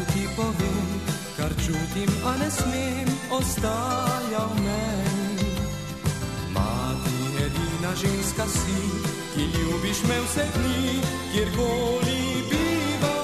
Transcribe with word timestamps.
naj 0.00 0.14
ti 0.14 0.24
povem, 0.36 0.88
kar 1.36 1.52
čutim, 1.64 2.10
a 2.24 2.36
ne 2.38 2.50
smem, 2.50 3.08
ostaja 3.30 4.44
v 4.48 4.54
meni. 4.64 5.50
Mati, 6.52 7.16
edina 7.44 7.92
ženska 7.94 8.46
si, 8.48 8.80
ki 9.34 9.44
ljubiš 9.54 10.02
me 10.08 10.20
vse 10.24 10.44
dni, 10.54 11.00
kjerkoli 11.32 12.20
biva. 12.50 13.16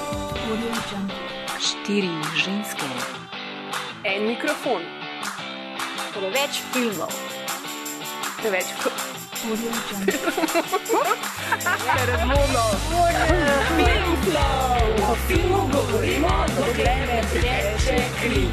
Štiri 1.59 2.13
ženske. 2.45 2.89
En 4.03 4.27
mikrofon, 4.27 4.81
Preveč 6.13 6.61
filmov. 6.73 7.13
preveč 8.41 8.65
O 9.37 9.39
filmu 15.27 15.61
govorimo, 15.73 16.29
dokler 16.57 17.01
ne 17.07 17.21
teče 17.33 17.97
kri. 18.21 18.45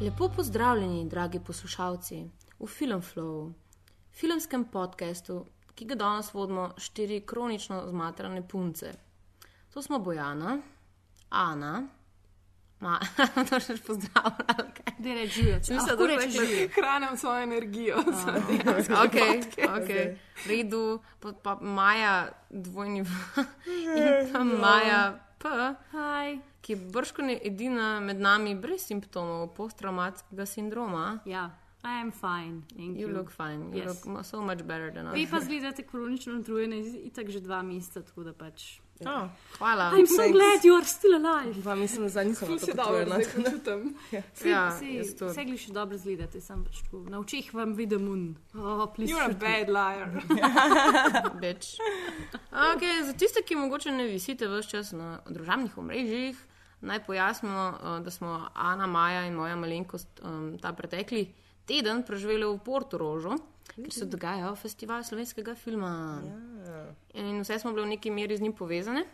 Lepo 0.00 0.28
pozdravljeni, 0.28 1.08
dragi 1.08 1.40
poslušalci, 1.46 2.24
v 2.58 2.66
Filmflowu, 2.66 3.52
filmskem 4.10 4.64
podkastu, 4.64 5.46
ki 5.74 5.84
ga 5.84 5.94
danes 5.94 6.34
vodimo 6.34 6.70
štiri 6.78 7.26
kronično 7.26 7.84
zmatrane 7.88 8.48
punce. 8.48 8.92
To 9.74 9.82
smo 9.82 9.98
Bojana, 9.98 10.58
Ana, 11.28 11.88
Ma, 12.80 12.96
to 13.48 13.60
še 13.60 13.76
pozdravljam. 13.84 14.70
Da 14.98 15.14
rečijo, 15.14 15.58
če 15.60 15.74
rečeš, 15.74 16.06
rečeš 16.06 16.48
že. 16.48 16.68
hranim 16.74 17.16
svojo 17.16 17.42
energijo. 17.42 18.00
za 18.08 19.02
Ok, 19.02 19.16
ok, 19.68 19.90
redu, 20.48 21.00
pa, 21.20 21.32
pa 21.32 21.54
Maja 21.56 22.14
dvojni 22.50 23.02
v 23.02 23.10
in 23.96 24.32
pa 24.32 24.44
Maja 24.44 25.02
P, 25.38 25.48
Hi. 25.92 26.40
ki 26.60 26.72
je 26.72 26.76
brško 26.92 27.22
edina 27.42 28.00
med 28.00 28.20
nami 28.20 28.54
brez 28.54 28.80
simptomov 28.82 29.54
posttraumatskega 29.54 30.46
sindroma. 30.46 31.18
Ja, 31.24 31.50
I 31.82 32.00
am 32.00 32.12
fine. 32.12 32.60
Thank 32.76 32.96
You 32.98 33.08
you. 33.08 33.16
look 33.16 33.30
fine. 33.30 33.72
You 33.72 33.84
Yes. 33.84 34.04
look 34.04 34.24
so 34.24 34.42
much 34.42 34.62
better 34.64 34.92
than 34.92 35.06
us. 35.06 35.14
Vi 35.14 35.26
pa 35.26 35.40
zgledate 35.40 35.82
kronično 35.82 36.34
utrujeni, 36.34 36.80
itak 37.04 37.28
že 37.28 37.40
dva 37.40 37.62
meseca, 37.62 38.02
tako 38.02 38.22
da 38.22 38.32
pač. 38.32 38.80
Oh, 39.06 39.28
hvala. 39.58 39.92
I'm 39.96 40.06
so 40.06 40.28
glad 40.32 40.64
you 40.64 40.74
are 40.76 40.84
still 40.84 41.14
alive. 41.16 41.62
Pa 41.64 41.74
mislim, 41.74 42.08
da 42.08 42.24
nisem 42.24 42.48
tako 42.48 42.58
se 42.58 42.72
dobro 42.74 43.04
zdaj 43.06 43.24
počutim. 43.36 43.94
Sej, 44.34 44.50
Ja, 44.50 44.64
jaz 44.82 45.14
tudi. 45.18 45.30
vse 45.30 45.44
gliš 45.44 45.66
dobro 45.66 45.98
zgledate, 45.98 46.40
sem 46.40 46.64
pač 46.64 46.82
tako. 46.82 46.98
Na 47.08 47.18
očeh 47.20 47.54
vam 47.54 47.72
vidim 47.74 48.08
un. 48.08 48.36
Oh, 48.54 48.84
please 48.96 49.12
You're 49.14 49.24
a 49.24 49.34
bad 49.34 49.68
liar. 49.68 50.08
Bitch. 51.42 51.78
Okay, 52.52 53.04
za 53.06 53.12
tiste, 53.12 53.42
ki 53.42 53.56
mogoče 53.56 53.92
ne 53.92 54.04
visite 54.04 54.48
vse 54.48 54.68
čas 54.68 54.92
na 54.92 55.20
družabnih 55.28 55.78
omrežjih, 55.78 56.36
naj 56.80 57.04
pojasnimo, 57.06 57.72
uh, 57.82 57.98
da 58.04 58.10
smo 58.10 58.48
Ana, 58.54 58.86
Maja 58.86 59.26
in 59.26 59.34
moja 59.34 59.56
malenkost 59.56 60.20
um, 60.22 60.58
ta 60.58 60.72
pretekli 60.72 61.28
teden 61.66 62.02
preživeli 62.02 62.44
v 62.44 62.58
Porto 62.64 62.98
Kjer 63.70 63.92
se 63.92 64.06
dogaja 64.10 64.50
festival 64.58 65.04
slovenskega 65.06 65.54
filma. 65.54 66.22
In 67.14 67.40
vse 67.42 67.58
smo 67.58 67.72
bili 67.72 67.86
v 67.86 67.90
neki 67.94 68.10
meri 68.10 68.36
z 68.36 68.40
njim 68.40 68.52
povezane. 68.52 69.04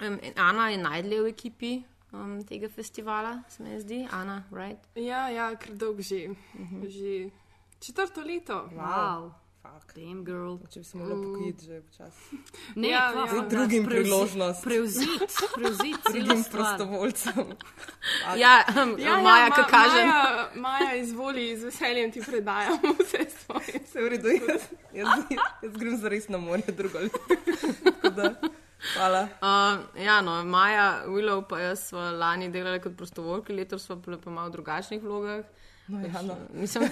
Um, 0.00 0.18
Ana 0.36 0.70
je 0.70 0.78
najdlje 0.78 1.22
v 1.22 1.28
ekipi 1.30 1.72
um, 2.12 2.38
tega 2.44 2.68
festivala, 2.68 3.42
se 3.48 3.62
mi 3.62 3.80
zdi. 3.80 4.06
Ana, 4.10 4.42
right? 4.50 4.88
Ja, 4.96 5.28
ja, 5.28 5.52
ker 5.56 5.76
dolg 5.76 6.00
že. 6.00 6.32
Že 6.88 7.30
četrto 7.80 8.24
leto. 8.24 8.70
Wow. 8.72 9.30
Fuck. 9.64 9.94
Damn 9.96 10.24
girl. 10.24 10.58
Če 10.68 10.80
bi 10.80 10.84
se 10.84 10.98
mogla 10.98 11.16
pokojiti 11.16 11.64
že 11.64 11.78
počasi. 11.80 12.36
Ne, 12.80 12.88
Ja, 12.88 13.04
kva, 13.12 13.24
ja. 13.26 13.42
Drugim 13.48 13.84
that. 13.84 13.92
priložnost. 13.92 14.64
Prevzit, 14.64 15.24
prevzit. 15.54 15.96
Drugim 16.12 16.44
prostovoljcem. 16.44 17.46
Ja, 18.36 18.60
um, 18.68 18.92
Ja, 18.98 19.16
Maja, 19.22 19.46
ja, 19.46 19.50
Ma- 19.50 19.66
kaže. 19.66 20.02
Maja, 20.04 20.48
Maja, 20.56 20.94
izvoli, 20.94 21.56
z 21.56 21.64
veseljem 21.64 22.12
ti 22.12 22.20
predajam 22.20 22.76
vse 23.00 23.24
svoje. 23.38 23.80
Se 23.86 24.00
v 24.00 24.08
redu, 24.08 24.28
jaz, 24.28 24.68
jaz, 24.92 25.24
jaz 25.62 25.72
grem 25.74 25.96
zares 25.96 26.28
na 26.28 26.38
morje 26.38 26.68
drugo 26.68 26.98
leto. 26.98 27.18
Hvala. 28.94 29.22
Uh, 29.40 29.80
ja, 29.96 30.20
no, 30.20 30.44
Maja, 30.44 31.04
Willow 31.06 31.40
pa 31.48 31.58
jaz 31.60 31.88
smo 31.88 32.00
lani 32.12 32.50
delali 32.50 32.80
kot 32.80 32.96
prostovoljki, 32.96 33.52
letos 33.54 33.86
smo 33.86 33.96
bili 33.96 34.20
pa 34.20 34.30
malo 34.30 34.48
v 34.48 34.52
drugačnih 34.52 35.02
vlogah. 35.02 35.44
No, 35.88 36.00
ja, 36.00 36.22
no. 36.22 36.36
Mislim, 36.52 36.84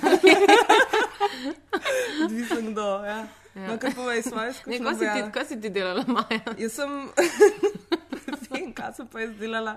Odvisno 2.24 2.70
kdo. 2.70 3.04
Ja. 3.04 3.26
Ja. 3.54 3.66
No, 3.68 3.78
kar 3.78 3.92
povej 3.94 4.22
svoje 4.22 4.44
ne, 4.44 4.50
izkušnje. 4.50 4.78
kaj, 4.78 4.94
si 4.94 4.98
ti, 4.98 5.04
Bojana. 5.06 5.32
kaj 5.32 5.44
si 5.44 5.60
ti 5.60 5.70
delala, 5.70 6.04
Maja? 6.06 6.40
Jaz 6.58 6.72
sem, 6.72 6.90
ne 8.26 8.36
vem, 8.50 8.72
kaj 8.72 8.92
sem 8.96 9.06
pa 9.06 9.20
jaz 9.20 9.30
delala. 9.36 9.76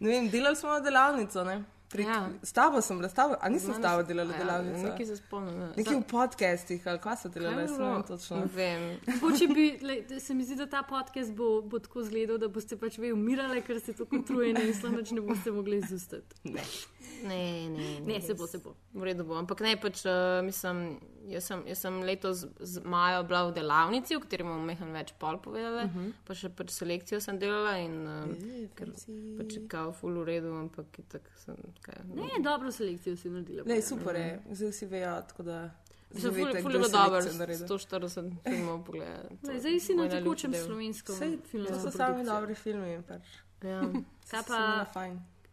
Ne 0.00 0.08
vem, 0.08 0.30
delali 0.30 0.56
smo 0.56 0.80
delavnico, 0.80 1.44
ne? 1.44 1.64
Prek, 1.94 2.06
Ja. 2.06 2.14
ja. 2.16 2.30
S 2.42 2.52
tabo 2.52 2.80
sem 2.80 2.98
bila, 2.98 3.08
s 3.08 3.14
tabo, 3.14 3.36
a 3.38 3.48
nisem 3.48 3.70
s 3.70 3.78
tabo 3.78 4.02
delala 4.02 4.34
Ja, 4.34 4.38
delavnico. 4.38 4.82
Nekaj 4.82 5.06
se 5.06 5.16
spomnim. 5.16 5.60
ja. 5.60 5.68
Nekje 5.76 5.94
v 5.94 6.02
podcastih, 6.10 6.86
ali 6.86 6.98
kaj 6.98 7.16
so 7.16 7.28
delali, 7.28 7.62
jaz 7.62 7.70
je 7.70 7.78
ne 7.78 7.92
vem 7.92 8.02
točno. 8.02 8.36
Ne 8.36 8.50
vem. 8.50 8.82
Mogoče 9.14 9.46
bi, 9.48 9.66
lej, 9.82 10.20
se 10.20 10.34
mi 10.34 10.44
zdi, 10.44 10.56
da 10.56 10.66
ta 10.66 10.82
podcast 10.82 11.30
bo, 11.32 11.62
bo 11.62 11.78
tako 11.78 12.02
izgledal, 12.02 12.38
da 12.38 12.48
boste 12.48 12.74
pač 12.76 12.98
vi 12.98 13.12
umirali, 13.12 13.62
ker 13.62 13.78
ste 13.80 13.94
tako 13.94 14.18
utrujeni 14.18 14.66
in 14.66 14.74
slanoč 14.74 15.14
ne 15.14 15.22
boste 15.22 15.54
mogli 15.54 15.78
izustati. 15.78 16.34
Ne. 16.44 16.66
Ne, 17.22 17.68
ne, 17.70 18.00
Ne, 18.00 18.20
se 18.20 18.34
bo, 18.34 18.46
se 18.46 18.58
bo. 18.58 18.74
V 18.92 19.04
redu 19.04 19.24
bo. 19.24 19.38
Ampak 19.38 19.60
ne, 19.60 19.76
pač, 19.80 20.02
uh, 20.04 20.42
mislim, 20.44 20.98
jaz 21.30 21.46
sem, 21.46 21.62
jaz 21.68 21.78
sem 21.78 22.00
letos 22.02 22.42
z 22.60 22.82
Majo 22.84 23.22
bila 23.24 23.44
v 23.48 23.54
delavnici, 23.54 24.16
o 24.16 24.20
kateri 24.20 24.44
bomo 24.44 24.60
mehen 24.66 24.90
več 24.92 25.14
pol 25.18 25.38
povedala, 25.38 25.84
uh 25.84 25.94
-huh. 25.94 26.10
pa 26.26 26.34
še 26.34 26.48
pač 26.48 26.70
selekcijo 26.74 27.20
sem 27.20 27.38
delala 27.38 27.78
in 27.78 27.94
uh, 28.06 28.26
ker 28.74 28.90
pač 29.38 29.56
je 29.56 29.62
kao 29.68 29.92
full 29.92 30.20
v 30.20 30.24
redu, 30.24 30.52
ampak 30.58 30.86
tako 31.08 31.30
sem. 31.36 31.56
Kaj, 31.84 31.94
Ne, 32.08 32.40
dobro 32.40 32.72
selekcijo 32.72 33.16
si 33.16 33.28
naredila. 33.28 33.64
Ne, 33.66 33.82
super 33.82 34.16
je, 34.22 34.28
zdaj 34.52 34.72
si 34.72 34.86
vejo, 34.86 35.20
tako 35.22 35.42
da. 35.44 35.58
Ful, 36.10 36.20
ful 36.22 36.30
kdo 36.32 36.48
je 36.48 36.62
bilo 36.64 36.88
dobro, 36.88 37.20
selekcijo 37.20 37.38
naredil. 37.38 37.66
140 37.68 38.32
filmov 38.44 38.84
pogledati. 38.84 39.36
Lej, 39.42 39.58
zdaj 39.60 39.80
si 39.80 39.94
na 39.94 40.08
tekočem 40.08 40.54
slovenskem 40.56 41.16
filmu. 41.42 41.66
to 41.66 41.80
so 41.80 41.90
sami 41.90 42.24
dobri 42.24 42.54
filmi. 42.54 43.02
Pač. 43.02 43.22
Ja. 43.62 43.82
Kaj 44.30 44.42
pa, 44.48 44.60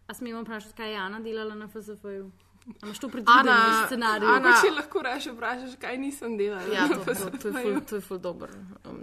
a 0.08 0.14
smemo 0.14 0.42
vprašati, 0.42 0.74
kaj 0.74 0.92
je 0.92 0.98
Ana 0.98 1.20
delala 1.20 1.56
na 1.56 1.68
FSF-ju? 1.68 2.32
A 2.74 2.86
imaš 2.86 3.00
to 3.00 3.10
predvideno 3.10 3.52
v 3.52 3.88
scenariju? 3.88 4.30
Ana- 4.30 4.50
Mogoče 4.50 4.72
lahko 4.72 5.02
reš 5.02 5.26
vprašaš, 5.28 5.76
kaj 5.76 5.98
nisem 5.98 6.38
delala. 6.38 6.68
Ja, 6.70 6.88
to, 6.88 7.00
to, 7.06 7.30
to, 7.34 7.48
je 7.48 7.54
ful, 7.56 7.82
to 7.82 7.96
je 7.96 8.02
ful 8.02 8.18
dober. 8.20 8.50
Um, 8.86 9.02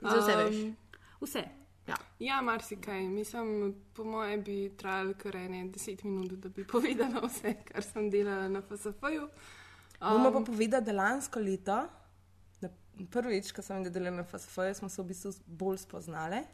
za 0.00 0.16
vse 0.16 0.36
veš. 0.36 0.56
Um, 0.56 0.76
Vse. 1.20 1.42
Ja, 2.18 2.42
marsikaj. 2.42 3.00
Mislim, 3.02 3.74
po 3.94 4.04
moje 4.04 4.38
bi 4.38 4.72
trajalo 4.76 5.14
kar 5.18 5.36
ene 5.36 5.64
deset 5.68 6.04
minut, 6.04 6.30
da 6.30 6.48
bi 6.48 6.64
povedala 6.72 7.20
vse, 7.26 7.54
kar 7.64 7.82
sem 7.82 8.10
delala 8.10 8.48
na 8.48 8.62
FSF-ju. 8.62 9.28
Bomo 10.00 10.32
pa 10.32 10.40
povedali, 10.46 10.84
da 10.84 10.92
lansko 10.92 11.40
leto, 11.40 11.80
na 12.60 12.68
prvič, 13.10 13.52
ko 13.52 13.62
sem 13.62 13.82
delala 13.84 14.16
na 14.16 14.24
FSF, 14.24 14.58
smo 14.74 14.88
se 14.88 15.02
v 15.02 15.06
bistvu 15.06 15.32
bolj 15.46 15.78
spoznali. 15.82 16.44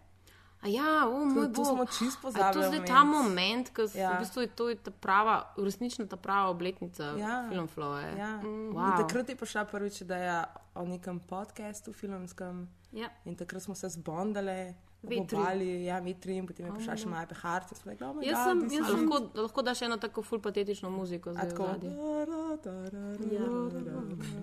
A 0.60 0.68
ja, 0.68 1.06
o, 1.06 1.24
moj 1.24 1.52
to 1.52 1.62
bog. 1.62 1.66
smo 1.66 1.84
čisto 1.86 2.04
je 2.04 2.10
to 2.10 2.20
pozabili 2.22 2.64
zdaj 2.66 2.86
ta 2.86 3.04
moment, 3.04 3.68
ko 3.70 3.82
ja. 3.82 3.88
Ja. 3.94 4.10
v 4.16 4.24
bistvu 4.24 4.40
je 4.42 4.48
to 4.48 4.68
je 4.68 4.76
ta 4.76 4.90
prava, 4.90 5.54
resnično 5.56 6.06
ta 6.06 6.16
prava 6.16 6.48
obletnica 6.50 7.14
Ja. 7.18 7.46
filmflow. 7.52 7.94
Ja. 8.18 8.40
Wow. 8.42 8.74
In 8.90 9.06
takrat 9.06 9.28
je 9.28 9.36
prišla 9.36 9.64
prvič 9.64 10.00
ideja 10.00 10.44
o 10.74 10.82
nekem 10.84 11.20
podkastu 11.20 11.92
filmskem. 11.92 12.66
Ja. 12.92 13.06
In 13.24 13.36
takrat 13.36 13.62
smo 13.62 13.74
se 13.74 13.88
zbondali, 13.88 14.74
Vetri. 15.02 15.36
obali, 15.36 15.84
ja, 15.84 16.00
vetri, 16.00 16.36
in 16.36 16.46
potem 16.46 16.66
je 16.66 16.72
prišla 16.72 16.96
še 16.96 17.06
Maja 17.08 17.26
Pehart. 17.26 17.70
"Oh 17.72 18.22
Jaz 18.22 18.44
sem- 18.44 18.60
this 18.62 18.78
jaz 18.78 18.86
sem- 18.86 19.08
lahko, 19.08 19.30
lahko 19.36 19.62
daš 19.62 19.82
eno 19.82 19.96
tako 19.96 20.22
ful 20.22 20.40
patetično 20.40 20.90
muziko 20.90 21.30
A 21.30 21.32
zdaj 21.34 21.48
tako. 21.50 21.62
v 21.62 21.68
zadnji. 21.68 21.90
Ja. 23.32 23.46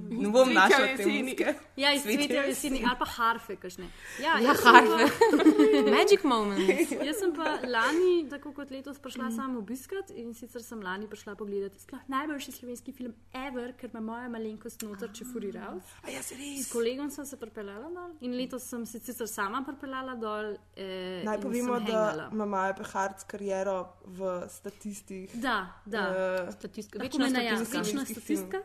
Ne 0.09 0.29
bom 0.29 0.53
našla 0.53 0.95
te 0.97 1.05
muzike. 1.05 1.55
Ja, 1.75 1.91
iz 1.93 2.01
Cvetja 2.03 2.25
cvetja 2.25 2.43
jeseni 2.43 2.79
ali 2.85 2.95
pa 2.99 3.05
harfe, 3.07 3.55
kakšne. 3.55 3.87
Ja, 4.21 4.37
Ja, 4.39 4.53
harfe. 4.53 5.05
Magic 5.97 6.23
moment. 6.23 6.69
Jaz 7.03 7.19
sem 7.19 7.33
pa 7.33 7.59
lani, 7.67 8.29
tako 8.29 8.53
kot 8.53 8.71
letos, 8.71 8.99
prišla 8.99 9.27
mm. 9.29 9.35
samo 9.35 9.59
obiskat 9.59 10.09
in 10.11 10.33
sicer 10.33 10.63
sem 10.63 10.81
lani 10.81 11.07
prišla 11.07 11.35
pogledati 11.35 11.79
sploh 11.79 11.99
najboljši 12.07 12.51
slovenski 12.51 12.91
film 12.91 13.13
ever, 13.33 13.73
ker 13.73 13.89
ima 13.93 13.99
moja 14.01 14.29
malenkost 14.29 14.81
noter, 14.83 15.09
če 15.11 15.25
furi 15.25 15.51
rav. 15.51 15.81
A 16.03 16.09
ja, 16.09 16.21
se 16.21 16.35
S 16.35 16.37
res. 16.37 16.71
kolegom 16.71 17.09
sem 17.11 17.25
se 17.25 17.37
pripeljala 17.37 17.89
dol 17.89 18.11
in 18.21 18.31
letos 18.33 18.63
sem 18.63 18.85
se 18.85 18.99
sicer 18.99 19.27
sama 19.27 19.63
pripeljala 19.63 20.15
dol. 20.15 20.44
Eh, 20.75 21.23
Naj 21.25 21.41
povemo, 21.41 21.79
da 21.79 22.29
ima 22.31 22.45
Maja 22.45 22.73
Pehart 22.73 23.23
kariero 23.27 23.93
v 24.05 24.49
statistih. 24.49 25.31
Da, 25.33 25.67
da. 25.85 25.99
eh, 26.47 26.51
Statistika, 26.51 26.99
večna 26.99 27.29
statistika. 27.29 27.77
večna 27.79 28.05
statistika. 28.05 28.61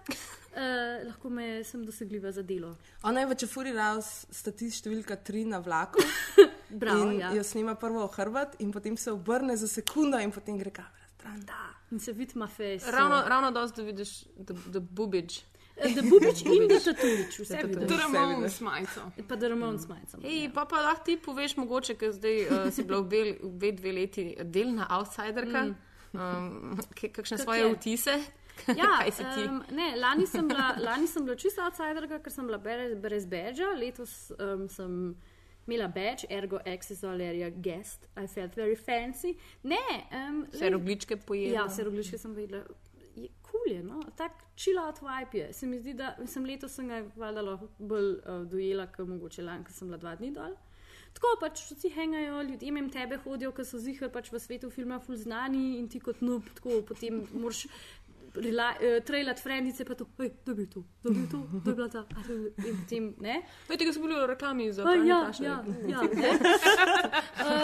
Uh, 0.50 1.06
lahko 1.06 1.30
me 1.30 1.64
sem 1.64 1.84
dosegljiva 1.86 2.32
za 2.32 2.42
delo. 2.42 2.76
Ona 3.02 3.20
je 3.20 3.26
v 3.26 3.34
Čefuri 3.34 3.72
Raus 3.72 4.26
statist 4.30 4.82
številka 4.82 5.14
3 5.16 5.44
na 5.46 5.60
vlaku. 5.62 6.02
Bravo, 6.82 7.04
in 7.06 7.20
ja. 7.20 7.30
jo 7.34 7.44
snima 7.46 7.74
prvo 7.74 8.02
v 8.06 8.10
hrbet, 8.16 8.56
in 8.58 8.72
potem 8.72 8.96
se 8.96 9.12
obrne 9.12 9.56
za 9.56 9.68
sekundo, 9.70 10.18
in 10.18 10.34
potem 10.34 10.58
gre 10.58 10.70
kamera 10.74 11.06
stran. 11.20 11.40
Da. 11.46 11.74
In 11.90 12.00
se 12.00 12.12
vidi 12.12 12.38
ma 12.38 12.46
face. 12.46 12.90
Ravno, 12.90 13.22
ravno 13.28 13.50
dosti, 13.50 13.80
da 13.80 13.86
vidiš 13.86 14.20
the, 14.20 14.54
the 14.72 14.80
The 15.80 16.02
Bubič 16.02 16.42
in 16.44 16.68
The 16.68 16.80
Tatulič, 16.84 17.38
vse 17.40 17.60
vidiš. 17.64 17.88
To 17.88 17.96
Ramon 17.96 18.44
s 18.50 18.60
majico. 18.60 19.06
Pa 19.28 19.36
The 19.36 19.48
Ramon 19.48 19.78
s 19.78 19.88
majicom. 19.88 20.24
Ej, 20.24 20.50
pa 20.54 20.64
pa 20.64 20.82
lahko 20.84 21.04
ti 21.04 21.16
poveš, 21.16 21.56
mogoče, 21.56 21.96
ker 22.00 22.12
zdaj 22.12 22.36
uh, 22.46 22.66
si 22.74 22.84
bila 22.84 23.00
obe, 23.00 23.22
obe 23.42 23.72
dve 23.72 23.92
leti 23.92 24.26
delna 24.44 24.86
outsiderka. 24.98 25.64
Mm. 25.64 25.76
Um, 26.12 26.78
kakšne 26.94 27.38
Kak 27.38 27.44
svoje 27.44 27.64
je? 27.64 27.74
vtise? 27.74 28.14
Ja? 28.76 29.00
Um, 29.48 29.62
ne, 29.72 29.96
lani 29.96 30.26
sem 30.28 30.44
bila, 30.48 30.74
lani 30.76 31.06
sem 31.08 31.24
bila 31.24 31.36
čisto 31.36 31.64
outsiderka, 31.64 32.18
ker 32.20 32.32
sem 32.32 32.44
bila 32.44 32.58
brez, 32.60 32.92
brez 33.00 33.24
badža, 33.24 33.70
letos 33.72 34.32
um, 34.36 34.66
sem 34.68 35.14
imela 35.64 35.88
badge, 35.88 36.26
ergo 36.28 36.60
access 36.66 37.04
all 37.04 37.22
area 37.22 37.48
guest, 37.50 38.04
I 38.16 38.26
felt 38.26 38.54
very 38.54 38.76
fancy. 38.76 39.36
Ne, 39.62 39.80
um, 40.12 40.44
Vse 40.52 40.70
rogličke 40.70 41.16
pojedla. 41.16 41.54
Ja, 41.54 41.66
vse 41.70 41.88
rogličke 41.88 42.18
sem 42.18 42.34
vedela. 42.36 42.64
Je 43.16 43.28
kul 43.42 43.72
je, 43.72 43.82
no? 43.82 44.00
tak 44.16 44.44
chill 44.56 44.78
out 44.78 45.00
vibe 45.02 45.38
je. 45.38 45.52
Se 45.52 45.66
mi 45.66 45.78
zdi, 45.78 45.94
da 45.94 46.14
sem 46.26 46.44
letos 46.46 46.74
sem 46.78 46.88
ga 46.88 47.02
valjda 47.16 47.58
bolj 47.78 48.10
uh, 48.18 48.42
dojela, 48.50 48.86
kot 48.94 49.08
mogoče 49.08 49.42
lani, 49.46 49.64
ker 49.66 49.74
sem 49.74 49.90
bila 49.90 50.00
dva 50.02 50.16
dni 50.20 50.34
dol. 50.36 50.58
Tako 51.14 51.32
pač 51.40 51.64
vsi 51.72 51.90
hengajo, 51.90 52.42
ljudje 52.46 52.72
mem 52.72 52.90
tebe 52.90 53.18
hodijo, 53.24 53.50
ker 53.56 53.66
so 53.66 53.80
zihar 53.82 54.12
pač 54.14 54.30
v 54.30 54.38
svetu 54.38 54.70
filma 54.70 55.00
ful 55.02 55.18
znani 55.18 55.80
in 55.80 55.88
ti 55.90 55.98
kot 55.98 56.20
nub, 56.22 56.46
tako 56.54 56.80
potem 56.86 57.24
moraš 57.32 57.64
uh, 58.36 59.04
trailat 59.04 59.40
frendice, 59.40 59.84
pa 59.84 59.94
to, 59.94 60.06
hej, 60.18 60.30
to, 60.44 60.52
da 60.52 60.54
bi 60.54 60.66
to, 60.72 60.82
da 61.02 61.10
bi 61.10 61.74
bila 61.74 61.88
ta, 61.88 62.04
a 62.16 62.22
to 62.26 62.32
je- 62.32 62.52
in 62.70 62.76
potem 62.82 63.14
ne. 63.20 63.42
Veš, 63.68 63.78
tega 63.78 63.92
so 63.92 64.02
bili 64.02 64.14
v 64.14 64.26
reklami 64.30 64.72
za 64.72 64.82
pranje 64.84 65.08
ja, 65.08 65.20
kaše. 65.26 65.44
ja, 65.44 65.56
ja, 65.94 66.00
ne. 66.02 66.30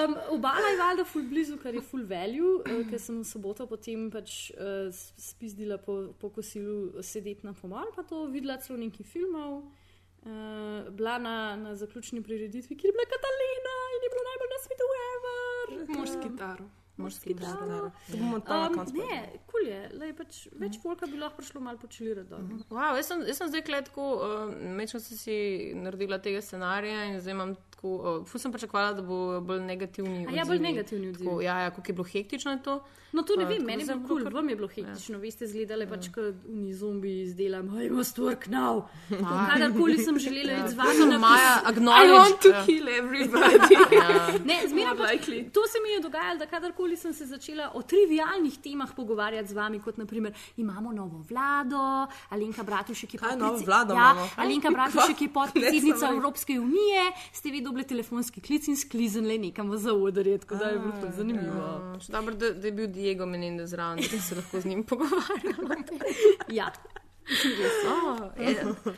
um, 0.04 0.16
obala 0.36 0.68
je 0.72 0.78
valjda 0.78 1.04
ful 1.04 1.22
blizu, 1.22 1.56
kar 1.62 1.74
je 1.74 1.80
ful 1.80 2.04
value, 2.06 2.60
uh, 2.62 2.82
ker 2.90 3.00
sem 3.00 3.20
v 3.20 3.26
soboto 3.26 3.66
potem 3.66 4.10
pač 4.10 4.50
uh, 4.54 4.88
spizdila 5.16 5.78
po, 5.78 6.12
po 6.18 6.30
kosilu 6.30 7.02
sedeti 7.02 7.46
na 7.46 7.52
pomol, 7.52 7.90
pa 7.96 8.02
to 8.02 8.26
videla 8.32 8.58
celo 8.58 8.78
nekaj 8.78 9.06
filmov. 9.06 9.62
Uh, 10.26 10.88
bila 10.90 11.18
na, 11.22 11.54
na 11.56 11.74
zaključni 11.78 12.18
prireditvi, 12.22 12.74
kjer 12.74 12.90
je 12.90 12.96
bila 12.96 13.06
Katalina 13.06 13.74
in 13.94 14.00
je 14.02 14.10
bilo 14.10 14.24
najbolj 14.26 14.50
na 14.50 14.58
svetu, 14.64 14.86
ever. 15.12 15.98
Mož 15.98 16.08
s 16.08 16.18
kitaro. 16.22 16.66
Morski. 16.96 17.34
Stara. 17.36 17.90
To 18.10 18.16
bomo 18.16 18.40
tam 18.40 18.70
Um, 18.72 18.74
koncu. 18.78 18.96
ne, 18.96 19.18
kul 19.46 19.66
je, 19.68 19.80
lej, 20.00 20.12
pač, 20.16 20.48
več 20.56 20.78
folka 20.82 21.06
bi 21.06 21.18
lahko 21.20 21.36
prišlo 21.36 21.60
malo 21.60 21.78
počilirati 21.78 22.28
dol. 22.30 22.40
Wow, 22.70 22.96
jaz, 22.96 23.06
sem, 23.06 23.20
jaz 23.28 23.36
sem 23.36 23.48
zdaj 23.48 23.62
kletko, 23.68 24.06
uh, 24.16 24.54
mečno 24.78 25.00
sem 25.00 25.18
si 25.18 25.36
naredila 25.76 26.18
tega 26.18 26.40
scenarija 26.40 27.04
in 27.10 27.20
zdaj 27.20 27.36
imam 27.36 27.52
tako, 27.76 27.88
uh, 27.92 28.26
ful 28.26 28.40
sem 28.40 28.50
pričakovala, 28.50 28.92
da 28.94 29.02
bo 29.02 29.16
bolj 29.42 29.60
negativni. 29.62 30.26
A 30.26 30.32
ja, 30.32 30.44
bolj 30.44 30.58
negativni 30.60 31.08
odzivi. 31.08 31.24
Tako, 31.24 31.40
ja, 31.42 31.58
ja, 31.60 31.70
kako 31.70 31.86
je 31.86 31.94
bilo 31.94 32.04
hektično 32.06 32.50
je 32.50 32.62
to. 32.62 32.78
No, 33.12 33.22
to 33.22 33.36
ne 33.36 33.44
Pa, 33.44 33.50
vem, 33.50 33.62
meni 33.62 33.82
je 33.82 33.86
bilo 33.86 34.00
kul, 34.02 34.18
kakor- 34.18 34.34
vam 34.34 34.48
je 34.48 34.56
bilo 34.56 34.68
hektično, 34.68 35.18
veste, 35.18 35.46
zgledali 35.46 35.86
pač 35.86 36.08
kot 36.08 36.34
uni 36.46 36.74
zombi 36.74 37.22
izdelam, 37.22 37.68
I 37.78 37.88
must 37.90 38.18
work 38.18 38.48
now. 38.48 38.82
Kadarkoli 39.48 39.98
sem 39.98 40.18
želela 40.18 40.52
iti 40.54 40.68
z 40.68 40.74
vami 40.74 41.06
na 41.06 41.18
Maja, 41.18 41.54
I 41.54 41.64
want 41.64 41.68
acknowledge. 41.68 42.42
to 42.42 42.52
kill 42.66 42.88
everybody. 42.90 43.76
Ne, 44.44 44.56
zmeraj 44.68 44.96
pač, 44.96 45.10
likely. 45.10 45.38
to 45.50 45.60
se 45.64 45.78
mi 45.80 45.90
je 45.90 46.00
dogajalo, 46.00 46.38
da 46.38 46.46
kadarkoli 46.46 46.96
sem 46.96 47.12
se 47.12 47.26
začela 47.26 47.70
o 47.74 47.82
trivialnih 47.82 48.58
temah 48.58 48.90
pogovarjati 48.92 49.48
z 49.48 49.54
vami, 49.54 49.80
kot 49.80 49.96
naprimer 49.96 50.32
imamo 50.56 50.92
novo 50.92 51.18
vlado, 51.20 51.80
Alenka 52.30 52.62
Bratušek 52.62 53.14
je 53.14 53.18
Kaj 53.18 53.36
novo 53.36 53.52
podpredse- 53.52 53.66
vlado 53.66 53.94
ja? 53.94 54.28
Alenka 54.36 54.70
Bratušek 54.76 55.22
je 55.22 55.28
podpredsednica 55.30 56.10
Evropske 56.10 56.60
unije, 56.60 57.02
ste 57.32 57.50
vi 57.50 57.60
dobili 57.66 57.86
telefonski 57.88 58.40
klic 58.40 58.68
in 58.70 58.78
sklizenle 58.78 59.38
nekam 59.42 59.70
v 59.70 59.80
zaodrje, 59.82 60.38
tako 60.44 60.60
da 60.62 60.70
je 60.72 60.78
bilo 60.78 60.94
to 61.02 61.10
zanimivo. 61.16 61.64
Uh, 61.76 61.96
še 62.02 62.14
dobro, 62.14 62.36
da, 62.38 62.52
da 62.54 62.70
je 62.70 62.76
bil 62.78 62.86
Diego 62.92 63.26
Menendez 63.26 63.74
zraven, 63.74 64.04
da 64.06 64.22
se 64.22 64.38
lahko 64.38 64.62
z 64.62 64.72
njim 64.72 64.86
pogovarjamo. 64.86 65.82
Ja, 66.58 66.70
Oh, 67.86 68.30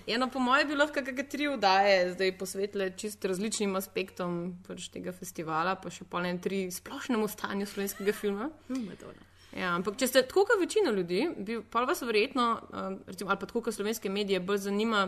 eno 0.06 0.28
po 0.28 0.38
mojem 0.38 0.68
bi 0.68 0.74
lahko 0.76 1.00
kakšne 1.00 1.24
tri 1.32 1.46
vdaje 1.48 2.12
zdaj 2.12 2.34
posvetile 2.38 2.90
čist 2.96 3.24
različnim 3.24 3.72
aspektom 3.80 4.34
pač 4.66 4.90
tega 4.92 5.14
festivala, 5.16 5.78
pa 5.80 5.88
še 5.88 6.04
pa 6.04 6.20
ne 6.20 6.34
tri 6.36 6.66
splošnemu 6.68 7.28
stanju 7.28 7.68
slovenskega 7.70 8.12
filma. 8.12 8.50
Madonna. 8.68 9.24
Ja, 9.56 9.72
ampak 9.78 9.96
če 9.96 10.10
ste 10.10 10.22
tako 10.28 10.44
kot 10.50 10.60
večina 10.60 10.92
ljudi, 10.92 11.22
bi 11.40 11.62
pa 11.72 11.86
vas 11.88 12.04
verjetno, 12.04 12.50
um, 12.68 12.98
recimo, 13.08 13.32
ali 13.32 13.40
pa 13.40 13.48
tako 13.48 13.64
kot 13.64 13.78
slovenske 13.78 14.12
medije, 14.12 14.42
bolj 14.44 14.60
zanima, 14.68 15.06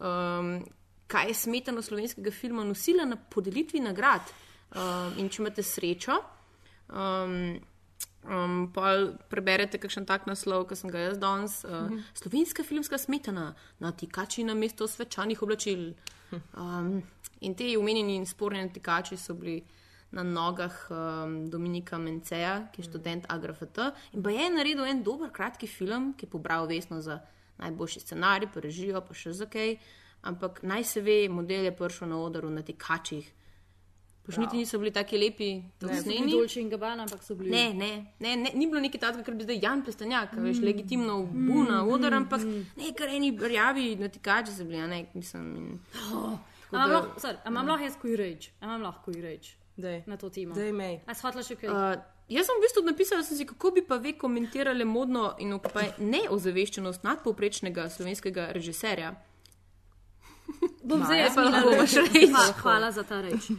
um, 0.00 0.54
kaj 1.12 1.28
je 1.28 1.34
smetano 1.42 1.82
slovenskega 1.84 2.32
filma 2.32 2.64
nosila 2.64 3.04
na 3.04 3.16
podelitvi 3.16 3.80
nagrad. 3.84 4.32
Um, 4.72 5.18
in 5.20 5.28
če 5.28 5.42
imate 5.42 5.60
srečo, 5.62 6.14
um, 6.88 7.34
um, 8.24 8.54
pa 8.72 8.94
preberete 9.28 9.76
kakšen 9.78 10.06
tak 10.08 10.24
naslov, 10.26 10.64
ki 10.70 10.78
sem 10.80 10.90
ga 10.90 11.02
jaz 11.08 11.18
danes. 11.20 11.58
Uh, 11.64 11.90
Mhm. 11.90 11.98
Slovenska 12.14 12.64
filmska 12.64 12.98
smetana 12.98 13.54
na 13.80 13.92
tikači 13.92 14.44
na 14.44 14.54
mesto 14.54 14.88
svečanih 14.88 15.42
oblačil. 15.42 15.92
Um, 16.56 17.02
in 17.40 17.54
te 17.54 17.66
omenjeni 17.76 18.16
in 18.16 18.26
sporni 18.26 18.64
tikači 18.72 19.16
so 19.20 19.34
bili 19.34 19.62
na 20.12 20.22
nogah 20.22 20.72
um, 20.90 21.50
Dominika 21.50 21.98
Menceja, 21.98 22.68
ki 22.72 22.80
je 22.82 22.88
študent 22.88 23.26
AGRFT. 23.28 23.78
In 24.12 24.22
pa 24.22 24.30
je 24.30 24.50
naredil 24.50 24.84
en 24.84 25.02
dober 25.02 25.30
kratki 25.32 25.66
film, 25.66 26.14
ki 26.16 26.26
je 26.26 26.30
pobral 26.30 26.66
vesno 26.66 27.00
za 27.00 27.20
najboljši 27.58 28.00
scenarij, 28.00 28.48
pa 28.54 28.60
režijo, 28.60 29.00
pa 29.00 29.14
še 29.14 29.32
za 29.32 29.46
kaj. 29.46 29.76
Ampak 30.22 30.62
naj 30.62 30.84
se 30.84 31.00
ve, 31.00 31.28
model 31.28 31.64
je 31.64 31.76
prišel 31.76 32.08
na 32.08 32.18
oder 32.22 32.44
na 32.44 32.62
tekačih. 32.62 33.32
Pač 34.22 34.36
niti 34.38 34.56
niso 34.56 34.78
bili 34.78 34.92
tako 34.94 35.18
lepi, 35.18 35.62
tako 35.82 35.92
Ni 35.92 36.00
sneni. 36.00 36.32
Dolce 36.32 36.60
in 36.60 36.68
Gabbana, 36.70 37.02
ampak 37.02 37.24
so 37.26 37.34
bili. 37.34 37.50
Ne, 37.50 37.74
ne, 37.74 37.90
ne, 38.20 38.36
ne, 38.36 38.52
ni 38.54 38.68
bilo 38.70 38.78
nekaj 38.80 39.00
takega, 39.02 39.24
kar 39.26 39.34
bi 39.34 39.42
zdaj 39.42 39.58
Jan 39.62 39.82
Plestanjak, 39.82 40.36
mm. 40.36 40.44
veš, 40.46 40.60
legitimno 40.62 41.16
buna, 41.26 41.80
mm. 41.82 41.90
odar, 41.90 42.14
ampak 42.14 42.44
ne, 42.46 42.92
kar 42.94 43.10
eni 43.10 43.32
rjavi 43.34 43.96
natikači 43.98 44.54
so 44.54 44.64
bili, 44.68 44.78
a 44.78 44.86
ne, 44.86 45.08
mislim. 45.14 45.48
In, 45.56 45.80
A 46.06 46.86
tako 46.86 47.32
imam 47.46 47.66
da- 47.66 47.72
lahko- 47.72 47.84
jaz 47.84 47.98
kuj 48.02 48.16
reč, 48.16 48.50
a 48.60 48.64
imam 48.64 48.82
lahko 48.82 49.10
kuj 49.10 49.20
reč 49.20 49.56
Dej. 49.76 50.02
na 50.06 50.16
to 50.16 50.30
temo. 50.30 50.54
Dej, 50.54 50.72
mej. 50.72 51.00
A 51.06 51.14
shvatila 51.14 51.42
še 51.42 51.58
kaj? 51.58 51.68
Uh, 51.68 51.98
jaz 52.28 52.46
sem 52.46 52.56
v 52.56 52.62
bistvu 52.62 52.84
napisala, 52.86 53.26
si, 53.26 53.46
kako 53.46 53.74
bi 53.74 53.82
pa 53.82 53.98
ve 53.98 54.14
komentirali 54.14 54.84
modno 54.84 55.34
in 55.38 55.58
neozaveščenost 55.98 57.02
nadpovprečnega 57.02 57.90
slovenskega 57.90 58.52
režiserja. 58.54 59.16
Bom 60.82 61.04
zdaj 61.04 61.18
jaz 61.20 61.34
pa 61.34 61.42
lahko 61.42 61.70
reč. 61.70 61.80
boš 61.80 61.94
reč. 62.04 62.28
Hva- 62.28 62.52
Hvala 62.54 62.92
za 62.92 63.02
ta 63.02 63.20
reč. 63.20 63.50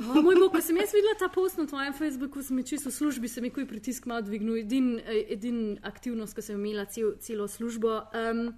O, 0.00 0.22
moj 0.22 0.34
bog, 0.34 0.50
ko 0.50 0.60
sem 0.60 0.76
jaz 0.76 0.90
videla 0.90 1.14
ta 1.14 1.28
post 1.28 1.56
na 1.56 1.64
tvojem 1.64 1.92
Facebooku, 1.92 2.42
sem 2.42 2.56
mi 2.56 2.64
čisto 2.64 2.90
v 2.90 2.92
službi, 2.92 3.28
se 3.28 3.40
mi 3.40 3.50
kuj 3.50 3.66
pritisk 3.66 4.06
malo 4.06 4.22
dvignil, 4.22 4.56
edin, 4.56 4.98
eh, 4.98 5.30
edin 5.30 5.78
aktivnost, 5.82 6.34
ko 6.34 6.42
sem 6.42 6.58
imela 6.58 6.84
cel, 6.86 7.14
celo 7.18 7.46
službo. 7.48 8.00
Um, 8.12 8.54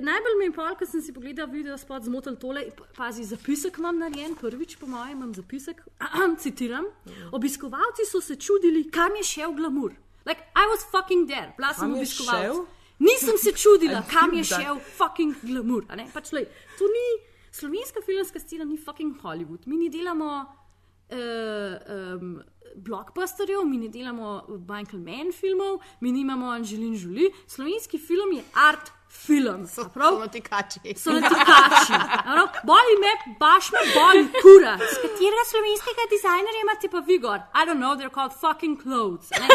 Najbolj 0.00 0.36
me 0.38 0.44
je 0.44 0.52
pa, 0.52 0.74
ko 0.74 0.86
sem 0.86 1.02
si 1.02 1.12
pogledala 1.12 1.46
video 1.46 1.76
spot, 1.76 2.02
zmotil 2.02 2.36
tole, 2.36 2.64
pa- 2.72 2.86
pazi, 2.96 3.24
zapisek 3.24 3.76
imam 3.78 3.98
narejen, 3.98 4.34
prvič 4.34 4.76
po 4.76 4.86
mojem 4.86 5.12
imam 5.12 5.34
zapisek, 5.34 5.82
ahem, 6.00 6.36
citiram, 6.42 6.86
obiskovalci 7.30 8.02
so 8.04 8.20
se 8.20 8.36
čudili, 8.36 8.86
kam 8.90 9.12
je 9.16 9.22
šel 9.24 9.52
glamur. 9.52 9.92
Like, 10.24 10.40
I 10.56 10.64
was 10.66 10.80
fucking 10.90 11.28
there, 11.28 11.52
bila 11.56 11.74
sem 11.74 11.80
Kam 11.82 11.90
je 11.90 11.96
obiskovalec. 11.98 12.56
Nisem 12.98 13.38
se 13.38 13.52
čudila, 13.52 14.02
kam 14.10 14.32
je 14.34 14.44
šel 14.44 14.78
fucking 14.96 15.36
glamour. 15.42 15.84
Pač, 16.14 16.32
lej, 16.32 16.46
to 16.78 16.88
ni 16.88 17.06
slovenska 17.52 18.00
filmska 18.00 18.40
scena, 18.40 18.64
ni 18.64 18.76
fucking 18.76 19.20
Hollywood. 19.22 19.66
Mi 19.66 19.76
ne 19.76 19.90
delamo 19.92 20.44
uh, 20.44 21.16
um, 22.16 22.42
blockbusterjev, 22.76 23.64
mi 23.64 23.78
ne 23.78 23.88
delamo 23.88 24.44
Michael 24.48 25.02
Mann 25.02 25.32
filmov, 25.32 25.80
mi 26.00 26.12
nimamo 26.12 26.50
Angelin 26.50 26.94
Jolie. 26.94 27.30
Slovenski 27.46 27.98
film 27.98 28.32
je 28.32 28.42
art 28.54 28.92
film. 29.08 29.68
a 29.78 29.88
prav? 29.88 30.18
natikači. 30.18 30.78
So 30.96 31.12
na 31.12 31.28
tikači. 31.28 31.92
a 31.92 32.32
prav? 32.32 32.48
Boli 32.64 32.94
me, 33.02 33.12
baš 33.40 33.72
me 33.72 33.80
boli, 33.94 34.22
kura. 34.42 34.74
Z 34.92 34.94
katerega 35.04 35.44
slovenskega 35.50 36.04
dizajnerja 36.14 36.60
imate 36.62 36.88
pa 36.88 37.00
vi 37.08 37.18
gor? 37.18 37.40
I 37.54 37.64
don't 37.66 37.80
know, 37.82 37.94
they're 37.98 38.14
called 38.18 38.32
fucking 38.32 38.76
clothes. 38.82 39.30
ne. 39.40 39.48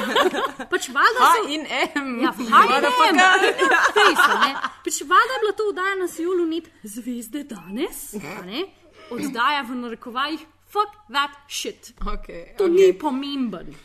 Pač 0.71 0.89
valjda 0.89 1.19
Ha 1.19 1.33
so... 1.35 1.47
in 1.47 1.65
M. 1.95 2.19
Ja, 2.23 2.31
fajn, 2.31 3.15
ne. 3.15 4.53
Pač 4.85 5.01
valjda 5.13 5.33
je 5.35 5.41
bila 5.43 5.53
to 5.57 5.69
oddaja 5.69 5.95
na 5.95 6.07
Sijolu 6.07 6.45
net 6.45 6.71
zvezde 6.83 7.43
danes, 7.43 8.13
a 8.15 8.41
ne? 8.45 8.65
Oddaja 9.11 9.61
v 9.67 9.75
narekovajih, 9.75 10.43
fuck 10.71 10.91
that 11.09 11.31
shit. 11.47 11.93
Okay, 12.13 12.55
To 12.57 12.63
okay. 12.63 12.75
ni 12.75 12.93
pomemben. 12.99 13.75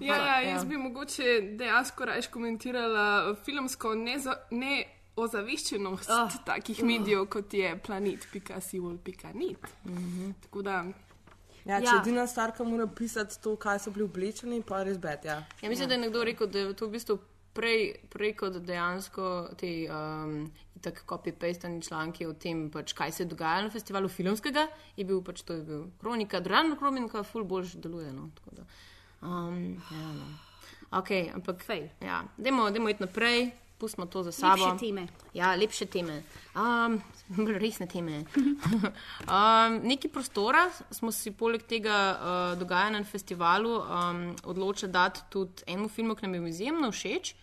Ja, 0.00 0.16
ja, 0.16 0.40
jaz 0.40 0.64
bi 0.64 0.76
mogoče 0.76 1.40
dejansko 1.58 2.04
raje 2.04 2.22
komentirala 2.32 3.34
filmsko 3.44 3.94
neza, 3.94 4.34
neozaveščenost 4.50 6.10
Ah. 6.10 6.24
oh. 6.26 6.44
takih 6.44 6.82
medijev, 6.84 7.26
kot 7.26 7.54
je 7.54 7.78
planet.sivol.net. 7.86 9.34
Mm 9.84 9.96
-hmm. 9.96 10.32
Tako 10.42 10.62
da, 10.62 10.84
Ja, 11.64 11.78
če 11.80 11.86
Ja. 11.86 11.92
ja. 11.94 12.00
edina 12.02 12.26
stvar, 12.26 12.52
ki 12.56 12.64
mora 12.64 12.86
pisati 12.86 13.42
to, 13.42 13.56
kaj 13.56 13.78
so 13.78 13.90
bili 13.90 14.04
oblečeni, 14.04 14.62
pa 14.62 14.82
res 14.82 14.98
bet. 14.98 15.24
Ja. 15.24 15.44
Ja, 15.62 15.68
mislim, 15.68 15.88
da 15.88 15.94
je 15.94 16.00
nekdo 16.00 16.24
rekel, 16.24 16.46
da 16.46 16.58
je 16.58 16.74
to 16.74 16.86
v 16.86 16.90
bistvu 16.90 17.18
prej, 17.54 17.94
prej 18.12 18.34
kot 18.38 18.58
dejansko 18.66 19.30
te 19.60 19.70
um, 19.90 20.50
tako 20.80 21.06
copy-pastani 21.14 21.82
članki 21.84 22.26
o 22.26 22.32
tem, 22.32 22.68
pač, 22.72 22.94
kaj 22.96 23.12
se 23.12 23.22
je 23.22 23.30
dogajalo 23.32 23.68
na 23.68 23.72
festivalu 23.74 24.08
filmskega, 24.08 24.66
je 24.96 25.04
bil 25.04 25.22
pač 25.24 25.42
to 25.42 25.58
je 25.58 25.64
bil 25.64 25.88
kronika, 26.00 26.40
državna 26.40 26.78
kronika, 26.80 27.22
ful 27.22 27.44
boljš 27.44 27.76
deluje. 27.82 28.12
No, 28.12 28.30
da, 28.52 28.68
um, 29.22 29.74
ja, 29.90 30.12
no. 30.16 30.30
Ok, 30.98 31.10
ampak 31.34 31.62
Fail. 31.62 31.86
Ja, 32.02 32.24
dajmo, 32.36 32.70
dajmo 32.70 32.88
iti 32.90 33.02
naprej. 33.02 33.50
pustimo 33.80 34.06
to 34.06 34.22
za 34.22 34.32
sabo. 34.32 34.64
Lepše 34.64 34.86
teme. 34.86 35.06
Ja, 35.34 35.54
lepše 35.54 35.86
teme. 35.86 36.22
Um, 36.54 37.00
resne 37.36 37.86
teme. 37.86 38.24
um, 39.36 39.80
neki 39.82 40.08
prostora 40.08 40.70
smo 40.90 41.12
si 41.12 41.30
poleg 41.30 41.62
tega 41.62 41.96
uh, 42.10 42.58
dogajanja 42.58 42.98
na 42.98 43.04
festivalu 43.04 43.76
um, 43.78 44.36
odločili 44.44 44.92
dati 44.92 45.20
tudi 45.30 45.62
enemu 45.66 45.88
filmu, 45.88 46.14
ki 46.14 46.26
nam 46.26 46.34
je 46.34 46.48
izjemno 46.48 46.90
všeč, 46.90 47.34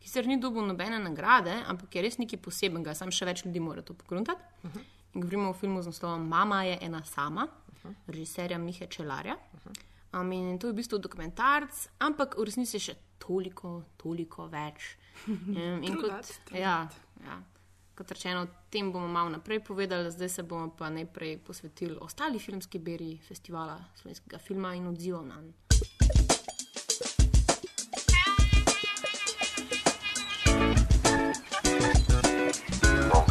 ki 0.00 0.08
sicer 0.08 0.26
ni 0.26 0.40
dobil 0.40 0.66
nobene 0.66 0.98
nagrade, 0.98 1.54
ampak 1.66 1.94
je 1.94 2.02
res 2.02 2.18
nekaj 2.18 2.42
posebenega, 2.42 2.94
sam 2.94 3.10
še 3.10 3.26
več 3.26 3.44
ljudi 3.46 3.60
mora 3.60 3.82
to 3.82 3.94
pogruntati. 3.94 4.42
Uh 4.62 4.70
-huh. 4.70 4.84
In 5.14 5.20
govorimo 5.20 5.50
o 5.50 5.54
filmu 5.54 5.82
z 5.82 5.86
naslovom 5.86 6.28
Mama 6.28 6.64
je 6.64 6.78
ena 6.80 7.04
sama, 7.04 7.44
uh 7.44 7.74
-huh. 7.84 7.94
režiserja 8.06 8.58
Mihe 8.58 8.86
Čelarja. 8.86 9.34
Uh 9.34 9.60
-huh. 9.60 10.20
Um, 10.20 10.32
in 10.32 10.58
to 10.58 10.66
je 10.66 10.72
v 10.72 10.76
bistvu 10.76 10.98
dokumentarc, 10.98 11.88
ampak 11.98 12.38
v 12.38 12.44
resnici 12.44 12.76
je 12.76 12.80
še 12.80 12.94
toliko, 13.18 13.82
toliko 13.96 14.46
več. 14.46 14.96
Um, 15.26 15.82
in 15.82 15.92
True 15.92 16.02
kot, 16.02 16.10
that, 16.10 16.40
true 16.44 16.60
ja, 16.60 16.88
ja, 17.24 17.42
kot 17.96 18.10
rečeno, 18.10 18.42
o 18.42 18.46
tem 18.70 18.92
bomo 18.92 19.08
malo 19.08 19.30
naprej 19.30 19.60
povedali, 19.64 20.10
zdaj 20.10 20.28
se 20.28 20.42
bomo 20.42 20.70
pa 20.78 20.90
najprej 20.90 21.38
posvetili 21.38 21.96
ostali 22.00 22.38
filmski 22.38 22.78
beri 22.78 23.18
festivala 23.28 23.80
slovenskega 23.94 24.38
filma 24.38 24.74
in 24.74 24.86
odzivom 24.86 25.28
na 25.28 25.40
njega. 25.40 25.66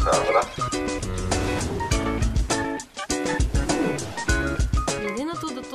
Glede 0.06 0.95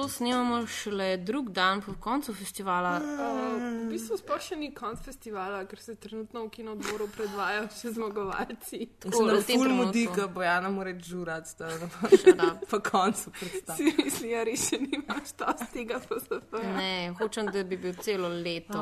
to, 0.01 0.09
snemamo 0.09 0.67
šele 0.67 1.17
drug 1.17 1.49
dan 1.49 1.81
po 1.81 1.93
koncu 1.99 2.33
festivala, 2.33 3.01
Uh, 3.01 3.87
v 3.87 3.89
bistvu 3.89 4.17
sploh 4.17 4.41
še 4.41 4.55
ni 4.55 4.71
konc 4.73 4.99
festivala, 5.05 5.65
ker 5.65 5.79
se 5.79 5.95
trenutno 5.95 6.45
v 6.45 6.49
kinodvoru 6.49 7.07
predvajajo 7.07 7.67
še 7.81 7.91
zmagovalci. 7.91 8.77
In 9.05 9.11
se 9.11 9.23
nam 9.23 9.43
trenutku. 9.43 9.75
mudi, 9.75 10.07
da 10.17 10.27
Bojana 10.27 10.69
mora 10.69 10.93
žurati, 10.99 11.55
da 11.59 11.67
ne 11.67 11.89
bo 11.91 12.09
Shut 12.17 12.41
up. 12.41 12.69
po 12.69 12.79
koncu. 12.79 13.31
Si 13.77 13.93
misli, 13.97 14.31
da 14.31 14.43
res 14.43 14.69
še 14.69 14.79
nimaš 14.79 15.31
ta 15.37 15.53
z 15.57 15.69
tega 15.73 15.99
PSF. 15.99 16.51
ne, 16.77 17.13
hočem, 17.19 17.45
da 17.51 17.63
bi 17.63 17.77
bil 17.77 17.93
celo 18.01 18.29
leto. 18.29 18.79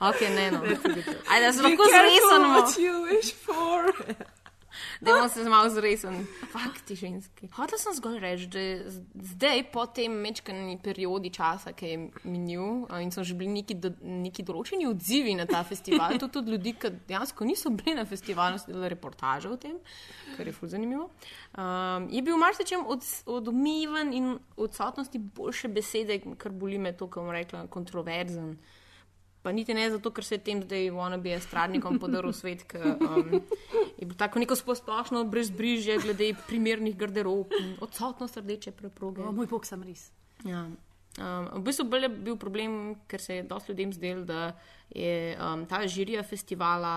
Oh, 0.00 0.08
ok, 0.10 0.20
ne, 0.34 0.50
no. 0.50 0.58
Ajde, 1.30 1.52
se 1.52 1.62
lahko 1.62 1.84
zresemo. 1.86 2.66
For. 4.98 5.06
Dajmo 5.06 5.28
se 5.28 5.44
malo 5.48 5.70
zresen. 5.70 6.26
Fakt, 6.52 6.84
ti 6.86 6.96
ženski. 6.96 7.48
Hotel 7.56 7.78
sem 7.78 7.94
zgolj 7.94 8.18
reči, 8.22 8.48
da 8.52 8.64
zdaj, 9.32 9.62
po 9.72 9.86
tem 9.86 10.12
mečkani 10.22 10.78
periodi 10.82 11.30
časa, 11.34 11.72
ki 11.72 11.92
je 11.92 11.98
minil 12.24 12.86
in 13.02 13.12
so 13.14 13.24
že 13.24 13.34
bili 13.38 13.60
neki, 13.60 13.76
do, 13.78 13.92
neki 14.02 14.44
določeni 14.46 14.88
odzivi 14.88 15.34
na 15.38 15.46
ta 15.48 15.62
festival, 15.66 16.18
tudi 16.22 16.42
od 16.42 16.48
ljudi, 16.54 16.74
ki 16.78 16.92
dejansko 17.08 17.46
niso 17.48 17.72
bili 17.74 17.96
na 17.98 18.06
festivalu, 18.08 18.58
so 18.58 18.72
delali 18.72 18.92
reportaže 18.94 19.50
o 19.50 19.58
tem, 19.60 19.78
kar 20.36 20.46
je 20.46 20.56
ful 20.56 20.70
zanimivo. 20.70 21.10
Um, 21.58 22.08
je 22.12 22.22
bil 22.24 22.38
marsičem 22.40 22.86
od, 22.86 23.06
odmiven 23.26 24.12
in 24.14 24.34
odsotnosti 24.56 25.18
boljše 25.18 25.68
besede, 25.68 26.20
kar 26.38 26.52
boli 26.52 26.78
me 26.78 26.92
to, 26.96 27.08
kar 27.10 27.24
bom 27.24 27.34
rekla, 27.34 27.66
kontroverzen. 27.72 28.56
Pa 29.48 29.52
niti 29.52 29.72
ne 29.72 29.86
zato, 29.88 30.10
ker 30.12 30.26
se 30.26 30.36
je 30.36 30.42
tem 30.44 30.58
zdaj 30.60 30.90
wannabe 30.92 31.30
estradnikom 31.32 31.96
podaril 31.96 32.34
svet, 32.36 32.66
ker 32.68 32.98
um, 33.00 33.38
je 33.96 34.04
bilo 34.04 34.16
tako 34.20 34.42
neko 34.42 34.58
splošno 34.60 35.22
brezbrižje 35.24 35.96
glede 36.02 36.34
primernih 36.50 36.92
garderob, 37.00 37.54
in 37.56 37.70
odsotnost 37.80 38.36
rdeče 38.36 38.74
preproge. 38.76 39.24
O, 39.24 39.32
moj 39.32 39.48
bog, 39.48 39.64
sem 39.64 39.80
res. 39.88 40.10
Ja. 40.44 40.66
Um, 40.68 41.48
v 41.54 41.62
bistvu 41.64 41.88
bolj 41.88 42.04
je 42.04 42.12
bil 42.28 42.36
problem, 42.36 42.76
ker 43.08 43.24
se 43.24 43.38
je 43.38 43.48
dosti 43.48 43.72
ljudem 43.72 43.96
zdel, 43.96 44.20
da 44.28 44.52
je 44.92 45.32
um, 45.40 45.64
ta 45.64 45.80
žirija 45.88 46.26
festivala 46.28 46.92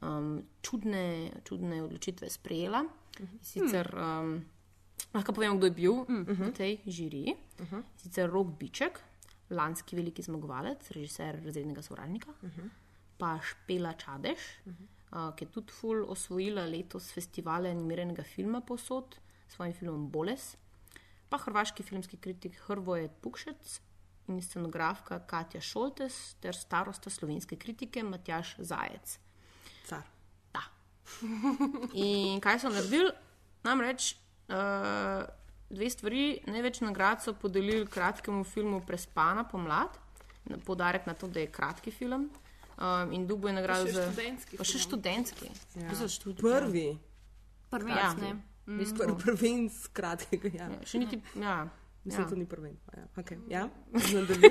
um, 0.00 0.38
čudne, 0.64 1.04
čudne 1.44 1.84
odločitve 1.84 2.32
sprejela. 2.32 2.86
Sicer 3.44 3.92
um, 3.92 4.38
lahko 5.12 5.36
povem, 5.36 5.60
kdo 5.60 5.68
je 5.68 5.76
bil 5.76 6.04
v 6.08 6.52
tej 6.56 6.78
žiriji. 6.88 7.36
Sicer 8.00 8.32
Rok 8.32 8.56
Biček, 8.56 8.96
lanski 9.52 9.96
veliki 9.96 10.24
zmagovalec, 10.24 10.90
režiser 10.96 11.38
razrednega 11.44 11.82
sovražnika, 11.84 12.34
pa 13.18 13.36
Špela 13.44 13.92
Čadež, 13.94 14.48
uh, 14.66 15.30
ki 15.36 15.44
je 15.44 15.52
tudi 15.52 15.72
ful 15.76 16.02
osvojila 16.10 16.64
letos 16.66 17.12
festivale 17.12 17.70
animiranega 17.70 18.24
filma 18.24 18.60
posod 18.60 19.18
s 19.48 19.54
svojim 19.54 19.76
filmom 19.76 20.10
Boles 20.10 20.56
pa 21.32 21.38
hrvaški 21.40 21.82
filmski 21.82 22.18
kritik 22.20 22.58
Hrvoje 22.66 23.08
Pukšec 23.24 23.78
in 24.28 24.40
scenografka 24.44 25.16
Katja 25.26 25.62
Šoltes 25.64 26.16
ter 26.44 26.56
starosta 26.56 27.10
slovenske 27.10 27.56
kritike 27.56 28.02
Matjaš 28.04 28.54
Zajec. 28.58 29.14
Car. 29.88 30.04
Da. 30.52 30.66
In 32.04 32.40
kaj 32.44 32.60
so 32.60 32.72
naredili? 32.72 33.14
Namreč 33.64 34.12
uh, 34.52 35.24
dve 35.72 35.88
stvari. 35.88 36.22
Največ 36.46 36.80
nagrad 36.80 37.22
so 37.22 37.32
podelili 37.34 37.86
kratkemu 37.86 38.44
filmu 38.44 38.80
Prespana 38.80 39.44
pomlad, 39.44 39.96
na 40.44 40.58
podarek 40.58 41.06
na 41.06 41.14
to, 41.14 41.26
da 41.26 41.40
je 41.40 41.48
kratki 41.48 41.90
film. 41.90 42.28
Um, 42.74 43.12
in 43.12 43.26
dubo 43.26 43.48
je 43.48 43.54
nagrado 43.54 43.86
za. 43.86 44.06
študentski 44.06 44.56
Pa 44.56 44.64
še 44.64 44.78
študentski. 44.78 45.50
Ja. 45.76 45.90
Ja. 45.92 46.08
Študij, 46.08 46.40
Prvi, 46.42 46.86
Prvi, 47.70 47.90
Ja. 47.90 47.96
ja. 47.98 48.14
ne. 48.14 48.32
Bistvu, 48.68 48.98
Pr 48.98 49.14
prvin 49.18 49.68
skratkega. 49.68 50.48
Ja. 50.54 50.68
ja, 50.70 50.78
še 50.84 50.98
niti. 50.98 51.20
Ja. 51.36 51.66
Mislim, 52.04 52.22
Ja. 52.22 52.28
to 52.28 52.36
ni 52.36 52.46
prvin. 52.46 52.76
Ja. 52.90 53.04
Okay. 53.16 53.38
ja? 53.48 53.68
Nadaljuj. 53.92 54.50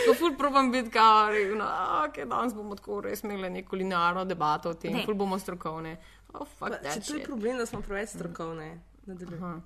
Ko 0.00 0.14
ful 0.14 0.36
probam 0.36 0.70
biti 0.72 0.90
kao, 0.90 1.28
no, 1.56 1.66
ok, 2.04 2.22
danes 2.24 2.54
bomo 2.54 2.74
tako 2.74 3.00
res 3.00 3.22
imeli 3.22 3.50
neko 3.50 3.76
linearno 3.76 4.24
debato 4.24 4.70
o 4.70 4.74
tem, 4.74 4.92
Ne. 4.92 5.04
ful 5.04 5.14
bomo 5.14 5.38
strokovne. 5.38 5.96
Oh, 6.32 6.46
Pa, 6.58 6.70
Če 6.70 7.00
to 7.00 7.16
je 7.16 7.24
problem, 7.24 7.58
da 7.58 7.66
smo 7.66 7.80
preveč 7.80 8.08
strokovne. 8.08 8.68
Nadaljuj. 9.06 9.60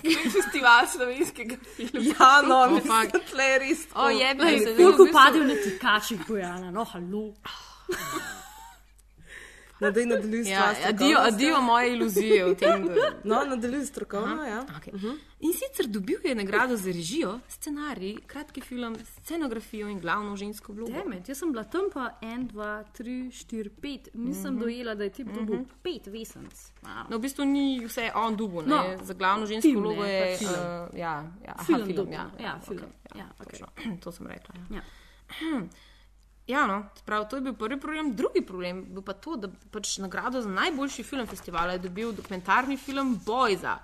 Festival 0.32 0.86
slovenskega 0.86 1.56
filma. 1.76 2.00
Ja, 2.20 2.42
no, 2.42 2.60
Oh, 2.76 2.78
fuck. 2.80 3.12
da 3.12 3.18
tle 3.30 3.44
je 3.44 3.58
res. 3.58 3.78
O, 3.94 4.08
je 4.08 4.34
bil 4.34 4.58
se 4.58 4.74
Koliko 4.76 5.06
padel 5.12 5.44
na 5.46 5.54
tikačih, 5.64 6.20
Bojana, 6.28 6.70
no, 6.70 6.84
halo. 6.84 7.24
Nadaljuj, 9.80 10.06
nadaljuj 10.06 10.50
Ja, 10.50 10.74
adijo, 10.86 11.18
adijo 11.18 11.60
moje 11.60 11.92
iluzije 11.92 12.44
o 12.44 12.54
tem. 12.54 12.86
Da... 12.86 13.12
No, 13.24 13.44
nadaljuj 13.44 13.86
strokovno, 13.86 14.44
ja. 14.44 14.66
Okay. 14.80 14.94
Uh 14.94 15.02
-huh. 15.02 15.18
In 15.40 15.52
sicer 15.52 15.86
dobil 15.86 16.18
je 16.24 16.34
nagrado 16.34 16.76
za 16.76 16.92
režijo, 16.92 17.40
scenarij, 17.48 18.16
kratki 18.26 18.60
film, 18.60 18.96
scenografijo 19.04 19.88
in 19.88 20.00
glavno 20.00 20.36
žensko 20.36 20.72
vlogo. 20.72 20.92
Demet, 20.92 21.28
jaz 21.28 21.38
sem 21.38 21.52
bila 21.52 21.64
tam 21.64 21.84
pa 21.94 22.10
en, 22.22 22.46
dva, 22.46 22.84
tri, 22.92 23.30
štiri, 23.32 23.70
pet. 23.70 24.08
Nisem 24.14 24.58
dojela, 24.58 24.94
da 24.94 25.04
je 25.04 25.10
tip 25.10 25.28
dobil 25.34 25.64
pet 25.82 26.06
vesenc. 26.06 26.54
Wow. 26.82 27.10
No, 27.10 27.18
v 27.18 27.20
bistvu 27.20 27.44
ni 27.44 27.86
vse 27.86 28.10
on 28.14 28.36
dubu, 28.36 28.62
No, 28.62 28.84
za 29.02 29.14
glavno 29.14 29.46
žensko 29.46 29.68
film, 29.68 29.82
vlogo 29.82 30.04
je. 30.04 30.20
pač 30.20 30.38
film. 30.38 30.52
Uh, 30.52 30.98
ja, 30.98 31.32
ja, 31.46 31.52
aha, 31.56 31.64
Film 31.64 31.86
film, 31.86 32.12
ja, 32.12 32.30
ja, 32.40 32.60
film, 32.68 32.78
okej, 32.78 33.20
ja, 33.20 33.28
okej. 33.40 33.50
točno. 33.50 33.66
To 34.04 34.12
sem 34.12 34.26
rekla. 34.26 34.54
Ja. 34.70 34.76
Ja. 34.76 35.60
Ja, 36.50 36.66
no, 36.66 36.82
prav, 37.06 37.28
to 37.30 37.38
je 37.38 37.44
bil 37.46 37.54
prvi 37.54 37.78
problem. 37.80 38.14
Drugi 38.16 38.42
problem 38.46 38.82
bil 38.90 39.04
pa 39.06 39.14
to, 39.14 39.36
da 39.38 39.50
pač 39.70 39.98
nagrado 40.02 40.42
za 40.42 40.50
najboljši 40.50 41.04
film 41.06 41.26
festivala 41.30 41.76
je 41.76 41.84
dobil 41.86 42.12
dokumentarni 42.12 42.76
film 42.76 43.14
Bojza. 43.26 43.78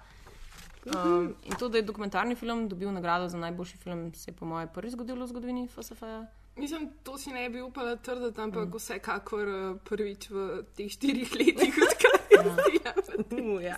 Um, 0.87 1.35
in 1.45 1.55
to, 1.59 1.69
da 1.69 1.79
je 1.79 1.87
dokumentarni 1.87 2.35
film 2.35 2.69
dobil 2.69 2.91
nagrado 2.93 3.29
za 3.29 3.39
najboljši 3.39 3.77
film, 3.77 4.11
se 4.15 4.31
je 4.31 4.35
po 4.35 4.47
mojem 4.47 4.69
prvi 4.75 4.91
zgodilo 4.91 5.25
v 5.25 5.29
zgodovini 5.29 5.69
FSF-ja. 5.69 6.27
Mislim, 6.57 6.91
to 7.03 7.19
si 7.19 7.31
ne 7.31 7.51
bi 7.51 7.61
upala 7.61 7.97
trditi, 7.97 8.41
ampak 8.41 8.75
vsekakor 8.75 9.49
eh, 9.49 9.55
prvič 9.85 10.31
v 10.31 10.47
teh 10.73 10.89
štirih 10.89 11.33
letih, 11.33 11.75
odkar 11.83 12.11
je 12.31 12.39
delam. 12.39 12.59
Uh, 13.49 13.63
ja. 13.63 13.77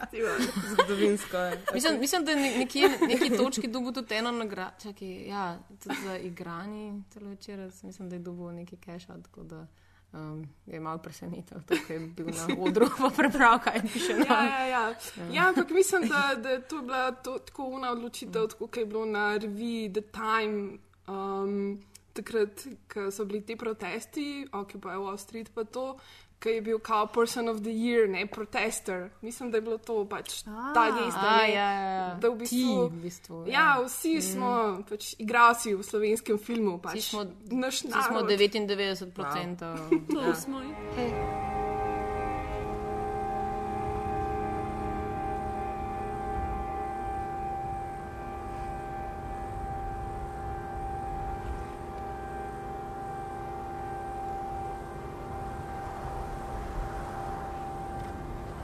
Zgodovinsko 0.65 1.37
je. 1.39 1.63
Mislim, 1.75 2.01
mislim, 2.01 2.25
da 2.25 2.31
je 2.31 2.37
ne- 2.39 2.59
nekje 2.59 2.89
na 2.91 3.07
neki 3.09 3.31
točki 3.33 3.69
dobil 3.69 3.93
tudi 3.93 4.15
eno 4.15 4.31
nagrado, 4.33 4.71
čakaj, 4.83 5.27
ja, 5.27 5.45
tudi 5.77 5.97
za 6.05 6.17
igrani 6.19 7.03
telovečer, 7.05 7.71
mislim, 7.83 8.09
da 8.09 8.17
je 8.17 8.21
dobil 8.21 8.47
neki 8.53 8.77
cash 8.79 9.11
out, 9.11 9.23
tako 9.23 9.43
da 9.43 9.67
um, 10.13 10.45
je 10.67 10.81
malo 10.81 10.99
presenetil, 10.99 11.59
tako 11.61 11.93
je 11.93 11.99
bil 12.01 12.27
na 12.27 12.47
odru, 12.61 12.87
pa 12.99 13.11
prebral, 13.11 13.59
kaj 13.59 13.83
piše. 13.83 14.13
Ja, 14.13 14.19
na- 14.19 14.45
ja, 14.47 14.67
ja. 14.67 14.95
ja, 15.33 15.49
ampak 15.49 15.71
mislim, 15.71 16.03
da, 16.05 16.35
da 16.37 16.49
je 16.51 16.61
to 16.63 16.79
bila 16.79 17.13
to, 17.13 17.39
tako 17.39 17.65
una 17.65 17.91
odločitev, 17.91 18.47
kot 18.51 18.77
je 18.77 18.87
bilo 18.87 19.05
na 19.07 19.37
reviji 19.37 19.93
The 19.93 20.03
Time. 20.03 20.79
Um, 21.09 21.83
takrat, 22.19 22.63
ko 22.87 23.11
so 23.11 23.25
bili 23.25 23.41
ti 23.43 23.57
protesti, 23.57 24.27
Occupy 24.53 24.89
Wall 24.97 25.17
Street, 25.17 25.51
pa 25.51 25.65
to, 25.65 25.95
ki 26.39 26.49
je 26.51 26.61
bil 26.63 26.79
kao 26.81 27.07
Person 27.09 27.49
of 27.49 27.57
the 27.59 27.73
Year, 27.73 28.07
ne 28.09 28.27
protester. 28.29 29.11
Mislim, 29.21 29.51
da 29.51 29.57
je 29.57 29.63
bilo 29.63 29.79
to 29.79 30.05
pač 30.07 30.43
ta 30.75 30.85
gest. 30.93 31.17
da 31.17 31.29
A, 31.29 31.37
ne- 31.39 31.51
ja, 31.51 31.69
ja, 31.73 31.91
ja. 31.93 32.15
Da 32.15 32.29
v 32.29 32.37
bistvu, 32.37 32.59
Ti, 32.59 32.89
v 32.89 33.01
bistvu, 33.01 33.45
ja, 33.49 33.67
vsi 33.81 34.13
smo 34.23 34.53
pač 34.85 35.15
igralci 35.19 35.75
v 35.75 35.83
slovenskem 35.83 36.39
filmu. 36.39 36.79
Pač, 36.79 36.95
Vsi 36.95 37.09
smo, 37.11 37.25
naš 37.53 37.75
vsi 37.77 37.91
smo 37.91 38.21
narod. 38.21 38.31
99%. 38.31 39.67
To 40.13 40.21
Ja. 40.21 40.35
smo. 40.37 40.63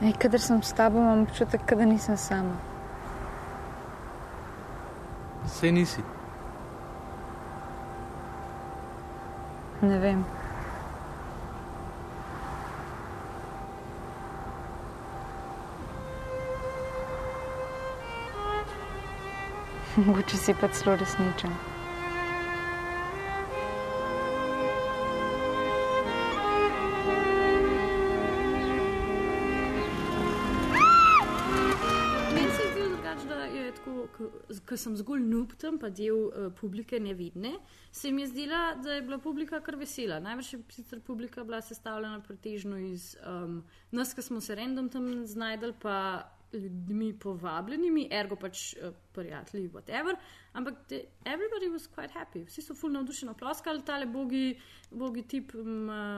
Ей, 0.05 0.13
къдър 0.13 0.39
съм 0.39 0.63
с 0.63 0.73
таба, 0.73 1.25
така 1.51 1.75
да 1.75 1.85
не 1.85 1.99
съм 1.99 2.17
сама. 2.17 2.55
Се 5.47 5.71
ни 5.71 5.85
си. 5.85 6.03
Не 9.81 9.99
вем. 9.99 10.25
Mogoče 19.97 20.37
си 20.37 20.53
път 20.53 20.75
с 20.75 20.83
resničen. 20.83 21.74
Ker 34.75 34.81
sem 34.81 34.95
zgolj 34.99 35.23
noob 35.23 35.55
tam, 35.61 35.79
pa 35.79 35.89
del 35.89 36.27
uh, 36.27 36.49
publike 36.59 36.99
nevidne, 36.99 37.55
se 37.95 38.11
mi 38.11 38.25
je 38.25 38.31
zdela, 38.33 38.75
da 38.83 38.97
je 38.97 39.05
bila 39.07 39.21
publika 39.23 39.61
kar 39.63 39.77
vesela. 39.79 40.19
Največ 40.19 40.53
je 40.53 40.59
sicer 40.75 40.99
publika 40.99 41.45
bila 41.47 41.61
sestavljena 41.63 42.19
pretežno 42.25 42.79
iz 42.83 43.13
um, 43.23 43.61
nas, 43.95 44.11
ki 44.13 44.25
smo 44.25 44.41
se 44.43 44.55
random 44.59 44.89
tam 44.91 45.07
znajdeli, 45.25 45.77
pa 45.81 45.97
ljudmi 46.53 47.13
povabljenimi, 47.19 48.09
ergo 48.11 48.35
pač 48.35 48.73
uh, 48.75 48.91
prijatelji, 49.15 49.69
whatever. 49.69 50.15
Ampak 50.55 50.75
the, 50.87 51.05
everybody 51.25 51.67
was 51.69 51.87
quite 51.95 52.11
happy, 52.11 52.45
vsi 52.45 52.61
so 52.61 52.75
fulno 52.75 52.99
navdušeno 52.99 53.33
ploskali, 53.33 53.81
tale 53.85 54.05
bogi, 54.05 54.59
bogi 54.91 55.23
tip 55.27 55.51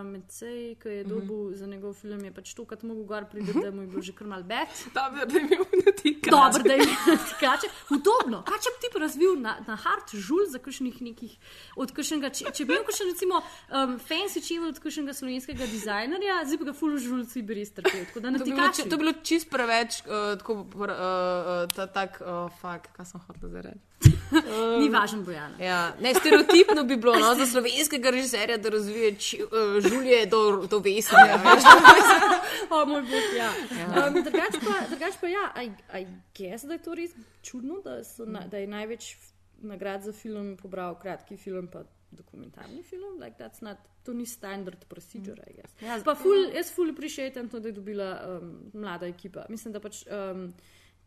Mecej, 0.04 0.76
ki 0.76 0.90
je 0.90 1.04
dobil 1.04 1.38
mm 1.38 1.50
-hmm. 1.50 1.56
za 1.56 1.66
njegov 1.66 1.94
film, 1.94 2.26
je 2.26 2.34
pač 2.34 2.54
tokrat 2.54 2.84
mogel 2.84 3.04
gor 3.04 3.26
priti, 3.32 3.54
da 3.64 3.72
mu 3.72 3.82
je 3.82 3.88
bilo 3.88 4.02
že 4.02 4.14
kar 4.14 4.28
mal 4.28 4.44
bed. 4.44 4.68
Dobro, 5.00 5.26
da 5.26 5.38
je 5.38 5.42
imel 5.42 5.66
na 5.86 5.92
ti 6.02 6.20
Dobro, 6.30 6.64
da 6.64 6.74
je 6.74 6.86
tikače. 7.30 7.68
Udobno. 7.90 8.44
Kaj 8.44 8.58
če 8.58 8.70
bi 8.74 8.80
ti 8.82 9.00
razvil 9.00 9.40
na, 9.42 9.58
na 9.68 9.76
hard 9.76 10.08
žul 10.14 10.46
za 10.50 10.60
kakšnih 10.60 11.02
nekih, 11.02 11.38
od 11.76 11.92
kakšnega, 11.92 12.30
če, 12.30 12.52
če 12.54 12.66
bi 12.66 12.74
imel 12.74 12.86
kakšen 12.86 13.08
recimo 13.12 13.36
um, 13.36 14.00
fancy 14.10 14.48
čevelj 14.48 14.70
od 14.70 14.80
kakšnega 14.80 15.14
slovenskega 15.14 15.66
dizajnerja, 15.66 16.46
zdaj 16.46 16.58
pa 16.58 16.66
ga 16.70 16.74
full 16.74 16.98
žul 16.98 17.26
si 17.26 17.42
bi 17.42 17.54
res 17.54 17.72
trpel. 17.72 18.06
To 18.14 18.20
bi 18.22 18.98
bilo, 18.98 19.14
to 19.14 19.24
čist 19.24 19.50
preveč, 19.50 20.02
uh, 20.06 20.38
tako, 20.40 20.54
uh, 20.54 20.82
uh, 20.82 21.74
ta, 21.76 21.88
tak, 21.88 22.22
uh, 22.22 22.52
fuck, 22.62 22.87
kaj 22.96 23.06
sem 23.06 23.22
hotel 23.28 23.50
zdaj 23.50 23.62
reči. 23.62 24.14
Ni 24.80 24.90
važen 24.90 25.24
bojana. 25.26 25.56
Ja, 25.64 25.96
ne, 26.02 26.14
stereotipno 26.14 26.84
bi 26.84 26.98
bilo 26.98 27.16
no, 27.20 27.34
za 27.36 27.46
slovenskega 27.46 28.10
režiserja, 28.10 28.58
da 28.58 28.70
razvije 28.70 29.16
či, 29.16 29.42
uh, 29.44 29.78
žulje 29.90 30.26
do, 30.26 30.68
do 30.70 30.80
veselja. 30.80 31.40
veš. 31.46 31.64
O 32.70 32.86
moj 32.86 33.02
bog, 33.02 33.28
ja. 33.38 33.52
Um, 34.08 34.18
drugač 34.24 34.58
pa, 34.64 34.80
drugač 34.90 35.16
pa 35.22 35.28
ja, 35.28 35.46
I, 35.64 35.72
I 36.00 36.08
guess, 36.36 36.66
da 36.68 36.76
je 36.76 36.84
to 36.84 36.96
res 36.96 37.14
čudno, 37.42 37.80
da, 37.84 38.02
na, 38.26 38.42
da 38.48 38.60
je 38.60 38.68
največ 38.68 39.16
nagrad 39.64 40.04
za 40.04 40.12
film 40.14 40.58
pobral 40.62 40.98
kratki 41.00 41.38
film, 41.38 41.68
pa 41.72 41.86
dokumentarni 42.12 42.84
film. 42.84 43.20
Like 43.22 43.38
that's 43.40 43.62
not, 43.62 43.78
to 44.04 44.14
ni 44.14 44.26
standard 44.26 44.86
procedure, 44.90 45.44
I 45.48 45.54
guess. 45.54 45.72
Ja, 45.82 46.00
Pa 46.04 46.16
ful, 46.16 46.50
jaz 46.56 46.72
ful 46.72 46.92
appreciatem 46.92 47.50
to, 47.50 47.60
da 47.60 47.72
je 47.72 47.78
dobila 47.78 48.10
um, 48.28 48.54
mlada 48.74 49.08
ekipa. 49.08 49.46
Mislim, 49.50 49.74
da 49.74 49.80
pač 49.80 50.04
um, 50.08 50.52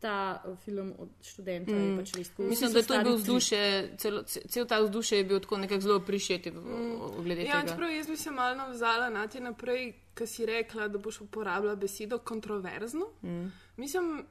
ta 0.00 0.42
uh, 0.44 0.58
film 0.58 0.94
od 0.98 1.08
študenta 1.22 1.72
mm. 1.72 1.90
je 1.90 1.96
pač 1.98 2.12
res 2.16 2.28
tako. 2.28 2.42
Mislim, 2.42 2.72
da 2.72 2.82
to 2.82 2.94
je 2.94 3.04
bil 3.04 3.16
vzdušje, 3.16 3.60
celo, 3.98 4.22
ce- 4.22 4.42
cel 4.48 4.66
ta 4.66 4.80
vzdušje 4.80 5.18
je 5.18 5.24
bil 5.24 5.40
tako 5.40 5.56
nekako 5.56 5.80
zelo 5.80 6.00
prišeti 6.00 6.50
glede 6.50 7.42
Ja, 7.42 7.60
tega. 7.60 7.72
čeprav 7.72 7.90
jaz 7.92 8.06
bi 8.06 8.16
se 8.16 8.30
malo 8.30 8.56
navzala 8.56 9.08
na 9.10 9.26
ti 9.28 9.40
naprej, 9.40 9.92
ki 10.14 10.26
si 10.26 10.46
rekla, 10.46 10.88
da 10.88 10.98
boš 10.98 11.20
uporabljala 11.20 11.76
besedo 11.76 12.18
kontroverzno. 12.18 13.06
Mm. 13.22 13.52
Mislim, 13.76 14.24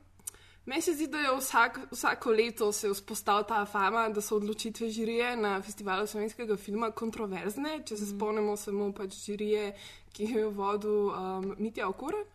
meni 0.65 0.81
se 0.81 0.93
zdi, 0.93 1.07
da 1.07 1.17
je 1.17 1.35
vsak, 1.37 1.79
vsako 1.91 2.31
leto 2.31 2.71
se 2.71 2.89
vzpostavila 2.89 3.43
ta 3.43 3.65
fama, 3.65 4.09
da 4.09 4.21
so 4.21 4.35
odločitve 4.35 4.89
žirije 4.89 5.35
na 5.37 5.61
festivalu 5.61 6.07
slovenskega 6.07 6.57
filma 6.57 6.91
kontroverzne. 6.91 7.83
Če 7.85 7.97
se 7.97 8.03
mm. 8.03 8.17
spomnimo 8.17 8.57
samo 8.57 8.89
pač 8.93 9.13
žirije, 9.25 9.75
ki 10.13 10.31
jo 10.33 10.39
je 10.39 10.47
vodil 10.47 11.13
um, 11.13 11.55
Mitja 11.57 11.87
Okuren. 11.87 12.25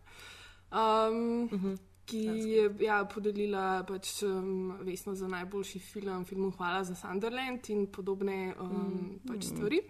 Um, 0.70 1.48
mm 1.50 1.50
-hmm. 1.50 1.93
Ki 2.04 2.20
je 2.52 2.68
ja, 2.84 2.98
podelila 3.08 3.82
pač, 3.88 4.18
um, 4.28 4.74
vesno 4.84 5.14
za 5.16 5.28
najboljši 5.28 5.78
film, 5.80 6.24
filmu 6.28 6.50
Hvala 6.58 6.84
za 6.84 6.94
Sunderland 6.94 7.70
in 7.72 7.86
podobne 7.92 8.54
um, 8.60 8.68
mm. 8.68 9.18
pač 9.28 9.48
stvari. 9.48 9.80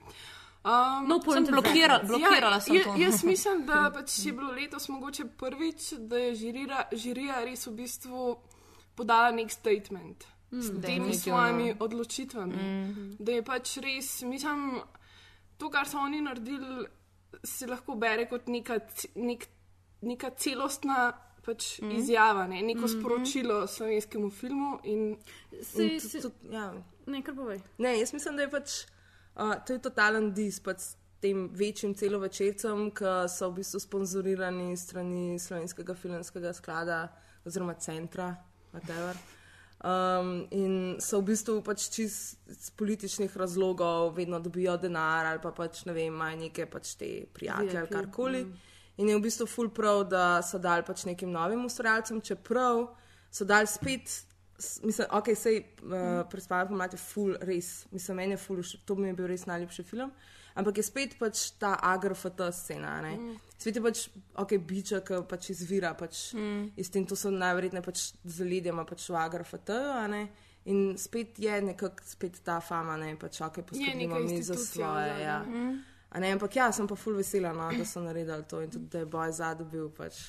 Um, 0.65 1.09
No 1.09 1.21
point 1.21 1.47
Sem 1.47 1.55
of 1.55 1.65
blokirala, 1.65 2.03
blokirala 2.07 2.61
sem 2.61 2.77
ja, 2.77 2.85
to. 2.85 2.95
jaz 2.97 3.25
mislim, 3.25 3.67
da 3.67 3.91
pač 3.97 4.27
je 4.27 4.33
bilo 4.33 4.53
letos 4.53 4.89
mogoče 4.89 5.27
prvič, 5.37 5.93
da 5.99 6.17
je 6.17 6.35
žirira, 6.35 6.87
žirija 6.93 7.43
res 7.45 7.67
v 7.67 7.75
bistvu 7.83 8.37
podala 8.97 9.35
nek 9.37 9.53
statement 9.53 10.25
mm, 10.51 10.63
s 10.63 10.71
temi 10.87 11.15
svojimi 11.15 11.75
odločitvami. 11.81 12.57
Mm. 12.57 13.11
Da 13.19 13.37
je 13.37 13.43
pač 13.45 13.77
res, 13.85 14.23
mislim, 14.23 14.81
to, 15.59 15.69
kar 15.69 15.89
so 15.89 16.01
oni 16.01 16.23
naredili, 16.25 16.87
se 17.45 17.67
lahko 17.67 17.99
bere 18.01 18.25
kot 18.31 18.49
neka, 18.49 18.81
nek, 19.21 19.47
neka 20.01 20.33
celostna. 20.39 21.13
Pač 21.45 21.81
mm. 21.83 21.91
izjava, 21.91 22.47
ne? 22.47 22.63
neko 22.63 22.81
mm 22.81 22.85
-hmm. 22.85 23.01
sporočilo 23.01 23.67
slovenskemu 23.67 24.31
filmu. 24.31 24.79
In, 24.85 25.17
Si, 25.63 25.83
In 25.83 26.01
si, 26.01 26.21
tudi- 26.21 26.53
ja. 26.53 26.75
ne, 27.07 27.23
kar 27.23 27.35
povej. 27.35 27.61
Ne, 27.79 27.99
jaz 27.99 28.13
mislim, 28.13 28.37
da 28.37 28.43
je 28.43 28.51
pač 28.51 28.71
uh, 29.37 29.55
to 29.67 29.73
je 29.73 29.79
totalen 29.79 30.33
dis 30.35 30.61
pač 30.61 30.79
s 30.79 30.97
tem 31.25 31.49
večjim 31.53 31.95
celovečercem, 31.95 32.91
ki 32.91 33.13
so 33.33 33.49
v 33.51 33.61
bistvu 33.61 33.81
sponzorirani 33.81 34.77
strani 34.77 35.39
Slovenskega 35.41 35.95
filmskega 35.95 36.53
sklada 36.53 36.99
oziroma 37.45 37.75
centra, 37.81 38.35
whatever. 38.73 39.17
Um, 39.85 40.47
in 40.51 40.97
so 41.01 41.21
v 41.21 41.33
bistvu 41.33 41.59
pač 41.65 41.89
čist 41.93 42.45
iz 42.49 42.71
političnih 42.77 43.37
razlogov, 43.37 44.15
vedno 44.17 44.41
dobijo 44.41 44.77
denar 44.81 45.27
ali 45.29 45.41
pa 45.43 45.53
pač 45.53 45.83
ne 45.85 45.93
vem, 45.93 46.13
imajo 46.13 46.39
neke 46.41 46.67
pač 46.67 46.95
te 47.01 47.09
prijatelje 47.33 47.79
ali 47.79 47.93
karkoli. 47.93 48.45
In 48.97 49.09
je 49.09 49.17
v 49.17 49.25
bistvu 49.25 49.47
full 49.51 49.73
prav, 49.75 50.05
da 50.07 50.43
so 50.43 50.59
dali 50.63 50.85
pač 50.87 51.03
nekim 51.09 51.33
novim 51.35 51.65
ustvarjalcem, 51.67 52.21
čeprav 52.23 52.87
so 53.35 53.45
dali 53.45 53.67
spet, 53.67 54.13
mislim, 54.87 55.09
ok, 55.11 55.33
sej 55.35 55.59
uh, 55.59 56.23
predstavljam 56.31 56.69
pomlad 56.69 56.95
je 56.95 57.01
full 57.03 57.35
res, 57.43 57.87
mislim, 57.91 58.23
meni 58.23 58.37
je 58.37 58.43
všeč, 58.45 58.77
to 58.87 58.95
mi 58.95 59.11
je 59.11 59.19
bil 59.19 59.27
res 59.27 59.47
najljubši 59.51 59.87
film. 59.89 60.13
Ampak 60.55 60.77
je 60.79 60.85
spet 60.87 61.17
pač 61.19 61.49
ta 61.59 61.73
agrofot 61.83 62.39
scena. 62.55 63.01
Ne? 63.03 63.17
Mm. 63.19 63.39
Svet 63.59 63.75
je 63.75 63.83
pač, 63.83 64.03
ok, 64.39 64.55
biča, 64.63 65.01
ki 65.03 65.19
pač 65.27 65.51
izvira 65.51 65.91
pač 65.99 66.29
mm. 66.39 66.77
iz 66.79 66.91
tem, 66.95 67.07
to 67.11 67.19
so 67.19 67.33
najverjetneje 67.35 67.83
pač 67.83 68.05
z 68.23 68.47
ljudmi 68.47 68.85
pač 68.87 69.09
v 69.11 69.19
agrofot. 69.19 69.73
In 70.71 70.95
spet 70.97 71.43
je 71.43 71.59
nekako 71.61 72.07
spet 72.07 72.39
ta 72.47 72.61
fama, 72.63 72.95
ne 72.97 73.17
pač 73.19 73.43
ok, 73.43 73.65
poskrbimo 73.67 74.23
mi 74.23 74.39
za 74.39 74.55
svoje. 74.55 75.11
zadaj. 75.11 75.23
Ja. 75.27 75.43
Mm. 75.43 75.83
Ampak 76.15 76.57
ja, 76.57 76.73
sem 76.73 76.87
pa 76.87 76.95
full 76.95 77.17
vesela, 77.17 77.53
no, 77.53 77.69
da 77.79 77.85
so 77.85 78.01
naredili 78.01 78.45
to 78.49 78.61
in 78.63 78.71
tudi, 78.71 78.87
da 78.93 79.03
je 79.03 79.07
boj 79.07 79.33
zadobil, 79.33 79.89
pač 79.91 80.21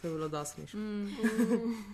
to 0.00 0.08
je 0.08 0.14
bilo 0.14 0.28
dosti 0.28 0.54
smešno. 0.54 0.80
Mm. 0.80 1.84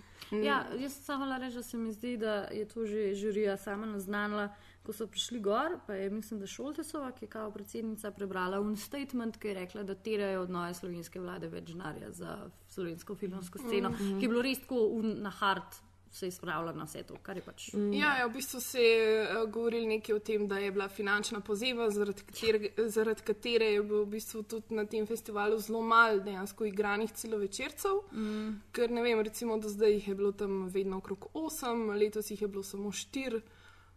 Ja, 0.43 0.65
jaz 0.79 0.93
samo 1.05 1.37
reči, 1.37 1.55
da 1.55 1.63
se 1.63 1.77
mi 1.77 1.91
zdi, 1.91 2.17
da 2.17 2.33
je 2.33 2.67
to 2.67 2.85
že 2.85 3.13
žirija 3.13 3.57
sama 3.57 3.85
naznanila, 3.85 4.49
ko 4.83 4.93
so 4.93 5.07
prišli 5.07 5.39
gor. 5.39 5.77
Pa 5.87 5.93
je, 5.93 6.09
mislim, 6.09 6.39
da 6.39 6.47
Šoltesova, 6.47 7.11
ki 7.11 7.25
je 7.25 7.29
kao 7.29 7.51
predsednica, 7.51 8.11
prebrala 8.11 8.59
un 8.59 8.77
statement, 8.77 9.37
ki 9.37 9.47
je 9.47 9.53
rekla, 9.53 9.83
da 9.83 9.95
terajo 9.95 10.41
od 10.41 10.49
nove 10.49 10.73
slovenske 10.73 11.19
vlade 11.19 11.47
več 11.47 11.67
denarja 11.67 12.11
za 12.11 12.37
slovensko 12.69 13.15
filmsko 13.15 13.59
sceno, 13.59 13.89
mm 13.89 13.93
-hmm. 13.93 14.19
ki 14.19 14.25
je 14.25 14.29
bilo 14.29 14.41
res 14.41 14.59
tako 14.59 14.87
un, 14.87 15.21
na 15.21 15.29
hard. 15.29 15.81
Se 16.13 16.27
je 16.27 16.31
spravila 16.31 16.71
na 16.71 16.85
vse 16.85 17.01
to, 17.03 17.15
kar 17.25 17.37
je 17.37 17.41
pač. 17.41 17.71
Mm. 17.73 17.93
Ja, 17.97 18.11
ja, 18.19 18.27
v 18.27 18.35
bistvu 18.35 18.59
se 18.61 18.81
je 18.81 19.23
uh, 19.23 19.49
govorili 19.49 19.87
nekaj 19.95 20.15
o 20.15 20.19
tem, 20.19 20.43
da 20.47 20.59
je 20.61 20.71
bila 20.71 20.85
finančna 20.87 21.39
pozeba, 21.41 21.89
zaradi 21.89 22.21
katere, 22.27 22.69
zaradi 22.77 23.25
katere 23.25 23.71
je 23.71 23.81
bilo 23.81 24.03
v 24.03 24.11
bistvu 24.13 24.43
tudi 24.43 24.77
na 24.77 24.85
tem 24.85 25.07
festivalu 25.09 25.57
zelo 25.59 25.81
malo 25.81 26.21
dejansko 26.21 26.69
igranih 26.69 27.11
celovečercev. 27.11 28.03
Mm. 28.11 28.53
Ker 28.71 28.93
ne 28.93 29.01
vem, 29.01 29.25
recimo 29.25 29.57
do 29.57 29.73
zdaj 29.73 29.97
jih 29.97 30.07
je 30.07 30.15
bilo 30.15 30.31
tam 30.31 30.67
vedno 30.69 31.01
okrog 31.01 31.27
8, 31.33 31.97
letos 31.97 32.29
jih 32.31 32.41
je 32.41 32.47
bilo 32.47 32.63
samo 32.63 32.91
4. 32.91 33.41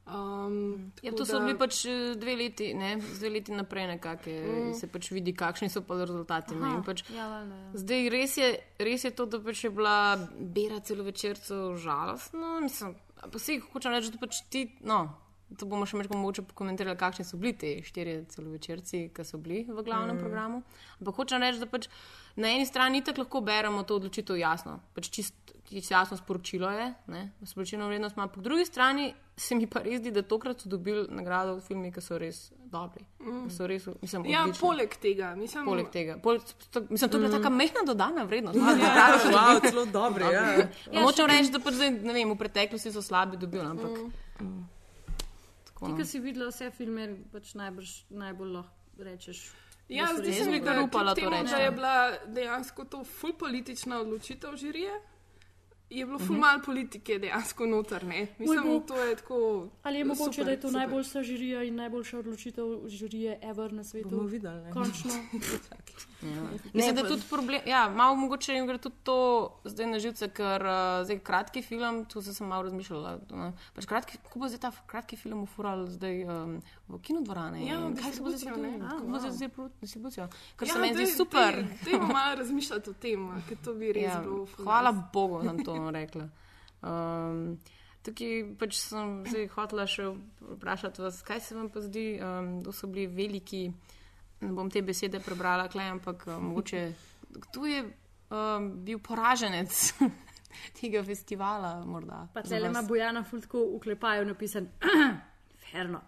Um, 0.07 0.93
Ja, 1.03 1.11
to 1.13 1.27
so 1.27 1.39
da- 1.41 1.45
bili 1.45 1.59
pač 1.59 1.85
eh, 1.85 2.15
dve 2.15 2.37
leti, 2.37 2.75
ne, 2.75 2.97
dve 2.97 3.31
leti 3.31 3.53
naprej, 3.53 3.87
nekako 3.87 4.31
mm. 4.31 4.75
se 4.79 4.87
pač 4.87 5.11
vidi, 5.11 5.35
kakšni 5.35 5.67
so 5.69 5.83
pa 5.83 5.99
rezultati. 5.99 6.55
in 6.55 6.83
Pač, 6.87 7.03
Ja, 7.11 7.27
valjda, 7.29 7.55
ja. 7.55 7.71
zdaj 7.75 8.09
res 8.15 8.37
je, 8.37 8.53
res 8.79 9.05
je 9.05 9.11
to, 9.11 9.27
da 9.27 9.41
pač 9.43 9.65
je 9.65 9.71
bila 9.71 10.15
bera 10.39 10.79
celovečercev 10.81 11.75
žalostna. 11.83 12.61
Mislim, 12.63 12.95
a 13.19 13.29
pa 13.29 13.39
se 13.39 13.59
hočem 13.73 13.93
reči, 13.93 14.13
da 14.15 14.19
pač 14.23 14.43
ti, 14.51 14.69
no, 14.81 15.09
To 15.55 15.67
bomo 15.71 15.87
še 15.87 15.95
mogoče 16.11 16.43
pokomentirali, 16.43 16.99
kakšni 16.99 17.23
so 17.25 17.39
bili 17.39 17.53
ti 17.55 17.69
štirje 17.87 18.25
celovečerci, 18.35 19.03
ki 19.15 19.25
so 19.25 19.39
bili 19.39 19.63
v 19.69 19.83
glavnem 19.87 20.17
mm. 20.17 20.19
programu. 20.19 20.63
Ampak 20.99 21.21
hočem 21.23 21.39
reči, 21.39 21.61
da 21.63 21.69
pač 21.71 21.87
na 22.35 22.51
eni 22.51 22.67
strani 22.67 22.99
tako 23.07 23.23
lahko 23.23 23.43
beremo 23.47 23.85
to 23.87 23.95
odločitev 24.01 24.35
jasno, 24.41 24.81
pač 24.97 25.07
čist, 25.15 25.55
čist 25.69 25.91
jasno 25.91 26.17
sporočilo 26.17 26.71
je, 26.71 26.85
ne, 27.07 27.23
sporočilno 27.45 27.87
vrednost 27.87 28.17
ima. 28.17 28.27
Po 28.29 28.41
drugi 28.41 28.65
strani 28.65 29.07
se 29.37 29.55
mi 29.55 29.67
pa 29.67 29.81
res 29.81 30.01
zdi, 30.01 30.11
da 30.11 30.23
tokrat 30.23 30.61
so 30.61 30.69
dobili 30.69 31.07
nagrado 31.11 31.57
v 31.57 31.61
filmih, 31.61 31.93
ki 31.93 32.01
so 32.01 32.19
res 32.19 32.39
dobri. 32.67 33.05
Mm. 33.21 33.51
So 33.51 33.67
res, 33.67 33.87
mislim, 34.01 34.25
Ja, 34.25 34.43
odlični. 34.43 34.61
poleg 34.61 34.97
tega, 34.97 35.35
mislim, 35.35 35.65
Poleg 35.65 35.91
tega. 35.91 36.17
Pol, 36.19 36.39
to, 36.71 36.81
mislim, 36.89 37.11
to 37.11 37.17
je 37.17 37.21
bila 37.21 37.29
Mm. 37.29 37.39
taka 37.39 37.51
mehna 37.51 37.81
dodana 37.87 38.25
vrednost. 38.25 38.59
Ja, 38.59 39.19
wow, 39.37 39.61
celo 39.61 39.85
dobri. 39.87 40.25
Ja. 40.25 40.45
Ja, 40.93 41.01
Močem 41.01 41.27
reči, 41.27 41.51
da 41.51 41.61
pač 41.61 41.75
zdaj, 41.75 41.91
ne 41.93 42.13
vem, 42.13 42.31
v 42.31 42.37
preteklosti 42.37 42.93
so 42.93 43.03
slabi 43.03 43.37
dobili, 43.37 43.67
ampak. 43.67 43.99
Mm. 44.41 44.65
Tako, 45.67 45.87
Ti, 45.87 45.93
no. 45.93 45.97
ki 45.97 46.05
si 46.07 46.21
videla 46.21 46.49
vse 46.49 46.71
filme, 46.71 47.05
pač 47.33 47.55
najbrž 47.55 47.91
najbolj 48.11 48.51
lahko 48.53 48.73
rečeš. 48.99 49.43
Ja, 49.89 50.07
da 50.07 50.17
so 50.17 50.23
zdi 50.23 50.33
res 50.33 50.39
se 50.39 50.45
mi, 50.47 50.59
bi 50.59 50.65
da, 50.65 50.73
kar 50.73 50.83
upala 50.83 51.13
to 51.15 51.29
reči, 51.31 51.51
da 51.51 51.59
ja. 51.59 51.65
je 51.65 51.71
bila 51.71 51.95
dejansko 52.27 52.85
to 52.85 53.05
ful 53.05 53.33
politična 53.35 54.01
odločitev 54.01 54.57
žirije. 54.57 54.95
Je 55.89 56.05
bilo 56.05 56.19
Mhm. 56.19 56.27
ful 56.27 56.37
malo 56.37 56.63
politike 56.63 57.15
dejansko 57.17 57.67
noter, 57.67 58.05
ne? 58.05 58.27
Mislim, 58.39 58.63
bog. 58.65 58.87
to 58.87 58.97
je 58.97 59.17
tako. 59.17 59.37
Ali 59.83 59.99
je 59.99 60.05
mogoče, 60.05 60.25
super, 60.27 60.45
da 60.45 60.51
je 60.51 60.57
to 60.57 60.69
super. 60.69 60.79
najboljša 60.79 61.23
žirija 61.23 61.63
in 61.63 61.75
najboljša 61.77 62.19
odločitev 62.19 62.65
žirije 62.89 63.39
ever 63.43 63.73
na 63.73 63.85
svetu? 63.85 64.09
Bomo 64.11 64.23
videli. 64.25 64.61
ne. 64.61 64.73
Končno. 64.73 65.11
Mislim, 66.73 66.95
da 66.95 67.01
je 67.01 67.09
tudi 67.09 67.23
problem. 67.25 67.61
Ja, 67.67 67.89
malo 67.91 68.15
mogoče 68.17 68.53
jim 68.53 68.67
gre 68.67 68.79
tudi 68.79 68.95
to 69.03 69.17
zdaj 69.65 69.87
na 69.87 69.99
živce, 69.99 70.29
ker 70.29 70.63
uh, 70.63 70.69
zdaj 71.05 71.19
kratki 71.21 71.63
film, 71.63 72.05
tu 72.05 72.23
sem 72.23 72.35
se 72.35 72.45
malo 72.45 72.63
razmišljala. 72.63 73.19
No, 73.31 73.53
pač 73.75 73.87
kratki, 73.87 74.19
kako 74.19 74.39
bo 74.39 74.49
zdaj 74.49 74.61
ta 74.61 74.73
kratki 74.83 75.17
film 75.17 75.43
ufural 75.43 75.87
zdaj 75.87 76.25
um, 76.25 76.57
v 76.89 76.99
kinodvorane? 77.01 77.63
Ja, 77.63 77.79
kaj 77.95 78.13
se 78.13 78.23
bo 78.23 78.31
zdaj 78.31 78.39
zgodilo? 78.41 78.67
ne. 78.69 78.79
Kako 78.81 79.07
bo 79.07 79.19
zdaj 79.19 79.31
zdaj 79.33 79.49
distribucijo? 79.81 80.29
Kar 80.57 80.69
Ja, 80.69 80.75
se 80.75 80.81
meni 80.81 80.95
zdi 80.97 81.07
super. 81.09 81.55
daj- 81.57 81.85
Dajmo 81.85 82.07
malo 82.09 82.35
razmišljati 82.35 82.91
o 82.91 82.95
tem, 82.95 83.29
ker 83.49 83.57
to 83.59 83.75
bi 83.75 83.93
res 83.93 84.03
Ja, 84.05 84.21
bilo. 84.21 84.47
ful 84.47 84.65
hvala. 84.65 84.93
Bogu, 85.13 85.39
da 85.39 85.49
sem 85.49 85.57
to 85.79 85.91
rekla. 85.97 86.29
Um, 86.87 87.59
tukaj 88.07 88.45
pač 88.61 88.79
sem 88.79 89.19
zdaj 89.27 89.49
hotela 89.57 89.87
še 89.91 90.09
vprašati 90.57 91.03
vas, 91.03 91.21
kaj 91.27 91.43
se 91.43 91.59
vam 91.59 91.69
pa 91.73 91.83
zdi, 91.85 92.09
um, 92.21 92.57
da 92.63 92.73
so 92.73 92.89
bili 92.91 93.07
veliki, 93.11 93.67
ne 94.41 94.55
bom 94.57 94.71
te 94.71 94.83
besede 94.87 95.21
prebrala, 95.25 95.69
klej, 95.73 95.95
ampak 95.97 96.27
um, 96.29 96.51
mogoče 96.51 96.87
kdo 97.37 97.67
je 97.67 97.85
um, 98.31 98.71
bil 98.85 98.99
poraženec 98.99 99.95
tega 100.81 101.05
festivala 101.05 101.85
morda. 101.85 102.29
Pa 102.35 102.43
cele 102.43 102.69
vas? 102.69 102.71
ima 102.71 102.83
Bojana 102.89 103.25
Fultko 103.25 103.59
v 103.77 103.81
klepaju 103.81 104.25
napisan. 104.25 104.69
Ferno. 105.71 106.01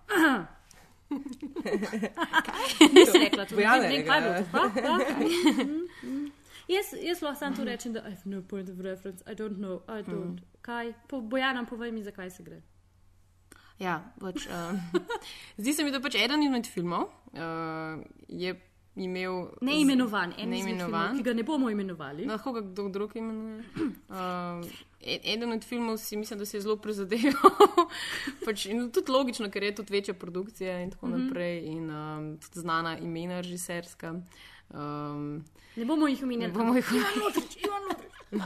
Nisem 2.94 3.22
rekla, 3.22 3.44
to 3.44 3.54
Bojana 3.54 3.76
ne 3.76 3.94
je 3.94 3.98
vem, 3.98 4.06
kaj 4.06 4.20
rekla, 4.20 4.42
bo. 4.52 4.58
Mm, 6.68 6.72
mm. 6.72 6.76
Jaz, 6.76 6.86
jaz 7.02 7.22
lahko 7.22 7.38
samo 7.38 7.56
to 7.56 7.64
rečem, 7.64 7.92
da 7.92 8.00
I 8.00 8.10
have 8.10 8.24
no 8.24 8.42
point 8.42 8.68
of 8.68 8.80
reference, 8.80 9.22
I 9.26 9.34
don't 9.34 9.56
know, 9.56 9.82
I 9.88 10.02
don't. 10.02 10.40
Kaj? 10.62 10.92
Po 11.08 11.20
Bojana, 11.20 11.64
povej 11.64 11.92
mi, 11.92 12.02
zakaj 12.02 12.30
se 12.30 12.42
gre. 12.42 12.62
Ja, 13.78 14.12
pač, 14.20 14.46
um, 14.46 14.80
zdi 15.62 15.72
se 15.72 15.84
mi, 15.84 15.90
da 15.90 16.00
pač 16.00 16.18
eden 16.18 16.42
izmed 16.42 16.66
filmov 16.66 17.06
uh, 17.32 18.02
je 18.28 18.56
imel. 18.98 19.46
Neimenovan, 19.62 20.34
en 20.38 20.50
Neimenovan. 20.50 20.90
filmov, 20.90 21.16
ki 21.16 21.22
ga 21.22 21.34
ne 21.38 21.44
bomo 21.46 21.70
imenovali. 21.70 22.26
Lahko 22.26 22.52
ga 22.52 22.64
kdo 22.66 22.88
drug 22.88 23.16
imenuje. 23.16 23.64
E- 24.98 25.20
eden 25.30 25.52
od 25.54 25.62
filmov 25.62 26.00
si 26.02 26.16
mislim, 26.18 26.38
da 26.40 26.46
se 26.46 26.56
je 26.56 26.60
zelo 26.60 26.74
prizadeval. 26.76 27.84
pač, 28.46 28.64
in 28.66 28.88
tudi 28.90 29.12
logično, 29.14 29.46
ker 29.46 29.62
je 29.62 29.74
tudi 29.78 29.94
večja 29.94 30.14
produkcija 30.14 30.80
in 30.82 30.90
tako 30.90 31.06
mm 31.06 31.12
-hmm. 31.12 31.26
naprej. 31.28 31.66
In 31.66 31.90
um, 31.90 32.38
tudi 32.42 32.60
znana 32.60 32.98
imena 32.98 33.40
režiserska. 33.40 34.14
Um, 34.74 35.44
Ne 35.76 35.84
bomo 35.84 36.06
jih 36.08 36.22
omenjali. 36.22 36.52
bomo 36.52 36.74
jih 36.74 36.86
Lotrič. 37.16 37.56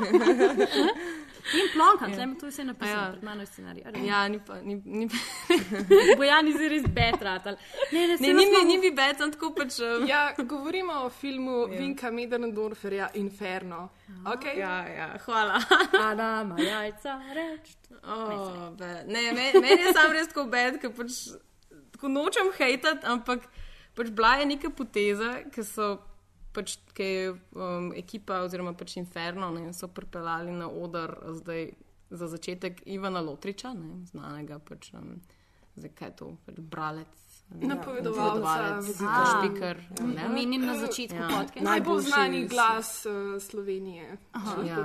In 1.52 1.66
plonka, 1.74 2.06
yeah. 2.06 2.38
to 2.38 2.46
je 2.46 2.50
vse 2.52 2.64
napisano, 2.64 3.00
Ja. 3.00 3.04
ja. 3.06 3.11
pred 3.12 3.22
mano 3.24 3.40
je 3.42 3.46
scenarij. 3.46 3.82
Know. 3.82 4.04
ja, 4.06 4.28
ni 4.28 4.38
pa. 4.38 4.61
Ni, 4.62 4.74
ni, 4.85 5.08
Bojan 6.18 6.46
je 6.46 6.52
zdaj 6.52 6.68
res 6.68 6.82
betrat. 6.87 7.44
Ne, 7.44 7.52
ne, 7.92 8.16
ne, 8.20 8.32
ni, 8.32 8.44
bom- 8.46 8.66
ni 8.66 8.78
bi 8.78 8.90
sem 9.18 9.32
tako 9.32 9.50
pač. 9.50 9.80
Um, 9.80 10.06
Ja, 10.06 10.32
govorimo 10.38 10.92
o 11.02 11.08
filmu 11.11 11.66
Vinka 11.66 12.11
Medernodorferja 12.11 13.11
Inferno. 13.14 13.90
Okay? 14.24 14.58
ja, 14.58 14.87
ja, 14.88 15.18
hvala. 15.26 15.58
Ana, 16.08 16.42
ima 16.46 16.56
jajca, 16.61 17.18
reč. 17.35 17.74
Oh, 18.04 18.70
be- 18.78 19.04
ne, 19.06 19.32
me- 19.32 19.52
meni 19.61 19.82
je 19.82 19.92
sam 19.92 20.12
res 20.12 20.28
tako 20.28 20.46
bed, 20.46 20.78
ker 20.80 20.90
pač 20.94 21.12
tako 21.92 22.08
nočem 22.08 22.52
hejtati, 22.58 23.06
ampak 23.06 23.40
pač 23.94 24.08
bila 24.11 24.37
je 24.38 24.46
neka 24.46 24.70
poteza, 24.70 25.42
ki 25.50 25.64
so 25.64 25.98
pač, 26.53 26.77
ki 26.97 27.09
je 27.09 27.33
um, 27.33 27.91
ekipa 27.97 28.43
oziroma 28.47 28.75
pač 28.79 28.97
Inferno 29.01 29.51
ne, 29.55 29.73
so 29.77 29.88
pripeljali 29.88 30.53
na 30.53 30.69
oder 30.69 31.15
zdaj 31.41 31.71
za 32.12 32.29
začetek 32.29 32.83
Ivana 32.93 33.23
Lotriča, 33.25 33.73
ne, 33.77 34.03
znanega 34.11 34.59
pač, 34.69 34.93
um, 34.99 35.17
zdaj 35.77 35.95
kaj 35.99 36.12
je 36.12 36.17
to, 36.21 36.31
pač 36.47 36.61
bralec. 36.75 37.21
Ne, 37.61 37.67
Napovedovalca, 37.67 38.38
napovedovalec, 38.41 38.87
špiker. 39.38 39.77
ne. 40.01 40.29
Menim 40.29 40.67
na 40.67 40.77
začetku 40.79 41.17
Ja. 41.17 41.31
ja. 41.31 41.38
podke. 41.38 41.61
Najbolj 41.61 42.01
znani 42.01 42.47
glas 42.47 43.07
uh, 43.07 43.43
Slovenije. 43.43 44.17
Lahko 44.35 44.62
Ja. 44.62 44.77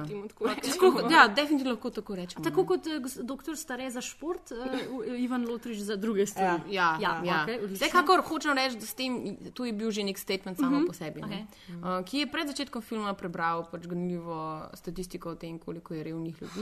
tako 0.74 1.12
ja, 1.12 1.28
definitivno 1.28 1.72
lahko 1.72 1.90
tako 1.90 2.16
rečemo. 2.16 2.44
Tako 2.44 2.66
kot 2.66 2.88
eh, 2.88 3.00
doktor 3.24 3.58
Stare 3.58 3.90
za 3.92 4.02
šport, 4.02 4.52
uh, 4.52 5.20
Ivan 5.20 5.48
Lotrič 5.48 5.78
za 5.80 5.96
druge 5.96 6.26
stvari. 6.26 6.62
Ja, 6.70 6.98
Ja, 7.02 7.22
ja. 7.26 7.44
okej, 7.44 7.56
odlično. 7.64 7.86
Vsekakor 7.88 8.22
hočem 8.22 8.54
reči, 8.54 8.76
da 8.78 8.86
s 8.86 8.94
tem, 8.94 9.38
tu 9.54 9.66
je 9.66 9.74
bil 9.74 9.92
že 9.92 10.04
nek 10.04 10.18
statement 10.18 10.58
samo 10.58 10.78
uh 10.78 10.84
-huh. 10.84 10.88
po 10.88 10.94
sebi, 10.94 11.24
okej. 11.24 11.46
okay. 11.70 12.00
uh, 12.00 12.06
ki 12.06 12.18
je 12.18 12.28
pred 12.28 12.48
začetkom 12.48 12.82
filma 12.82 13.14
prebral 13.14 13.66
pač 13.72 13.88
ganljivo 13.88 14.62
statistiko 14.74 15.30
o 15.30 15.36
tem, 15.36 15.60
koliko 15.60 15.94
je 15.94 16.04
revnih 16.04 16.42
ljudi 16.42 16.62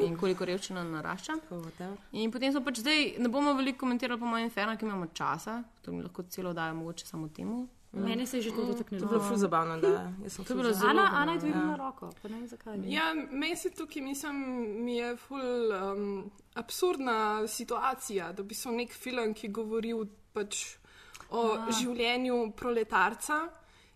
uh, 0.00 0.04
in 0.08 0.16
koliko 0.16 0.44
revščina 0.44 0.84
narašča. 0.84 1.32
In 2.12 2.30
potem 2.32 2.52
smo 2.52 2.60
pač 2.64 2.78
zdaj, 2.78 3.14
ne 3.18 3.28
bomo 3.28 3.52
veliko 3.54 3.78
komentirali 3.78 4.20
po 4.20 4.26
mojem 4.26 4.44
infernu, 4.44 4.76
ker 4.76 4.88
imamo 4.88 5.06
časa, 5.28 5.62
to 5.82 5.92
mi 5.92 6.02
lahko 6.02 6.22
celo 6.24 6.52
dajo 6.52 6.74
mogoče 6.74 7.06
samo 7.06 7.28
temu. 7.30 7.68
Mene 7.90 8.26
se 8.26 8.36
je 8.36 8.42
že 8.42 8.50
to 8.50 8.56
To 8.56 8.62
je 8.62 8.68
dotaknilo. 8.68 9.08
bilo 9.08 9.20
ful 9.20 9.36
zabavno, 9.36 9.78
da 9.78 9.88
jaz 10.22 10.32
sem 10.32 10.44
To 10.44 10.54
za- 10.54 10.72
zelo. 10.74 10.90
Ana, 10.90 11.10
Ana 11.14 11.32
je 11.32 11.36
ja. 11.36 11.40
dvignila 11.40 11.76
roko, 11.78 12.10
pa 12.22 12.28
ne 12.28 12.36
vem 12.36 12.48
zakaj. 12.48 12.76
Ja, 12.86 13.04
meni 13.32 13.56
se 13.56 13.70
tukaj, 13.70 14.02
mislim, 14.02 14.36
mi 14.84 14.96
je 14.96 15.16
ful 15.16 15.40
um, 15.72 16.30
absurdna 16.54 17.16
situacija, 17.48 18.32
da 18.32 18.42
bi 18.42 18.54
so 18.54 18.70
nek 18.70 18.92
film, 18.92 19.34
ki 19.34 19.48
govori 19.50 19.92
o- 19.94 20.04
pač 20.32 20.76
o 21.30 21.54
A. 21.54 21.70
življenju 21.72 22.52
proletarca 22.52 23.48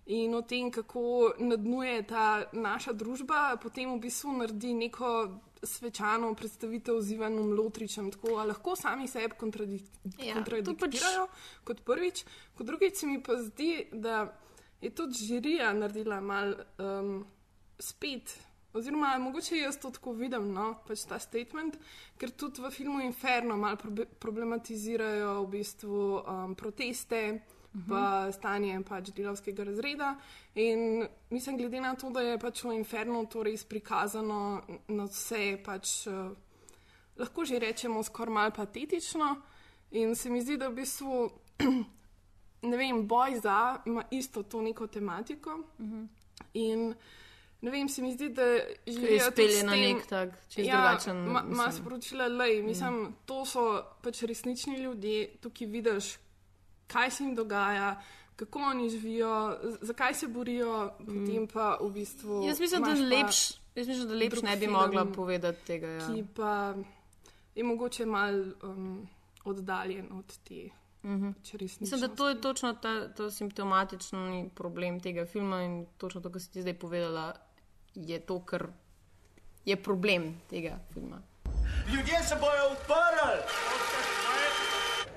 in 0.06 0.34
o 0.34 0.42
tem, 0.42 0.70
kako 0.70 1.04
nadnuje 1.40 2.02
ta 2.04 2.24
naša 2.54 2.92
družba, 2.94 3.56
potem 3.56 3.90
v 3.90 4.00
bistvu 4.00 4.32
naredi 4.32 4.74
neko 4.74 5.28
svečano 5.62 6.34
predstavitev 6.34 7.00
z 7.00 7.14
Ivanom 7.14 7.52
Lotričem, 7.52 8.10
tako 8.10 8.42
lahko 8.44 8.76
sami 8.76 9.08
sebe 9.08 9.36
kontradi 9.38 9.82
Ja, 10.18 10.34
kontradikirajo, 10.34 11.26
pač... 11.26 11.64
kot 11.64 11.84
prvič. 11.86 12.24
Kot 12.58 12.66
drugič 12.66 12.96
se 12.96 13.06
mi 13.06 13.22
pa 13.22 13.36
zdi, 13.38 13.86
da 13.92 14.26
je 14.80 14.90
tudi 14.90 15.14
žirija 15.14 15.72
naredila 15.72 16.20
mal 16.20 16.54
um, 16.78 17.24
spet. 17.78 18.34
Oziroma, 18.72 19.18
mogoče 19.18 19.58
jaz 19.58 19.76
to 19.78 19.90
tako 19.92 20.14
vidim, 20.16 20.48
no, 20.52 20.72
pač 20.88 21.04
ta 21.04 21.18
statement, 21.20 21.76
ker 22.18 22.30
tudi 22.30 22.62
v 22.64 22.70
filmu 22.72 23.02
Inferno 23.04 23.56
malo 23.60 23.76
problematizirajo 24.18 25.42
v 25.42 25.50
bistvu 25.52 25.98
um, 26.22 26.54
proteste, 26.56 27.20
uh 27.74 27.80
-huh. 27.80 27.88
pa 27.88 28.32
stanje 28.32 28.80
pač 28.88 29.10
delavskega 29.10 29.64
razreda. 29.64 30.16
In 30.54 31.06
mislim, 31.30 31.56
glede 31.56 31.80
na 31.80 31.94
to, 31.94 32.10
da 32.10 32.20
je 32.20 32.38
pač 32.38 32.64
v 32.64 32.72
Infernu 32.72 33.26
to 33.26 33.42
res 33.42 33.64
prikazano 33.64 34.62
na 34.88 35.04
vse, 35.04 35.58
pač 35.64 36.06
uh, 36.06 36.36
lahko 37.16 37.44
že 37.44 37.58
rečemo 37.58 38.02
skoraj 38.02 38.34
malo 38.34 38.50
patetično. 38.50 39.36
In 39.90 40.14
se 40.16 40.30
mi 40.30 40.40
zdi, 40.40 40.56
da 40.56 40.68
v 40.68 40.74
bistvu 40.74 41.30
ne 42.70 42.76
vem, 42.76 43.06
boj 43.08 43.40
za 43.42 43.82
ima 43.86 44.04
isto 44.10 44.42
to 44.42 44.62
neko 44.62 44.86
tematiko. 44.86 45.50
Uh 45.78 45.86
-huh. 45.86 46.06
In 46.54 46.94
ne 47.60 47.70
vem, 47.70 47.88
se 47.88 48.02
mi 48.02 48.12
zdi, 48.12 48.28
da 48.28 48.42
je 48.42 49.20
spelje 49.30 49.62
na 49.64 49.76
nek 49.76 50.06
tak, 50.06 50.28
čez 50.48 50.66
ja, 50.66 50.72
drugačen 50.72 51.16
ma- 51.16 51.42
mislim. 51.42 51.72
sporočila, 51.72 52.28
da 52.28 52.44
mislim, 52.62 53.14
to 53.26 53.44
so 53.44 53.84
pač 54.02 54.22
resnični 54.22 54.76
ljudje, 54.76 55.28
tukaj 55.40 55.66
vidiš, 55.66 56.18
kaj 56.86 57.10
se 57.10 57.24
jim 57.24 57.34
dogaja. 57.34 58.02
Kako 58.36 58.58
oni 58.58 58.90
živijo, 58.90 59.58
zakaj 59.80 60.14
se 60.14 60.28
borijo, 60.28 60.90
potem 60.98 61.46
pa 61.52 61.78
v 61.80 61.90
bistvu. 61.90 62.42
Jaz 62.46 62.60
mislim, 62.60 62.82
da 62.82 62.92
lepš, 62.92 63.50
jaz 63.74 63.88
mislim, 63.88 64.08
da 64.08 64.14
lepš 64.14 64.42
ne 64.42 64.56
bi 64.56 64.66
film, 64.66 64.72
mogla 64.72 65.04
povedati 65.04 65.66
tega. 65.66 65.86
Ja. 65.86 66.06
ki 66.06 66.24
pa 66.36 66.74
je 67.54 67.64
mogoče 67.64 68.06
mal 68.06 68.40
um, 68.62 69.08
oddaljen 69.44 70.08
od 70.12 70.38
te 70.48 70.70
-huh. 71.04 71.34
resničnosti. 71.52 71.84
Mislim, 71.84 72.00
da 72.00 72.08
to 72.08 72.28
je 72.28 72.40
točno 72.40 72.72
ta, 72.72 73.08
to 73.14 73.30
simptomatični 73.30 74.50
problem 74.54 75.00
tega 75.00 75.26
filma 75.26 75.62
in 75.62 75.86
točno 75.98 76.20
to, 76.20 76.32
kar 76.32 76.42
si 76.42 76.52
ti 76.52 76.62
zdaj 76.62 76.74
povedala, 76.74 77.34
je 77.94 78.20
to, 78.20 78.44
kar 78.44 78.66
je 79.64 79.82
problem 79.82 80.40
tega 80.50 80.78
filma. 80.92 81.22
Ljudje 81.94 82.22
se 82.28 82.34
bojo 82.40 82.72
uprli. 82.72 84.11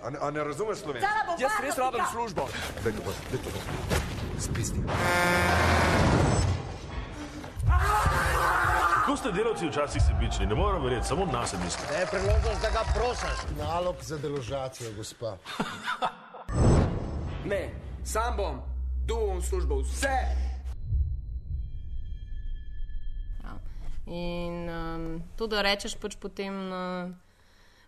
A, 0.06 0.10
ne- 0.10 0.20
a 0.22 0.32
ne 0.32 0.44
razumeš 0.44 0.78
slovensko? 0.78 1.10
Jaz 1.39 1.52
res 1.62 1.78
rabim 1.78 2.06
službo. 2.12 2.48
Daj 2.84 2.94
to, 2.94 3.02
daj 3.32 3.39
to. 3.41 3.50
Spisni. 4.39 4.84
Kako 8.96 9.18
ste 9.18 9.32
delavci 9.32 9.68
včasih 9.70 10.02
sebični, 10.02 10.46
ne 10.46 10.56
morem 10.56 10.84
verjeti, 10.84 11.08
samo 11.08 11.26
na 11.26 11.48
sebi 11.48 11.63
mislite. 11.63 11.94
Je 12.00 12.06
priložnost, 12.06 12.62
da 12.62 12.70
ga 12.70 12.84
prosaš. 12.94 13.38
Nalog 13.58 13.96
za 14.02 14.18
deložacijo, 14.18 14.94
gospa. 14.98 15.38
Ne, 17.46 17.70
sam 18.04 18.38
bom, 18.38 18.56
duhom 19.06 19.41
službo, 19.41 19.76
vse. 19.82 20.18
In 24.08 24.70
um, 24.70 25.22
to, 25.38 25.48
da 25.48 25.62
rečeš 25.62 25.94
pač 26.02 26.15
potem 26.18 26.54
uh, 26.74 27.10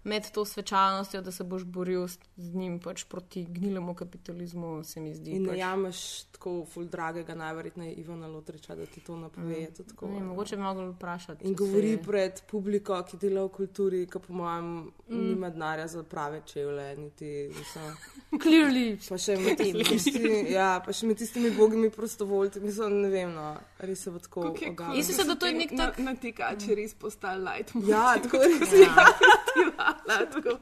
med 0.07 0.31
to 0.31 0.45
svečanostjo, 0.45 1.21
da 1.21 1.31
se 1.31 1.43
boš 1.45 1.63
boril 1.65 2.07
z 2.07 2.17
njim 2.53 2.79
pač 2.79 3.03
proti 3.05 3.45
gnilemu 3.45 3.93
kapitalizmu, 3.95 4.83
se 4.83 4.99
mi 4.99 5.13
zdi. 5.13 5.31
In 5.31 5.43
pač, 5.43 5.51
najameš 5.51 5.99
tako 6.31 6.65
ful 6.65 6.85
dragega, 6.85 7.35
najverjetneje 7.35 7.93
Ivana 7.95 8.27
Lotriča, 8.27 8.75
da 8.75 8.85
ti 8.87 9.01
to 9.01 9.17
napove. 9.17 9.67
to 9.67 9.83
tako, 9.85 10.07
ne, 10.07 10.19
mogoče 10.21 10.55
bi 10.55 10.61
mogli 10.63 10.87
vprašati. 10.87 11.45
In 11.45 11.53
govori 11.55 11.91
se- 11.91 12.03
pred 12.03 12.41
publiko, 12.43 13.03
ki 13.03 13.17
dela 13.19 13.43
v 13.43 13.49
kulturi, 13.51 14.05
ki 14.07 14.19
po 14.19 14.33
mojem 14.35 14.65
Mm. 15.09 15.23
nima 15.25 15.49
denarja 15.49 15.87
za 15.87 16.03
prave 16.05 16.41
čevlje, 16.43 16.87
niti 16.97 17.27
vse. 17.49 17.79
Clearly. 18.43 18.97
Pa 19.03 19.17
še 19.17 19.37
med 19.37 19.57
tistimi, 19.57 20.51
ja, 20.51 20.81
pa 20.81 20.93
še 20.93 21.05
med 21.05 21.17
tistimi 21.17 21.51
bogimi 21.51 21.89
prostovoljci, 21.89 22.59
mislim, 22.61 22.97
ne 22.97 23.09
vem, 23.09 23.31
no, 23.31 23.45
res 23.79 23.99
se 23.99 24.11
bo 24.11 24.19
tako. 24.19 24.53
Jaz 24.89 25.07
mislim, 25.07 25.27
da 25.27 25.35
to 25.35 25.45
je 25.45 25.53
nek 25.55 25.69
tak- 25.71 25.97
na- 25.97 26.03
Natikači 26.07 26.75
res 26.75 26.93
postali 26.95 27.41
light. 27.41 27.71
Ja, 27.85 28.15
tako 28.17 28.37
res. 28.43 28.71
Ja, 28.75 29.05
tako. 30.33 30.57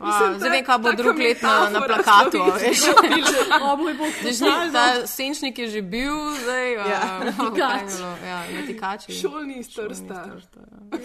A, 0.00 0.06
Mislim, 0.06 0.38
Zdaj 0.38 0.50
vem, 0.50 0.64
kaj 0.64 0.78
bo 0.78 0.92
drug 0.92 1.18
let 1.18 1.42
na, 1.42 1.68
na 1.70 1.80
plakatu. 1.82 2.38
a 2.40 2.56
veš. 2.56 2.78
slovenskega 2.78 3.58
O 3.66 3.76
moj 3.76 3.94
bog, 3.94 4.12
Zdaj, 4.14 4.32
že 4.32 4.44
ni- 4.44 4.72
Ta 4.72 5.06
senčnik 5.06 5.58
je 5.58 5.68
že 5.68 5.82
bil, 5.82 6.16
zdaj 6.34 6.72
Ja. 6.72 6.86
ja. 6.86 7.02
Natikač. 7.20 7.90
Ja, 8.24 8.38
natikači. 8.50 9.12
Šolni 9.12 9.58
iz 9.58 9.68
Trsta. 9.68 10.24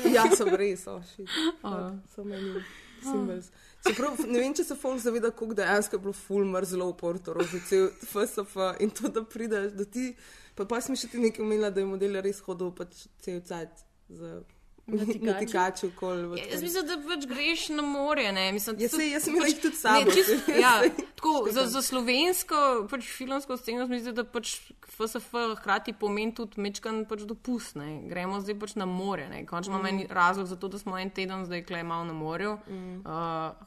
Ja, 0.08 0.24
so 0.32 0.48
res, 0.48 0.88
oh, 0.88 1.04
shit. 1.06 1.28
A. 1.62 1.92
so 2.16 2.24
meni 2.24 2.64
symbols. 3.04 3.52
Čeprav, 3.84 4.16
ne 4.26 4.40
vem, 4.40 4.54
če 4.56 4.64
se 4.64 4.76
folk 4.76 4.96
zaveda, 4.98 5.32
koliko 5.32 5.54
dejansko 5.54 5.96
je 5.96 6.00
bilo 6.00 6.14
fulmar 6.16 6.64
zelo 6.66 6.88
v 6.88 6.96
Portorožu, 6.96 7.60
cel 7.68 7.90
FSF 8.02 8.56
in 8.80 8.90
to, 8.90 9.10
da 9.10 9.26
prideš, 9.28 9.74
da 9.76 9.84
ti, 9.86 10.16
pa 10.56 10.64
pa 10.64 10.80
smo 10.80 10.96
še 10.96 11.12
ti 11.12 11.20
nekaj 11.20 11.44
umela, 11.44 11.68
da 11.70 11.84
je 11.84 11.86
model 11.86 12.16
res 12.24 12.40
hodil 12.40 12.72
pač 12.72 12.96
cel 13.20 13.42
cajt 13.42 13.84
z 14.10 14.40
Okoli. 14.86 16.24
v 16.26 16.38
Ja, 16.38 16.46
Jaz 16.46 16.62
mislim, 16.62 16.86
da 16.86 16.98
pač 17.06 17.26
greš 17.26 17.70
na 17.70 17.82
more. 17.84 18.32
Ne? 18.32 18.52
Mislim, 18.52 18.76
Ja, 18.76 18.88
jaz 19.08 19.24
sem 19.24 19.32
imela 19.32 19.46
pač- 19.46 19.50
jih 19.50 19.62
tudi 19.62 19.76
s 19.76 19.84
ne, 19.84 20.06
čist- 20.06 20.50
Ja, 20.58 20.74
tako, 21.16 21.48
za, 21.50 21.66
za 21.68 21.82
slovensko 21.82 22.56
pač, 22.88 23.08
filmsko 23.08 23.58
sceno 23.58 23.86
se 23.86 23.90
mi 23.90 24.00
zdi, 24.00 24.12
da 24.12 24.24
pač 24.26 24.58
FSF 24.90 25.30
hkrati 25.56 25.94
pomeni 25.94 26.34
tudi 26.34 26.60
mečkan 26.60 27.06
pač 27.06 27.22
dopust. 27.22 27.76
Ne? 27.76 28.02
Gremo 28.04 28.40
zdaj 28.40 28.56
pač 28.56 28.76
na 28.76 28.86
more. 28.86 29.30
Ne? 29.30 29.46
Končno 29.46 29.72
imamo 29.72 29.84
Mm. 29.86 30.00
en 30.02 30.08
razlog 30.12 30.48
za 30.48 30.56
to, 30.56 30.68
da 30.68 30.78
smo 30.78 30.98
en 30.98 31.10
teden 31.12 31.46
zdaj 31.46 31.64
klej 31.64 31.84
malo 31.84 32.04
na 32.04 32.14
morju. 32.16 32.58
Mm. 32.68 32.96
Uh, 32.98 33.06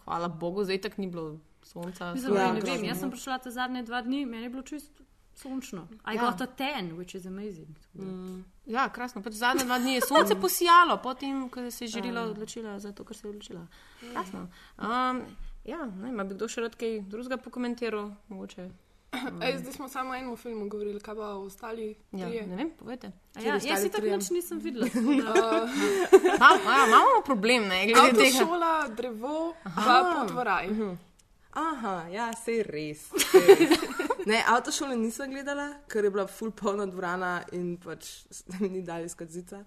hvala 0.05 0.29
Bogu, 0.31 0.65
zdaj 0.65 0.81
tak 0.81 0.99
ni 0.99 1.07
bilo 1.07 1.39
sonca. 1.63 2.13
Mislim, 2.13 2.35
Ja, 2.35 2.41
ja, 2.43 2.47
ne 2.49 2.61
grozno, 2.61 2.75
vem, 2.75 2.85
jaz 2.85 3.01
sem 3.01 3.11
prišla 3.11 3.39
te 3.39 3.51
zadnje 3.51 3.83
dva 3.83 4.03
dni, 4.03 4.27
meni 4.27 4.43
je 4.43 4.51
bilo 4.51 4.63
čisto 4.65 5.03
sončno. 5.37 5.87
I 6.05 6.15
Ja. 6.15 6.23
got 6.23 6.41
a 6.41 6.47
ten, 6.49 6.93
which 6.93 7.15
is 7.15 7.27
amazing. 7.27 7.69
Mm. 7.95 8.45
Ja, 8.67 8.89
krasno. 8.89 9.23
Pač 9.23 9.33
zadnja 9.35 9.65
dva 9.65 9.79
dni 9.79 9.95
je 9.95 10.01
sonce 10.03 10.35
posijalo, 10.41 10.97
potem, 10.99 11.49
ko 11.49 11.71
se 11.71 11.85
je 11.85 11.89
žirila 11.89 12.23
odločila 12.23 12.79
za 12.79 12.93
to, 12.93 13.05
kar 13.05 13.17
se 13.17 13.27
je 13.27 13.31
odločila. 13.31 13.67
Krasno. 14.03 14.49
Um, 14.79 15.23
ja, 15.65 15.79
ne 15.87 16.03
vem, 16.03 16.21
a 16.21 16.25
bi 16.25 16.35
kdo 16.35 16.49
še 16.49 16.61
rad 16.61 16.75
kaj 16.75 17.01
drugega 17.03 17.37
pokomentiral, 17.39 18.11
mogoče. 18.29 18.71
Ej, 19.43 19.59
zdaj 19.59 19.73
smo 19.73 19.89
samo 19.89 20.11
o 20.11 20.15
enem 20.15 20.37
filmu 20.37 20.69
govorili, 20.69 21.01
kaj 21.01 21.15
pa 21.15 21.29
ostali 21.35 21.95
Ja, 22.13 22.27
trije. 22.27 22.47
ne 22.47 22.57
vem, 22.57 22.71
povejte. 22.73 23.13
A 23.35 23.41
Ja, 23.41 23.55
jaz 23.55 23.83
si 23.83 23.89
tako 23.89 24.07
nič 24.09 24.31
nisem 24.31 24.59
videla. 24.59 24.87
ja, 26.41 26.51
imamo 26.87 27.23
problem, 27.25 27.63
ne, 27.65 27.87
glede 27.87 28.13
tega. 28.15 28.35
Avtošola, 28.35 28.89
drevo, 28.91 29.55
pa 29.65 29.95
pot 30.17 30.31
v 30.31 30.45
raj. 30.45 30.69
Aha, 31.53 32.09
ja, 32.13 32.33
sej 32.35 32.63
res. 32.63 33.07
sej 33.31 33.47
res. 33.61 33.79
Ne, 34.27 34.41
avtošole 34.51 34.97
nisem 34.99 35.31
gledala, 35.31 35.69
ker 35.89 36.05
je 36.05 36.11
bila 36.11 36.27
full 36.27 36.51
polna 36.51 36.87
dvorana 36.91 37.45
in 37.55 37.77
pač 37.79 38.09
ste 38.31 38.57
mi 38.61 38.69
ni 38.69 38.83
dali 38.83 39.09
skazica. 39.09 39.63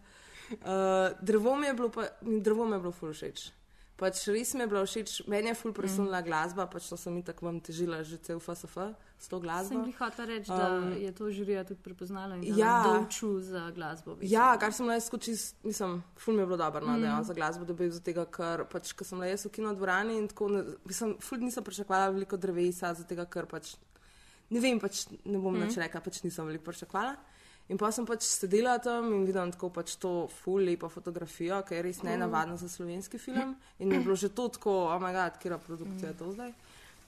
Uh, 0.50 1.13
drevo 1.22 1.56
mi 1.56 1.67
je 1.69 1.74
bilo, 1.78 1.89
pa, 1.93 2.10
drevo 2.22 2.65
mi 2.65 2.76
je 2.76 2.84
bilo 2.84 2.91
full 2.91 3.13
všeč. 3.15 3.52
Pač 4.00 4.22
res 4.32 4.54
mi 4.56 4.63
je 4.63 4.67
bilo 4.72 4.82
všeč, 4.88 5.13
meni 5.28 5.52
je 5.52 5.56
full 5.60 5.76
presunila 5.76 6.22
glasba, 6.24 6.65
pač 6.72 6.88
to 6.88 6.98
sem 6.98 7.17
itak 7.19 7.41
vam 7.43 7.60
težila 7.60 8.00
že 8.04 8.15
cel 8.24 8.39
FSF 8.39 8.78
s 9.19 9.28
to 9.28 9.36
Sem 9.36 9.43
glasbo. 9.43 9.82
bi 9.84 9.91
hotela 9.91 10.28
reči, 10.28 10.48
da 10.48 10.67
Um, 10.72 10.93
je 10.95 11.12
to 11.12 11.28
žirija 11.32 11.63
tudi 11.67 11.84
prepoznala 11.84 12.36
in 12.39 12.43
ja. 12.56 12.56
da 12.56 12.93
je 12.93 12.95
dolču 12.95 13.41
za 13.43 13.72
glasbo. 13.76 14.15
v 14.15 14.24
bistvu. 14.24 14.32
Ja, 14.34 14.56
kar 14.60 14.72
sem 14.74 14.88
lahko 14.88 15.06
skočil, 15.08 15.36
mislim, 15.63 16.00
ful 16.15 16.34
mi 16.34 16.41
je 16.41 16.45
bilo 16.45 16.58
dobro, 16.58 16.86
no, 16.88 17.00
da 17.00 17.06
je 17.08 17.13
on 17.13 17.24
za 17.24 17.34
glasbo 17.34 17.65
dobil, 17.67 17.91
zato 17.91 18.26
ker 18.32 18.63
pač, 18.72 18.93
ko 18.95 19.04
sem 19.04 19.19
bila 19.19 19.28
jaz 19.28 19.43
v 19.45 19.52
kino 19.52 19.74
dvorani 19.76 20.15
in 20.17 20.28
tako, 20.32 20.48
ne, 20.48 20.63
mislim, 20.88 21.17
ful 21.19 21.43
nisem 21.43 21.63
pričakovala 21.63 22.15
veliko 22.15 22.38
drevesa, 22.38 22.93
zato 22.93 23.28
ker 23.28 23.45
pač, 23.52 23.76
ne 24.49 24.62
vem, 24.63 24.79
pač 24.79 25.07
ne 25.25 25.38
bom 25.38 25.53
mm. 25.53 25.65
več 25.65 25.77
rekla, 25.81 26.01
pač 26.05 26.23
nisem 26.25 26.47
veliko 26.49 26.69
pričakovala. 26.69 27.17
In 27.69 27.77
pa 27.77 27.91
sem 27.93 28.05
pač 28.05 28.25
sedela 28.25 28.79
tam 28.81 29.12
in 29.13 29.27
videla 29.27 29.45
tako 29.53 29.69
pač 29.69 29.93
to 30.01 30.25
ful 30.39 30.63
lepo 30.65 30.89
fotografijo, 30.89 31.62
ki 31.67 31.77
je 31.77 31.83
res 31.85 32.01
nenavadna 32.01 32.57
za 32.57 32.69
slovenski 32.69 33.21
film. 33.25 33.53
In 33.77 33.93
je 33.93 33.99
bilo 34.01 34.17
že 34.17 34.33
to 34.33 34.49
tako, 34.49 34.89
oh 34.89 34.97
moj 35.01 35.13
bog, 35.13 35.38
kera 35.43 35.62
produkcija 35.62 36.09
je 36.09 36.17
to 36.17 36.31
zdaj. 36.33 36.53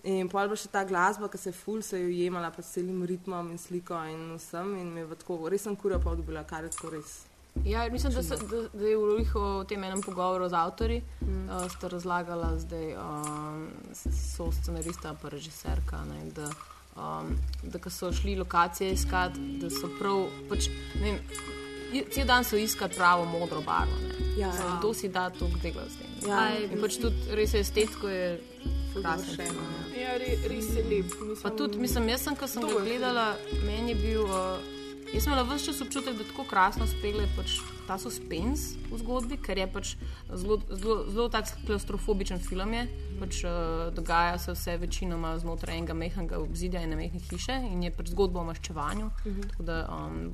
In 0.03 0.29
pa 0.29 0.45
je 0.45 0.57
še 0.57 0.69
ta 0.73 0.81
glasba, 0.85 1.29
ki 1.29 1.37
se 1.37 1.49
je 1.49 1.57
ful 1.57 1.81
se 1.85 1.99
je 1.99 2.07
ujemala 2.09 2.49
pa 2.53 2.61
s 2.61 2.73
celim 2.73 3.03
ritmom 3.05 3.51
in 3.53 3.57
sliko 3.61 3.97
in 4.09 4.37
vsem. 4.37 4.73
In 4.81 4.93
mi 4.93 5.01
je 5.01 5.17
tako, 5.25 5.49
res 5.49 5.65
sem 5.65 5.75
kurja 5.75 5.99
pa 6.01 6.15
dobila, 6.17 6.45
kar 6.45 6.65
je 6.65 6.73
tako 6.73 6.93
res. 6.93 7.25
Ja, 7.65 7.89
mislim, 7.91 8.13
da, 8.13 8.23
se, 8.23 8.37
da, 8.37 8.61
da 8.73 8.87
je 8.87 8.97
v 8.97 9.17
Lihu 9.17 9.39
v 9.59 9.65
tem 9.67 9.83
enem 9.83 10.01
pogovoru 10.01 10.47
z 10.49 10.55
avtori, 10.55 11.01
mm. 11.21 11.49
uh, 11.49 11.65
sta 11.69 11.89
razlagala 11.91 12.53
zdaj 12.57 12.95
um, 12.95 13.65
so 13.91 14.47
scenarista 14.55 15.11
pa 15.21 15.29
režiserka, 15.29 15.99
ne, 16.07 16.31
da, 16.31 16.47
um, 16.95 17.37
da 17.63 17.79
ko 17.79 17.89
so 17.89 18.11
šli 18.13 18.35
lokacije 18.35 18.91
iskat, 18.91 19.31
da 19.61 19.69
so 19.69 19.89
prav, 19.99 20.27
pač, 20.49 20.67
ne 20.95 21.01
vem, 21.01 21.19
cel 22.11 22.27
dan 22.27 22.43
so 22.43 22.57
iskali 22.57 22.93
pravo 22.95 23.25
modro 23.25 23.61
barvo. 23.61 23.95
ne. 24.01 24.11
Ja, 24.37 24.47
Mislim, 24.47 24.67
ja. 24.67 24.77
Kdo 24.79 24.93
si 24.93 25.09
da 25.09 25.29
to 25.29 25.47
delo 25.61 25.81
s 25.89 25.97
tem? 25.97 26.29
Ja, 26.29 26.49
In 26.71 26.81
pač 26.81 26.97
tudi 26.97 27.15
res 27.31 27.53
je 27.53 27.59
estetsko 27.59 28.09
je 28.09 28.41
krasno. 28.93 29.43
ja. 29.43 30.01
Ja, 30.01 30.17
re, 30.17 30.37
res 30.47 30.65
je 30.75 30.83
lep. 30.83 31.05
Mislim, 31.05 31.41
Pa 31.43 31.49
tudi, 31.49 31.77
mislim, 31.77 32.09
jaz 32.09 32.21
sem, 32.21 32.35
ko 32.35 32.47
sem 32.47 32.63
ga 32.63 32.79
gledala, 32.79 33.35
meni 33.65 33.91
je 33.91 33.95
bil. 33.95 34.23
Uh, 34.23 34.80
jaz 35.13 35.23
sem 35.23 35.33
imela 35.33 35.43
vse 35.43 35.65
čas 35.65 35.81
občutek, 35.81 36.17
da 36.17 36.23
tako 36.23 36.43
krasno 36.49 36.87
spele 36.87 37.27
pač 37.35 37.59
ta 37.87 37.97
suspens 37.99 38.75
v 38.91 38.97
zgodbi, 39.01 39.37
ker 39.37 39.57
je 39.57 39.67
pač 39.67 39.93
zelo, 40.29 40.59
zelo, 40.69 40.97
zelo 41.11 41.27
tak 41.29 41.51
klaustrofobičen 41.67 42.39
film. 42.39 42.73
Je. 42.73 42.87
Pač, 43.19 43.43
uh, 43.43 43.91
dogaja 43.93 44.37
se 44.39 44.55
vse 44.55 44.77
večinoma 44.77 45.35
znotraj 45.39 45.77
enega 45.77 45.93
mehkega 45.93 46.39
obzidja 46.39 46.81
in 46.81 46.95
mehke 46.97 47.19
hiše 47.29 47.57
in 47.71 47.83
je 47.83 47.91
pač 47.91 48.13
zgodba 48.15 48.41
o 48.41 48.47
maščevanju. 48.49 49.05
Uh 49.05 49.25
-huh. 49.25 49.49
Tako 49.49 49.63
da 49.63 49.77
um, 49.89 50.31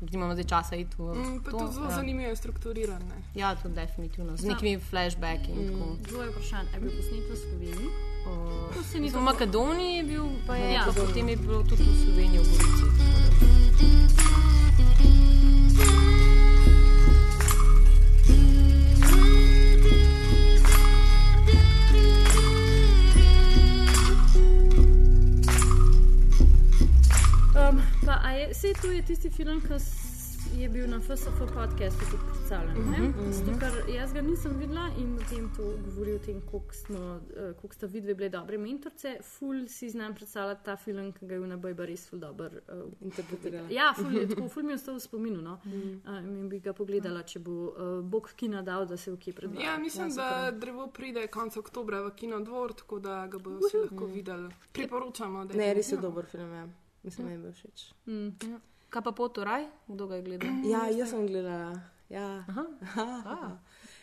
nimamo 0.00 0.34
zdaj 0.34 0.44
časa 0.44 0.76
iti 0.76 0.96
v 0.98 1.14
Mm, 1.14 1.40
pa 1.44 1.50
to. 1.50 1.58
tudi 1.58 1.72
zelo 1.72 1.86
ja. 1.86 1.94
zanimivo 1.96 2.36
strukturirane. 2.36 3.22
Ja, 3.34 3.54
to 3.54 3.68
definitivno. 3.68 4.36
Z 4.36 4.44
nekimi 4.44 4.78
flashbacki 4.78 5.50
in 5.50 5.66
tako. 5.68 5.96
Dvoje 6.08 6.30
vprašanj. 6.30 6.66
Je 6.74 6.80
bil 6.80 6.90
posnet 6.90 7.30
v 7.30 7.36
Sloveniji? 7.36 8.07
Uh, 8.26 8.74
v 8.74 9.10
tako- 9.12 9.24
Makedoniji 9.24 9.96
je 9.96 10.04
bil, 10.04 10.26
pa 10.46 10.56
je, 10.56 10.72
Ja. 10.72 10.84
potem 10.94 11.28
je 11.28 11.36
bilo 11.36 11.62
tudi 11.62 11.82
v 11.84 11.96
Sloveniji 12.04 12.38
v 12.38 12.48
Gorici. 12.48 12.86
Um, 27.54 27.82
pa, 28.06 28.30
je, 28.32 28.54
sej 28.54 28.72
to 28.80 28.92
je 28.92 29.02
tisti 29.02 29.30
film, 29.30 29.60
ki 29.60 29.68
je 30.58 30.68
bil 30.68 30.90
na 30.90 31.00
FSF 31.00 31.38
podkastu 31.54 32.04
tudi 32.10 32.22
predstavljen. 32.30 32.78
Uh 32.78 32.84
-huh, 32.84 33.32
Zato, 33.32 33.58
ker 33.58 33.94
jaz 33.94 34.12
ga 34.12 34.20
nisem 34.20 34.58
videla 34.58 34.90
in 34.98 35.14
o 35.14 35.20
tem 35.30 35.50
to 35.56 35.62
govori 35.84 36.14
o 36.14 36.18
tem, 36.18 36.40
koliko, 36.50 36.74
smo, 36.74 36.98
uh, 36.98 37.56
koliko 37.60 37.74
sta 37.74 37.86
vidve 37.86 38.14
bile 38.14 38.28
dobre 38.28 38.58
mentorice. 38.58 39.18
Ful 39.22 39.68
si 39.68 39.90
znam 39.90 40.14
predstavljati 40.14 40.64
ta 40.64 40.76
film, 40.76 41.12
ki 41.12 41.26
ga 41.26 41.34
je 41.34 41.40
v 41.40 41.46
Nabajba 41.46 41.84
res 41.84 42.08
ful 42.10 42.18
dober. 42.18 42.60
Uh, 42.68 42.92
Interpretirala. 43.00 43.68
ja, 43.70 43.94
ful, 43.96 44.16
je, 44.16 44.28
tako, 44.30 44.48
ful 44.48 44.62
mi 44.62 44.70
je 44.70 44.74
ostal 44.74 44.94
v 44.94 45.00
spominu. 45.00 45.42
No? 45.42 45.60
Uh, 45.64 46.24
in 46.24 46.48
bi 46.48 46.60
ga 46.60 46.72
pogledala, 46.72 47.22
če 47.22 47.38
bo 47.38 47.50
uh, 47.50 48.04
Bog 48.04 48.32
kina 48.36 48.62
dal, 48.62 48.86
da 48.86 48.96
se 48.96 49.12
v 49.12 49.16
kje 49.16 49.32
predvaja. 49.32 49.70
Ja, 49.70 49.78
mislim, 49.78 50.14
da 50.14 50.50
drevo 50.50 50.86
pride 50.86 51.26
konec 51.26 51.56
oktobra 51.56 52.02
v 52.02 52.10
Kino 52.16 52.40
dvor, 52.40 52.72
tako 52.72 52.98
da 52.98 53.26
ga 53.26 53.38
bodo 53.38 53.58
vsi 53.66 53.76
lahko 53.76 54.06
videli. 54.06 54.48
Priporočamo, 54.72 55.44
da 55.44 55.54
Ne, 55.54 55.74
res 55.74 55.92
je 55.92 55.96
dober 55.96 56.26
film, 56.26 56.52
ja. 56.52 56.68
mislim, 57.02 57.26
da 57.26 57.30
mi 57.30 57.38
je 57.38 57.42
bil 57.42 57.52
všeč. 57.52 57.92
Ja. 58.50 58.60
Kaj 58.88 59.04
pa 59.04 59.12
pot 59.12 59.36
v 59.36 59.44
raj? 59.44 59.64
Kdo 59.88 60.08
ga 60.08 60.16
je 60.16 60.22
gledal? 60.22 60.52
Ja, 60.72 60.88
jaz 60.88 61.12
sem 61.12 61.26
gledala. 61.28 61.76
Ja. 62.08 62.44
Aha. 62.48 62.64
Aha. 63.04 63.58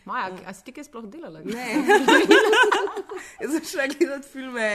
Maja, 0.05 0.37
a 0.45 0.53
si 0.53 0.61
ti 0.61 0.69
kaj 0.69 0.85
sploh 0.85 1.07
delala? 1.09 1.41
Ne. 1.41 1.65
Jaz 3.41 3.55
sem 3.55 3.63
šla 3.65 3.87
gledati 3.89 4.29
filme, 4.29 4.67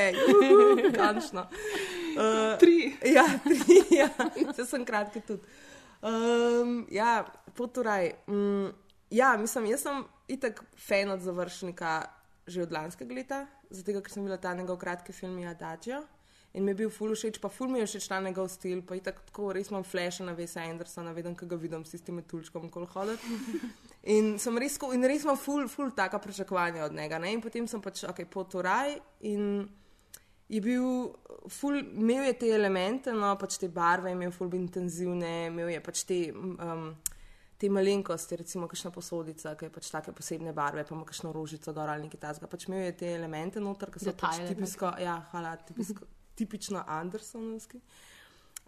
končno. 0.98 1.44
Uh, 2.18 2.58
Tri. 2.58 2.90
Ja, 3.06 3.22
tri, 3.44 3.76
ja. 3.94 4.08
Vse 4.50 4.66
sem 4.66 4.82
kratki 4.82 5.22
tudi. 5.22 5.46
Um, 6.02 6.82
ja, 6.90 7.22
poturaj. 7.54 8.10
Um, 8.26 8.72
ja, 9.14 9.36
mislim, 9.38 9.70
jaz 9.70 9.86
sem 9.86 10.02
itak 10.26 10.64
fan 10.74 11.14
od 11.14 11.22
završnika 11.22 12.00
že 12.50 12.64
od 12.66 12.72
lanskega 12.74 13.14
leta, 13.14 13.44
zato 13.70 14.00
ker 14.02 14.10
sem 14.10 14.26
bila 14.26 14.34
ta 14.42 14.50
njegov 14.58 14.80
kratki 14.82 15.14
film 15.14 15.38
Adagio. 15.46 16.02
In 16.52 16.64
mi 16.64 16.72
je 16.72 16.80
bil 16.80 16.90
ful 16.90 17.12
všeč, 17.14 17.38
pa 17.38 17.48
ful 17.48 17.68
mi 17.70 17.78
je 17.78 17.86
všeč 17.86 18.08
ta 18.10 18.18
njegov 18.18 18.48
stil, 18.50 18.80
pa 18.82 18.96
itak 18.98 19.20
tako 19.28 19.52
res 19.54 19.68
imam 19.70 19.84
flashe 19.86 20.24
na 20.26 20.32
Vesa 20.34 20.64
Andersona, 20.66 21.12
vedem, 21.14 21.36
kaj 21.38 21.48
ga 21.52 21.58
vidim 21.60 21.84
s 21.86 21.94
tistimi 21.94 22.24
tulčkom, 22.26 22.66
kol 22.74 22.88
hoditi. 22.90 23.36
In 24.14 24.32
sem 24.42 24.58
res, 24.58 24.78
in 24.90 25.06
res 25.06 25.22
imam 25.22 25.38
ful, 25.38 25.68
ful 25.70 25.92
taka 25.94 26.18
pričakovanja 26.18 26.88
od 26.88 26.96
njega. 26.96 27.20
Ne? 27.22 27.36
In 27.36 27.44
potem 27.44 27.68
sem 27.70 27.82
pač, 27.84 28.02
ok, 28.08 28.24
poturaj 28.32 28.96
in 29.28 29.68
je 30.50 30.60
bil, 30.64 30.84
ful, 31.52 31.78
imel 31.78 32.26
je 32.32 32.34
te 32.40 32.50
elemente, 32.50 33.14
no, 33.14 33.30
pač 33.38 33.60
te 33.60 33.68
barve, 33.70 34.10
je 34.10 34.18
imel 34.18 34.32
ful 34.34 34.50
intenzivne, 34.58 35.34
imel 35.52 35.70
je 35.76 35.82
pač 35.86 36.02
te, 36.08 36.18
um, 36.34 36.88
te 37.60 37.70
malenkosti, 37.70 38.40
recimo 38.40 38.66
kakšna 38.66 38.90
posodica, 38.90 39.52
ki 39.54 39.68
je 39.68 39.74
pač 39.76 39.92
take 39.92 40.16
posebne 40.16 40.56
barve, 40.56 40.82
pa 40.88 40.96
ima 40.96 41.06
kakšno 41.06 41.30
rožico 41.36 41.76
gor 41.76 41.92
ali 41.92 42.08
nekaj 42.08 42.24
tasga. 42.24 42.50
Pač 42.50 42.66
imel 42.66 42.88
je 42.88 42.96
te 43.04 43.12
elemente 43.20 43.62
noter, 43.62 43.92
ki 43.94 44.02
so 44.02 44.10
pač 44.10 44.40
Detajle, 44.40 44.56
tipisko, 44.56 44.90
ja, 45.04 45.20
hvala, 45.30 45.54
tipisko, 45.68 46.08
tipično 46.40 46.84
Andersonovski. 46.88 47.80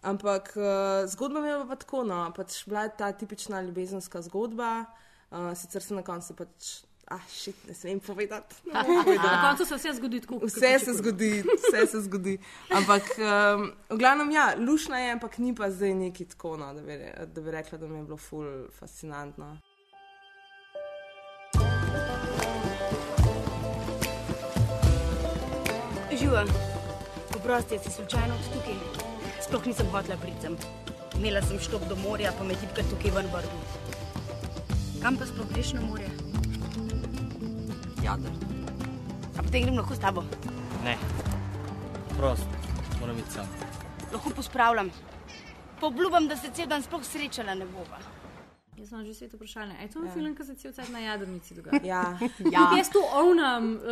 Ampak 0.03 0.53
uh, 0.59 0.63
zgodba 1.09 1.41
mi 1.41 1.47
je 1.47 1.53
bila 1.57 1.67
pa 1.67 1.75
tako, 1.79 2.03
no, 2.03 2.23
pač 2.35 2.63
bila 2.67 2.85
je 2.85 2.95
ta 2.97 3.11
tipična 3.11 3.61
ljubezenska 3.65 4.21
zgodba, 4.21 4.71
uh, 5.31 5.53
sicer 5.57 5.81
se 5.83 5.95
na 5.95 6.03
koncu 6.03 6.35
pač, 6.35 6.73
ah, 7.07 7.23
šit, 7.31 7.55
ne 7.67 7.73
smem 7.73 7.99
povedati. 8.03 8.55
Ne 8.67 8.83
bom 8.83 8.97
Na 8.99 9.03
povedala. 9.03 9.41
koncu 9.47 9.65
se 9.65 9.79
vse 9.79 9.93
zgodi 9.97 10.19
tako, 10.25 10.41
kot 10.43 10.51
Vse 10.51 10.73
se 10.83 10.93
zgodi, 10.99 11.31
vse 11.47 11.85
se 11.87 12.01
zgodi. 12.09 12.35
Ampak, 12.75 13.09
um, 13.17 13.69
v 13.89 13.97
glavnem, 14.03 14.31
ja, 14.35 14.49
lušna 14.59 14.99
je, 15.05 15.11
ampak 15.15 15.37
ni 15.39 15.55
pa 15.55 15.71
zdaj 15.71 15.95
neki 16.03 16.25
tako, 16.35 16.57
no, 16.59 16.73
da, 16.75 16.81
bi, 16.83 16.99
da 17.33 17.41
bi 17.41 17.55
rekla, 17.55 17.77
da 17.79 17.87
mi 17.87 18.01
je 18.03 18.09
bilo 18.11 18.17
ful 18.19 18.67
fascinantno. 18.79 19.55
Živa, 26.19 26.43
oprosti, 27.43 27.79
si 27.79 27.91
slučajno 27.91 28.35
od 28.35 28.45
tukaj. 28.53 28.75
Sploh 29.43 29.65
nisem 29.65 29.87
hotela 29.91 30.17
pricem. 30.17 30.55
Imela 31.19 31.41
sem 31.41 31.59
štop 31.59 31.83
do 31.89 31.95
morja, 31.99 32.31
pa 32.37 32.43
me 32.43 32.55
tipka 32.55 32.83
tukaj 32.87 33.11
ven 33.11 33.27
vrgu. 33.33 33.59
Kam 35.01 35.17
pa 35.19 35.27
sploh 35.27 35.49
greš 35.51 35.73
na 35.75 35.81
morje? 35.81 36.07
Jader. 38.03 38.31
A 39.35 39.43
potem 39.43 39.67
grem 39.67 39.75
lahko 39.75 39.95
s 39.95 39.99
tabo. 39.99 40.23
Ne. 40.87 40.95
Prost, 42.15 42.47
moram 43.01 43.19
biti 43.19 43.35
sam. 43.35 43.47
Lahko 44.13 44.29
pospravljam. 44.29 44.91
Pobljubam, 45.79 46.27
da 46.27 46.39
se 46.39 46.51
cel 46.55 46.71
dan 46.71 46.83
sploh 46.83 47.03
srečala 47.03 47.59
ne 47.59 47.65
bova. 47.65 47.99
Jaz 48.83 48.89
sem 48.89 49.05
že 49.05 49.13
svet 49.13 49.33
vprašanja. 49.33 49.75
Je 49.79 49.87
to 49.87 50.03
ja. 50.03 50.11
film, 50.11 50.35
ki 50.35 50.43
se 50.43 50.55
cel 50.55 50.73
cel 50.75 50.89
na 50.91 50.99
jadrnici 50.99 51.55
dogaja? 51.55 51.79
Ja. 51.93 52.19
ja. 52.51 52.63
Jaz 52.77 52.89
tu 52.91 52.99
ovnam 52.99 53.77
uh, 53.79 53.85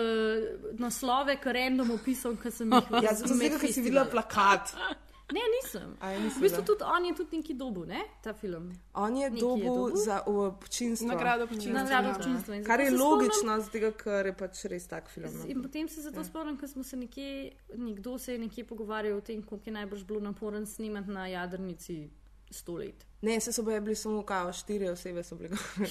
naslove, 0.80 1.38
ki 1.40 1.54
random 1.56 1.94
opisom, 1.96 2.36
ki 2.36 2.52
sem 2.52 2.68
jih 2.68 2.92
Ja, 3.00 3.14
zato 3.16 3.38
zdaj, 3.40 3.56
ko 3.56 3.72
si 3.72 3.82
videla 3.82 4.06
plakat. 4.06 4.76
Ne, 5.32 5.40
nisem. 5.48 5.94
A 6.04 6.10
nisem 6.20 6.42
v 6.42 6.44
bistvu 6.44 6.60
videla? 6.60 6.66
tudi 6.68 6.84
on 6.84 7.06
je 7.08 7.12
tudi 7.16 7.38
neki 7.40 7.54
dobu, 7.56 7.86
ne, 7.88 8.02
ta 8.20 8.34
film. 8.36 8.66
On 9.00 9.16
je 9.16 9.30
dobil. 9.32 9.96
za 9.96 10.18
občinstvo. 10.28 11.08
Nagrado 11.08 11.48
občinstva, 11.48 11.72
Nagrado 11.72 12.08
ja. 12.08 12.16
občinstva. 12.16 12.56
In 12.56 12.64
Kar 12.68 12.84
je 12.84 12.92
logično, 12.92 13.56
zato 13.64 13.92
ker 13.96 14.28
je 14.28 14.34
pač 14.36 14.66
res 14.68 14.88
tak 14.92 15.08
film. 15.08 15.32
no. 15.32 15.48
In 15.48 15.64
potem 15.64 15.88
se 15.88 16.04
zato 16.04 16.20
spomnim, 16.28 16.60
ko 16.60 16.68
smo 16.68 16.84
se 16.84 17.00
nekje, 17.00 17.56
nekdo 17.80 18.20
se 18.20 18.36
je 18.36 18.44
nekje 18.44 18.68
pogovarjal 18.68 19.18
o 19.18 19.24
tem, 19.24 19.40
koliko 19.40 19.70
je 19.70 19.74
najbrž 19.80 20.04
bilo 20.04 20.20
naporen 20.20 20.68
snemati 20.68 21.16
na 21.16 21.32
jadrnici 21.32 22.10
sto 22.52 22.76
let. 22.78 23.06
Ne, 23.22 23.40
se 23.40 23.54
so 23.54 23.64
bili 23.64 23.96
samo 23.96 24.24
kao, 24.24 24.54
štiri 24.54 24.90
osebe 24.90 25.24
so 25.24 25.36
bile 25.36 25.50
gore. 25.50 25.90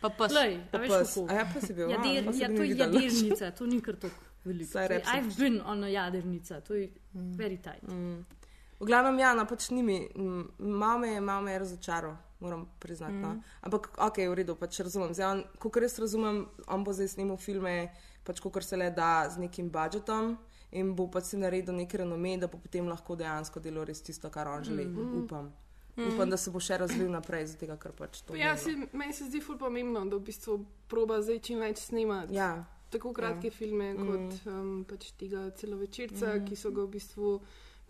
Pa 0.00 0.08
Pa 0.70 0.78
veš 0.78 0.88
kako? 0.88 1.26
A 1.28 1.34
ja, 1.34 1.48
pes 1.54 1.70
je 1.70 1.74
bil, 1.74 1.88
a, 1.88 1.92
Jader, 1.92 2.24
pa 2.26 2.32
se 2.32 2.42
ja, 2.42 2.48
ga 2.48 2.56
to 2.56 2.62
ni 2.62 2.68
je 2.68 2.74
videla. 2.74 3.00
jadernica, 3.00 3.50
to 3.50 3.66
ni 3.66 3.80
kar 3.80 3.96
tako 3.96 4.14
veliko. 4.44 4.72
Saj 4.72 4.88
To 4.88 5.04
sem. 5.04 5.18
I've 5.18 5.36
been 5.38 5.60
on 5.60 5.84
a 5.84 5.88
jadernica, 5.88 6.60
to 6.60 6.74
je 6.74 6.90
very 7.14 7.58
tight. 7.62 7.82
Mm. 7.82 8.24
V 8.80 8.86
glavnem, 8.86 9.18
ja, 9.18 9.34
no, 9.34 9.46
pač 9.46 9.70
ni 9.70 9.82
mi, 9.82 10.08
mm, 10.16 10.44
malo 10.58 10.98
me 10.98 11.08
je, 11.08 11.20
malo 11.20 11.42
me 11.42 11.52
je 11.52 11.58
razočaral, 11.58 12.16
moram 12.40 12.66
priznati. 12.78 13.14
Mm. 13.14 13.20
No. 13.22 13.28
Mm. 13.28 13.42
Ampak, 13.60 13.90
ok, 13.98 14.16
v 14.16 14.34
redu, 14.34 14.56
pač 14.56 14.80
razumem. 14.80 15.14
Zdaj, 15.14 15.30
on, 15.30 15.44
kot 15.58 15.76
res 15.76 15.98
razumem, 15.98 16.46
on 16.66 16.84
bo 16.84 16.92
zdaj 16.92 17.08
snimal 17.14 17.36
filme, 17.36 17.92
pač 18.24 18.40
kot 18.40 18.64
se 18.64 18.76
le 18.76 18.90
da 18.90 19.28
z 19.30 19.38
nekim 19.38 19.70
budžetom 19.70 20.38
in 20.72 20.94
bo 20.96 21.06
pač 21.06 21.24
si 21.24 21.36
naredil 21.36 21.74
neki 21.76 22.00
renome, 22.00 22.38
da 22.40 22.48
bo 22.48 22.58
potem 22.58 22.88
lahko 22.88 23.14
dejansko 23.16 23.60
delal 23.60 23.84
res 23.84 24.00
tisto, 24.02 24.30
kar 24.30 24.48
on 24.48 24.64
želi. 24.64 24.86
Mm. 24.86 24.98
Mm. 24.98 25.24
Upam. 25.24 25.52
Mm. 25.94 26.02
Mm. 26.02 26.14
Upam, 26.14 26.30
da 26.30 26.36
se 26.36 26.50
bo 26.50 26.58
še 26.58 26.78
razvil 26.78 27.10
naprej, 27.10 27.46
zato 27.48 27.76
ker 27.76 27.92
pač 27.92 28.22
to. 28.22 28.34
Ja, 28.34 28.56
se, 28.56 28.70
meni 28.92 29.12
se 29.12 29.24
zdi 29.24 29.40
ful 29.40 29.58
pomembno, 29.58 30.04
da 30.04 30.16
v 30.16 30.20
bistvu 30.22 30.54
proba 30.88 31.20
zdaj 31.20 31.38
čim 31.40 31.58
več 31.58 31.78
snemati. 31.80 32.34
Ja. 32.34 32.64
Tako 32.90 33.12
kratke 33.12 33.46
Ja. 33.46 33.50
filme, 33.50 33.92
Mm. 33.92 34.06
kot 34.06 34.46
um, 34.46 34.84
pač 34.84 35.12
tega 35.12 35.50
celovečerca, 35.52 36.26
Mm. 36.28 36.38
mm. 36.38 36.46
ki 36.46 36.56
so 36.56 36.70
ga 36.70 36.82
v 36.82 36.88
bistvu 36.88 37.40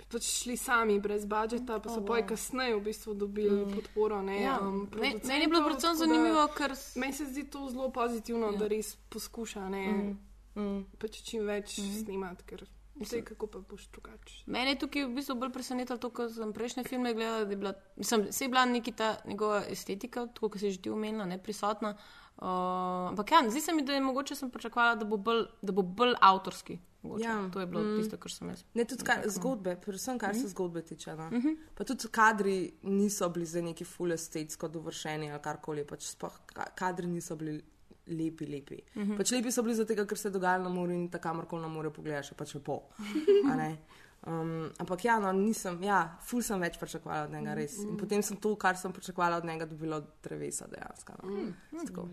pač 0.09 0.23
šli 0.35 0.57
sami, 0.57 0.99
brez 0.99 1.25
budžeta, 1.25 1.79
pa 1.79 1.89
so 1.89 1.95
Oh, 1.95 1.99
oh, 1.99 2.07
poj 2.07 2.21
wow. 2.21 2.29
kasneje 2.29 2.75
v 2.75 2.83
bistvu 2.83 3.15
dobili 3.15 3.67
mm. 3.67 3.73
podporo. 3.73 4.23
Ne, 4.23 4.43
Ja, 4.43 4.59
um, 4.59 4.81
me- 4.81 4.87
producentov, 4.87 5.29
meni 5.29 5.41
je 5.41 5.49
bilo 5.49 5.63
predvsem 5.65 5.95
zanimivo, 5.97 6.49
ker 6.49 6.71
Meni 6.97 7.13
se 7.13 7.25
zdi 7.27 7.45
to 7.45 7.71
zelo 7.71 7.91
pozitivno, 7.91 8.47
Ja. 8.49 8.59
da 8.59 8.67
res 8.67 8.97
poskuša 9.09 9.69
ne, 9.69 9.87
Mm. 9.87 10.19
Mm. 10.57 10.85
pač 10.99 11.23
čim 11.23 11.47
več 11.47 11.79
Mhm. 11.79 11.87
mm. 11.89 12.05
snemati, 12.05 12.43
ker 12.45 12.67
vse 13.05 13.25
kako 13.25 13.47
pa 13.49 13.59
boš 13.61 13.87
drugače. 13.89 14.45
Mene 14.47 14.71
je 14.71 14.79
tukaj 14.79 15.05
v 15.05 15.15
bistvu 15.15 15.35
bolj 15.37 15.53
presenetilo 15.53 15.99
to, 15.99 16.11
kar 16.11 16.31
sem 16.31 16.53
prejšnje 16.53 16.85
filme 16.85 17.15
gledala, 17.15 17.45
da 17.45 17.51
je 17.51 17.57
bila, 17.59 17.73
mislim, 17.97 18.29
se 18.31 18.45
je 18.45 18.49
bila 18.49 18.65
neki 18.67 18.93
ta 18.95 19.17
njegova 19.27 19.63
estetika, 19.67 20.27
tako 20.29 20.49
kot 20.49 20.61
si 20.61 20.71
že 20.71 20.81
ti 20.81 20.91
omenila, 20.91 21.25
ne 21.27 21.39
prisotna. 21.41 21.97
Uh, 22.35 22.49
ampak 23.09 23.31
ja, 23.31 23.43
zdi 23.47 23.61
se 23.61 23.73
mi, 23.73 23.83
da 23.83 23.93
je 23.93 24.01
mogoče 24.01 24.35
sem 24.35 24.51
pričakovala, 24.51 24.95
da 24.97 25.05
bo 25.05 25.17
bolj, 25.19 25.43
da 25.63 25.73
bo 25.73 25.83
bolj 25.85 26.15
avtorski. 26.21 26.79
Mogoče. 27.03 27.25
Ja. 27.25 27.51
To 27.51 27.61
je 27.61 27.67
bilo 27.67 27.83
Mm. 27.83 27.87
mm. 27.89 27.99
tisto, 27.99 28.17
kar 28.17 28.31
sem 28.31 28.49
jaz. 28.49 28.65
Ne, 28.75 28.85
tudi 28.85 29.03
kar, 29.03 29.23
zgodbe, 29.27 29.77
predvsem 29.77 30.19
kar 30.19 30.33
se 30.33 30.39
Mhm. 30.39 30.49
zgodbe 30.49 30.83
tiče. 30.83 31.15
No. 31.15 31.31
Mhm. 31.31 31.49
Pa 31.75 31.85
tudi 31.85 32.09
kadri 32.09 32.57
niso 32.83 33.29
bili 33.29 33.47
za 33.47 33.61
neki 33.61 33.85
full 33.85 34.13
estetsko 34.13 34.69
dovršeni 34.69 35.31
ali 35.31 35.41
karkoli. 35.41 35.85
Pač 35.85 36.03
sploh 36.07 36.39
ka- 36.47 36.71
kadri 36.75 37.07
niso 37.09 37.37
bili 37.37 37.63
lepi, 38.07 38.47
lepi. 38.47 38.79
Mhm. 38.97 39.17
Pač 39.17 39.33
lepi 39.33 39.53
so 39.53 39.63
bili 39.63 39.75
zato, 39.75 39.95
ker 39.95 40.19
se 40.19 40.29
je 40.29 40.33
dogajalo 40.33 40.65
na 40.65 40.75
morju 40.75 40.95
in 40.95 41.11
tako 41.11 41.29
kamorkoli 41.29 41.63
na 41.63 41.69
morju 41.69 41.93
pogledaš, 41.93 42.33
pač 42.37 42.55
lepo. 42.55 42.83
A 43.51 43.57
ne? 43.57 43.77
Um, 44.27 44.71
ampak 44.79 45.05
ja, 45.05 45.19
no, 45.19 45.33
nisem, 45.35 45.81
ja, 45.83 46.05
ful 46.23 46.45
sem 46.47 46.61
več 46.63 46.77
pričakovala 46.79 47.27
od 47.27 47.33
njega, 47.35 47.57
res. 47.59 47.81
In 47.83 47.97
potem 47.99 48.23
sem 48.23 48.39
to, 48.39 48.55
kar 48.55 48.79
sem 48.79 48.93
pričakovala 48.95 49.41
od 49.43 49.49
njega, 49.49 49.67
dobila 49.67 49.99
od 49.99 50.13
drevesa 50.23 50.69
dejansko. 50.71 51.17
No. 51.23 51.33
Mm. 51.33 51.87
Tako. 51.89 52.05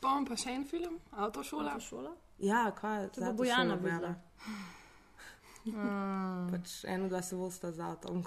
Pa 0.00 0.14
imam 0.14 0.24
pa 0.24 0.38
še 0.40 0.54
en 0.56 0.64
film, 0.64 0.96
Avtošola. 1.12 1.74
Avtošola? 1.76 2.14
Ja, 2.40 2.70
kaj 2.72 3.02
je 3.02 3.08
To 3.18 3.26
bo 3.26 3.32
Bojana 3.42 3.76
videla. 3.76 4.14
Pač 6.50 6.78
eno, 6.88 7.10
dva 7.12 7.20
se 7.20 7.36
vosta 7.36 7.68
z 7.72 7.84
avtom. 7.84 8.22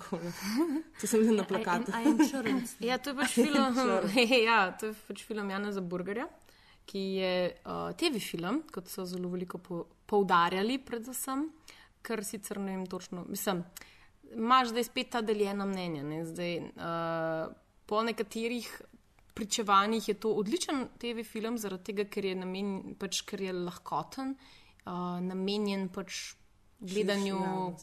To 1.02 1.10
sem 1.10 1.24
videla 1.24 1.42
na 1.42 1.48
plakatu. 1.50 1.90
Ja, 2.86 3.00
to 3.02 3.10
je 3.10 3.16
pač 3.18 3.34
film, 3.34 3.82
ja, 4.46 4.60
to 4.78 4.92
je 4.92 4.94
pač 5.08 5.24
film 5.26 5.50
Jana 5.50 5.74
Burgerja, 5.82 6.28
ki 6.86 7.00
je 7.00 7.34
uh, 7.66 7.92
TV 7.98 8.20
film, 8.22 8.62
kot 8.74 8.90
so 8.92 9.06
zelo 9.08 9.32
veliko 9.32 9.58
po, 9.58 9.84
poudarjali, 10.10 10.78
predvsem, 10.84 11.48
kar 12.04 12.24
sicer 12.28 12.60
ne 12.60 12.78
vem 12.78 12.86
točno. 12.90 13.26
Mislim, 13.30 13.64
imaš 14.36 14.74
zdaj 14.74 14.90
spet 14.90 15.14
ta 15.16 15.22
deljena 15.22 15.66
mnenja. 15.66 16.04
Ne? 16.04 16.24
Zdaj, 16.26 16.58
uh, 16.60 17.54
po 17.86 18.04
nekaterih 18.04 18.70
pričevanjih 19.34 20.08
je 20.10 20.14
to 20.14 20.34
odličen 20.38 20.88
TV 21.02 21.26
film, 21.26 21.58
zaradi 21.58 21.92
tega, 21.92 22.06
ker 22.10 22.26
je, 22.26 22.36
namen, 22.38 22.96
pač, 23.00 23.24
ker 23.28 23.42
je 23.42 23.56
lahkoten, 23.64 24.38
uh, 24.86 25.20
namenjen 25.24 25.90
pač. 25.94 26.38
Gledanju, 26.84 27.38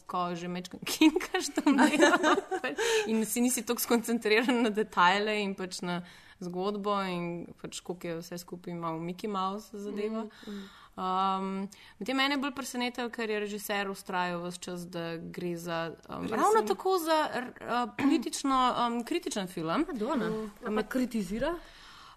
ko 0.05 0.35
že 0.37 0.45
mečkam 0.45 0.77
kinkaš 0.85 1.47
tam 1.55 1.73
dela. 1.73 2.35
in 3.09 3.23
si 3.25 3.41
nisi 3.41 3.63
tako 3.65 3.81
skoncentriran 3.81 4.61
na 4.61 4.69
detajle 4.69 5.39
in 5.41 5.55
pač 5.57 5.79
na 5.81 6.03
zgodbo 6.41 6.97
in 7.03 7.25
pač 7.61 7.79
koliko 7.79 8.07
je 8.07 8.17
vse 8.17 8.37
skupaj 8.37 8.73
malo 8.75 8.99
Mickey 8.99 9.29
Mouse 9.29 9.77
zadeva. 9.77 10.25
Um, 10.93 11.69
Medtem 11.99 12.17
mene 12.17 12.37
bolj 12.37 12.51
presenetilo, 12.51 13.09
ker 13.09 13.29
je 13.29 13.39
režiser 13.39 13.87
ustrajal 13.87 14.41
vse 14.43 14.59
čas, 14.59 14.81
da 14.85 15.05
gre 15.17 15.53
za 15.57 15.77
um, 16.09 16.23
Resen. 16.23 16.35
ravno 16.35 16.61
tako 16.67 16.97
za 16.99 17.19
uh, 17.31 17.93
politično 17.97 18.57
um, 18.77 19.03
kritičen 19.03 19.47
film. 19.47 19.85
Dona, 19.93 20.29
Mm. 20.29 20.51
ampak 20.65 20.87
kritizira. 20.89 21.53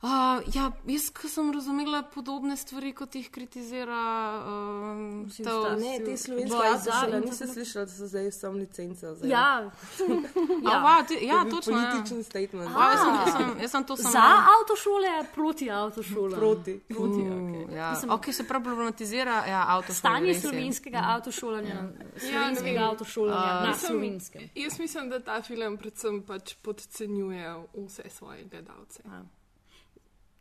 Uh, 0.05 0.11
ja, 0.55 0.73
jaz 0.87 1.13
sem 1.33 1.47
razumela 1.53 2.03
podobne 2.03 2.57
stvari, 2.57 2.91
kot 2.93 3.15
jih 3.15 3.31
kritizira 3.33 4.01
um, 4.45 5.25
Vsi 5.31 5.43
ostali. 5.43 5.81
Ne, 5.81 5.99
te 6.05 6.17
slovenske 6.17 6.57
avtošole 6.57 7.21
nisem 7.21 7.49
slišala, 7.49 7.85
da 7.85 7.93
so 7.93 8.07
zdaj 8.07 8.29
vsem 8.29 8.59
licence. 8.61 9.07
Ja, 9.23 9.71
ja. 10.69 10.79
Va, 10.85 11.03
ti, 11.09 11.17
ja 11.23 11.45
To 11.45 11.57
točno. 11.57 11.79
Ja. 11.79 11.91
Političen 11.91 12.25
statement. 12.25 12.71
A, 12.77 12.91
jaz, 12.91 13.01
sem, 13.01 13.15
jaz, 13.15 13.37
sem, 13.37 13.61
jaz 13.63 13.71
sem 13.71 13.85
to 13.85 13.97
samo. 13.97 14.13
Za 14.13 14.27
avtošole, 14.57 15.13
proti 15.35 15.71
avtošolam. 15.71 16.39
Proti. 16.39 16.75
proti 16.89 17.23
Uh, 17.25 17.33
okay. 17.33 17.77
ja. 17.77 17.91
Mislim- 17.91 18.11
Ok, 18.11 18.25
se 18.33 18.45
prav 18.45 18.63
problematizira 18.63 19.45
ja, 19.47 19.65
avtošole. 19.69 19.95
Stanje 19.95 20.35
slovenskega 20.35 21.01
avtošolanja, 21.07 21.79
slovenskega 22.19 22.81
vem. 22.81 22.91
avtošolanja 22.91 23.53
A, 23.57 23.65
na 23.67 23.75
slovenskem. 23.75 24.51
Jaz 24.55 24.79
mislim, 24.79 25.09
da 25.09 25.21
ta 25.21 25.43
film 25.43 25.77
predvsem 25.79 26.23
pač 26.23 26.55
podcenjuje 26.63 27.55
vse 27.87 28.05
svoje 28.11 28.45
gledalce. 28.45 29.03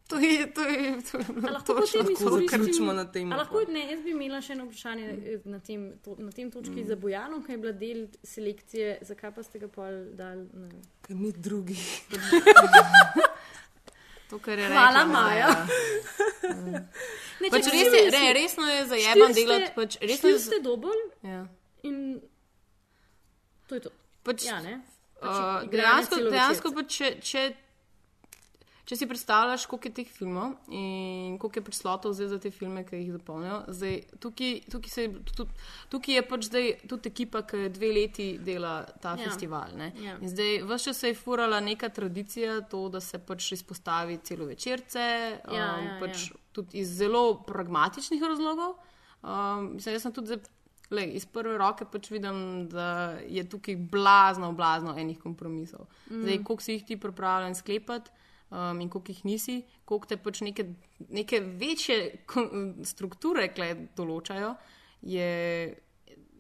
To 0.07 0.19
je, 0.19 0.45
to 0.47 0.61
je, 0.61 1.01
to 1.01 1.17
je 1.17 1.25
A 1.39 1.51
lahko 1.51 1.73
točno 1.73 2.01
izkoristim- 2.01 2.49
zaključimo 2.49 2.93
na 2.93 3.05
tem. 3.05 3.29
Lahko, 3.31 3.61
ne, 3.67 3.91
jaz 3.91 4.01
bi 4.01 4.11
imela 4.11 4.41
še 4.41 4.53
eno 4.53 4.65
vprašanje 4.65 5.05
eh, 5.05 5.39
na 5.45 5.59
tem, 5.59 5.93
to, 5.99 6.15
na 6.19 6.31
tem 6.31 6.51
točki 6.51 6.81
mm. 6.81 6.87
za 6.87 6.95
Bojano, 6.95 7.39
ki 7.41 7.51
je 7.51 7.57
bila 7.57 7.71
del 7.73 8.01
selekcije. 8.23 8.97
Zakaj 9.01 9.31
pa 9.31 9.43
ste 9.43 9.59
ga 9.59 9.67
pol 9.69 9.87
dal? 10.13 10.43
Ne. 10.43 10.67
vem. 10.67 10.81
Ker 11.01 11.15
ni 11.17 11.31
drugih. 11.33 11.85
To, 14.29 14.39
kar 14.39 14.59
je 14.59 14.67
Hvala, 14.67 14.87
rekla, 14.89 15.05
Maja. 15.05 15.37
ja. 15.39 15.65
Ne, 17.41 17.49
Pač 17.49 17.65
če 17.65 17.71
res 17.71 17.93
je, 17.93 18.03
re, 18.09 18.21
resno 18.33 18.63
je 18.65 18.85
ste- 18.85 19.33
delati. 19.35 19.71
Pač, 19.75 19.97
resno 20.01 20.29
je, 20.29 20.39
ste 20.39 20.59
dober 20.59 20.95
ja. 21.23 21.41
in 21.83 22.21
to 23.67 23.75
je 23.75 23.81
to. 23.81 23.91
pač, 24.23 24.45
Ja, 24.45 24.61
ne? 24.61 24.79
Uh, 25.21 25.27
igranje 25.63 25.71
dejansko, 25.71 26.15
dejansko 26.29 26.71
pa 26.73 26.83
če, 26.85 27.11
če, 27.21 27.43
če 28.85 28.97
si 28.99 29.07
predstavljaš, 29.07 29.65
koliko 29.71 29.87
je 29.87 29.93
teh 30.01 30.09
filmov 30.11 30.57
in 30.67 31.37
koliko 31.39 31.59
je 31.59 31.63
prislotov 31.63 32.13
zdaj 32.17 32.27
za 32.33 32.39
te 32.43 32.51
filme, 32.51 32.83
ki 32.83 32.99
jih 32.99 33.11
zapolnijo, 33.15 33.61
zdaj, 33.71 33.99
tukaj, 34.19 34.57
tukaj, 34.71 34.91
se, 34.91 35.05
tudi, 35.37 35.55
tukaj 35.93 36.17
je 36.17 36.23
pač 36.27 36.47
zdaj 36.49 36.67
tudi 36.91 37.11
ekipa, 37.13 37.43
ki 37.47 37.69
dve 37.73 37.91
leti 37.95 38.27
dela 38.43 38.73
ta 39.01 39.13
Ja. 39.13 39.21
ja. 39.21 39.29
festival. 39.29 39.75
Ne? 39.79 39.91
Ja. 40.03 40.17
In 40.19 40.27
zdaj 40.29 40.63
vse 40.67 40.89
čas 40.89 40.99
se 40.99 41.13
je 41.13 41.15
furala 41.15 41.59
neka 41.63 41.89
tradicija, 41.89 42.59
to, 42.67 42.89
da 42.89 42.99
se 42.99 43.19
pač 43.19 43.51
izpostavi 43.55 44.19
celovečerce, 44.23 45.05
um, 45.47 45.55
Ja, 45.55 45.69
ja, 45.79 45.95
pač 46.01 46.27
ja. 46.31 46.41
tudi 46.51 46.83
iz 46.83 46.97
zelo 46.97 47.43
pragmatičnih 47.47 48.21
razlogov. 48.21 48.75
Um, 49.23 49.73
mislim, 49.77 49.95
jaz 49.95 50.01
sem 50.03 50.13
tudi 50.13 50.33
zdaj 50.33 50.43
Lej, 50.93 51.15
iz 51.17 51.23
prve 51.25 51.55
roke 51.57 51.85
pač 51.89 52.11
vidim, 52.11 52.67
da 52.69 53.15
je 53.25 53.41
tukaj 53.49 53.75
blazno, 53.89 54.51
blazno 54.53 54.93
enih 54.99 55.17
kompromisov. 55.17 55.87
Mm. 56.11 56.21
Zdaj, 56.21 56.37
koliko 56.43 56.63
si 56.63 56.73
jih 56.75 56.83
ti 56.85 56.97
pripravljen 56.99 57.55
sklepati 57.55 58.11
um, 58.53 58.81
in 58.81 58.89
koliko 58.89 59.11
jih 59.11 59.25
nisi, 59.25 59.57
koliko 59.89 60.13
te 60.13 60.17
pač 60.21 60.43
neke, 60.45 60.67
neke 61.09 61.41
večje 61.41 61.97
strukture 62.85 63.49
določajo, 63.97 64.55
je. 65.01 65.31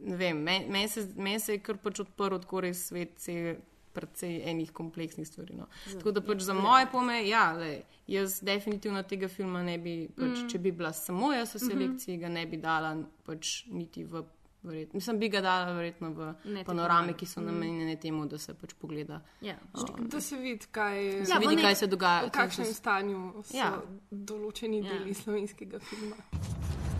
Ne 0.03 0.17
vem, 0.19 0.39
meni 0.43 0.67
men 0.67 0.89
se, 0.91 1.05
men 1.15 1.39
se 1.39 1.53
je 1.55 1.61
kar 1.63 1.77
pač 1.79 2.01
odprl 2.03 2.41
tako 2.43 2.59
res 2.65 2.89
svet, 2.89 3.13
se 3.23 3.55
precej 3.93 4.41
enih 4.49 4.71
kompleksnih 4.75 5.27
stvari. 5.27 5.55
No. 5.55 5.69
Tako 5.85 6.11
da 6.11 6.23
pač 6.25 6.41
za 6.43 6.55
moje 6.57 6.89
pome, 6.91 7.21
ja, 7.27 7.45
lej, 7.55 7.83
jaz 8.09 8.39
definitivno 8.43 9.03
tega 9.07 9.29
filma 9.31 9.61
ne 9.63 9.77
bi, 9.79 9.95
pač, 10.11 10.41
mm. 10.41 10.49
če 10.51 10.59
bi 10.59 10.73
bila 10.75 10.91
samo 10.97 11.31
jaz 11.33 11.53
v 11.55 11.61
selekciji, 11.67 12.17
ga 12.19 12.31
ne 12.33 12.45
bi 12.49 12.59
dala 12.59 12.95
pač 13.27 13.61
niti 13.71 14.03
v. 14.03 14.25
Verjetno. 14.63 14.91
Mislim, 14.93 15.19
bi 15.19 15.29
ga 15.29 15.41
dala 15.41 15.73
verjetno 15.73 16.09
v 16.11 16.33
Ne, 16.45 16.63
panorame, 16.63 17.13
ki 17.13 17.25
so 17.25 17.41
namenjene 17.41 17.95
temu, 17.97 18.25
da 18.25 18.37
se 18.37 18.53
pač 18.53 18.73
pogleda. 18.75 19.21
Ja. 19.41 19.55
Da 19.99 20.21
se 20.21 20.37
vidi, 20.37 20.65
kaj, 20.71 21.19
Da 21.19 21.25
se 21.25 21.39
vidi, 21.39 21.55
v 21.55 21.61
kaj 21.61 21.75
se 21.75 21.87
dogaja. 21.87 22.23
v 22.23 22.31
kakšnem 22.31 22.65
se- 22.65 22.73
stanju 22.73 23.19
so 23.43 23.57
Ja. 23.57 23.81
določeni 24.09 24.79
Ja. 24.79 24.89
deli 24.89 25.13
slovenskega 25.13 25.79
filma. 25.81 26.15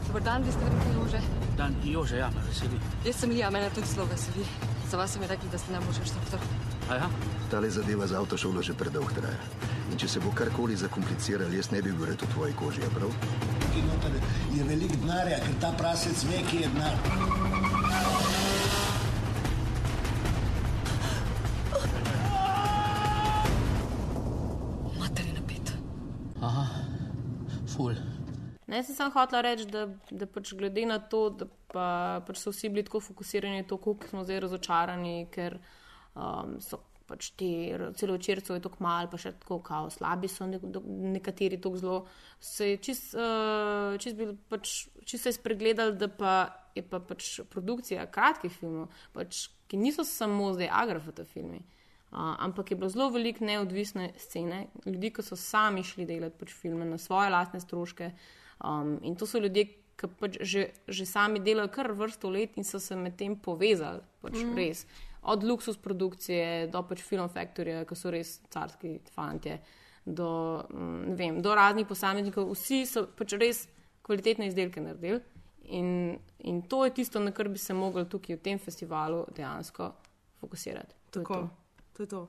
Dobar 0.07 0.22
dan, 0.24 0.43
vi 0.43 0.51
ste 0.51 0.59
verjetno 0.61 0.99
Jože. 0.99 1.22
Dan 1.57 1.76
Jože, 1.86 2.18
ja, 2.18 2.30
me 2.30 2.41
veseli. 2.41 2.80
Jaz 3.05 3.16
sem 3.16 3.30
Lija, 3.30 3.49
mene 3.49 3.70
tudi 3.70 3.88
zelo 3.88 4.05
veseli. 4.07 4.45
Za 4.86 4.97
vas 4.97 5.14
so 5.14 5.20
mi 5.20 5.28
rekli, 5.28 5.49
da 5.49 5.57
ste 5.57 5.72
najboljši 5.72 5.99
inštruktor. 6.01 6.39
Ja? 6.90 7.10
Tale 7.52 7.70
zadeva 7.70 8.08
za 8.08 8.20
avtošolo 8.20 8.62
že 8.62 8.74
predolgo 8.74 9.14
traja. 9.16 9.40
In 9.92 9.98
če 9.98 10.08
se 10.08 10.20
bo 10.20 10.32
karkoli 10.36 10.76
zakompliciralo, 10.76 11.54
jaz 11.54 11.72
ne 11.72 11.82
bi 11.82 11.92
bil 11.92 12.12
v 12.12 12.30
tvoji 12.34 12.54
koži, 12.58 12.82
a 12.84 12.90
prav? 12.90 13.12
Tukaj 13.62 13.84
noter 13.88 14.16
je 14.58 14.64
veliko 14.68 14.98
denarja, 15.02 15.38
ker 15.46 15.54
ta 15.62 15.72
prasec 15.78 16.24
ve, 16.30 16.42
kje 16.50 16.60
je 16.66 16.70
denar. 16.74 16.96
Mater 25.00 25.26
je 25.28 25.34
napet. 25.38 25.76
Aha, 26.42 26.66
ful. 27.70 27.96
Ne, 28.68 28.82
jaz 28.82 28.90
sem 28.90 28.98
samo 28.98 29.14
hotela 29.14 29.44
reči, 29.46 29.70
da, 29.70 29.86
da 30.12 30.26
pač 30.26 30.56
glede 30.58 30.88
na 30.90 30.98
to, 31.00 31.30
da 31.30 31.46
pa, 31.70 31.88
pač 32.26 32.42
so 32.42 32.52
vsi 32.52 32.74
bili 32.74 32.84
tako 32.84 33.00
fokusirani 33.00 33.62
na 33.62 33.70
to, 33.70 33.78
koliko 33.78 34.10
smo 34.10 34.26
zdaj 34.26 34.42
razočarani, 34.48 35.30
ker 35.32 35.60
um, 36.16 36.57
so 36.64 36.82
pač 37.07 37.30
ti 37.38 37.49
celovečercev 37.99 38.57
je 38.57 38.64
tako 38.64 38.84
malo, 38.84 39.09
pa 39.11 39.20
še 39.20 39.34
tako 39.41 39.59
kao 39.66 39.89
slabi 39.93 40.30
so 40.32 40.47
ne, 40.47 40.59
nekateri 41.14 41.59
tako 41.61 41.82
zelo. 41.82 41.99
Se 42.39 42.74
je 42.74 42.80
čist, 42.88 43.14
uh, 43.18 43.93
čist, 44.01 44.18
bil, 44.18 44.34
pač, 44.49 44.86
čist 45.03 45.28
se 45.28 45.34
je 45.34 45.38
spregledali, 45.38 45.97
da 45.99 46.07
pa 46.07 46.36
je 46.74 46.84
pa 46.89 46.99
pač 47.03 47.36
produkcija 47.53 48.07
kratkih 48.11 48.53
filmov, 48.53 48.89
pač, 49.14 49.47
ki 49.70 49.78
niso 49.78 50.05
samo 50.07 50.53
zdaj 50.55 50.72
agrafata 50.74 51.26
filmi. 51.28 51.61
Uh, 52.14 52.34
ampak 52.45 52.72
je 52.72 52.78
bilo 52.78 52.89
zelo 52.93 53.09
veliko 53.14 53.45
neodvisne 53.45 54.11
scene, 54.22 54.68
ljudi, 54.86 55.09
ki 55.14 55.26
so 55.26 55.38
sami 55.39 55.84
šli 55.86 56.05
delati 56.09 56.38
pač 56.39 56.53
filme 56.53 56.86
na 56.86 56.99
svoje 57.01 57.32
lastne 57.34 57.61
stroške. 57.61 58.11
Um, 58.64 58.99
in 59.01 59.18
to 59.18 59.26
so 59.30 59.41
ljudje, 59.41 59.66
ki 59.97 60.09
pač 60.20 60.38
že, 60.41 60.68
že 60.88 61.05
sami 61.09 61.41
delajo 61.41 61.72
kar 61.74 61.91
vrsto 61.97 62.30
let 62.34 62.57
in 62.57 62.66
so 62.66 62.82
se 62.82 62.95
med 62.97 63.18
tem 63.18 63.36
povezali. 63.36 64.01
Pač 64.22 64.38
mm. 64.39 64.53
res. 64.57 64.86
Od 65.24 65.44
luksus 65.44 65.78
produkcije 65.78 66.68
do 66.68 66.82
pač 66.88 67.02
Film 67.02 67.30
Factoryja, 67.32 67.86
ki 67.88 67.96
so 67.96 68.12
res 68.12 68.42
carski 68.52 68.98
fantje, 69.16 69.60
do, 70.06 70.64
mm, 70.74 71.16
vem, 71.16 71.42
do 71.42 71.56
raznih 71.56 71.88
posameznikov. 71.88 72.52
Vsi 72.52 72.84
so 72.86 73.06
pač 73.16 73.38
res 73.40 73.68
kvalitetne 74.04 74.50
izdelke 74.52 74.84
naredili. 74.84 75.22
In, 75.72 76.20
in 76.44 76.62
to 76.68 76.84
je 76.86 76.94
tisto, 76.94 77.20
na 77.24 77.32
kar 77.32 77.48
bi 77.50 77.58
se 77.58 77.74
mogli 77.74 78.04
tukaj 78.10 78.36
v 78.36 78.44
tem 78.44 78.60
festivalu 78.60 79.24
dejansko 79.36 79.94
fokusirati. 80.42 80.96
To 81.12 81.20
je 81.20 81.24
Tako, 81.24 81.36
to. 81.36 81.50
to 81.94 82.04
je 82.04 82.08
to. 82.08 82.24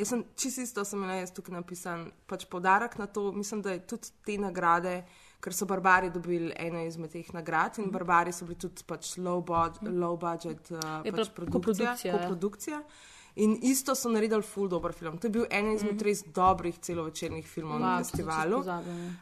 Jaz 0.00 0.08
sem 0.08 0.24
čisto 0.36 0.62
isto, 0.62 0.84
sem 0.84 1.02
imela 1.02 1.18
jaz 1.18 1.32
tukaj 1.36 1.58
napisan, 1.58 2.06
pač 2.26 2.46
podarek 2.48 2.96
na 2.98 3.06
to, 3.06 3.32
mislim, 3.36 3.60
da 3.62 3.74
je 3.74 3.82
tudi 3.86 4.14
te 4.24 4.38
nagrade, 4.40 5.02
ker 5.40 5.52
so 5.52 5.66
barbari 5.66 6.10
dobili 6.10 6.52
eno 6.56 6.80
izmed 6.80 7.10
teh 7.10 7.32
nagrad 7.32 7.78
in 7.78 7.90
barbari 7.90 8.32
so 8.32 8.44
bili 8.44 8.58
tudi 8.58 8.82
pač 8.84 9.16
low, 9.18 9.40
bod, 9.42 9.78
low 9.82 10.16
budget 10.16 10.70
uh, 10.70 11.00
Je 11.02 11.12
pač 11.12 11.28
produkcija. 11.30 11.94
koprodukcija, 12.12 12.74
ja. 12.76 12.82
In 13.36 13.58
isto 13.62 13.94
so 13.94 14.08
naredili 14.08 14.42
full 14.42 14.68
dober 14.68 14.92
film. 14.92 15.16
To 15.16 15.26
je 15.26 15.30
bil 15.30 15.44
eden 15.46 15.72
izmed 15.72 15.94
mm. 15.94 16.02
res 16.02 16.24
dobrih 16.26 16.78
celovečernih 16.78 17.46
filmov 17.46 17.78
Ja, 17.78 17.86
na 17.86 17.98
festivalu. 17.98 18.58
ja. 18.66 18.80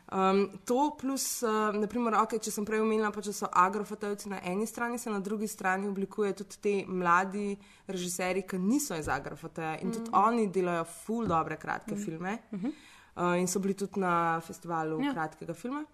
Um, 0.08 0.40
to 0.64 0.96
plus, 0.98 1.42
uh, 1.42 1.50
naprimer, 1.74 2.14
okay, 2.14 2.40
če 2.40 2.50
sem 2.50 2.64
prej 2.64 2.80
omenila, 2.80 3.10
pa 3.10 3.20
če 3.20 3.32
so 3.32 3.46
agrofotovci 3.52 4.28
na 4.28 4.40
eni 4.42 4.66
strani, 4.66 4.98
se 4.98 5.10
na 5.10 5.20
drugi 5.20 5.46
strani 5.46 5.86
oblikuje 5.86 6.32
tudi 6.32 6.56
te 6.58 6.84
mladi 6.88 7.52
režiserji, 7.86 8.42
ki 8.44 8.58
niso 8.58 8.96
iz 8.96 9.08
agrofotoja 9.08 9.76
in 9.78 9.92
tudi 9.92 10.08
Mhm. 10.08 10.18
oni 10.18 10.46
delajo 10.48 10.84
full 10.84 11.26
dobre 11.26 11.56
kratke 11.58 11.94
Mhm. 11.94 12.02
filme. 12.02 12.38
Mhm. 12.50 12.72
Uh, 13.16 13.36
in 13.36 13.46
so 13.46 13.58
bili 13.58 13.74
tudi 13.74 14.00
na 14.00 14.40
festivalu 14.40 15.02
ja. 15.02 15.12
kratkega 15.12 15.54
filma. 15.54 15.84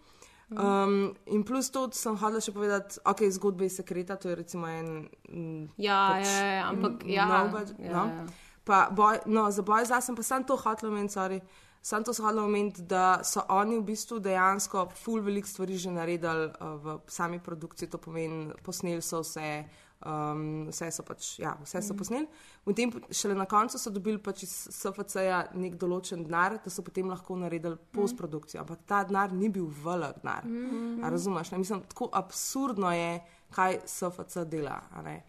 Um, 0.58 1.16
in 1.26 1.42
plus 1.44 1.70
to 1.70 1.88
sem 1.92 2.16
hodila 2.16 2.40
še 2.40 2.52
povedati, 2.54 3.00
ok, 3.04 3.26
zgodbe 3.34 3.66
iz 3.66 3.76
sekreta, 3.80 4.16
to 4.16 4.28
je 4.28 4.34
recimo 4.38 4.68
en. 4.68 5.08
mm, 5.28 5.68
Ja, 5.76 6.18
ja, 6.18 6.38
ja, 6.46 6.68
ampak 6.68 7.04
mm, 7.04 7.10
ja, 7.10 7.26
nov 7.26 7.50
budget, 7.50 7.78
ja, 7.78 7.92
no. 7.92 8.04
ja. 8.06 8.26
Pa 8.64 8.88
boj, 8.90 9.18
no, 9.26 9.50
za 9.50 9.62
boj 9.62 9.84
za 9.84 10.00
sem 10.00 10.16
pa 10.16 10.22
sam 10.22 10.44
to 10.44 10.56
hotel 10.56 10.88
omeniti, 10.90 11.14
sorry. 11.14 11.40
Sam 11.84 12.04
to 12.04 12.14
sem 12.14 12.24
hotel 12.24 12.44
omeniti, 12.44 12.82
da 12.82 13.20
so 13.24 13.42
oni 13.52 13.76
v 13.76 13.84
bistvu 13.90 14.18
dejansko 14.24 14.86
full 14.96 15.20
velik 15.20 15.46
stvari 15.46 15.76
že 15.76 15.90
naredili 15.92 16.48
uh, 16.48 16.78
v 16.80 16.98
sami 17.06 17.38
produkciji, 17.38 17.90
to 17.90 17.98
pomeni, 17.98 18.54
posneli 18.64 19.02
so 19.02 19.20
vse, 19.20 19.64
um, 20.04 20.66
vse 20.68 20.90
so 20.90 21.02
pač, 21.02 21.38
ja, 21.38 21.56
vse 21.62 21.82
so 21.82 21.94
Mhm. 21.94 21.98
posneli. 21.98 22.26
V 22.66 22.72
tem 22.74 22.92
šele 23.10 23.34
na 23.34 23.44
koncu 23.46 23.78
so 23.78 23.90
dobili 23.90 24.18
pač 24.18 24.42
iz 24.42 24.68
SFC-ja 24.70 25.48
nek 25.54 25.74
določen 25.76 26.24
denar, 26.24 26.58
da 26.64 26.70
so 26.70 26.82
potem 26.82 27.08
lahko 27.08 27.36
naredili 27.36 27.76
postprodukcijo. 27.92 28.60
Ampak 28.60 28.78
ta 28.86 29.04
denar 29.04 29.32
ni 29.32 29.48
bil 29.48 29.66
velik 29.84 30.22
denar. 30.22 30.44
Mhm. 30.44 31.04
A 31.04 31.10
Razumeš? 31.10 31.50
Ne? 31.50 31.58
Mislim, 31.58 31.82
tako 31.82 32.08
absurdno 32.12 32.92
je, 32.92 33.20
kaj 33.50 33.78
SFC 33.86 34.44
dela. 34.44 34.80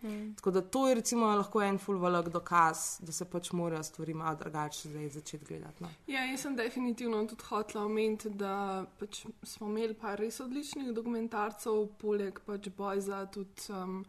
Mm. 0.02 0.34
Tako 0.36 0.52
da 0.52 0.62
to 0.62 0.88
je 0.88 0.96
recimo 0.96 1.26
lahko 1.28 1.62
en 1.62 1.78
full 1.78 2.00
velik 2.00 2.28
dokaz, 2.30 3.00
da 3.00 3.12
se 3.12 3.26
pač 3.26 3.52
morajo 3.52 3.84
stvari 3.84 4.14
malo 4.14 4.36
drugače 4.36 4.90
zdaj 4.90 5.10
začeti 5.10 5.46
gledati. 5.46 5.84
No. 5.84 5.90
Ja, 6.08 6.26
jaz 6.26 6.42
sem 6.42 6.56
definitivno 6.56 7.28
tudi 7.28 7.44
hotela 7.44 7.86
omeniti, 7.86 8.30
da 8.30 8.86
pač 9.00 9.26
smo 9.44 9.68
imeli 9.68 9.94
pa 9.94 10.16
res 10.16 10.40
odličnih 10.40 10.94
dokumentarcev, 10.94 11.88
poleg 11.98 12.40
pač 12.40 12.70
Bojza, 12.70 13.26
tudi 13.26 13.70
um, 13.70 14.06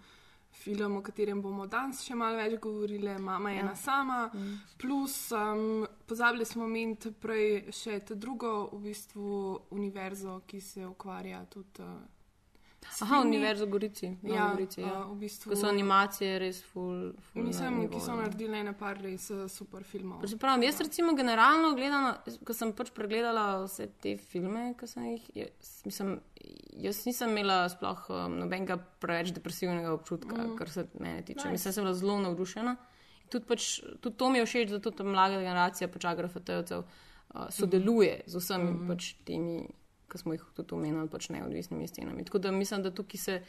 film, 0.57 0.97
o 0.97 1.03
katerem 1.03 1.43
bomo 1.43 1.67
danes 1.67 2.03
še 2.03 2.15
malo 2.15 2.37
več 2.37 2.59
govorili, 2.61 3.19
Mama 3.19 3.51
je 3.51 3.57
Ja. 3.57 3.63
ena 3.63 3.75
sama. 3.77 4.31
Mm. 4.35 4.59
Plus, 4.79 5.33
um, 5.33 5.87
pozabili 6.07 6.45
smo 6.45 6.65
omeniti 6.65 7.13
prej 7.13 7.73
še 7.73 8.01
to 8.01 8.15
drugo, 8.15 8.69
v 8.73 8.81
bistvu, 8.83 9.41
univerzo, 9.71 10.41
ki 10.47 10.61
se 10.61 10.87
ukvarja 10.87 11.45
tudi. 11.47 11.81
Uh, 11.81 12.16
Aha. 13.01 13.21
Univerza 13.21 13.67
Gorici. 13.67 14.09
Novi 14.23 14.35
Ja, 14.37 14.49
Gorici, 14.53 14.81
ja. 14.81 15.05
uh, 15.05 15.13
v 15.13 15.19
bistvu. 15.21 15.51
Ko 15.51 15.57
so 15.59 15.69
animacije 15.69 16.39
res 16.39 16.63
full 16.65 17.13
na 17.35 17.43
Mislim, 17.45 17.79
ki 17.93 18.01
so 18.01 18.15
no. 18.15 18.23
naredili 18.23 18.59
ene 18.61 18.73
par 18.79 19.01
res 19.03 19.29
uh, 19.35 19.45
super 19.53 19.85
filmov. 19.85 20.25
Pravim, 20.41 20.65
jaz 20.65 20.81
recimo 20.81 21.13
generalno 21.19 21.75
gledano, 21.77 22.15
ko 22.47 22.57
sem 22.57 22.73
pač 22.77 22.93
pregledala 22.97 23.47
vse 23.67 23.89
te 24.03 24.17
filme, 24.17 24.71
ki 24.81 24.89
sem 24.89 25.09
jih, 25.11 25.31
jaz, 25.43 25.73
mislim, 25.85 26.17
jaz 26.87 27.03
nisem 27.09 27.35
imela 27.35 27.67
sploh 27.73 28.07
um, 28.09 28.39
nobenega 28.41 28.79
preveč 29.03 29.35
depresivnega 29.37 29.93
občutka, 29.97 30.37
mm. 30.37 30.57
kar 30.61 30.73
se 30.73 30.87
mene 30.97 31.21
tiče. 31.23 31.45
Nice. 31.45 31.57
Mislim, 31.59 31.77
sem 31.77 31.85
bila 31.85 31.97
zelo 32.01 32.21
navdušena. 32.25 32.77
Tudi, 33.29 33.45
pač, 33.49 33.73
tudi 34.01 34.17
to 34.17 34.31
mi 34.31 34.39
je 34.39 34.47
všeč, 34.47 34.71
da 34.71 34.81
tudi 34.81 35.03
ta 35.03 35.05
mlada 35.05 35.43
generacija 35.43 35.89
pač 35.93 36.07
agrafotevcev 36.09 36.85
uh, 36.87 37.49
sodeluje 37.51 38.23
z 38.27 38.41
vsemi 38.41 38.71
mm 38.71 38.89
pač 38.89 39.15
temi, 39.27 39.67
ki 40.13 40.19
smo 40.19 40.37
jih 40.37 40.45
tudi 40.55 40.75
omenili, 40.75 41.09
pač 41.11 41.31
neodvisnimi 41.35 41.89
stenami. 41.89 42.25
Tako 42.25 42.39
da 42.39 42.53
mislim, 42.55 42.83
da 42.83 42.95
tukaj 42.95 43.21
se. 43.21 43.41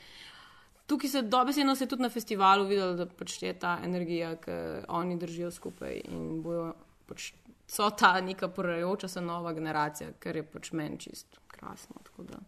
Tukaj 0.87 1.09
se 1.09 1.21
dobesedno 1.21 1.75
se 1.75 1.83
je 1.83 1.89
tudi 1.91 2.01
na 2.01 2.09
festivalu 2.09 2.63
videlo, 2.65 2.93
da 2.95 3.05
pač 3.05 3.41
je 3.43 3.51
ta 3.59 3.73
energija, 3.83 4.35
ki 4.39 4.53
oni 4.87 5.17
držijo 5.19 5.49
skupaj 5.51 5.97
in 6.07 6.37
bojo, 6.41 6.69
pač, 7.09 7.33
so 7.67 7.89
ta 7.91 8.13
neka 8.23 8.47
porajajoča 8.47 9.07
se 9.07 9.21
nova 9.21 9.51
generacija, 9.53 10.13
kar 10.19 10.39
je 10.39 10.45
pač 10.47 10.71
meni 10.71 10.99
čist 11.03 11.41
krasno. 11.51 11.99
Da, 12.17 12.39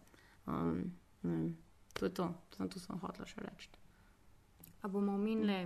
um, 0.46 0.86
ne 1.22 1.50
to 1.92 2.06
je 2.06 2.14
to, 2.14 2.34
sem, 2.56 2.68
to 2.68 2.80
sem 2.80 2.98
hotela 3.02 3.28
še 3.28 3.44
reči. 3.44 3.68
A 4.82 4.88
bomo 4.88 5.14
omenili? 5.14 5.60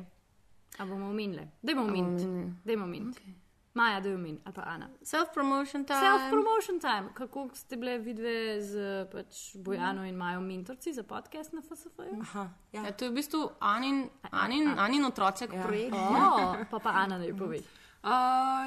A 0.79 0.87
bomo 0.87 1.11
omenili? 1.13 1.47
Dajmo 1.63 1.85
A 1.85 1.87
bomo 1.87 2.03
omenili? 2.03 2.47
Dajmo 2.65 2.85
omeniti. 2.85 3.35
Maja, 3.75 4.01
da 4.01 4.09
je 4.09 4.15
omeniti, 4.15 4.43
ali 4.45 4.55
pa 4.55 4.63
Ana. 4.63 4.89
Self-promotion 5.03 5.85
time. 5.85 6.01
Self-promotion 6.01 6.81
time. 6.81 7.09
Kako 7.15 7.49
ste 7.55 7.77
bile 7.77 7.99
vidve 7.99 8.35
z 8.63 8.77
pač 9.13 9.57
Bojano 9.57 10.05
in 10.05 10.15
Majo 10.15 10.41
mentorci 10.41 10.93
za 10.93 11.03
podcast 11.03 11.53
na 11.53 11.63
FSF-ju? 11.63 12.21
Aha, 12.21 12.51
ja. 12.73 12.83
Ja, 12.83 12.93
to 12.93 13.05
je 13.05 13.11
v 13.11 13.15
bistvu 13.15 13.51
Anin, 13.61 14.05
Anin, 14.23 14.69
Anin 14.79 15.05
otrocek 15.05 15.53
ja. 15.53 15.63
projekt. 15.63 15.95
O, 15.95 16.55
pa 16.71 16.79
pa 16.79 16.91
Ana 16.93 17.19
ne 17.19 17.33
pove. 17.35 17.59
Uh, 17.59 18.11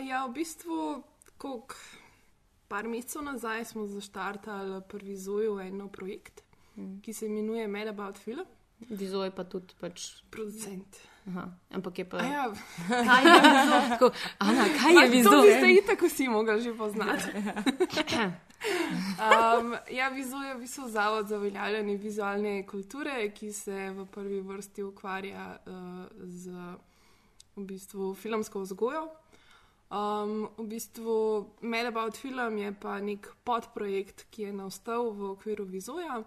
ja, 0.03 0.25
v 0.25 0.33
bistvu, 0.33 1.03
koliko 1.37 1.75
par 2.67 2.83
mesecev 2.83 3.23
nazaj 3.23 3.65
smo 3.65 3.87
zaštartali 3.87 4.81
prvi 4.83 5.15
zojo 5.15 5.59
en 5.59 5.77
nov 5.77 5.89
projekt, 5.89 6.43
Mm. 6.77 7.01
ki 7.01 7.13
se 7.13 7.25
imenuje 7.25 7.67
Mad 7.67 7.87
About 7.87 8.17
Film. 8.17 8.45
Vizoj 8.79 9.31
pa 9.31 9.43
tudi 9.43 9.73
pač. 9.79 10.21
Producent. 10.29 10.97
Aha, 11.27 11.51
ampak 11.75 11.99
je 11.99 12.05
pa. 12.09 12.17
A 12.17 12.25
ja. 12.25 12.45
Kaj 12.87 13.23
je 13.27 13.39
vizoj? 13.43 13.89
Tako, 13.89 14.11
Ana, 14.39 14.65
kaj 14.79 14.91
je 14.95 15.23
Ma, 15.23 15.31
To 15.31 15.41
ste 15.43 15.67
itak 15.75 16.01
vsi 16.01 16.27
mogli 16.27 16.61
že 16.61 16.71
poznati. 16.71 17.27
um, 19.19 19.75
ja, 19.91 20.07
Vizo 20.09 20.37
je 20.37 20.55
v 20.55 20.59
bistvu 20.59 20.87
zavod 20.87 21.27
za 21.27 21.37
uveljavljanje 21.37 21.97
vizualne 21.97 22.63
kulture, 22.67 23.31
ki 23.35 23.51
se 23.53 23.91
v 23.91 24.05
prvi 24.05 24.39
vrsti 24.41 24.83
ukvarja 24.83 25.57
uh, 25.65 25.73
z 26.23 26.55
v 27.57 27.65
bistvu, 27.65 28.13
filmsko 28.13 28.61
vzgojo. 28.61 29.09
Um, 29.87 30.47
v 30.57 30.67
bistvu 30.67 31.47
Mad 31.61 31.85
About 31.89 32.17
Film 32.17 32.57
je 32.57 32.71
pa 32.71 32.99
nek 32.99 33.27
podprojekt, 33.43 34.27
ki 34.31 34.49
je 34.49 34.53
nastal 34.53 35.11
v 35.11 35.31
okviru 35.33 35.65
Vizoja 35.65 36.23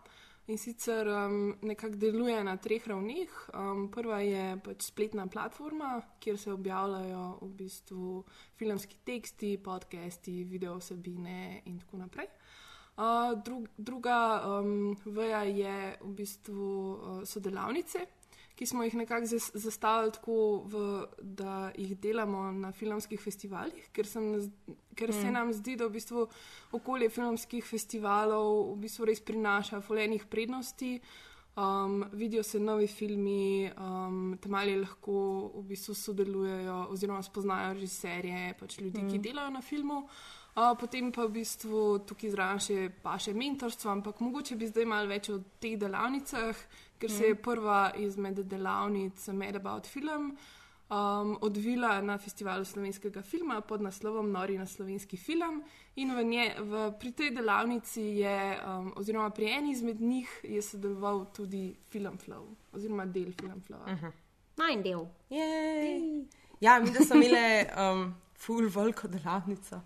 in 0.50 0.58
sicer 0.58 1.06
um, 1.08 1.54
nekako 1.62 1.96
deluje 1.96 2.44
na 2.44 2.56
treh 2.56 2.86
ravneh. 2.86 3.30
Um, 3.54 3.86
prva 3.92 4.20
je 4.24 4.56
pač 4.64 4.88
spletna 4.90 5.26
platforma, 5.30 6.00
kjer 6.20 6.38
se 6.38 6.52
objavljajo 6.52 7.26
v 7.40 7.50
bistvu 7.62 8.24
filmski 8.58 8.98
teksti, 9.06 9.56
podcasti, 9.62 10.42
video 10.44 10.76
vsebine 10.80 11.62
in 11.70 11.78
tako 11.78 12.02
naprej. 12.02 12.30
Uh, 13.00 13.38
drug, 13.44 13.68
druga 13.78 14.18
um, 14.58 14.96
veja 15.06 15.44
je 15.46 15.76
v 16.02 16.14
bistvu 16.18 16.66
uh, 16.66 17.20
so 17.24 17.40
delavnice, 17.40 18.04
ki 18.60 18.66
smo 18.66 18.84
jih 18.84 18.94
nekako 18.94 19.24
zas- 19.26 19.50
zastavili 19.56 20.12
tako, 20.12 20.34
v, 20.66 20.80
da 21.18 21.70
jih 21.72 21.94
delamo 21.96 22.42
na 22.52 22.72
filmskih 22.72 23.16
festivalih, 23.18 23.86
ker, 23.92 24.04
se 24.06 24.20
zd- 24.20 24.74
ker 24.94 25.12
se 25.12 25.24
Mm. 25.24 25.32
nam 25.32 25.52
zdi, 25.52 25.76
da 25.76 25.86
v 25.86 25.90
bistvu 25.90 26.26
okolje 26.72 27.08
filmskih 27.08 27.64
festivalov 27.64 28.74
v 28.74 28.76
bistvu 28.76 29.04
res 29.06 29.20
prinaša 29.20 29.80
fulejnih 29.80 30.26
prednosti. 30.26 31.00
Um, 31.56 32.04
vidijo 32.12 32.42
se 32.42 32.60
novi 32.60 32.86
filmi, 32.86 33.70
um, 33.70 34.38
tam 34.40 34.54
ali 34.54 34.76
lahko 34.76 35.16
v 35.54 35.62
bistvu 35.64 35.94
sodelujejo 35.94 36.86
oziroma 36.90 37.22
spoznajo 37.22 37.72
režiserje, 37.74 38.54
pač 38.60 38.78
ljudi, 38.78 39.02
mm. 39.02 39.10
ki 39.10 39.18
delajo 39.20 39.50
na 39.50 39.60
filmu. 39.60 39.98
Uh, 39.98 40.10
potem 40.54 41.12
pa 41.12 41.24
v 41.26 41.30
bistvu 41.40 41.98
tukaj 42.06 42.30
zraven 42.30 42.58
še 42.58 42.90
pa 43.02 43.18
še 43.18 43.34
mentorstvo, 43.34 43.90
ampak 43.90 44.20
mogoče 44.20 44.56
bi 44.56 44.66
zdaj 44.66 44.86
malo 44.86 45.08
več 45.08 45.30
o 45.30 45.38
teh 45.60 45.78
delavnicah, 45.78 46.56
ker 46.98 47.10
se 47.10 47.26
je 47.26 47.34
Mm. 47.34 47.42
prva 47.42 47.92
izmed 47.96 48.38
delavnic 48.48 49.28
Mad 49.28 49.56
About 49.56 49.86
Film 49.86 50.36
um, 50.90 51.38
odvila 51.40 52.00
na 52.00 52.18
festivalu 52.18 52.64
slovenskega 52.64 53.22
filma 53.22 53.60
pod 53.60 53.80
naslovom 53.80 54.30
Nori 54.30 54.58
na 54.58 54.66
slovenski 54.66 55.16
film. 55.16 55.62
In 55.96 56.14
v 56.16 56.24
nje, 56.24 56.54
v, 56.58 56.92
pri 56.98 57.12
tej 57.12 57.30
delavnici 57.30 58.00
je, 58.00 58.58
um, 58.66 58.92
oziroma 58.96 59.30
pri 59.30 59.50
eni 59.50 59.70
izmed 59.72 60.00
njih, 60.00 60.40
je 60.42 60.62
sodeloval 60.62 61.26
tudi 61.36 61.76
Film 61.90 62.18
Flow, 62.18 62.54
oziroma 62.72 63.06
del 63.06 63.32
Film 63.32 63.62
Flow. 63.62 63.82
Uh 63.82 64.02
-huh. 64.02 64.12
Najn 64.56 64.82
del. 64.82 65.06
Jej. 65.30 66.26
Ja, 66.60 66.80
mi 66.80 66.86
smo 67.04 67.16
imeli 67.16 67.66
um, 67.76 68.14
full 68.36 68.68
veliko 68.68 69.08
delavnico. 69.08 69.80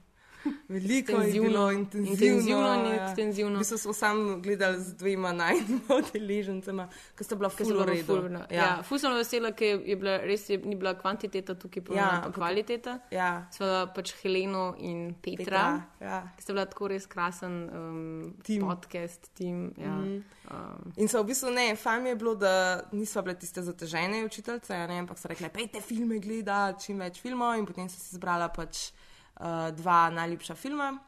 Veliko 0.68 1.12
je 1.12 1.16
Intenzivno. 1.16 1.48
bilo 1.48 1.72
intenzivno. 1.72 2.12
Intenzivno 2.12 2.74
in 2.74 2.86
ja. 2.86 3.04
ekstenzivno. 3.04 3.54
V 3.54 3.58
bistvu 3.58 3.78
smo 3.78 3.92
samo 3.92 4.36
gledali 4.38 4.80
z 4.80 4.94
dvema 4.94 5.32
najmanj 5.32 5.80
udeležencema, 5.98 6.86
ki 7.18 7.24
sta 7.24 7.34
bila 7.34 7.48
Ker 7.48 7.56
full 7.56 7.66
se 7.66 7.72
v 7.72 7.76
bilo 7.76 7.86
redu. 7.86 8.06
ful, 8.06 8.28
no. 8.30 8.40
ja. 8.50 8.82
ful 8.82 8.98
sem 8.98 9.14
vesela, 9.14 9.52
ker 9.52 9.80
je 9.80 9.96
bila 9.96 10.16
res 10.18 10.48
je, 10.48 10.58
ni 10.58 10.76
bila 10.76 10.94
kvantiteta 10.94 11.54
tukaj, 11.54 11.84
pa 11.84 11.94
Ja, 11.94 11.98
ja, 11.98 12.10
ampak- 12.18 12.34
kvaliteta. 12.34 12.98
Ja. 13.10 13.30
Sva 13.50 13.86
pač 13.86 14.14
Heleno 14.22 14.74
in 14.78 15.14
Petra, 15.14 15.44
Petra, 15.44 15.62
ja. 16.00 16.18
ki 16.36 16.42
sta 16.42 16.52
bila 16.52 16.66
tako 16.66 16.88
res 16.88 17.06
krasen 17.06 17.54
um, 17.68 18.34
Tim. 18.42 18.62
podcast, 18.62 19.30
tim. 19.34 19.72
Ja. 19.76 19.88
Mhm. 19.90 20.22
Um, 20.44 20.92
In 20.96 21.08
so 21.08 21.22
v 21.22 21.26
bistvu 21.26 21.50
ne, 21.50 21.76
fajn 21.76 22.06
je 22.06 22.16
bilo, 22.16 22.34
da 22.34 22.52
nismo 22.92 23.22
bile 23.22 23.34
tiste 23.34 23.62
zatežene 23.62 24.24
učiteljice, 24.24 24.74
ampak 24.74 25.18
so 25.18 25.28
rekle, 25.28 25.48
pejte 25.48 25.80
filme 25.80 26.18
gledati, 26.18 26.84
čim 26.84 26.98
več 26.98 27.20
filmov 27.20 27.56
in 27.56 27.64
potem 27.64 27.88
so 27.88 27.96
se 27.96 28.16
zbrala 28.16 28.48
pač 28.48 28.90
uh, 29.36 29.46
dva 29.72 30.10
najljubša 30.10 30.54
filma. 30.54 30.98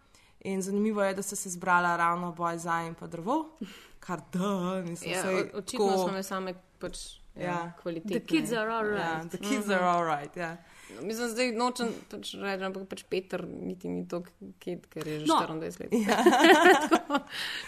In 0.40 0.62
zanimivo 0.62 1.02
je, 1.02 1.14
da 1.14 1.22
so 1.22 1.36
se 1.36 1.50
zbrala 1.50 1.96
ravno 1.96 2.32
Boj 2.32 2.58
za 2.58 2.82
in 2.82 2.94
pa 2.94 3.06
drevo, 3.06 3.58
kar 4.00 4.20
da, 4.32 4.50
nisem 4.82 5.10
ja, 5.10 5.22
se 5.22 5.50
očitno 5.54 5.92
smo 5.94 6.08
me 6.08 6.22
same 6.22 6.54
pač 6.78 6.98
ja, 7.34 7.42
Ja. 7.42 7.72
kvalitetne. 7.82 8.20
The 8.20 8.26
kids 8.26 8.52
are 8.52 8.70
all 8.70 8.86
Ja, 8.88 8.94
right. 9.14 9.30
the 9.30 9.38
kids 9.38 9.66
Mhm. 9.66 9.72
are 9.72 9.84
all 9.84 10.04
right, 10.04 10.36
ja. 10.36 10.56
Mislim, 11.02 11.28
zdaj 11.28 11.52
nočem 11.52 11.88
pač 12.08 12.34
reči, 12.34 12.64
ampak 12.64 12.86
pač 12.86 13.02
Peter 13.04 13.42
niti 13.44 13.88
ni 13.88 14.08
to, 14.08 14.22
ker 14.60 14.78
je 15.04 15.20
že 15.20 15.26
No. 15.26 15.40
24 15.40 15.80
let. 15.80 15.92
Ja. 15.92 16.16
Tako, 16.90 17.18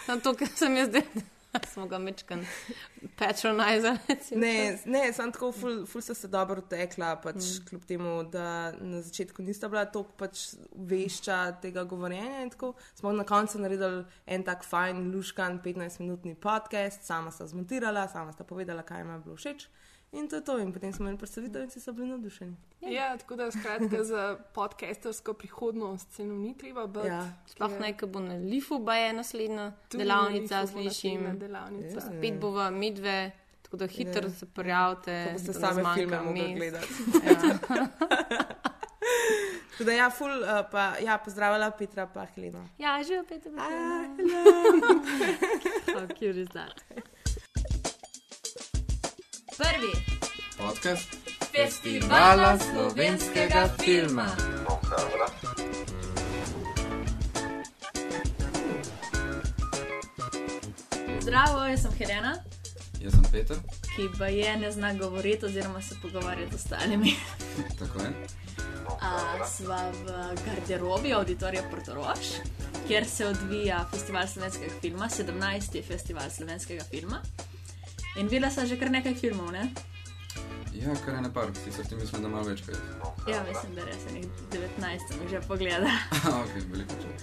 no, 0.09 0.21
to, 0.21 0.35
kar 0.35 0.49
sem 0.49 0.77
jaz 0.77 0.89
zdaj, 0.89 1.03
smo 1.73 1.87
ga 1.87 1.99
mečkan 1.99 2.45
patronizali. 3.17 3.99
Ne, 4.37 4.79
ne 4.87 5.13
sem 5.13 5.33
tako, 5.33 5.53
ful, 5.53 5.87
ful 5.87 6.03
sta 6.03 6.15
se 6.15 6.29
dobro 6.29 6.61
tekla, 6.61 7.17
pač 7.23 7.35
Mm. 7.37 7.67
kljub 7.69 7.85
temu, 7.85 8.23
da 8.31 8.73
na 8.73 9.01
začetku 9.03 9.43
nista 9.43 9.69
bila 9.69 9.85
toliko 9.85 10.13
pač 10.17 10.55
vešča 10.75 11.61
tega 11.63 11.85
govorjenja. 11.85 12.43
in 12.43 12.51
Tako, 12.51 12.73
smo 12.95 13.13
na 13.13 13.25
koncu 13.25 13.59
naredili 13.59 14.05
en 14.27 14.43
tak 14.45 14.65
fajn, 14.65 15.11
luškan, 15.15 15.61
15-minutni 15.63 16.35
podcast, 16.35 17.03
sama 17.05 17.31
sta 17.31 17.47
zmontirala, 17.47 18.09
sama 18.09 18.33
sta 18.33 18.45
povedala, 18.45 18.83
kaj 18.83 19.01
jim 19.01 19.11
je 19.11 19.19
bilo 19.19 19.37
všeč. 19.37 19.69
In 20.13 20.29
to 20.29 20.37
je 20.37 20.45
to, 20.45 20.59
in 20.59 20.73
potem 20.73 20.93
smo 20.93 21.05
imeli 21.05 21.19
predstavitev 21.19 21.63
in 21.63 21.69
vsi 21.69 21.81
so 21.81 21.93
bili 21.93 22.09
navdušeni. 22.09 22.57
Ja, 22.81 23.17
tako 23.17 23.37
da 23.37 23.51
skratka 23.51 24.05
za 24.05 24.39
podcastersko 24.55 25.33
prihodnost 25.35 26.13
se 26.13 26.25
nam 26.25 26.37
ni 26.37 26.59
treba 26.59 26.87
bati. 26.87 27.09
Ja. 27.09 27.33
Sploh 27.47 27.81
ne, 27.81 27.97
ko 27.99 28.07
bo 28.07 28.21
na 28.21 28.35
Lifu, 28.35 28.85
pa 28.85 28.95
je 28.95 29.13
naslednja 29.13 29.73
Tudi 29.89 30.05
delavnica, 30.05 30.67
slišim. 30.67 31.39
delavnica. 31.39 32.01
Spet 32.01 32.41
bova 32.41 32.71
midve, 32.71 33.31
tako 33.63 33.77
da 33.77 33.87
hitro 33.87 34.23
Ja. 34.23 34.31
se 34.31 34.47
prijavite. 34.47 35.35
Da 35.47 35.53
same 35.53 35.85
filme 35.95 36.21
mogli 36.21 36.55
gledati. 36.55 36.87
Ja. 37.27 37.59
Tako 39.71 39.85
da 39.85 39.93
ja, 39.93 40.11
ful, 40.11 40.31
uh, 40.31 40.71
pa 40.71 40.93
ja, 40.99 41.19
pozdravila 41.19 41.71
Petra 41.71 42.07
pa 42.07 42.25
Helena. 42.25 42.69
Ja, 42.79 43.03
živijo 43.03 43.25
Peter, 43.25 43.53
How 45.87 46.07
cute 46.09 46.41
is 46.41 46.49
that? 46.49 46.85
Prvi 49.59 49.93
Podcast 50.57 51.17
festivala 51.53 52.59
slovenskega 52.59 53.69
filma. 53.83 54.27
Zdravo, 61.21 61.65
jaz 61.67 61.83
sem 61.83 61.93
Helena. 61.99 62.37
Jaz 63.01 63.13
sem 63.13 63.25
Peter. 63.33 63.57
ki 63.97 64.07
pa 64.19 64.27
je 64.27 64.57
ne 64.57 64.73
zna 64.73 64.95
govoriti 64.95 65.47
oziroma 65.47 65.83
se 65.83 65.95
pogovarjati 66.03 66.53
z 66.53 66.55
ostalimi. 66.55 67.17
Tako 67.79 68.03
je. 68.03 68.13
A, 69.01 69.47
sva 69.47 69.91
v 69.91 70.07
garderobi 70.47 71.13
auditorija 71.13 71.63
Portoroš, 71.71 72.27
kjer 72.87 73.07
se 73.07 73.27
odvija 73.27 73.89
festival 73.91 74.27
slovenskega 74.27 74.73
filma, 74.81 75.09
17. 75.09 75.83
festival 75.89 76.31
slovenskega 76.31 76.85
filma. 76.85 77.23
In 78.19 78.27
videla 78.27 78.51
sem 78.51 78.67
že 78.67 78.75
kar 78.75 78.91
nekaj 78.91 79.15
filmov, 79.15 79.53
ne? 79.55 79.71
Ja, 80.75 80.91
kar 81.05 81.15
je 81.15 81.23
na 81.23 81.31
par, 81.31 81.51
sicer 81.55 81.87
ti 81.87 81.95
mislim, 81.95 82.23
da 82.23 82.29
malo 82.29 82.51
večkrat. 82.51 82.79
Ja, 83.31 83.45
mislim, 83.47 83.75
da 83.75 83.85
res 83.87 84.03
je 84.07 84.13
nek 84.13 84.27
19 84.51 85.07
sem 85.07 85.29
že 85.31 85.41
pogledala. 85.47 85.91
ok, 86.43 86.53
veliko 86.73 86.95
čas. 86.99 87.23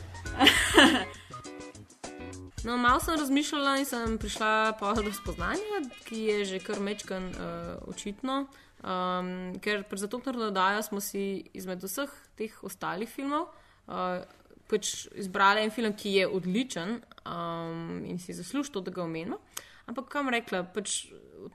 No, 2.65 2.77
malo 2.77 2.99
sem 2.99 3.19
razmišljala 3.19 3.75
in 3.77 3.85
sem 3.85 4.17
prišla 4.17 4.73
pa 4.79 4.93
do 4.97 5.11
spoznanja, 5.13 5.83
ki 6.07 6.21
je 6.31 6.45
že 6.45 6.59
kar 6.63 6.79
mečkan 6.79 7.27
uh, 7.29 7.75
očitno. 7.91 8.47
Um, 8.81 9.59
ker 9.61 9.83
pri 9.83 9.99
zato, 9.99 10.17
ker 10.23 10.33
dodajo, 10.39 10.81
smo 10.81 11.03
si 11.03 11.43
izmed 11.53 11.83
vseh 11.83 12.09
teh 12.39 12.55
ostalih 12.63 13.09
filmov 13.09 13.51
uh, 13.85 14.23
pač 14.69 15.05
izbrali 15.13 15.61
en 15.65 15.71
film, 15.73 15.93
ki 15.93 16.17
je 16.19 16.27
odličen 16.27 16.97
um, 17.25 18.01
in 18.05 18.19
si 18.19 18.33
zasluži 18.33 18.73
to, 18.73 18.81
da 18.81 18.91
ga 18.91 19.03
omenimo. 19.03 19.37
Ampak 19.85 20.07
kam 20.09 20.29
rekla, 20.33 20.63
pač, 20.73 21.05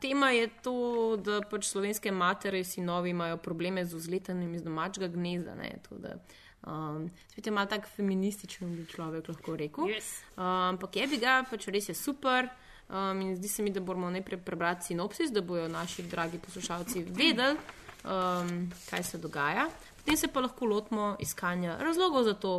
tema 0.00 0.30
je 0.30 0.46
to, 0.62 0.74
da 1.18 1.40
pač 1.42 1.66
slovenske 1.66 2.12
matere 2.14 2.62
in 2.62 2.68
sinovi 2.68 3.10
imajo 3.10 3.40
probleme 3.42 3.84
z 3.84 3.98
vzletanjem 3.98 4.54
iz 4.54 4.62
domačega 4.62 5.08
gnezda. 5.10 5.56
Ne, 5.58 5.72
to, 5.88 5.98
da, 5.98 6.14
um, 6.66 7.08
spet 7.32 7.46
je 7.46 7.52
malo 7.52 7.66
tako 7.66 7.90
feminističen, 7.96 8.76
bi 8.76 8.86
človek 8.86 9.28
lahko 9.32 9.56
rekel. 9.58 9.90
Yes. 9.90 10.20
Um, 10.36 10.76
ampak 10.76 11.00
je 11.00 11.06
bi 11.10 11.18
ga, 11.22 11.40
pač 11.50 11.66
res 11.74 11.90
je 11.90 11.96
super. 11.98 12.50
Um, 12.90 13.20
in 13.22 13.36
zdi 13.38 13.48
se 13.48 13.62
mi, 13.62 13.70
da 13.70 13.80
moramo 13.80 14.10
najprej 14.10 14.40
prebrati 14.46 14.90
sinopsis, 14.90 15.30
da 15.30 15.42
bodo 15.46 15.68
naši 15.70 16.02
dragi 16.10 16.38
poslušalci 16.42 17.04
vedeli, 17.06 17.58
um, 18.02 18.70
kaj 18.90 19.02
se 19.02 19.18
dogaja. 19.18 19.68
Potem 20.00 20.16
se 20.16 20.28
pa 20.28 20.40
lahko 20.40 20.66
lotimo 20.66 21.16
iskanja 21.18 21.76
razlogov 21.82 22.24
za 22.24 22.34
to, 22.34 22.56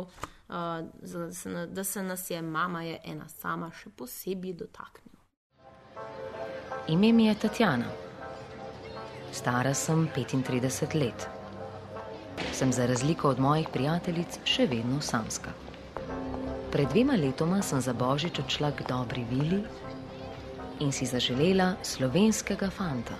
uh, 0.48 0.54
za, 1.02 1.26
da, 1.26 1.32
se, 1.32 1.66
da 1.66 1.84
se 1.84 2.02
nas 2.02 2.30
je 2.30 2.42
mama 2.42 2.82
je 2.82 3.00
ena 3.04 3.28
sama 3.28 3.70
še 3.76 3.92
posebej 3.96 4.56
dotaknila. 4.64 5.11
Ime 6.88 7.12
mi 7.12 7.26
je 7.26 7.34
Tatjana. 7.34 7.90
Stara 9.32 9.74
sem 9.74 10.08
35 10.16 10.94
let. 10.94 11.28
Sem 12.52 12.72
za 12.72 12.86
razliko 12.86 13.28
od 13.28 13.40
mojih 13.40 13.68
prijateljic 13.72 14.38
še 14.44 14.66
vedno 14.66 15.00
samska. 15.00 15.50
Pred 16.72 16.88
dvema 16.88 17.16
letoma 17.16 17.62
sem 17.62 17.80
za 17.80 17.92
božič 17.92 18.38
odšla 18.38 18.70
k 18.72 18.88
dobri 18.88 19.24
vili 19.30 19.62
in 20.80 20.92
si 20.92 21.06
zaželela 21.06 21.74
slovenskega 21.82 22.70
fanta. 22.70 23.14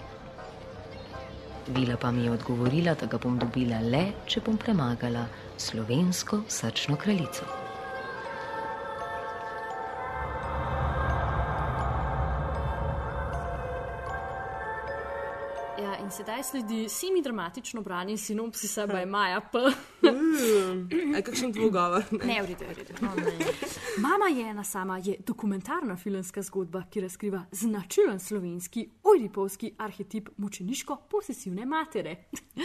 Vila 1.69 1.97
pa 1.97 2.11
mi 2.11 2.25
je 2.25 2.31
odgovorila, 2.31 2.95
da 2.95 3.07
ga 3.07 3.19
bom 3.19 3.39
dobila 3.39 3.81
le, 3.81 4.07
če 4.27 4.41
bom 4.41 4.57
premagala 4.59 5.29
slovensko 5.57 6.43
srčno 6.49 6.97
kraljico. 6.97 7.62
Sedaj 16.13 16.43
sledi 16.43 16.89
semi-dramatično 16.89 17.83
branje 17.83 18.17
sinopsisa 18.17 18.87
by 18.87 19.07
Maja 19.07 19.41
P. 19.41 19.59
Aj, 21.17 21.23
kakšen 21.23 21.53
dvogovor. 21.53 22.05
Ne, 22.25 22.43
v 22.43 22.47
redu, 22.47 22.65
v 22.69 22.75
redu. 22.77 22.95
Mama 23.99 24.29
je 24.29 24.49
ena 24.51 24.65
sama, 24.65 24.99
je 24.99 25.17
dokumentarna 25.27 25.97
filmska 25.97 26.43
zgodba, 26.43 26.83
ki 26.91 27.01
razkriva 27.01 27.45
značilen 27.53 28.21
slovenski, 28.21 28.89
ojdipovski 29.03 29.73
arhetip 29.79 30.29
mučeniško-posesivne 30.37 31.65
matere. 31.65 32.17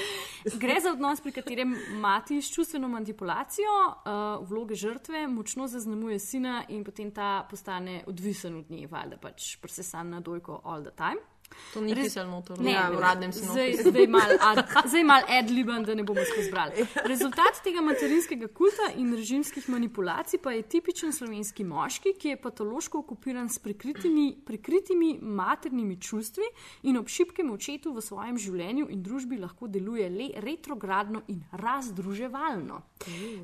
Gre 0.61 0.81
za 0.83 0.91
odnos, 0.91 1.21
pri 1.21 1.31
katerem 1.31 1.75
mati 2.01 2.41
s 2.41 2.51
čustveno 2.51 2.87
manipulacijo 2.87 3.77
uh, 3.87 4.49
vloge 4.49 4.75
žrtve 4.75 5.27
močno 5.27 5.67
zaznamuje 5.67 6.19
sina 6.19 6.63
in 6.69 6.83
potem 6.83 7.11
ta 7.11 7.47
postane 7.49 8.03
odvisen 8.07 8.55
od 8.55 8.71
nje, 8.71 8.87
valjda 8.87 9.17
pač 9.17 9.55
presesan 9.61 10.09
na 10.09 10.19
dojko 10.19 10.61
all 10.63 10.83
the 10.83 10.95
time. 10.95 11.36
To 11.73 11.81
ni 11.81 11.93
Res- 11.93 12.03
pisalo 12.05 12.31
noter 12.31 12.57
v 12.57 12.63
Ne, 12.63 12.75
uradnem 12.91 13.31
zdaj, 13.31 13.71
sinopisu. 13.75 13.89
zdaj 13.89 14.07
mal 14.07 14.31
ad- 14.41 14.65
zdaj 14.85 15.03
mal 15.03 15.23
adliban, 15.29 15.83
da 15.83 15.95
ne 15.95 16.03
bomo 16.03 16.21
skozi 16.23 16.51
brali. 16.51 16.73
Rezultat 17.05 17.59
tega 17.63 17.81
materinskega 17.81 18.47
kulta 18.49 18.91
in 18.95 19.13
režimskih 19.13 19.69
manipulacij 19.69 20.39
pa 20.39 20.51
je 20.51 20.61
tipičen 20.63 21.13
slovenski 21.13 21.63
moški, 21.63 22.13
ki 22.13 22.27
je 22.27 22.37
patološko 22.37 22.99
okupiran 22.99 23.49
s 23.49 23.59
prikritimi, 23.59 24.37
prikritimi 24.45 25.19
maternimi 25.21 25.97
čustvi 25.97 26.47
in 26.83 26.97
ob 26.97 27.07
šibkem 27.07 27.51
očetu 27.51 27.93
v 27.93 28.01
svojem 28.01 28.37
življenju 28.37 28.87
in 28.89 29.03
družbi 29.03 29.37
lahko 29.37 29.67
deluje 29.67 30.09
le 30.09 30.29
retrogradno 30.37 31.21
in 31.27 31.43
razdruževalno. 31.51 32.81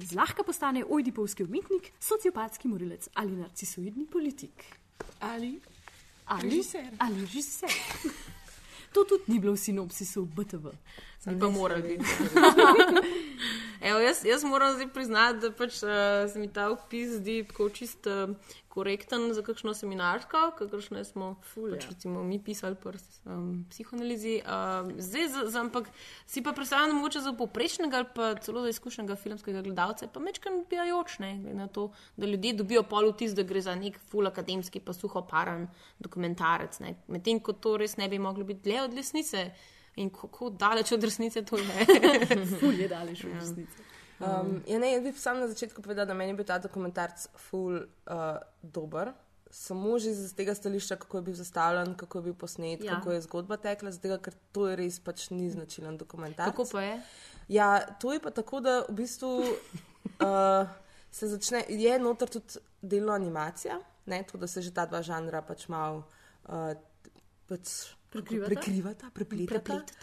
Zlahka 0.01 0.43
postane 0.43 0.83
ojdipovski 0.85 1.43
umetnik, 1.43 1.91
sociopatski 1.99 2.67
morilec 2.67 3.09
ali 3.13 3.31
narcisoidni 3.33 4.05
politik. 4.05 4.63
Ali 5.19 5.59
Ali 6.25 6.49
režiser. 6.49 6.85
Ali 6.99 7.21
režiser. 7.21 7.69
To 8.93 9.03
tudi 9.09 9.23
ni 9.27 9.39
bilo 9.39 9.53
v 9.53 9.57
sinopsisu 9.57 10.25
BTV. 10.25 10.69
Bi 11.25 11.39
pa 11.39 11.49
morali 11.49 11.97
biti. 11.97 12.05
Evo, 13.83 13.99
jaz, 13.99 14.21
jaz 14.25 14.43
moram 14.43 14.73
zdaj 14.73 14.87
priznati, 14.95 15.39
da 15.43 15.49
pač, 15.51 15.81
uh, 15.83 15.89
se 16.31 16.39
mi 16.39 16.47
ta 16.47 16.69
opis 16.71 17.17
zdi 17.17 17.41
tako 17.49 17.65
čist 17.69 18.07
uh, 18.07 18.31
korekten 18.71 19.33
za 19.35 19.43
kakšno 19.43 19.73
seminarsko, 19.75 20.39
kakršne 20.55 21.03
smo 21.03 21.33
pač, 21.51 21.89
recimo, 21.89 22.23
mi 22.23 22.39
pisali 22.39 22.79
pri 22.79 23.01
um, 23.25 23.65
psihoanalizi. 23.73 24.37
Uh, 24.45 24.93
zdaj, 25.03 25.27
za, 25.35 25.43
za, 25.51 25.65
ampak 25.65 25.91
si 26.25 26.45
pa 26.45 26.55
predstavljam, 26.55 26.95
mogoče 26.95 27.25
za 27.27 27.35
poprečnega 27.35 27.99
ali 27.99 28.09
pa 28.15 28.31
celo 28.39 28.63
za 28.63 28.71
izkušenega 28.71 29.19
filmskega 29.19 29.65
gledalca 29.67 30.07
pa 30.07 30.23
mečkan 30.23 30.63
bijajoč, 30.69 31.19
ne, 31.19 31.35
glede 31.43 31.59
na 31.59 31.67
to, 31.67 31.89
da 32.15 32.31
ljudje 32.31 32.55
dobijo 32.63 32.87
pol 32.87 33.11
vtis, 33.11 33.35
da 33.35 33.43
gre 33.43 33.61
za 33.61 33.75
nek 33.75 33.99
full 33.99 34.31
akademski 34.31 34.79
pa 34.79 34.95
suho 34.95 35.27
paran 35.27 35.67
dokumentarec. 35.99 36.79
Medtem 37.11 37.43
ko 37.43 37.51
to 37.51 37.75
res 37.83 37.99
ne 37.99 38.07
bi 38.07 38.19
moglo 38.19 38.47
biti 38.47 38.69
dlje 38.69 38.81
od 38.87 38.99
resnice. 39.03 39.49
In 39.95 40.09
kako 40.09 40.49
daleč 40.49 40.91
od 40.91 41.03
resnice 41.03 41.43
to 41.45 41.57
je? 41.57 41.85
Ful 42.59 42.79
je 42.79 42.87
daleč 42.87 43.23
od 43.23 43.33
resnice. 43.33 43.83
Um, 44.19 44.61
ja, 44.67 44.79
ne, 44.79 44.91
jaz 44.93 45.03
bi 45.03 45.11
sam 45.19 45.39
na 45.39 45.47
začetku 45.47 45.81
povedal, 45.81 46.05
da 46.05 46.13
meni 46.13 46.31
je 46.31 46.39
bil 46.39 46.45
ta 46.47 46.57
dokumentarc 46.61 47.27
ful 47.49 47.75
uh, 47.75 48.37
dober. 48.61 49.11
Samo 49.53 49.99
že 49.99 50.13
z 50.13 50.33
tega 50.33 50.55
stališča, 50.55 50.95
kako 50.95 51.17
je 51.17 51.21
bil 51.21 51.35
zastavljen, 51.37 51.93
kako 51.97 52.17
je 52.17 52.23
bil 52.23 52.33
posnet, 52.33 52.81
Ja. 52.81 52.91
ja. 52.91 52.95
kako 52.95 53.11
je 53.11 53.21
zgodba 53.21 53.57
tekla, 53.57 53.91
zato 53.91 54.17
ker 54.17 54.33
to 54.51 54.67
je 54.67 54.75
res 54.75 54.99
pač 54.99 55.29
ni 55.29 55.49
značilen 55.49 55.97
dokumentarc. 55.97 56.49
Kako 56.49 56.65
pa 56.71 56.81
je? 56.81 57.01
Ja, 57.47 57.85
to 58.01 58.13
je 58.13 58.19
pa 58.19 58.31
tako, 58.31 58.59
da 58.59 58.81
v 58.89 58.95
bistvu 59.03 59.43
uh, 59.45 60.69
se 61.17 61.27
začne, 61.27 61.65
je 61.69 61.99
noter 61.99 62.29
tudi 62.29 62.63
delno 62.81 63.13
animacija, 63.13 63.77
ne, 64.05 64.23
tako 64.23 64.37
da 64.37 64.47
se 64.47 64.61
že 64.61 64.73
ta 64.73 64.85
dva 64.85 65.01
žanra 65.01 65.41
pač 65.41 65.67
malo 65.67 66.07
uh, 66.49 66.73
pač 67.45 67.93
Prekrivata? 68.13 68.49
prekrivata, 68.49 69.09
prepletata. 69.13 69.59
Prepletata. 69.59 69.93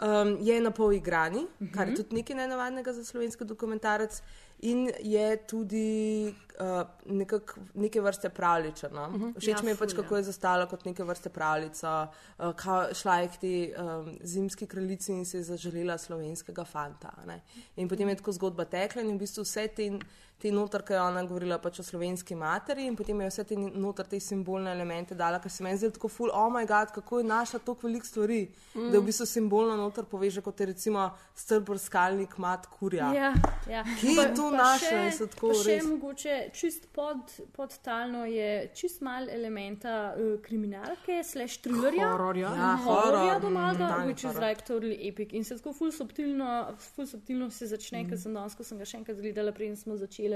Um, 0.00 0.38
je 0.40 0.60
na 0.60 0.70
pol 0.70 0.92
igrani, 0.92 1.38
uh 1.38 1.48
-huh. 1.60 1.74
kar 1.74 1.86
je 1.86 1.92
Mhm. 1.92 1.96
tudi 1.96 2.14
nekaj 2.14 2.36
nenavadnega 2.36 2.92
za 2.92 3.04
slovenski 3.04 3.44
dokumentarec, 3.44 4.22
in 4.60 4.90
je 5.00 5.36
tudi 5.46 6.34
uh, 6.60 6.82
nekak, 7.06 7.58
neke 7.74 8.00
vrste 8.00 8.28
pravljica. 8.28 8.88
No? 8.88 9.06
Uh 9.06 9.14
Mhm. 9.14 9.24
-huh. 9.24 9.38
Všeč 9.38 9.48
Ja, 9.48 9.62
mi 9.62 9.70
je 9.70 9.76
pač, 9.76 9.90
ful, 9.90 9.98
ja. 9.98 10.02
kako 10.02 10.16
je 10.16 10.22
zastavila 10.22 10.66
kot 10.66 10.84
neke 10.84 11.04
vrste 11.04 11.28
pravljica, 11.28 12.08
uh, 12.38 12.52
ka, 12.54 12.88
šla 12.94 13.16
je 13.18 13.28
k 13.28 13.36
tej 13.36 13.74
um, 13.74 14.18
zimski 14.22 14.66
kraljici 14.66 15.12
in 15.12 15.24
si 15.24 15.36
je 15.36 15.42
zaželela 15.42 15.98
slovenskega 15.98 16.64
fanta. 16.64 17.12
Ne? 17.26 17.40
In 17.76 17.88
potem 17.88 18.08
je 18.08 18.16
tako 18.16 18.32
zgodba 18.32 18.64
tekla 18.64 19.02
in 19.02 19.08
v 19.08 19.18
bistvu 19.18 19.42
vse 19.42 19.68
te. 19.68 19.98
Te 20.42 20.50
noter, 20.50 20.82
ki 20.82 20.96
je 20.96 21.00
ona 21.00 21.20
govorila 21.22 21.60
pač 21.62 21.78
o 21.78 21.84
slovenski 21.86 22.34
materi, 22.34 22.88
in 22.90 22.96
potem 22.98 23.20
je 23.22 23.28
vse 23.30 23.44
te 23.46 23.54
noter 23.56 24.08
te 24.10 24.18
simbolne 24.20 24.72
elemente 24.74 25.14
dala, 25.14 25.38
ker 25.38 25.50
se 25.54 25.62
meni 25.62 25.78
zdi 25.78 25.92
tako 25.94 26.08
ful, 26.10 26.32
oh 26.34 26.48
moj 26.50 26.66
bog, 26.66 26.90
kako 26.96 27.20
je 27.20 27.26
našla 27.28 27.60
toliko 27.62 27.86
velik 27.86 28.04
stvari, 28.04 28.40
mm. 28.74 28.88
da 28.90 28.98
v 28.98 29.04
bistvu 29.06 29.26
simbolno 29.30 29.76
noter 29.78 30.04
poveže, 30.10 30.42
kot 30.42 30.58
je 30.60 30.66
recimo 30.72 31.04
strbr 31.38 31.78
skalnik 31.78 32.34
mat 32.42 32.66
kurja. 32.66 33.12
Ja, 33.14 33.28
ja. 33.70 33.84
Kje 34.00 34.16
je 34.18 34.24
to 34.34 34.48
našla 34.50 35.04
še- 35.14 35.28
tako 35.36 35.52
še 35.54 35.76
res? 35.76 35.86
mogoče 35.86 36.34
čist 36.58 36.88
pod, 36.92 37.22
podtalno 37.54 38.24
je 38.26 38.50
čist 38.74 39.00
mal 39.06 39.30
elementa 39.30 39.94
uh, 40.16 40.34
kriminalke, 40.42 41.20
slash 41.24 41.60
thrillerja. 41.62 42.10
Hororja. 42.10 42.50
Ja, 42.50 42.58
Ja, 42.62 42.72
hororja 42.82 43.22
horor, 43.22 43.40
doma, 43.46 43.68
mm, 43.72 43.78
mm, 43.78 44.06
which 44.10 44.24
is 44.24 44.32
horor. 44.32 44.48
like 44.48 44.66
totally 44.66 44.98
epic. 45.08 45.32
In 45.32 45.44
se 45.44 45.54
tako 45.60 45.72
ful 45.72 45.92
subtilno, 45.94 46.50
ful 46.96 47.06
subtilno 47.06 47.50
se 47.50 47.66
začne, 47.70 48.02
mm. 48.02 48.08
ker 48.10 48.18
sem 48.18 48.34
danes, 48.34 48.58
ko 48.58 48.66
sem 48.66 48.78
ga 48.82 48.84
še 48.84 48.98
enkrat 48.98 49.22
gledala, 49.22 49.52
preden 49.54 49.76
smo 49.76 49.94
začeli. 49.96 50.31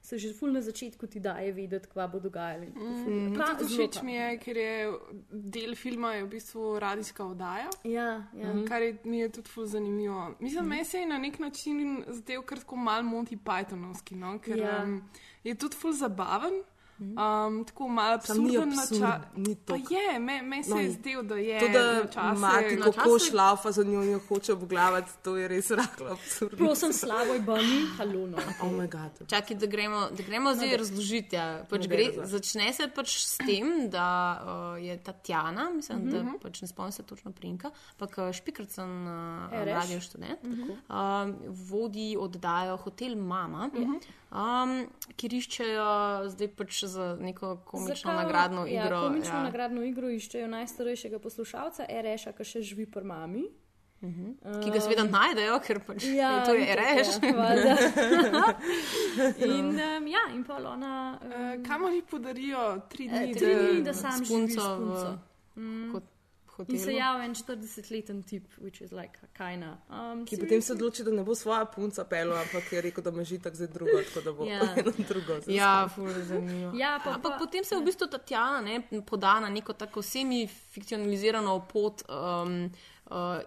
Se 0.00 0.16
že 0.16 0.32
ful 0.32 0.52
na 0.52 0.60
začetku 0.60 1.06
ti 1.06 1.20
daje 1.20 1.52
vedeti, 1.52 1.88
kva 1.88 2.06
bo 2.06 2.20
dogajalo. 2.20 2.66
Mm, 2.66 3.34
Pra- 3.34 3.48
tudi 3.50 3.64
zelo 3.66 3.78
všeč 3.78 4.02
mi 4.02 4.14
je, 4.14 4.38
ker 4.38 4.56
je 4.56 4.92
del 5.32 5.74
filma 5.74 6.12
je 6.14 6.22
v 6.22 6.28
bistvu 6.28 6.78
radijska 6.78 7.24
oddaja. 7.24 7.66
Ja, 7.84 8.22
ja. 8.32 8.48
Mhm. 8.48 8.64
Kar 8.64 8.82
je, 8.82 8.92
mi 9.04 9.18
je 9.18 9.28
tudi 9.30 9.48
ful 9.48 9.66
zanimivo. 9.66 10.34
Mislim, 10.40 10.60
Mhm. 10.60 10.68
meni 10.68 10.84
se 10.84 10.98
je 10.98 11.06
na 11.06 11.18
nek 11.18 11.38
način 11.38 11.82
zdel 12.10 12.42
kar 12.42 12.58
tako 12.58 12.76
mal 12.78 13.02
Monty 13.02 13.36
Pythonovski, 13.38 14.14
no? 14.14 14.38
ker 14.38 14.58
Ja. 14.58 14.82
um, 14.84 15.02
je 15.44 15.54
tudi 15.56 15.76
ful 15.76 15.92
zabaven. 15.92 16.62
Um, 17.00 17.14
tako 17.64 17.88
malo 17.88 18.14
absurden 18.14 18.72
absurd, 18.72 19.22
toliko. 19.58 19.94
je, 19.94 20.18
me, 20.18 20.42
me 20.42 20.64
se 20.64 20.70
No, 20.70 20.76
je 20.78 20.90
zdel, 20.90 21.22
da 21.24 21.34
je. 21.36 21.60
To, 21.60 21.68
da 21.68 22.32
mati 22.32 22.76
načase- 22.76 22.92
kako 22.94 23.18
šlaufa 23.20 23.72
za 23.72 23.84
njo 23.84 24.02
jo 24.02 24.20
hoče 24.20 24.52
obglavati, 24.52 25.10
to 25.22 25.36
je 25.36 25.48
res 25.48 25.70
rahlo 25.70 26.06
absurdno. 26.08 26.58
Prosim, 26.58 26.92
slabo 26.92 27.32
je 27.32 27.40
bani, 27.42 27.62
halono. 27.88 28.36
Oh 28.62 28.70
my 28.70 28.88
god. 28.88 29.28
Čakaj, 29.28 29.56
da 29.56 29.66
gremo, 29.68 30.08
da 30.10 30.22
gremo 30.22 30.54
zdaj 30.54 30.68
No, 30.68 30.76
razložiti. 30.76 31.36
Ja. 31.36 31.64
Pač 31.66 31.80
Ne 31.80 31.86
gre, 31.86 32.04
gre 32.04 32.12
za- 32.16 32.26
začne 32.28 32.72
se 32.72 32.88
pač 32.88 33.16
s 33.18 33.36
tem, 33.38 33.90
da 33.90 34.08
uh, 34.74 34.82
je 34.82 34.98
Tatjana, 34.98 35.70
mislim, 35.70 35.98
Mhm. 35.98 36.10
da 36.10 36.38
pač 36.40 36.62
ne 36.62 36.68
spomnim 36.68 36.92
se 36.92 37.02
točno 37.04 37.30
prinka, 37.32 37.70
ampak 37.92 38.18
uh, 38.18 38.32
špikrcen 38.32 38.90
uh, 39.02 39.12
radio 39.54 40.00
študent, 40.00 40.42
Mhm. 40.42 40.62
um, 40.62 41.36
vodi 41.46 42.16
oddajo 42.18 42.76
Hotel 42.78 43.16
Mama, 43.16 43.68
Mhm. 43.68 43.92
Um, 44.30 44.74
kjer 45.16 45.32
iščejo 45.34 45.86
zdaj 46.34 46.48
pač 46.56 46.84
za 46.84 47.16
neko 47.20 47.56
komično 47.64 48.12
Zakaj- 48.12 48.24
nagradno 48.24 48.66
ja, 48.66 48.84
igro. 48.84 49.00
Komično 49.08 49.34
ja. 49.34 49.42
nagradno 49.42 49.82
igro 49.82 50.10
iščejo 50.10 50.48
najstarejšega 50.48 51.18
poslušalca, 51.18 51.86
Ereša, 51.88 52.32
ki 52.32 52.44
še 52.44 52.62
živi 52.62 52.86
pri 52.86 53.04
mami. 53.04 53.46
Mhm. 53.98 54.60
Ki 54.62 54.70
ga 54.70 54.80
seveda 54.80 55.02
najdejo, 55.10 55.56
ker 55.66 55.80
pač 55.82 56.04
Ja, 56.06 56.38
to 56.46 56.54
je 56.54 56.62
itak, 56.62 56.78
reš. 56.78 57.08
ja, 57.18 58.54
in, 59.42 59.72
um, 59.74 60.06
ja, 60.06 60.22
in 60.34 60.44
pa 60.46 60.60
ona. 60.62 61.18
Um, 61.18 61.28
Uh, 61.28 61.66
kamor 61.66 61.92
ji 61.92 62.02
podarijo 62.02 62.80
tri 62.88 63.08
dni, 63.08 63.30
eh, 63.30 63.34
tri 63.34 63.54
dni, 63.54 63.82
da 63.82 63.94
sam 63.94 64.24
živi 64.24 64.26
s 64.26 64.54
punco 64.54 64.76
v. 64.76 65.18
Mm. 65.56 65.90
Hot- 66.58 66.68
In 66.68 66.78
se 66.78 66.84
hotelu. 66.84 66.98
javi 66.98 67.24
en 67.24 67.34
40-leten 67.34 68.22
tip, 68.22 68.44
which 68.58 68.80
is 68.80 68.90
like 68.92 69.18
kajna. 69.32 69.78
Um, 69.88 70.24
Ki 70.24 70.36
potem 70.36 70.60
se 70.60 70.72
odloči, 70.72 71.02
da 71.02 71.10
ne 71.12 71.22
bo 71.22 71.34
svoja 71.34 71.64
punca 71.66 72.04
pel, 72.04 72.32
ampak 72.34 72.72
je 72.72 72.80
rekel, 72.80 73.00
da 73.00 73.10
ima 73.10 73.24
že 73.24 73.38
tako 73.38 73.56
zdaj 73.56 73.68
drugo, 73.68 73.90
tako 74.04 74.20
da 74.22 74.32
bo 74.32 74.44
Ja. 74.44 74.60
eno 74.76 74.92
drugo. 75.00 75.40
zdaj 75.40 75.54
Ja, 75.54 75.88
ful, 75.88 76.08
zanimivo. 76.10 76.72
Ja, 76.74 76.98
pa- 76.98 77.10
Ampak 77.12 77.32
pa- 77.32 77.38
potem 77.38 77.64
se 77.64 77.76
v 77.76 77.82
bistvu 77.82 78.06
Tatjana 78.08 78.60
ne, 78.62 78.76
poda 79.02 79.40
na 79.40 79.48
neko 79.48 79.72
tako 79.74 80.02
semi-fikcionalizirano 80.02 81.60
pot, 81.62 82.02
um, 82.08 82.70
uh, 83.06 83.40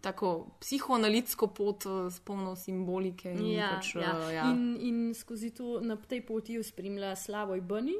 tako 0.00 0.28
psihoanalitsko 0.60 1.46
pot 1.48 1.86
uh, 1.86 2.06
s 2.08 2.20
polno 2.20 2.56
simbolike. 2.56 3.30
In, 3.30 3.46
Ja, 3.48 3.70
pač, 3.72 3.94
ja. 3.96 4.12
uh, 4.18 4.30
ja. 4.30 4.44
In, 4.46 4.76
in 4.78 5.14
skozi 5.14 5.50
to 5.50 5.80
na 5.80 5.96
tej 5.98 6.20
poti 6.22 6.52
jo 6.52 6.62
spremlja 6.62 7.16
Slavoj 7.16 7.60
Bani. 7.62 7.94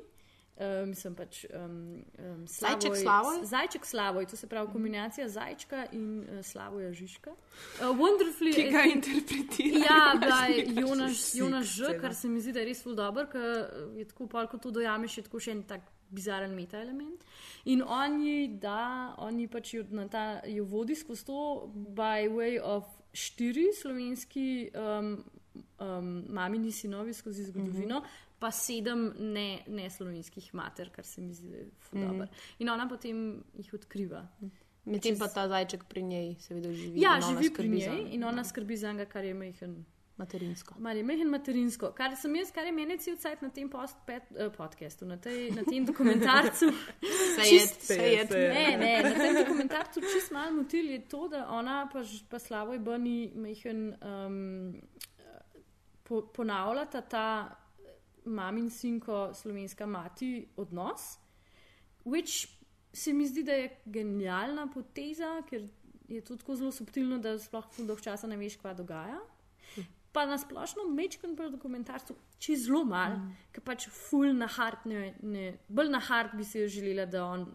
Uh, 0.57 0.89
mislim 0.89 1.15
pač 1.17 1.45
um, 1.49 2.05
um, 2.19 2.47
Slavoj, 2.47 2.81
Zajček 2.81 2.97
Slavoj? 2.97 3.39
Zajček 3.45 3.87
Slavoj, 3.87 4.27
to 4.27 4.37
se 4.37 4.47
pravi 4.47 4.69
kombinacija 4.73 5.29
zajčka 5.29 5.87
in 5.93 6.21
uh, 6.21 6.45
Slavoja 6.45 6.93
Žižka. 6.93 7.31
Uh, 7.31 7.87
wonderfully. 7.97 8.53
Ki 8.55 8.69
ga 8.71 8.83
interpretira. 8.85 9.81
Ja, 9.89 10.13
da 10.21 10.45
je 10.53 10.67
Jonaš, 10.81 11.35
Jonaš 11.35 11.67
Ž, 11.67 11.97
kar 12.01 12.15
se 12.15 12.29
mi 12.29 12.41
zdi, 12.41 12.53
da 12.53 12.61
je 12.61 12.69
res 12.69 12.83
ful 12.85 12.95
dobr, 12.95 13.31
ker 13.33 13.49
je 13.97 14.05
tako 14.13 14.29
pol, 14.29 14.47
ko 14.47 14.61
to 14.61 14.71
dojameš, 14.71 15.19
je 15.19 15.25
tako 15.31 15.41
še 15.41 15.57
en 15.57 15.63
tak 15.73 15.89
bizaren 16.13 16.53
meta 16.55 16.81
element. 16.85 17.25
In 17.65 17.83
on 17.83 18.21
ji 18.21 18.49
da, 18.61 19.15
on 19.19 19.41
ji 19.41 19.49
pač 19.49 19.75
jo, 19.75 19.87
na 19.91 20.05
ta, 20.09 20.43
jo 20.47 20.67
vodi 20.69 20.95
skozi 20.95 21.25
to 21.27 21.71
by 21.97 22.29
way 22.29 22.59
of 22.61 22.85
štiri 23.13 23.71
slovenski 23.77 24.69
um, 24.77 25.25
um, 25.81 26.13
mamini 26.29 26.73
sinovi 26.73 27.15
skozi 27.15 27.45
zgodovino. 27.45 28.01
Mm 28.01 28.05
-hmm. 28.05 28.31
Pa 28.43 28.51
sedem 28.51 29.05
ne, 29.20 29.45
ne 29.68 29.86
slovenskih 29.88 30.49
mater, 30.53 30.90
kar 30.90 31.05
se 31.07 31.20
mi 31.20 31.30
zdi 31.32 31.49
je 31.49 31.62
ful 31.80 31.99
Mhm. 31.99 32.09
dobro. 32.09 32.26
In 32.59 32.68
ona 32.68 32.88
potem 32.88 33.22
jih 33.55 33.70
odkriva. 33.74 34.24
Medtem 34.84 35.14
pa 35.16 35.28
ta 35.28 35.45
zajček 35.49 35.84
pri 35.84 36.03
njej 36.03 36.34
seveda 36.40 36.72
živi. 36.72 37.01
Ja, 37.01 37.20
živi 37.22 37.53
pri 37.55 37.68
njej 37.68 37.80
zanj. 37.82 38.09
in 38.11 38.24
ona 38.24 38.43
skrbi 38.45 38.76
za 38.76 38.93
njega, 38.93 39.05
kar 39.07 39.24
je 39.24 39.34
mehen. 39.34 39.84
Materinsko. 40.16 40.74
Mal 40.78 40.97
je 40.97 41.03
mehen 41.03 41.28
materinsko. 41.28 41.93
Kar 41.93 42.16
sem 42.16 42.34
jaz, 42.36 42.51
kar 42.53 42.66
je 42.66 42.72
meni 42.72 42.99
cel 42.99 43.16
cajt 43.16 43.43
na 43.43 43.49
tem 43.51 43.70
post, 43.70 43.97
pet, 44.07 44.22
uh, 44.32 44.53
podcastu, 44.53 45.07
na, 45.07 45.16
tej, 45.16 45.51
na 45.51 45.62
tem 45.64 45.86
dokumentarcu. 45.86 46.66
Čist- 47.40 47.76
it, 47.76 47.82
say 47.82 48.20
it. 48.20 48.30
Ne, 48.30 48.76
ne, 48.76 49.03
na 49.03 49.14
tem 49.14 49.34
dokumentarcu 49.36 50.01
čist 50.03 50.30
malo 50.32 50.53
motil 50.53 50.90
je 50.90 51.01
to, 51.01 51.28
da 51.28 51.47
ona 51.51 51.88
pa, 51.93 52.03
pa 52.28 52.38
Slavoj 52.38 52.78
Bani 52.78 53.32
mehen 53.36 53.95
um, 53.97 54.74
po, 56.03 56.22
ponavljata 56.24 57.01
ta 57.03 57.26
mamin 58.25 58.70
sinko 58.70 59.31
slovenska 59.35 59.87
mati 59.87 60.49
odnos, 60.57 61.18
which 62.05 62.49
se 62.93 63.12
mi 63.12 63.27
zdi, 63.27 63.43
da 63.43 63.53
je 63.53 63.70
genialna 63.85 64.66
poteza, 64.75 65.43
ker 65.49 65.68
je 66.09 66.20
to 66.20 66.37
tako 66.37 66.57
zelo 66.57 66.73
subtilno, 66.73 67.18
da 67.18 67.39
sploh 67.39 67.68
ful 67.73 67.87
dolg 67.89 68.03
časa 68.05 68.29
ne 68.29 68.37
veš, 68.37 68.59
kaj 68.61 68.77
dogaja. 68.83 69.20
Pa 70.12 70.27
na 70.29 70.37
splošno 70.37 70.85
mečkam 70.93 71.33
pri 71.37 71.49
dokumentarcu, 71.55 72.14
če 72.37 72.57
zelo 72.66 72.83
malo, 72.85 73.16
mm. 73.16 73.37
ker 73.55 73.64
pač 73.64 73.87
ful 73.89 74.35
na 74.37 74.45
hard, 74.45 74.85
ne, 74.85 75.14
ne, 75.25 75.47
bolj 75.73 75.89
na 75.89 76.03
hard 76.05 76.35
bi 76.37 76.45
si 76.45 76.61
jo 76.61 76.66
želela, 76.68 77.07
da 77.09 77.25
on 77.25 77.47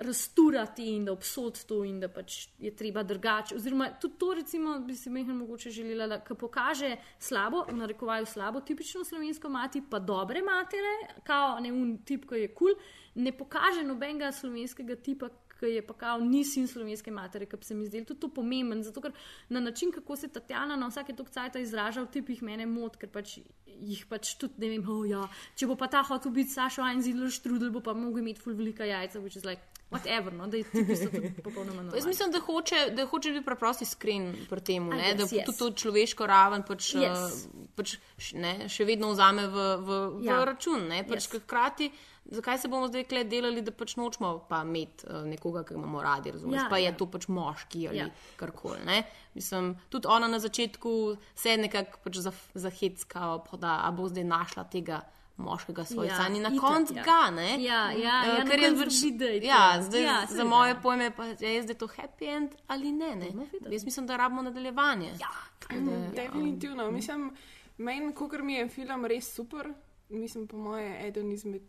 razturati 0.00 0.84
in 0.94 1.04
da 1.04 1.12
obsod 1.12 1.64
to 1.64 1.82
in 1.84 2.00
da 2.00 2.08
pač 2.08 2.48
je 2.58 2.72
treba 2.76 3.02
drugače. 3.02 3.54
Oziroma, 3.56 3.90
tudi 4.00 4.18
to 4.18 4.34
recimo 4.34 4.78
bi 4.80 4.96
si 4.96 5.10
mehen 5.10 5.36
mogoče 5.36 5.70
želela, 5.70 6.06
da 6.06 6.20
ko 6.24 6.34
pokaže 6.34 6.96
slabo, 7.18 7.64
v 7.68 7.76
narekovaju 7.76 8.26
slabo, 8.26 8.60
tipično 8.60 9.04
slovensko 9.04 9.48
mati, 9.48 9.82
pa 9.90 9.98
dobre 9.98 10.42
matere, 10.42 11.20
kao 11.24 11.60
ne 11.60 11.72
un 11.72 11.98
tip, 12.04 12.24
ki 12.28 12.46
je 12.46 12.48
kul, 12.54 12.72
cool, 12.72 12.82
ne 13.14 13.32
pokaže 13.36 13.84
nobenega 13.84 14.32
slovenskega 14.32 14.96
tipa, 14.96 15.28
ki 15.60 15.74
je 15.74 15.82
pa 15.86 15.94
kao 15.94 16.20
ni 16.24 16.40
sin 16.44 16.68
slovenske 16.68 17.12
matere, 17.12 17.46
ki 17.46 17.58
se 17.62 17.74
mi 17.74 17.86
zdel 17.86 18.06
tudi 18.08 18.20
to 18.20 18.30
pomemben, 18.32 18.82
zato 18.82 19.00
ker 19.04 19.12
na 19.48 19.60
način, 19.60 19.92
kako 19.92 20.16
se 20.16 20.28
Tatjana 20.28 20.76
na 20.76 20.88
vsake 20.88 21.12
tok 21.16 21.30
cajta 21.30 21.60
izraža 21.60 22.06
v 22.06 22.12
tipih 22.16 22.42
mene 22.42 22.66
mot, 22.66 22.96
ker 22.96 23.12
pač 23.12 23.38
jih 23.66 24.06
pač 24.08 24.34
tudi 24.40 24.64
ne 24.64 24.72
vem, 24.72 24.86
oh 24.88 25.04
ja, 25.08 25.26
če 25.56 25.68
bo 25.68 25.76
pa 25.76 25.90
ta 25.92 26.02
hotel 26.08 26.32
biti 26.32 26.54
Sašo 26.54 26.84
Einzidler 26.88 27.32
štrudel, 27.32 27.72
bo 27.74 27.84
pa 27.84 27.94
mogel 27.94 28.24
imeti 28.24 28.40
ful 28.40 28.56
velika 28.56 28.88
jajca, 28.88 29.20
which 29.20 29.36
is 29.36 29.44
like, 29.44 29.60
whatever, 29.90 30.32
no, 30.32 30.46
da 30.46 30.56
je 30.56 30.64
tipi 30.64 30.96
so 30.96 31.06
tudi 31.06 31.30
popolnoma 31.42 31.74
Jaz 31.74 31.84
normalni. 31.84 32.06
mislim, 32.06 32.30
da 32.30 32.40
hoče, 32.40 32.90
da 32.90 33.06
hoče 33.06 33.30
biti 33.30 33.44
preprosto 33.44 33.84
iskren 33.84 34.28
pri 34.48 34.60
tem, 34.62 34.88
ne, 34.88 35.14
da 35.14 35.22
guess, 35.22 35.32
yes. 35.32 35.44
tudi 35.46 35.58
to 35.58 35.70
človeško 35.72 36.26
raven 36.26 36.62
pač, 36.64 36.94
Yes. 36.94 37.46
uh, 37.46 37.66
pač 37.74 37.96
ne, 38.34 38.68
še 38.68 38.84
vedno 38.84 39.10
vzame 39.10 39.48
v, 39.48 39.56
v, 39.78 39.88
v 40.14 40.24
Ja. 40.24 40.44
račun. 40.44 40.88
Ne, 40.88 41.02
pač, 41.04 41.26
Yes. 41.26 41.40
Hkrati, 41.40 41.90
zakaj 42.30 42.58
se 42.58 42.68
bomo 42.68 42.86
zdaj 42.86 43.04
kle 43.04 43.24
delali, 43.24 43.60
da 43.60 43.72
pač 43.72 43.96
nočemo 43.96 44.46
pa 44.46 44.62
imeti 44.62 45.04
uh, 45.04 45.24
nekoga, 45.24 45.62
ki 45.62 45.74
imamo 45.74 46.00
radi, 46.00 46.30
razumeš? 46.30 46.56
Ja, 46.56 46.68
pa 46.68 46.78
je 46.78 46.84
ja. 46.84 46.94
to 46.94 47.06
pač 47.08 47.26
moški 47.28 47.88
ali 47.88 47.98
Ja. 47.98 48.08
karkoli. 48.36 49.02
Mislim, 49.34 49.72
tudi 49.88 50.06
ona 50.08 50.28
na 50.28 50.38
začetku 50.38 50.94
se 51.34 51.56
nekako 51.56 51.98
pač 52.00 52.16
zah- 52.18 52.50
zahecka, 52.56 53.20
pa 53.40 53.56
da 53.58 53.90
bo 53.90 54.06
zdaj 54.06 54.24
našla 54.26 54.64
tega. 54.66 55.00
Moškega 55.40 55.84
svojca, 55.84 56.14
Ja, 56.14 56.28
in 56.28 56.42
na 56.42 56.50
koncu 56.52 56.94
ja. 56.94 57.02
ga, 57.02 57.30
ne? 57.32 57.62
Ja, 57.62 57.90
ja, 57.92 58.22
Eh, 58.24 58.28
ja, 58.30 58.44
ker 58.44 58.58
je 58.58 58.68
koncu 58.68 58.84
pač- 58.84 59.02
vidi, 59.02 59.18
da 59.18 59.24
je 59.26 59.40
to. 59.40 59.46
Ja, 59.46 59.82
zdaj 59.82 60.02
Ja, 60.02 60.26
za 60.28 60.44
moje 60.46 60.76
pojme 60.76 61.10
pa 61.10 61.24
je 61.26 61.62
zdaj 61.62 61.74
to 61.76 61.86
happy 61.88 62.28
end 62.28 62.50
ali 62.66 62.92
ne. 62.92 63.16
ne? 63.16 63.28
Jaz 63.68 63.84
mislim, 63.84 64.06
da 64.06 64.16
rabimo 64.16 64.42
nadaljevanje. 64.42 65.10
Ja, 65.18 65.32
Mm, 65.72 66.14
Definitivno. 66.14 66.90
Mislim, 66.90 67.30
meni, 67.78 68.12
kot 68.12 68.40
mi 68.40 68.54
je 68.54 68.68
film 68.68 69.04
res 69.06 69.28
super, 69.30 69.68
mislim, 70.10 70.46
po 70.46 70.56
moje, 70.58 71.06
eden 71.06 71.32
izmed 71.32 71.62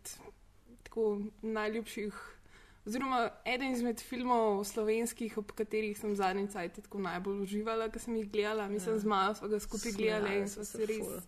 tako 0.82 1.04
najljubših, 1.42 2.14
oziroma 2.84 3.20
eden 3.44 3.72
izmed 3.72 4.00
filmov 4.00 4.64
slovenskih, 4.64 5.38
ob 5.38 5.52
katerih 5.52 5.98
sem 5.98 6.16
zadnji 6.16 6.48
cajt 6.48 6.82
tako 6.82 6.98
najbolj 7.00 7.42
uživala, 7.42 7.88
ker 7.88 8.00
sem 8.00 8.16
jih 8.16 8.26
gledala. 8.28 8.68
Mislim, 8.68 8.94
Ja. 8.94 8.98
z 8.98 9.04
Majo 9.04 9.34
smo 9.34 9.48
ga 9.48 9.60
skupaj 9.60 9.92
gledali 9.92 10.36
in 10.36 10.48
smo 10.48 10.64
Smejale 10.64 10.66
so 10.66 10.72
se 10.72 10.78
se 10.78 10.86
res. 10.88 10.98
ful. 10.98 11.20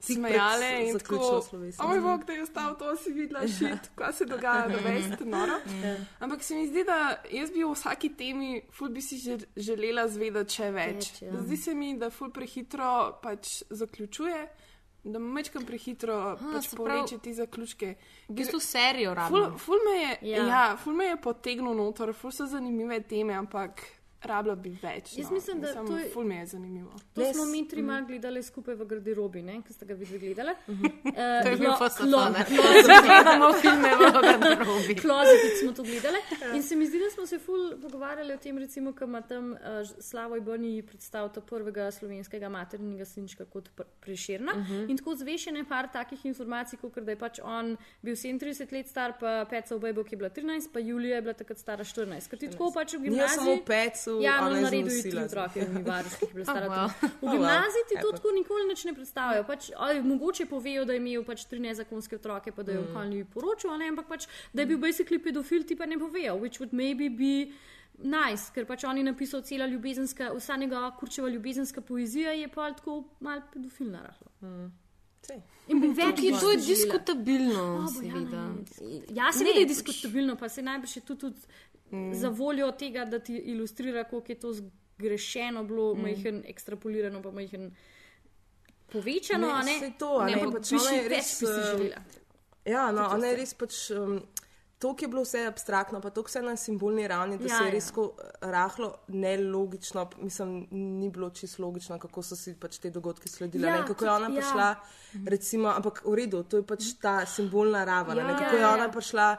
Smejale 0.00 0.84
in 0.84 0.98
tako, 0.98 1.42
slovesno. 1.42 1.84
o 1.84 1.88
moj 1.88 2.00
bog, 2.00 2.24
da 2.24 2.32
je 2.32 2.42
ostal 2.42 2.76
to, 2.76 2.96
si 2.96 3.12
videla, 3.12 3.48
šit, 3.48 3.90
kaj 3.94 4.12
se 4.12 4.24
dogaja, 4.24 4.68
da 4.68 4.76
veš, 4.78 5.04
noro. 5.20 5.56
Ja. 5.84 5.96
Ampak 6.20 6.42
se 6.42 6.54
mi 6.54 6.68
zdi, 6.68 6.84
da 6.84 6.98
jaz 7.30 7.50
bi 7.50 7.64
o 7.64 7.72
vsaki 7.72 8.08
temi, 8.10 8.50
ful 8.70 8.88
bi 8.88 9.00
si 9.00 9.18
že- 9.18 9.46
želela 9.56 10.08
zvedeti 10.08 10.54
še 10.54 10.70
več. 10.70 10.94
Več, 10.94 11.22
ja. 11.22 11.32
Zdi 11.40 11.56
se 11.56 11.74
mi, 11.74 11.98
da 11.98 12.10
ful 12.10 12.30
prehitro 12.30 12.92
pač 13.20 13.62
zaključuje, 13.70 14.48
da 15.04 15.18
mečkam 15.18 15.64
prehitro 15.64 16.16
pač 16.44 16.66
se 16.66 16.76
povleče 16.76 17.06
pravi, 17.08 17.22
te 17.22 17.34
zaključke. 17.34 17.94
v 18.28 18.34
bistvu 18.34 18.60
serijo 18.60 19.10
Ful, 19.10 19.16
rabimo. 19.40 19.58
ful, 19.58 19.78
me 19.84 19.98
je, 19.98 20.18
Ja. 20.22 20.36
ja. 20.36 20.46
Ja, 20.46 20.76
ful 20.76 20.92
me 20.92 21.04
je 21.06 21.16
potegnil 21.18 21.74
noter, 21.74 22.12
ful 22.12 22.30
so 22.30 22.46
zanimive 22.46 23.00
teme, 23.02 23.32
ampak 23.34 23.80
rabila 24.22 24.54
bi 24.56 24.70
več. 24.72 25.12
Jaz 25.12 25.26
no. 25.26 25.34
mislim, 25.34 25.60
da 25.60 25.74
to 25.76 25.96
je- 25.96 26.08
Ful 26.08 26.24
me 26.24 26.36
je 26.36 26.46
zanimivo. 26.48 26.92
To 27.14 27.20
Les. 27.20 27.32
smo 27.32 27.44
mi 27.46 27.60
Mhm. 27.60 27.68
trima 27.68 28.00
gledali 28.02 28.42
skupaj 28.42 28.74
v 28.74 28.84
garderobi, 28.86 29.42
ne, 29.42 29.62
ki 29.62 29.72
ste 29.72 29.86
ga 29.86 29.94
vi 29.94 30.06
gledali. 30.18 30.52
To 31.42 31.48
je 31.48 31.56
bil 31.56 31.66
Klo- 31.68 31.76
FSF, 31.80 32.00
klo- 32.00 32.28
ne? 32.28 32.44
klozeti- 32.46 33.02
Gledamo 33.06 33.52
filme 33.54 33.90
v 33.90 34.12
garderobi. 34.22 34.94
Klozeti 34.96 35.48
smo 35.56 35.72
to 35.72 35.82
gledali. 35.82 36.18
In 36.56 36.62
se 36.62 36.76
mi 36.76 36.86
zdi, 36.86 36.98
da 36.98 37.10
smo 37.10 37.26
se 37.26 37.38
ful 37.38 37.56
pogovarjali 37.78 38.32
o 38.32 38.38
tem, 38.38 38.58
recimo, 38.58 38.92
ko 38.92 39.04
ima 39.04 39.20
tam 39.22 39.52
uh, 39.52 39.58
Slavoj 40.00 40.40
Boni 40.40 40.82
predstavil 40.82 41.16
prvega 41.42 41.90
slovenskega 41.90 42.48
maternega 42.48 43.04
sinčka 43.06 43.44
kot 43.46 43.70
pr- 43.70 43.84
preširna. 44.00 44.52
Uh 44.52 44.58
Mhm. 44.58 44.72
-huh. 44.72 44.90
In 44.90 44.96
tako 44.96 45.14
zvešene 45.16 45.64
par 45.64 45.88
takih 45.88 46.24
informacij, 46.26 46.78
kot 46.78 46.94
da 46.96 47.10
je 47.10 47.18
pač 47.18 47.38
on 47.40 47.76
bil 48.02 48.14
37 48.14 48.72
let 48.72 48.88
star, 48.88 49.12
pa 49.20 49.46
Peca 49.46 49.74
Obejbo, 49.74 50.04
ki 50.04 50.12
je 50.12 50.18
bila 50.18 50.30
13, 50.30 50.72
pa 50.72 50.78
Julija 50.80 51.16
je 51.16 51.22
bila 51.22 51.34
takrat 51.34 51.58
stara 51.58 51.84
14. 51.84 52.28
Ker 52.28 52.38
ti 52.38 52.48
tako 52.48 52.72
pač 52.72 52.92
v 52.92 52.98
Ni 52.98 53.04
gimnaziji. 53.04 53.36
samo 53.36 53.56
pec, 53.58 54.05
sexu, 54.08 54.22
Ja, 54.22 54.40
no, 54.40 54.50
naredil 54.52 54.86
je 54.88 55.02
tri 55.02 55.18
otroke, 55.18 55.60
v 55.60 55.82
bila 55.82 56.02
stara. 56.44 56.66
Oh, 56.66 56.72
oh, 56.72 56.78
wow. 56.78 56.88
V 57.12 57.22
Oh, 57.22 57.32
gimnaziji 57.32 57.82
wow. 57.82 57.88
ti 57.88 57.94
to 57.96 58.12
tako 58.12 58.30
nikoli 58.30 58.64
nič 58.64 58.84
ne 58.84 58.94
predstavijo. 58.94 59.44
Pač, 59.44 59.70
ali 59.76 60.02
mogoče 60.02 60.46
povejo, 60.46 60.84
da 60.84 60.92
je 60.92 60.98
imel 60.98 61.24
pač 61.24 61.44
tri 61.44 61.58
nezakonske 61.58 62.16
otroke, 62.16 62.52
pa 62.52 62.62
da 62.62 62.72
je 62.72 62.78
Mm. 62.78 62.82
v 62.82 62.90
okolju 62.90 63.26
poročil, 63.26 63.76
ne, 63.76 63.88
ampak 63.88 64.06
pač, 64.06 64.22
da 64.52 64.62
je 64.62 64.66
bil 64.66 64.78
basically 64.78 65.18
pedofil, 65.18 65.62
ti 65.62 65.74
pa 65.74 65.86
ne 65.86 65.98
povejo, 65.98 66.36
which 66.36 66.58
would 66.58 66.72
maybe 66.72 67.08
be. 67.10 67.52
Nice, 67.98 68.52
ker 68.52 68.66
pač 68.66 68.84
on 68.84 68.96
je 68.96 69.04
napisal 69.04 69.40
cela 69.40 69.66
ljubezenska, 69.66 70.28
vsa 70.30 70.56
njegova 70.56 70.90
kurčeva 70.92 71.28
ljubezenska 71.28 71.80
poezija 71.80 72.30
je 72.30 72.48
pa 72.48 72.70
tako 72.70 73.04
mal 73.20 73.40
pedofilna 73.50 74.02
rahlo. 74.02 74.28
Mm. 74.42 74.68
Tukaj 75.22 75.40
to 76.40 76.50
je 76.50 76.56
diskutabilno, 76.58 77.62
bo, 77.78 78.02
ja, 78.02 78.12
seveda. 78.12 78.42
je 79.50 79.64
pač- 79.64 79.68
diskutabilno, 79.68 80.36
pa 80.36 80.48
se 80.48 80.62
najbrž 80.62 80.96
je 80.96 81.02
tudi, 81.02 81.20
tudi 81.20 81.36
mm. 81.90 82.14
za 82.14 82.28
voljo 82.28 82.72
tega, 82.72 83.04
da 83.04 83.18
ti 83.18 83.36
ilustrira, 83.36 84.04
koliko 84.04 84.32
je 84.32 84.38
to 84.40 84.52
zgrešeno 84.52 85.64
bilo, 85.64 85.94
mm. 85.94 86.02
majhen 86.02 86.42
ekstrapolirano, 86.46 87.22
pa 87.22 87.30
majhen 87.30 87.70
povečano. 88.92 89.46
ne, 89.64 89.78
saj 89.78 89.98
to, 89.98 90.18
a 90.18 90.26
ne, 90.26 90.32
ampak 90.32 90.60
pač 90.60 90.72
ona 90.72 90.90
je 90.90 91.08
res, 91.08 91.40
bi 91.40 91.46
si 91.46 91.52
eh, 91.52 91.66
želela. 91.70 92.02
Ja, 92.64 92.90
no, 92.92 93.08
ona 93.14 93.26
je 93.26 93.36
res 93.36 93.54
pač. 93.54 93.90
Um, 93.90 94.20
To, 94.78 94.90
ki 94.92 95.06
je 95.06 95.08
bilo 95.08 95.22
vse 95.24 95.46
abstraktno, 95.48 96.02
pa 96.04 96.10
to 96.12 96.20
vse 96.20 96.42
na 96.44 96.52
simbolni 96.56 97.06
ravni, 97.08 97.38
da 97.38 97.44
Ja, 97.44 97.58
se 97.58 97.64
je 97.64 97.68
ja. 97.68 97.72
res 97.72 97.86
tako 97.88 98.12
rahlo 98.40 98.90
nelogično, 99.08 100.02
mislim, 100.20 100.66
ni 101.00 101.08
bilo 101.10 101.30
čisto 101.30 101.62
logično, 101.62 101.96
kako 101.98 102.22
so 102.22 102.36
si 102.36 102.52
pač 102.60 102.76
te 102.78 102.90
dogodke 102.90 103.28
sledili. 103.28 103.64
Ja, 103.64 103.76
Ja, 103.76 103.84
kako 103.88 104.04
je 104.04 104.10
ona 104.10 104.28
ja. 104.28 104.34
prišla, 104.34 104.66
recimo, 105.26 105.68
ampak 105.68 106.02
v 106.04 106.14
redu, 106.14 106.42
to 106.42 106.60
je 106.60 106.62
pač 106.62 106.92
ta 107.00 107.24
simbolna 107.26 107.84
raven. 107.84 108.18
Ja, 108.18 108.28
Ja, 108.28 108.36
kako 108.36 108.56
je 108.56 108.60
ja, 108.60 108.72
ona 108.74 108.84
ja. 108.84 108.92
prišla, 108.92 109.36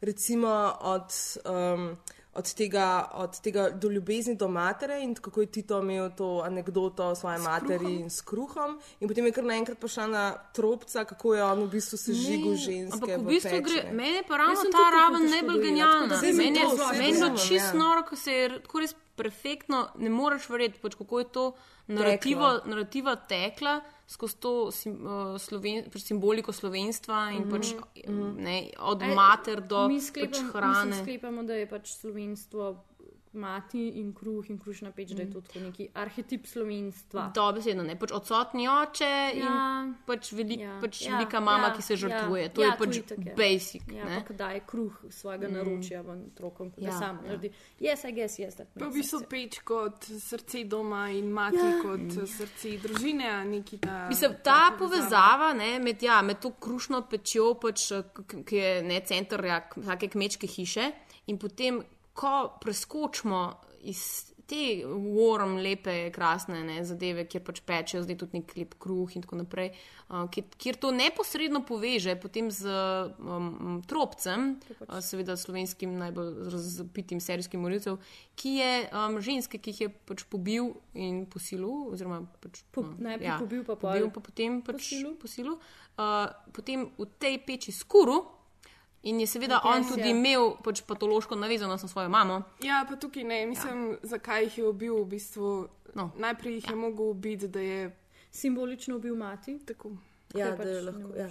recimo, 0.00 0.76
od. 0.80 1.12
Um, 1.44 1.96
Od 2.34 2.46
tega, 2.54 3.10
od 3.14 3.40
tega 3.42 3.70
do 3.74 3.88
ljubezni 3.90 4.36
do 4.36 4.48
matere, 4.48 5.00
in 5.02 5.14
kako 5.14 5.40
je 5.40 5.46
Tito 5.46 5.80
imel 5.82 6.10
to 6.16 6.42
anegdoto 6.46 7.08
o 7.08 7.14
svoji 7.14 7.38
materi 7.42 7.78
kruhom. 7.78 7.98
in 7.98 8.10
s 8.10 8.20
kruhom, 8.20 8.78
in 9.00 9.08
potem 9.08 9.26
je 9.26 9.32
kar 9.32 9.44
naenkrat 9.44 9.78
prišla 9.78 10.06
na 10.06 10.34
tropca, 10.54 11.04
kako 11.04 11.34
je 11.34 11.42
on 11.44 11.64
v 11.64 11.68
bistvu 11.70 11.98
sežigel 11.98 12.54
ženske. 12.54 12.94
Ampak 12.94 13.18
v 13.18 13.24
v 13.24 13.26
bistvu 13.26 13.50
peč, 13.50 13.64
gre, 13.66 13.82
meni 13.92 14.16
je 14.16 14.22
pa 14.28 14.36
ravno 14.36 14.62
ta 14.70 14.86
raven 14.94 15.26
najbolj 15.30 15.58
genialna. 15.62 16.20
Meni 16.22 16.58
je 16.58 17.12
bilo 17.12 17.36
čisto 17.36 17.74
noro, 17.74 18.06
ko 18.06 18.16
se 18.16 18.32
je 18.32 18.62
tako 18.62 18.78
res 18.78 18.94
perfektno, 19.16 19.88
ne 19.98 20.10
moreš 20.10 20.48
verjeti, 20.48 20.78
pač, 20.78 20.94
kako 20.94 21.18
je 21.18 21.24
to 21.34 21.52
narativo, 21.88 22.46
Teklo. 22.62 22.70
narativa 22.70 23.16
tekla 23.16 23.80
skozi 24.10 24.36
to 24.42 24.52
uh, 24.66 25.38
sloven, 25.38 25.86
pač 25.92 26.02
simboliko 26.02 26.52
slovenstva 26.52 27.30
in 27.36 27.44
Mhm, 27.46 27.50
pač, 27.50 27.74
mhm. 28.08 28.30
ne, 28.42 28.56
od 28.78 29.02
Ej, 29.06 29.14
mater 29.14 29.60
do 29.62 29.86
mi 29.88 30.00
pač 30.00 30.06
sklepam, 30.10 30.50
hrane. 30.50 30.90
Mislim, 30.90 31.04
sklepamo, 31.04 31.42
da 31.46 31.54
je 31.54 31.68
pač 31.70 31.94
slovenstvo 31.94 32.72
mati 33.32 33.88
in 34.00 34.12
kruh 34.14 34.50
in 34.50 34.58
krušna 34.58 34.90
peč, 34.90 35.12
da 35.14 35.22
je 35.22 35.30
to 35.30 35.40
tako 35.40 35.60
neki 35.60 35.88
arhetip 35.94 36.46
slovenstva. 36.46 37.28
Dobesedno 37.34 37.82
ne, 37.82 37.94
pač 37.98 38.10
odsotni 38.12 38.68
oče 38.68 39.04
ja. 39.06 39.30
in 39.34 39.42
Ja. 39.44 39.94
pač, 40.06 40.32
velik, 40.32 40.60
Ja, 40.60 40.78
pač 40.80 41.02
ja, 41.02 41.12
velika 41.14 41.40
mama, 41.40 41.68
ja, 41.68 41.74
ki 41.76 41.82
se 41.82 41.96
žrtvuje. 41.96 42.42
ja, 42.42 42.48
to 42.48 42.62
ja, 42.62 42.70
je 42.72 42.78
pač 42.78 42.96
je. 42.96 43.34
basic. 43.36 43.82
Ja, 43.92 44.04
ne. 44.04 44.18
pa 44.18 44.32
kdaj 44.34 44.54
je 44.54 44.60
kruh 44.66 44.96
svojega 45.10 45.48
Mm. 45.48 45.50
mm. 45.50 45.56
naročja 45.56 46.02
v 46.02 46.10
otrokom, 46.26 46.70
da 46.70 46.82
Ja, 46.82 46.90
ja, 46.90 46.98
sam 46.98 47.16
ja. 47.16 47.22
naredi. 47.22 47.50
Yes, 47.80 48.04
I 48.04 48.12
guess, 48.12 48.38
yes, 48.38 48.56
Pa 48.78 48.86
v 48.86 48.92
bistvu 48.92 49.20
peč 49.28 49.58
kot 49.64 50.04
srce 50.04 50.64
doma 50.64 51.08
in 51.10 51.30
mati 51.32 51.56
Ja. 51.56 51.66
ja. 51.66 51.82
kot 51.82 52.28
srce 52.28 52.78
družine, 52.78 53.30
a 53.30 53.44
neki 53.44 53.78
ta. 53.78 54.06
Mislim, 54.08 54.34
ta 54.44 54.74
povezava 54.78 55.52
ne, 55.52 55.78
med, 55.78 56.02
ja, 56.02 56.22
med 56.22 56.40
to 56.40 56.50
krušno 56.50 57.02
pečjo, 57.06 57.54
pač, 57.54 57.92
eh, 57.92 58.02
ki 58.44 58.56
je 58.56 58.82
ne 58.82 59.00
center 59.00 59.44
ja, 59.44 59.62
vsake 59.76 60.08
kmečke 60.08 60.46
hiše, 60.46 60.90
in 61.26 61.38
potem, 61.38 61.82
ko 62.14 62.58
preskočimo 62.60 63.60
iz 63.88 64.30
te 64.50 64.82
warm, 64.86 65.54
lepe, 65.62 66.10
krasne 66.10 66.64
ne, 66.66 66.80
zadeve, 66.86 67.22
kjer 67.30 67.42
pač 67.46 67.60
pečejo 67.66 68.02
zdaj 68.02 68.16
tudi 68.18 68.40
nek 68.40 68.54
lep 68.58 68.74
kruh 68.82 69.12
in 69.14 69.22
tako 69.22 69.38
naprej, 69.38 69.70
uh, 70.08 70.24
kjer, 70.32 70.48
kjer 70.58 70.78
to 70.82 70.90
neposredno 70.94 71.62
poveže 71.68 72.16
potem 72.18 72.50
z 72.50 72.66
um, 73.22 73.78
tropcem, 73.86 74.56
uh, 74.80 74.98
seveda 75.06 75.36
slovenskim 75.38 75.94
najbolj 76.00 76.50
razpitim 76.50 77.22
serijskim 77.22 77.62
morilcem, 77.62 78.00
ki 78.34 78.56
je 78.58 78.72
um, 78.90 79.20
ženske, 79.22 79.62
ki 79.62 79.74
jih 79.74 79.84
je 79.86 79.92
pač 80.10 80.26
pobil 80.32 80.72
in 80.98 81.22
posilil, 81.30 81.94
oziroma 81.94 82.24
pač, 82.42 82.64
Po- 82.74 82.88
no, 82.88 82.98
najprej 83.06 83.38
pobil, 83.44 83.62
pa 83.62 83.78
pobil, 83.78 84.10
pa 84.10 84.24
potem 84.32 84.58
pač 84.66 84.82
posilil. 84.82 85.14
posilil. 85.22 85.56
Uh, 85.94 86.26
potem 86.56 86.88
v 86.98 87.06
tej 87.22 87.38
peči 87.46 87.70
skuru. 87.70 88.39
In 89.02 89.20
je 89.20 89.26
seveda 89.26 89.60
on 89.64 89.82
Yes, 89.82 89.88
tudi 89.88 90.08
ja. 90.08 90.12
imel 90.12 90.50
pač 90.64 90.82
patološko 90.84 91.36
navezanost 91.36 91.82
na 91.82 91.88
svojo 91.88 92.08
mamo. 92.08 92.42
Ja, 92.62 92.84
pa 92.88 92.96
tukaj 92.96 93.24
ne, 93.24 93.46
mislim, 93.46 93.90
ja. 93.90 93.96
zakaj 94.02 94.44
jih 94.44 94.58
je 94.58 94.66
ubil. 94.68 94.98
V 95.04 95.06
bistvu. 95.14 95.68
No. 95.94 96.10
Najprej 96.16 96.54
jih 96.54 96.68
ja. 96.68 96.70
je 96.70 96.76
mogel 96.76 97.14
ubiti, 97.14 97.48
da 97.48 97.60
je 97.60 97.96
simbolično 98.30 98.96
ubil 98.96 99.16
mati. 99.16 99.58
Tako. 99.66 99.96
Ja, 100.34 100.52
Ker 100.56 100.64
da 100.64 100.70
je 100.70 100.76
pač 100.76 100.84
lahko. 100.84 101.16
Ja. 101.16 101.28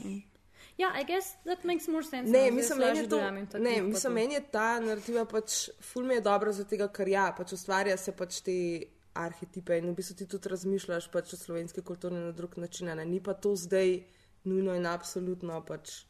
Ja, 0.80 0.93
I 1.01 1.03
guess 1.03 1.36
that 1.43 1.63
makes 1.63 1.88
more 1.88 2.03
sense. 2.03 2.32
Ne, 2.32 2.51
mislim, 2.51 2.80
meni 2.80 2.99
je, 2.99 3.09
to, 3.09 3.20
ne, 3.59 3.82
mislim, 3.82 4.13
meni 4.13 4.34
je 4.34 4.41
ta 4.51 4.80
narativa 4.80 5.26
pač, 5.26 5.70
ful 5.84 6.05
mi 6.07 6.15
je 6.15 6.22
dobra 6.24 6.53
zaradi 6.55 6.78
tega, 6.78 6.88
ker 6.88 7.11
ja, 7.11 7.26
pač 7.36 7.53
ustvarja 7.53 7.97
se 7.99 8.13
pač 8.15 8.39
te 8.45 8.55
arhetipe 9.20 9.76
in 9.78 9.89
v 9.89 9.95
bistvu 9.97 10.15
ti 10.22 10.28
tudi 10.30 10.51
razmišljaš 10.51 11.09
pač 11.11 11.34
o 11.36 11.39
slovenski 11.39 11.84
kulturi 11.84 12.15
na 12.15 12.32
drug 12.32 12.55
način. 12.57 12.93
Ne? 12.95 13.05
Ni 13.05 13.20
pa 13.24 13.34
to 13.34 13.55
zdaj 13.59 13.99
nujno 14.47 14.76
in 14.80 14.88
absolutno 14.88 15.59
pač 15.67 16.05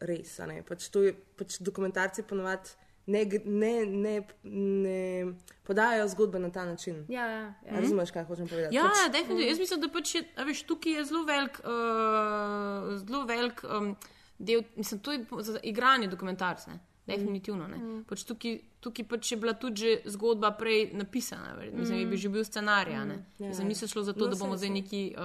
res. 0.00 0.38
Pač 0.68 0.88
to 0.92 1.02
je, 1.04 1.14
pač 1.36 1.58
dokumentarci 1.60 2.22
ponovadi 2.22 2.76
ne, 3.10 3.24
ne, 3.44 3.86
ne, 3.86 4.22
ne 4.42 5.32
podajajo 5.66 6.08
zgodbe 6.08 6.38
na 6.38 6.50
ta 6.50 6.64
način. 6.64 7.04
Ja, 7.08 7.26
ja, 7.26 7.40
ja. 7.40 7.80
Razumeš, 7.80 8.10
kaj 8.10 8.24
hočem 8.24 8.48
povedati? 8.48 8.76
Ja, 8.76 8.82
pač, 8.82 9.12
definitivno. 9.12 9.48
Jaz 9.48 9.58
mislim, 9.58 9.80
da 9.80 9.88
pač 9.88 10.14
je, 10.14 10.22
veš, 10.46 10.62
tukaj 10.68 10.98
je 10.98 11.04
zelo 11.04 11.24
velik, 11.24 11.60
uh, 11.64 12.92
zelo 13.02 13.24
velik 13.26 13.64
um, 13.64 13.94
del, 14.38 14.62
mislim, 14.76 15.00
to 15.00 15.12
je 15.12 15.24
za 15.48 15.60
igranje 15.62 16.08
dokumentarc, 16.08 16.66
ne? 16.66 16.78
Definitivno. 17.06 17.66
Ne? 17.66 17.76
Mm. 17.76 18.04
Pač 18.04 18.22
tukaj, 18.22 18.52
tukaj 18.80 19.04
pač 19.06 19.32
je 19.32 19.36
bila 19.36 19.52
tudi 19.54 19.76
že 19.76 20.02
zgodba 20.06 20.50
prej 20.52 20.92
napisana, 20.94 21.52
mislim, 21.72 21.98
je 21.98 22.04
Mm. 22.04 22.08
bil 22.08 22.18
že 22.18 22.28
bil 22.30 22.44
scenarij. 22.44 22.94
a 22.94 23.04
ne. 23.04 23.14
Mm, 23.14 23.24
ja. 23.38 23.48
Mislim, 23.48 23.68
ni 23.68 23.74
se 23.74 23.86
šlo 23.86 24.02
za 24.02 24.12
to, 24.12 24.20
No, 24.20 24.26
da 24.26 24.36
bomo 24.36 24.56
zdaj 24.56 24.70
neki. 24.70 25.14
Uh, 25.14 25.22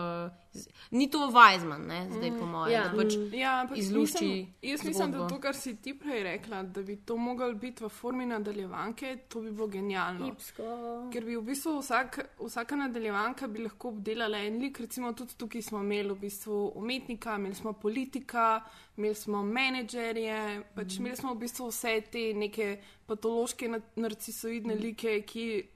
z- 0.53 0.67
ni 0.91 1.07
to 1.07 1.17
Weizmann, 1.28 1.86
ne, 1.86 2.07
zdaj 2.09 2.32
po 2.32 2.45
mojem, 2.47 2.73
Ja, 2.73 2.91
pač 2.93 3.13
ja, 3.34 3.61
ampak 3.61 3.78
izlušči. 3.78 4.26
mislim, 4.26 4.53
jaz 4.63 4.84
mislim, 4.84 5.11
da 5.11 5.28
to, 5.28 5.39
kar 5.39 5.55
si 5.55 5.76
ti 5.76 5.93
prej 5.95 6.23
rekla, 6.26 6.63
da 6.65 6.82
bi 6.82 6.95
to 6.97 7.17
moglo 7.17 7.53
biti 7.55 7.84
v 7.84 7.89
formi 7.89 8.26
nadaljevanke, 8.26 9.17
to 9.30 9.41
bi 9.41 9.51
bilo 9.51 9.67
genialno. 9.69 10.28
Ipsko. 10.28 10.63
Ker 11.11 11.23
bi 11.23 11.36
v 11.36 11.41
bistvu 11.43 11.80
vsak, 11.80 12.11
vsaka 12.39 12.76
nadaljevanka 12.78 13.47
bi 13.47 13.59
lahko 13.59 13.89
obdelala 13.89 14.38
en 14.39 14.57
lik, 14.57 14.80
recimo 14.80 15.13
tudi 15.13 15.34
tukaj 15.36 15.61
smo 15.61 15.80
imeli 15.80 16.09
v 16.09 16.15
bistvu 16.17 16.71
umetnika, 16.76 17.36
imeli 17.36 17.55
smo 17.55 17.73
politika, 17.76 18.63
imeli 18.97 19.15
smo 19.15 19.43
menedžerje, 19.43 20.37
pač 20.75 20.85
Mhm. 20.87 20.99
imeli 20.99 21.15
smo 21.17 21.33
v 21.33 21.37
bistvu 21.37 21.67
vse 21.67 22.01
te 22.03 22.33
neke 22.35 22.77
patološke 23.05 23.67
na- 23.67 23.81
narcisoidne 23.95 24.75
like, 24.75 25.21
ki 25.21 25.67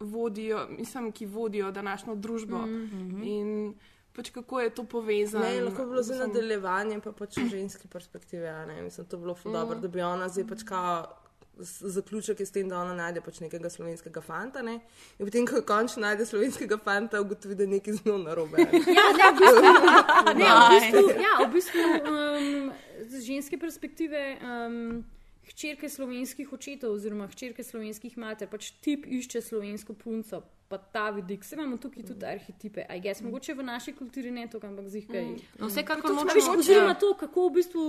vodijo, 0.00 0.66
mislim, 0.70 1.12
ki 1.12 1.26
vodijo 1.26 1.70
današnjo 1.72 2.14
družbo. 2.16 2.58
Mhm. 2.58 3.22
In 3.24 3.74
pač 4.12 4.30
kako 4.30 4.60
je 4.60 4.70
to 4.70 4.84
povezano. 4.84 5.44
Ne, 5.44 5.60
lahko 5.60 5.82
bi 5.82 5.88
bilo 5.88 6.02
zdaj 6.02 6.18
Mislim- 6.18 6.28
nadaljevanje, 6.30 7.00
pa 7.00 7.12
pač 7.12 7.36
v 7.36 7.48
ženski 7.48 7.88
perspektivi. 7.88 8.46
Mislim, 8.82 9.06
to 9.06 9.16
bi 9.16 9.22
bilo 9.22 9.36
Mm. 9.36 9.52
dobro, 9.52 9.78
da 9.78 9.88
bi 9.88 10.00
ona 10.02 10.28
zdaj 10.28 10.46
pač 10.46 10.62
kao. 10.62 11.06
Zaključek 11.60 12.40
je 12.40 12.46
s 12.46 12.50
tem, 12.50 12.68
da 12.68 12.78
ona 12.78 12.94
najde 12.94 13.20
pač 13.20 13.40
nekega 13.40 13.70
slovenskega 13.70 14.20
fanta. 14.20 14.62
Ne? 14.62 14.78
In 15.18 15.26
potem, 15.26 15.46
ko 15.46 15.62
končno 15.62 16.02
najde 16.02 16.26
slovenskega 16.26 16.78
fanta, 16.78 17.20
ugotovi, 17.20 17.54
da 17.54 17.62
je 17.62 17.72
nekaj 17.74 17.92
zelo 17.98 18.18
narobe. 18.18 18.62
Ja, 18.88 19.06
ne, 19.12 19.28
v 19.28 19.38
bistvu, 19.38 19.62
ne, 20.34 20.48
v 20.48 20.68
bistvu, 20.70 21.04
ja, 21.18 21.32
v 21.40 21.48
bistvu 21.52 21.82
um, 21.82 22.72
z 23.08 23.22
ženske 23.26 23.58
perspektive. 23.58 24.38
Um, 24.42 25.04
Hčerke 25.48 25.88
slovenskih 25.88 26.44
očetov, 26.52 26.92
oziroma 26.92 27.24
hčerke 27.24 27.64
slovenskih 27.64 28.18
mater, 28.20 28.50
pač 28.52 28.66
tip 28.84 29.06
išče 29.08 29.40
slovensko 29.40 29.94
punco, 29.96 30.42
pa 30.68 30.76
ta 30.76 31.06
vidik. 31.10 31.40
Se 31.40 31.56
imamo 31.56 31.78
tukaj 31.80 32.04
tudi 32.04 32.26
arhetipe, 32.28 32.84
aj 32.84 33.00
gess, 33.00 33.22
mogoče 33.24 33.54
v 33.56 33.64
naši 33.64 33.94
kulturi 33.96 34.28
ne 34.30 34.44
to, 34.44 34.60
ampak 34.60 34.90
zihkaj. 34.92 35.24
Mm. 35.24 35.40
No, 35.56 35.70
vsekakor 35.72 36.04
tudi, 36.04 36.20
močemo- 36.20 36.52
a 36.52 36.52
veš, 36.52 36.68
Oziroma 36.68 36.94
to, 37.00 37.14
kako 37.16 37.48
v 37.48 37.52
bistvu. 37.54 37.86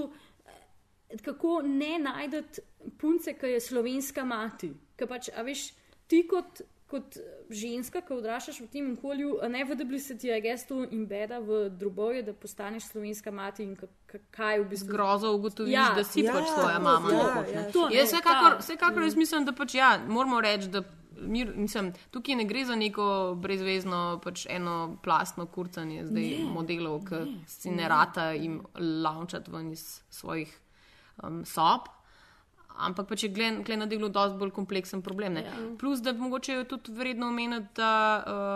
Kako 1.26 1.62
ne 1.66 2.00
najdete 2.00 2.62
punce, 2.98 3.34
ki 3.34 3.46
je 3.48 3.60
slovenska 3.62 4.24
mati. 4.24 4.70
Ker 4.96 5.08
pač, 5.08 5.30
a 5.34 5.42
veš, 5.42 5.72
ti 6.08 6.28
kot, 6.28 6.62
kot 6.90 7.18
ženska, 7.50 8.02
ki 8.02 8.14
odraščaš 8.14 8.60
v 8.62 8.68
tem 8.68 8.92
okolju, 8.94 9.40
ne 9.50 9.64
v 9.64 9.76
debli 9.76 10.00
se 10.00 10.18
ti 10.18 10.28
je 10.28 10.38
gesto 10.42 10.84
in 10.86 11.08
beda 11.08 11.40
v 11.40 11.70
drobovje, 11.70 12.24
da 12.24 12.34
postaneš 12.34 12.84
slovenska 12.84 13.32
mati 13.32 13.64
in 13.64 13.76
ka- 13.76 13.90
ka- 14.06 14.22
kaj 14.32 14.60
v 14.60 14.70
bistvu. 14.70 14.92
Grozo 14.92 15.34
ugotoviš, 15.34 15.74
da 15.96 16.04
si 16.04 16.24
pač 16.24 16.48
tvoja 16.50 16.80
mama. 16.80 17.10
to, 17.10 17.26
pač, 17.36 17.52
ne. 17.56 17.66
to, 17.74 17.90
Jaz 17.90 18.14
vsekakor, 18.14 18.58
vsekakor 18.60 19.04
jaz 19.04 19.16
mislim, 19.16 19.46
da 19.46 19.54
pač 19.54 19.76
ja, 19.76 19.98
moramo 20.08 20.42
reči, 20.42 20.68
da 20.68 20.84
mir, 21.20 21.54
mislim, 21.56 21.94
tukaj 22.12 22.36
ne 22.36 22.46
gre 22.46 22.66
za 22.66 22.76
neko 22.76 23.36
brezvezno, 23.36 24.22
pač 24.24 24.46
eno 24.50 24.98
plastno 25.04 25.46
kurcanje 25.46 26.06
zdaj 26.06 26.24
Ne, 26.38 26.46
modelov, 26.46 27.02
ki 27.04 27.16
si 27.48 27.72
ne 27.72 27.88
rata 27.88 28.32
jim 28.32 28.62
launčati 28.78 29.52
ven 29.52 29.72
iz 29.72 30.02
svojih 30.10 30.60
um, 31.24 31.46
sob. 31.46 31.90
ampak 32.80 33.10
pač 33.12 33.24
je 33.28 33.30
gled 33.30 33.68
na 33.78 33.86
delu 33.92 34.08
dosti 34.10 34.40
bolj 34.40 34.54
kompleksen 34.56 35.02
problem. 35.04 35.38
Ja. 35.44 35.52
Plus, 35.80 36.00
da 36.00 36.14
mogoče 36.16 36.54
je 36.54 36.64
tudi 36.64 36.96
vredno 36.96 37.28
omeniti, 37.28 37.76
da, 37.76 37.92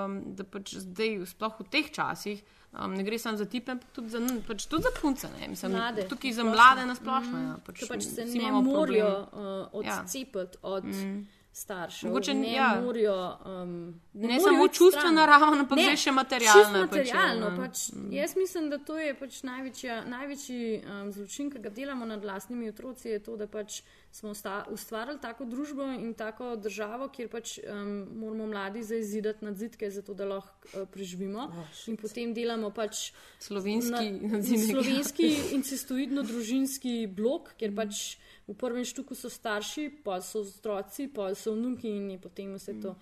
um, 0.07 0.19
da 0.35 0.47
pač 0.47 0.77
zdaj, 0.79 1.25
sploh 1.27 1.59
v 1.59 1.67
teh 1.67 1.91
časih, 1.91 2.39
um, 2.71 2.95
ne 2.95 3.03
gre 3.03 3.19
samo 3.19 3.37
za 3.37 3.45
tipe, 3.45 3.75
ampak 3.75 3.91
tudi 3.91 4.15
za, 4.15 4.23
pač 4.47 4.65
tudi 4.71 4.87
za 4.87 4.93
punce. 4.95 5.27
Mislim, 5.43 5.75
Mlade, 5.75 6.07
tukaj 6.07 6.31
za 6.31 6.41
splošno. 6.41 6.55
mlade 6.55 6.85
nasplošno. 6.87 7.37
Mhm. 7.37 7.47
Ja, 7.49 7.57
pač, 7.65 7.79
Ker 7.83 7.91
pač 7.91 8.07
se 8.07 8.25
ne 8.25 8.51
problem. 8.63 9.07
uh, 9.11 9.67
odcepiti 9.83 10.39
ja. 10.39 10.69
od 10.71 10.85
mm. 10.87 11.42
Staršev. 11.53 12.09
Mogoče, 12.09 12.33
ne 12.33 12.53
ja. 12.53 12.81
morajo. 12.83 13.37
Um, 13.45 14.01
Ne 14.13 14.27
morajo 14.27 14.41
samo 14.41 14.91
stran. 14.91 15.15
raven, 15.17 15.59
ampak 15.59 15.77
Ne, 15.77 15.83
zdaj 15.83 15.97
še 15.97 16.11
pač 16.15 16.31
je, 16.33 16.81
Materialno, 16.81 17.49
ne. 17.49 17.57
pač, 17.57 17.81
jaz 18.11 18.35
mislim, 18.35 18.69
da 18.69 18.77
to 18.77 18.97
je 18.97 19.13
pač 19.17 19.43
največja, 19.43 19.99
največji 20.09 20.81
um, 20.81 21.11
zločin, 21.13 21.51
ki 21.53 21.61
ga 21.61 21.69
delamo 21.69 22.05
nad 22.05 22.21
vlastnimi 22.25 22.69
otroci, 22.69 23.09
je 23.09 23.19
to, 23.19 23.37
da 23.37 23.47
pač 23.47 23.83
smo 24.11 24.33
usta, 24.33 24.65
ustvarili 24.73 25.21
tako 25.21 25.45
družbo 25.45 25.85
in 25.93 26.13
tako 26.17 26.55
državo, 26.55 27.09
kjer 27.13 27.29
pač 27.29 27.59
um, 27.61 27.93
moramo 28.17 28.49
mladi 28.49 28.83
zaizidati 28.83 29.45
nadzidke, 29.45 29.89
zato 29.91 30.13
da 30.13 30.25
lahko 30.25 30.69
uh, 30.73 30.89
preživimo. 30.89 31.47
Oh, 31.53 31.71
in 31.89 31.97
potem 31.97 32.33
delamo 32.33 32.69
pač 32.73 33.11
Slovenski 33.39 34.11
na, 34.11 34.37
nadzinek. 34.37 34.69
slovenski 34.73 35.29
incestuidno-družinski 35.57 37.07
blok, 37.13 37.53
kjer 37.61 37.73
pač 37.77 38.17
v 38.47 38.53
prvem 38.59 38.83
štuku 38.85 39.15
so 39.15 39.29
starši, 39.29 39.89
pa 40.03 40.21
so 40.21 40.41
otroci, 40.43 41.07
pa 41.07 41.31
so 41.35 41.53
vnuki 41.55 41.87
in 41.89 42.11
je 42.11 42.19
potem 42.19 42.53
vse 42.55 42.73
to. 42.81 42.95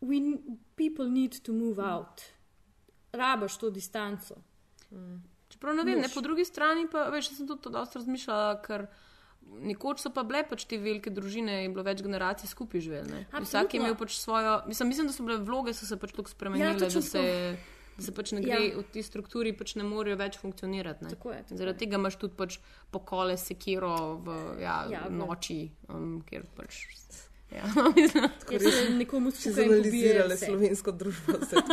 We, 0.00 0.16
n- 0.16 0.58
people 0.76 1.08
need 1.10 1.40
to 1.42 1.52
move 1.52 1.78
out. 1.82 2.22
Rabaš 3.12 3.58
to 3.58 3.70
distanco. 3.70 4.36
Čeprav 5.48 5.76
ne 5.76 5.84
vem, 5.84 6.00
ne, 6.00 6.08
po 6.14 6.20
drugi 6.20 6.44
strani 6.44 6.86
pa 6.92 7.08
veš, 7.10 7.30
jaz 7.32 7.36
sem 7.38 7.48
tudi 7.48 7.62
to 7.62 7.70
dosta 7.70 7.98
razmišljala, 7.98 8.60
ker 8.62 8.86
nekoč 9.64 10.02
so 10.04 10.10
pa 10.12 10.22
bile 10.22 10.42
pač 10.44 10.64
te 10.68 10.76
velike 10.78 11.10
družine 11.10 11.62
in 11.64 11.72
bilo 11.72 11.82
več 11.82 12.02
generacij 12.04 12.48
skupaj 12.50 12.80
živeli. 12.84 13.22
Vsak 13.32 13.74
je 13.74 13.80
imel 13.80 13.96
pač 13.96 14.16
svojo, 14.20 14.62
mislim, 14.68 14.88
mislim, 14.88 15.06
da 15.08 15.12
so 15.12 15.24
bile 15.24 15.38
vloge, 15.40 15.72
so 15.74 15.88
se 15.88 15.96
pač 15.96 16.12
tako 16.12 16.28
spremenile, 16.28 16.68
Ja, 16.68 16.78
da, 16.78 16.90
se, 16.90 17.22
da 17.22 17.77
se 17.98 18.14
pač 18.14 18.32
ne 18.32 18.40
Ja. 18.42 18.56
gre 18.56 18.76
v 18.78 18.84
tej 18.92 19.02
strukturi, 19.02 19.52
pač 19.52 19.74
ne 19.76 19.84
morejo 19.84 20.16
več 20.16 20.38
funkcionirati. 20.38 21.04
Ne. 21.04 21.10
Tako 21.10 21.32
je, 21.32 21.42
tako 21.42 21.58
Zaradi 21.58 21.78
tega 21.78 21.98
imaš 21.98 22.16
tudi 22.16 22.34
pač 22.38 22.58
pokole 22.90 23.36
sekiro 23.36 24.16
v 24.22 24.36
ja, 24.62 24.84
Ja, 24.88 24.90
ja, 24.90 25.08
noči, 25.10 25.70
um, 25.88 26.22
kjer 26.22 26.46
pač. 26.56 26.86
Ja, 27.50 27.64
Jaz 28.52 28.62
se 28.62 28.90
nekomu 28.90 29.30
Si 29.30 29.36
skupaj 29.36 29.64
pobijejo 29.64 29.82
zanalizirali 29.82 30.34
vse. 30.34 30.46
slovensko 30.46 30.92
družbo, 30.92 31.32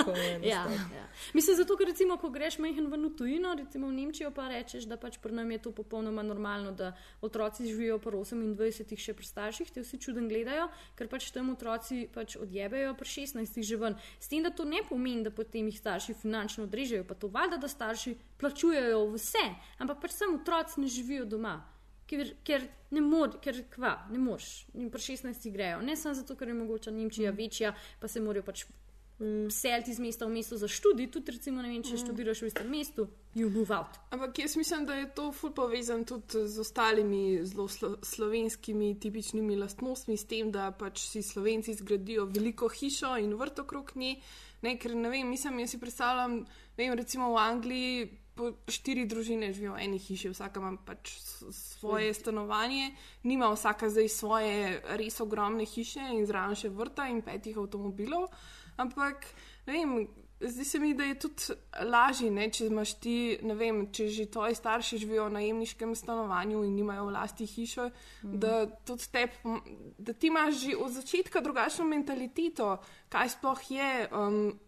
ja, 0.43 0.67
ja. 0.95 1.07
Mislim, 1.34 1.57
zato, 1.57 1.76
ker 1.78 1.88
recimo, 1.88 2.15
ko 2.17 2.30
greš 2.32 2.57
majhen 2.63 2.88
ven 2.91 3.03
v 3.05 3.11
tujino, 3.17 3.51
recimo 3.59 3.89
v 3.91 3.97
Nemčijo, 3.97 4.32
pa 4.32 4.47
rečeš, 4.47 4.88
da 4.88 4.95
pač 4.97 5.17
pri 5.19 5.36
nam 5.36 5.51
je 5.51 5.57
to 5.67 5.73
popolnoma 5.76 6.23
normalno, 6.23 6.71
da 6.71 6.93
otroci 7.21 7.67
živijo 7.67 7.99
po 7.99 8.11
28, 8.11 8.95
še 8.95 9.13
pri 9.13 9.28
starših, 9.28 9.71
te 9.76 9.84
vsi 9.84 9.99
čuden 9.99 10.32
gledajo, 10.32 10.69
ker 10.95 11.11
pač 11.11 11.28
tam 11.36 11.51
otroci 11.51 12.07
pač 12.07 12.39
odjebejo 12.39 12.95
pri 12.95 13.11
16 13.11 13.59
že 13.59 13.76
ven. 13.76 13.99
S 14.19 14.32
tem, 14.32 14.47
da 14.47 14.55
to 14.55 14.63
ne 14.63 14.80
pomeni, 14.88 15.28
da 15.28 15.32
potem 15.36 15.67
jih 15.67 15.80
starši 15.80 16.15
finančno 16.23 16.71
odrežejo, 16.71 17.03
pa 17.03 17.19
to 17.19 17.28
valjda, 17.28 17.59
da 17.59 17.67
starši 17.67 18.15
plačujejo 18.39 19.09
vse, 19.11 19.47
ampak 19.84 19.99
pač 20.07 20.15
sam 20.15 20.39
otroci 20.39 20.80
ne 20.80 20.88
živijo 20.88 21.28
doma. 21.28 21.74
Ker, 22.07 22.35
ker 22.43 22.61
ne 22.91 23.01
moreš, 23.01 23.39
ker 23.41 23.63
kva, 23.69 24.07
ne 24.11 24.19
moreš. 24.19 24.65
In 24.75 24.89
pri 24.89 25.01
16 25.01 25.51
grejo. 25.51 25.81
Ne 25.81 25.95
samo 25.95 26.13
zato, 26.15 26.35
ker 26.35 26.47
je 26.47 26.53
mogoče 26.53 26.91
Nemčija 26.91 27.31
Mm. 27.31 27.35
večja, 27.37 27.73
pa 27.99 28.07
se 28.07 28.21
morajo 28.21 28.43
pač 28.43 28.65
seliti 29.49 29.91
iz 29.91 29.99
mesta 29.99 30.25
v 30.25 30.29
mesto 30.29 30.57
za 30.57 30.67
študij. 30.67 31.07
Tudi, 31.11 31.31
recimo, 31.31 31.61
ne 31.61 31.69
vem, 31.69 31.83
če 31.83 31.93
Mm. 31.93 31.97
študiraš 31.97 32.41
v 32.41 32.47
istem 32.47 32.69
mestu, 32.69 33.07
you 33.33 33.49
move 33.49 33.71
out. 33.71 33.95
Ampak 34.11 34.39
jaz 34.39 34.55
mislim, 34.55 34.85
da 34.85 34.93
je 34.93 35.15
to 35.15 35.31
ful 35.31 35.51
povezan 35.51 36.05
tudi 36.05 36.47
z 36.47 36.59
ostalimi 36.59 37.39
zelo 37.45 37.67
slo 37.67 37.97
slovenskimi 38.01 38.99
tipičnimi 38.99 39.55
lastnostmi, 39.55 40.17
s 40.17 40.25
tem, 40.25 40.51
da 40.51 40.71
pač 40.71 40.99
si 40.99 41.21
slovenci 41.21 41.73
zgradijo 41.73 42.25
veliko 42.25 42.67
hišo 42.69 43.17
in 43.17 43.33
vrt 43.33 43.59
okrog 43.59 43.91
nje. 43.95 44.15
Ne, 44.61 44.77
ker 44.77 44.95
ne 44.95 45.09
vem, 45.09 45.29
mislim, 45.29 45.59
jaz 45.59 45.69
si 45.69 45.79
predstavljam, 45.79 46.39
ne 46.77 46.89
vem, 46.89 46.93
recimo 46.93 47.31
v 47.31 47.37
Angliji. 47.37 48.09
Po 48.36 48.51
štiri 48.67 49.05
družine 49.07 49.53
živijo 49.55 49.77
v 49.77 49.86
eni 49.86 49.99
hiši, 49.99 50.33
vsaka 50.33 50.59
ima 50.59 50.73
pač 50.86 51.13
svoje 51.55 52.13
stanovanje, 52.13 52.89
nima 53.23 53.47
vsaka 53.53 53.89
zdaj 53.89 54.09
svoje 54.11 54.81
res 54.99 55.21
ogromne 55.23 55.63
hiše 55.63 56.03
in 56.17 56.25
zraven 56.27 56.59
še 56.59 56.69
vrta 56.69 57.07
in 57.07 57.23
petih 57.23 57.57
avtomobilov. 57.61 58.27
Ampak, 58.75 59.23
ne 59.67 59.77
vem, 59.77 60.07
zdi 60.39 60.65
se 60.65 60.79
mi, 60.79 60.93
da 60.93 61.03
je 61.03 61.19
tudi 61.19 61.55
lažje, 61.88 62.31
ne, 62.31 62.49
če 62.51 62.67
imaš 62.67 62.93
ti, 62.99 63.15
ne 63.43 63.55
vem, 63.55 63.86
če 63.95 64.07
že 64.11 64.27
tvoji 64.31 64.57
starši 64.57 64.99
živijo 65.05 65.29
v 65.29 65.36
najemniškem 65.38 65.95
stanovanju 65.95 66.63
in 66.65 66.75
nimajo 66.75 67.07
v 67.07 67.15
lasti 67.15 67.47
hiše, 67.47 67.88
mm. 67.88 68.36
da 68.43 68.65
tudi 68.88 69.07
te, 69.11 69.25
da 69.97 70.13
ti 70.13 70.27
imaš 70.27 70.59
že 70.65 70.75
od 70.75 70.91
začetka 70.91 71.41
drugačno 71.41 71.88
mentaliteto, 71.88 72.75
kaj 73.09 73.36
sploh 73.38 73.65
je. 73.71 73.89
Um, 74.11 74.59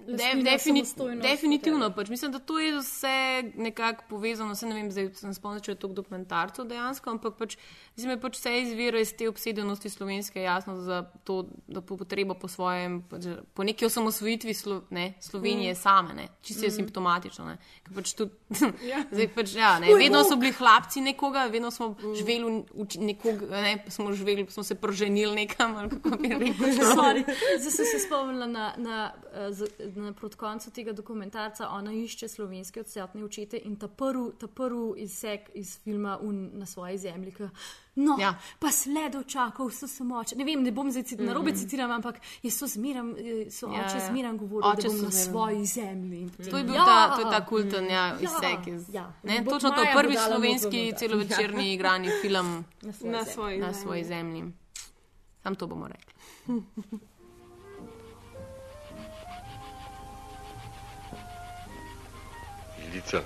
Defini 0.00 0.58
samostojnost, 0.58 1.22
definitivno. 1.22 1.90
Pač. 1.90 2.08
Mislim, 2.08 2.32
da 2.32 2.38
to 2.40 2.58
je 2.58 2.72
vse 2.74 3.16
nekako 3.56 4.04
povezano. 4.08 4.54
Se 4.54 4.66
ne 4.66 4.74
vem, 4.74 4.90
zdaj 4.90 5.10
se 5.14 5.34
spomnim, 5.34 5.60
če 5.60 5.70
je 5.70 5.76
to 5.76 5.88
dokumentarcev 5.90 6.64
dejansko, 6.64 7.10
ampak 7.10 7.34
pač, 7.34 7.56
mislim, 7.94 8.18
pač 8.18 8.36
vse 8.36 8.52
izvira 8.60 9.00
iz 9.00 9.12
te 9.12 9.28
obsedenosti 9.28 9.88
slovenske, 9.88 10.40
jasno, 10.40 10.76
za 10.78 10.98
to, 11.24 11.38
da 11.66 11.80
po 11.80 11.96
potrebo 11.96 12.34
po 12.34 12.48
svojem, 12.48 13.02
pač, 13.02 13.26
po 13.52 13.64
neki 13.64 13.84
osamosvojitvi 13.84 14.54
Slo, 14.54 14.82
ne, 14.90 15.14
Slovenije 15.20 15.72
mm. 15.72 15.76
same, 15.76 16.14
ne, 16.14 16.28
čisto 16.42 16.64
je 16.64 16.68
Mm. 16.68 16.76
simptomatično. 16.78 17.44
Ne, 17.46 17.56
Ker 17.82 17.94
pač 17.94 18.14
tudi, 18.14 18.32
Ja. 18.82 19.04
zdaj 19.12 19.28
pač, 19.30 19.54
ja, 19.54 19.78
ne, 19.78 19.88
Uj, 19.88 19.98
vedno 19.98 20.18
bo. 20.18 20.24
so 20.24 20.36
bili 20.36 20.52
hlapci 20.52 21.00
nekoga, 21.02 21.46
vedno 21.46 21.70
smo 21.70 21.90
živeli 22.14 22.44
v, 22.44 22.86
v 22.88 23.04
nekoga, 23.04 23.46
ne, 23.58 23.84
smo 23.88 24.12
živeli, 24.12 24.46
smo 24.48 24.62
se 24.62 24.74
proženili 24.74 25.34
nekam. 25.36 25.76
Sorry, 26.94 27.24
Zdaj 27.58 27.70
sem 27.72 27.86
se 27.86 27.98
spomnila 28.00 28.46
na, 28.48 28.74
na, 28.76 28.96
eh, 29.34 29.52
z- 29.52 29.70
na 29.90 30.12
proti 30.12 30.36
koncu 30.36 30.70
tega 30.70 30.92
dokumentarca. 30.92 31.68
Ona 31.70 31.92
išče 31.94 32.28
slovenske 32.28 32.80
odsotne 32.80 33.24
očete 33.24 33.58
in 33.58 33.76
ta 33.76 33.88
prvi, 33.88 34.30
ta 34.34 34.46
prvi 34.48 34.68
izsek 34.98 35.50
iz 35.54 35.78
filma 35.78 36.18
un, 36.18 36.50
na 36.54 36.66
svoji 36.66 36.98
zemlji. 36.98 37.32
Ka, 37.32 37.48
no, 37.96 38.16
ja. 38.20 38.30
pa 38.58 38.70
sled 38.70 39.14
očakov 39.16 39.70
so 39.70 39.86
samo 39.86 40.16
oče. 40.16 40.36
Ne 40.36 40.44
vem, 40.44 40.62
ne 40.62 40.72
bom 40.72 40.90
zdaj 40.90 41.02
cit, 41.04 41.20
na 41.20 41.32
robe 41.32 41.50
Mhm. 41.50 41.58
citiram, 41.58 41.90
ampak 41.90 42.14
je 42.42 42.50
so 42.50 42.66
zmeram, 42.66 43.10
eh, 43.12 43.50
so 43.50 43.66
Ja, 43.66 43.72
oče 43.80 43.96
ja. 43.96 44.06
zmeram 44.06 44.38
govoril, 44.38 44.70
Oče 44.70 44.82
da 44.82 44.88
bom 44.88 45.02
na 45.02 45.10
svoji 45.10 45.66
zemlji. 45.66 46.30
To 46.40 46.56
je 46.56 46.64
bil 46.64 46.74
ja, 46.74 46.84
ta, 46.84 47.14
to 47.14 47.20
je 47.20 47.30
ta 47.30 47.46
kulten 47.46 47.84
ja, 47.86 47.90
ja, 48.06 48.18
izsek. 48.20 48.66
Iz, 48.68 48.94
ja. 48.94 49.12
ne, 49.22 49.40
Bo- 49.40 49.50
točno 49.50 49.70
to, 49.70 49.84
prvi 49.94 50.16
slovenski 50.18 50.92
celovečerni 50.94 51.66
Ja. 51.66 51.72
igrani 51.72 52.08
film 52.22 52.64
Na 52.82 52.92
svoji 52.92 53.12
Na 53.12 53.18
zemlji. 53.18 53.32
svoji 53.34 53.58
na 53.58 53.66
zemlji. 53.66 53.82
svoji 53.82 54.04
zemlji. 54.04 54.44
Sam 55.38 55.54
to 55.54 55.66
bomo 55.66 55.88
rekli. 55.88 56.12
Ilica, 62.98 63.22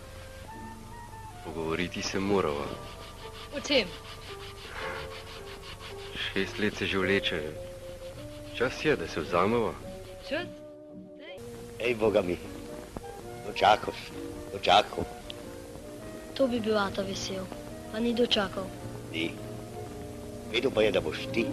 pogovoriti 1.44 2.02
se 2.02 2.20
morava. 2.20 2.66
O 3.56 3.60
čem? 3.60 3.88
Šest 6.14 6.58
let 6.58 6.76
se 6.76 6.86
že 6.86 6.98
vleče. 6.98 7.42
Čas 8.54 8.84
je, 8.84 8.96
da 8.96 9.08
se 9.08 9.20
vzameva. 9.20 9.72
Čas? 10.28 10.46
Ej, 11.78 11.94
boga 11.94 12.22
mi, 12.22 12.36
dočakaš, 13.46 14.12
dočakal, 14.52 15.04
To 16.34 16.46
bi 16.46 16.60
bil 16.60 16.78
Ata 16.78 17.02
vesel, 17.02 17.44
a 17.94 18.00
ni 18.00 18.14
dočakal. 18.14 18.66
ti. 19.12 19.30
Vedel 20.52 20.70
pa 20.70 20.82
je, 20.82 20.92
da 20.92 21.00
boš 21.00 21.18
ti. 21.32 21.46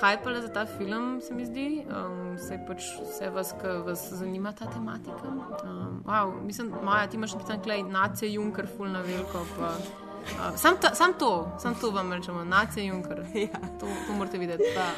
Res 0.00 0.02
nahajpali 0.02 0.42
za 0.42 0.48
ta 0.48 0.66
film, 0.66 1.20
se 1.20 1.34
mi 1.34 1.44
zdi. 1.46 1.84
Um, 1.84 2.38
se 2.38 2.58
pač 2.66 2.82
vse 3.00 3.30
vas, 3.30 3.52
ki 3.52 3.66
vas 3.84 4.12
zanima 4.12 4.52
ta 4.52 4.66
tematika. 4.66 5.28
Um, 5.64 6.02
wow, 6.06 6.42
mislim, 6.42 6.72
Maja, 6.82 7.06
ti 7.06 7.16
imaš 7.16 7.34
napisan 7.34 7.62
klej, 7.62 7.82
nace 7.82 8.32
Junker, 8.32 8.66
full 8.76 8.88
na 8.88 9.00
veliko. 9.00 9.44
Pa, 9.58 9.76
uh, 9.76 10.56
sam, 10.56 10.76
ta, 10.80 10.94
sam 10.94 11.12
to, 11.18 11.52
sam 11.58 11.74
to 11.74 11.90
vam 11.90 12.12
rečemo, 12.12 12.44
nace 12.44 12.84
Junker. 12.84 13.24
Ja. 13.34 13.60
To, 13.80 13.86
to 14.06 14.12
morate 14.12 14.38
videti. 14.38 14.64
Pa, 14.74 14.88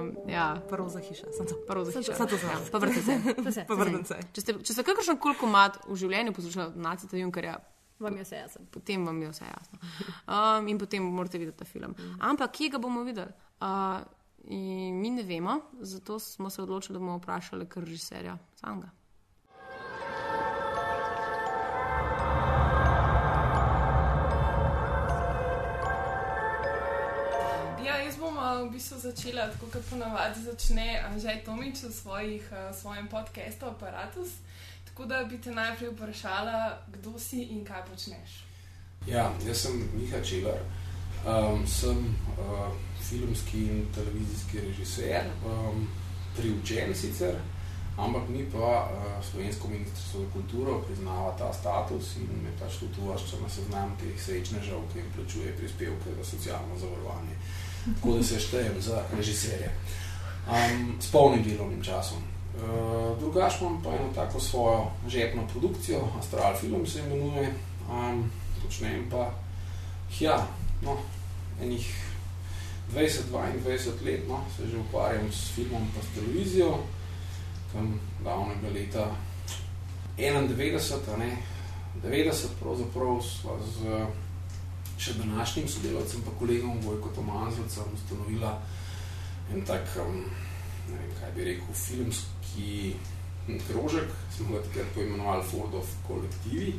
um, 0.00 0.12
ja. 0.28 0.56
Prvo 0.68 0.88
za 0.88 1.00
hiša, 1.00 1.26
sem 1.36 1.46
to. 1.46 1.54
Prvo 1.68 1.84
za 1.84 1.92
hiša. 1.92 2.14
Samo 2.14 2.28
to 2.28 2.36
znam. 2.36 2.50
Ja, 2.50 2.70
pa 2.72 2.78
vrtece. 2.78 3.20
To 3.44 3.52
se, 3.52 3.64
Pa 3.68 3.74
to 3.74 3.80
vrtece. 3.84 4.20
Če 4.32 4.40
ste, 4.40 4.54
če 4.62 4.72
ste 4.72 4.82
kakršen 4.82 5.20
koli 5.20 5.36
komat 5.36 5.82
v 5.88 5.96
življenju 5.96 6.32
poslušali 6.32 6.72
naceta 6.76 7.16
Junkerja, 7.16 7.58
Vam 7.98 8.14
je 8.16 8.22
vse 8.22 8.36
jasno. 8.36 8.60
potem 8.70 9.06
vam 9.06 9.22
je 9.22 9.28
vse 9.28 9.44
jasno. 9.44 9.78
Um, 10.30 10.68
in 10.68 10.78
potem 10.78 11.02
morate 11.02 11.38
videti 11.38 11.58
ta 11.58 11.64
film. 11.64 11.96
Ampak 12.20 12.52
kje 12.54 12.68
ga 12.70 12.78
bomo 12.78 13.02
videli? 13.02 13.32
Uh, 13.58 13.98
in 14.44 15.00
mi 15.00 15.10
ne 15.10 15.22
vemo, 15.22 15.60
zato 15.80 16.18
smo 16.18 16.50
se 16.50 16.62
odločili, 16.62 16.94
da 16.94 16.98
bomo 16.98 17.18
vprašali 17.18 17.68
kar 17.68 17.84
režiserja 17.84 18.38
samega. 18.54 18.90
Ja, 27.84 27.94
uh, 28.38 28.68
v 28.68 28.72
bistvu 28.72 28.98
začela 28.98 29.48
tako, 29.50 29.66
kot 29.72 29.82
ponavadi 29.90 30.42
začne 30.42 31.02
Anžej 31.12 31.44
Tomič 31.44 31.82
v 31.82 31.92
svojih, 31.92 32.44
uh, 32.52 32.76
svojem 32.76 33.08
podkastu 33.08 33.66
Apparatus. 33.66 34.28
Tako 34.84 35.06
da 35.06 35.24
bi 35.24 35.40
te 35.40 35.50
najprej 35.50 35.90
vprašala, 35.90 36.78
kdo 36.88 37.18
si 37.18 37.42
in 37.42 37.64
kaj 37.64 37.84
počneš. 37.86 38.44
Ja, 39.06 39.30
jaz 39.46 39.62
sem 39.62 39.78
Miha 39.94 40.20
Čelar, 40.24 40.58
um, 41.28 41.66
sem 41.66 41.98
uh, 42.38 42.72
filmski 43.02 43.58
in 43.58 43.86
televizijski 43.94 44.60
režiser, 44.60 45.24
um, 45.44 45.86
priučen 46.36 46.94
sicer, 46.94 47.34
ampak 47.96 48.28
mi 48.28 48.44
pa 48.52 48.88
uh, 48.88 49.24
Slovensko 49.30 49.68
ministrstvo 49.68 50.20
za 50.20 50.26
kulturo 50.32 50.78
priznava 50.86 51.36
ta 51.38 51.52
status 51.52 52.16
in 52.16 52.28
me 52.42 52.52
pač 52.60 52.78
tudi 52.80 53.00
uvršča 53.00 53.40
na 53.42 53.48
seznam 53.48 53.96
teh 54.00 54.22
srečnežev, 54.22 54.80
ki 54.92 54.98
jim 54.98 55.12
plačuje 55.16 55.56
prispevke 55.56 56.14
za 56.18 56.24
socialno 56.24 56.78
zavarovanje. 56.78 57.36
Tako 57.84 58.16
da 58.16 58.22
se 58.22 58.40
štejem 58.40 58.80
za 58.80 59.02
režiserje. 59.16 59.72
Um, 60.48 60.96
s 61.00 61.10
polnim 61.10 61.44
delovnim 61.44 61.82
časom. 61.84 62.22
Uh, 62.58 63.18
drugač 63.20 63.60
imam 63.60 63.82
pa 63.82 63.90
eno 63.90 64.08
tako 64.14 64.40
svojo 64.40 64.90
žepno 65.08 65.46
produkcijo, 65.52 66.00
Astral 66.18 66.56
Film 66.56 66.86
se 66.86 66.98
imenuje, 66.98 67.52
um, 67.90 68.30
počnem 68.62 69.04
pa, 69.10 69.30
ja, 70.20 70.46
no, 70.82 70.96
enih 71.62 71.86
20-22 72.94 74.04
let, 74.04 74.28
no, 74.28 74.44
se 74.56 74.68
že 74.68 74.78
ukvarjam 74.78 75.32
s 75.32 75.52
filmom 75.54 75.88
pa 75.94 76.02
s 76.02 76.14
televizijo, 76.14 76.78
tam 77.72 78.00
davnega 78.24 78.68
leta 78.74 79.10
91, 80.18 81.18
ne, 81.18 81.36
90 82.02 82.56
pravzaprav 82.60 83.20
sva 83.22 83.58
z 83.74 84.06
še 84.98 85.14
današnjim 85.14 85.68
sodelavcem 85.68 86.22
pa 86.26 86.32
kolegom 86.38 86.80
Vojko 86.82 87.08
Tomazovcem 87.14 87.94
ustanovila 87.94 88.58
en 89.54 89.62
tak, 89.64 89.86
um, 90.02 90.24
ne 90.88 90.96
vem, 90.96 91.12
kaj 91.20 91.30
bi 91.36 91.44
rekel, 91.44 91.74
filmski 91.74 92.94
krožek, 93.68 94.10
smo 94.36 94.52
ga 94.52 94.62
takrat 94.66 94.90
poimenovali 94.94 95.44
Ford 95.48 95.74
of 95.74 95.92
kolektivi, 96.06 96.74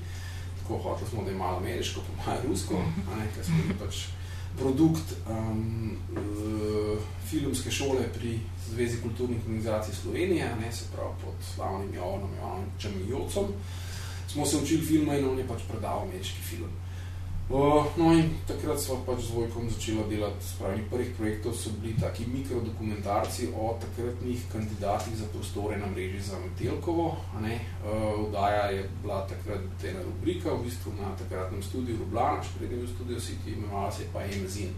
tako 0.61 0.77
hoteli 0.84 1.09
smo, 1.09 1.23
da 1.23 1.32
je 1.32 1.38
malo 1.38 1.57
ameriško, 1.57 2.01
pa 2.07 2.25
malo 2.25 2.41
rusko, 2.47 2.82
ne, 3.17 3.25
ker 3.36 3.45
smo 3.45 3.77
pač 3.80 4.03
produkt 4.57 5.13
um, 5.29 5.97
filmske 7.29 7.71
šole 7.71 8.09
pri 8.17 8.39
Zvezi 8.69 9.01
kulturnih 9.01 9.39
organizacij 9.45 9.93
Slovenije, 10.01 10.55
ne, 10.61 10.71
se 10.71 10.85
pravi 10.95 11.13
pod 11.23 11.33
slavnim 11.55 11.93
Jovanom 11.95 12.29
Jovanovičem 12.35 12.93
Jocom, 13.09 13.45
smo 14.27 14.45
se 14.45 14.57
učili 14.57 14.85
filma 14.85 15.17
in 15.17 15.29
on 15.29 15.37
je 15.37 15.47
pač 15.47 15.61
predal 15.69 16.01
ameriški 16.01 16.41
film. 16.41 16.69
Uh, 17.49 17.85
no 17.97 18.11
in 18.13 18.27
takrat 18.45 18.77
smo 18.77 18.99
pač 19.07 19.23
z 19.25 19.33
Vojkom 19.33 19.69
začela 19.73 20.03
delati, 20.05 20.45
spravi 20.45 20.83
prvih 20.85 21.15
projektov 21.17 21.55
so 21.57 21.71
bili 21.81 21.95
taki 21.97 22.27
mikrodokumentarci 22.29 23.49
o 23.57 23.73
takratnih 23.81 24.43
kandidatih 24.51 25.17
za 25.17 25.25
prostore 25.33 25.77
na 25.81 25.89
mreži 25.89 26.21
za 26.21 26.37
Metelkovo. 26.37 27.17
Uh, 27.33 28.29
vdaja 28.29 28.69
je 28.69 28.85
bila 29.01 29.25
takrat 29.25 29.65
ena 29.81 30.05
rubrika, 30.05 30.53
v 30.53 30.69
bistvu 30.69 30.93
na 31.01 31.09
takratnem 31.17 31.63
studiu 31.65 31.97
Ljubljana, 31.97 32.43
še 32.45 32.53
predtem 32.59 32.85
v 32.85 32.93
studiu 32.93 33.17
City, 33.17 33.57
imenovala 33.57 33.91
se 33.91 34.05
je 34.05 34.13
pa 34.13 34.29
Emzin. 34.29 34.69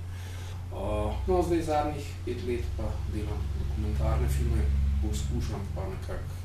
Uh, 0.71 1.11
no, 1.27 1.43
zdaj 1.43 1.67
zadnjih 1.67 2.07
pet 2.23 2.39
let 2.47 2.63
pa 2.79 2.87
delam 3.11 3.43
dokumentarne 3.59 4.31
filme, 4.31 4.63
poskušam 5.03 5.59
pa 5.75 5.91
nekako 5.91 6.39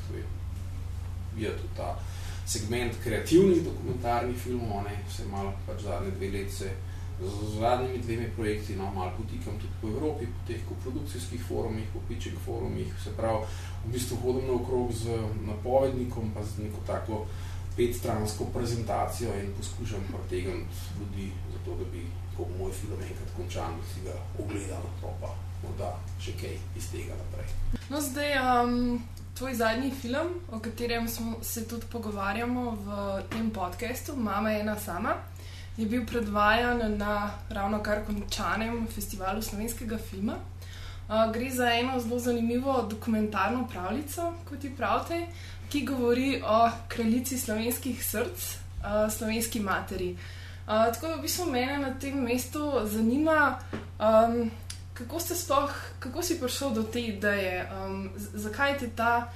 videti 1.37 1.71
ta 1.77 1.95
segment 2.47 2.95
kreativnih 3.05 3.65
dokumentarnih 3.65 4.37
filmov, 4.39 4.85
ne, 4.87 4.99
se 5.11 5.27
malo 5.31 5.53
pač 5.67 5.83
zadnje 5.83 6.11
dve 6.19 6.31
let 6.31 6.53
se 6.53 6.71
z 7.21 7.59
zadnjimi 7.59 7.99
dvemi 7.99 8.29
projekti, 8.37 8.77
no, 8.77 8.91
malo 8.95 9.13
potikam 9.17 9.57
tudi 9.59 9.73
po 9.81 9.89
Evropi, 9.89 10.27
po 10.27 10.47
teh 10.47 10.61
koprodukcijskih 10.69 11.45
forumih, 11.49 11.89
po 11.93 12.01
pitching 12.09 12.37
forumih, 12.45 12.93
se 13.05 13.11
pravi, 13.17 13.47
v 13.87 13.93
bistvu 13.93 14.17
hodim 14.23 14.47
naokrog 14.47 14.93
z 14.93 15.17
napovednikom, 15.47 16.31
pa 16.35 16.45
z 16.45 16.59
neko 16.59 16.81
tako 16.87 17.25
petstransko 17.77 18.45
prezentacijo 18.53 19.33
in 19.41 19.53
poskušam 19.57 20.05
pritegniti 20.13 20.77
ljudi 21.01 21.33
za 21.53 21.59
to, 21.65 21.77
da 21.77 21.85
bi, 21.93 22.05
ko 22.37 22.47
moj 22.59 22.73
film 22.73 23.01
enkrat 23.01 23.31
končan, 23.37 23.81
da 23.81 23.85
si 23.95 24.05
ga 24.05 24.17
ogledal, 24.45 24.85
pa 25.01 25.33
morda 25.63 25.97
še 26.21 26.37
kaj 26.41 26.59
iz 26.77 26.91
tega 26.93 27.17
naprej. 27.17 27.49
No, 27.89 28.01
zdaj, 28.01 28.37
um, 28.45 29.01
tvoj 29.37 29.55
zadnji 29.55 29.91
film, 29.91 30.29
o 30.53 30.59
katerem 30.59 31.09
smo 31.09 31.37
se 31.43 31.69
tudi 31.69 31.87
pogovarjamo 31.93 32.71
v 32.71 33.23
tem 33.31 33.51
podkastu, 33.51 34.17
Mama 34.17 34.51
je 34.51 34.61
ena 34.61 34.77
sama, 34.79 35.15
je 35.77 35.87
bil 35.87 36.07
predvajan 36.07 36.97
na 36.97 37.31
ravno 37.49 37.83
kar 37.83 38.05
končanem 38.07 38.87
festivalu 38.95 39.43
slovenskega 39.43 39.99
filma. 39.99 40.35
Uh, 41.09 41.33
gre 41.33 41.51
za 41.51 41.69
eno 41.71 42.01
zelo 42.01 42.19
zanimivo 42.19 42.83
dokumentarno 42.91 43.69
pravljico, 43.69 44.33
kot 44.49 44.59
ti 44.59 44.73
pravite, 44.77 45.27
ki 45.69 45.85
govori 45.85 46.43
o 46.45 46.71
kraljici 46.89 47.39
slovenskih 47.39 48.05
src, 48.05 48.57
uh, 48.81 49.13
slovenski 49.13 49.61
materi. 49.61 50.13
Uh, 50.67 50.89
tako 50.95 51.07
da 51.07 51.15
v 51.15 51.23
bistvu 51.23 51.51
mene 51.51 51.79
na 51.79 51.95
tem 52.01 52.17
mestu 52.25 52.73
zanima, 52.85 53.59
um, 54.01 54.51
kako, 54.99 55.21
sploh, 55.21 55.71
kako 55.99 56.23
si 56.23 56.41
prišel 56.41 56.71
do 56.71 56.83
te 56.83 57.01
ideje, 57.01 57.69
um, 57.73 58.11
zakaj 58.17 58.79
te 58.79 58.89
ta, 58.97 59.33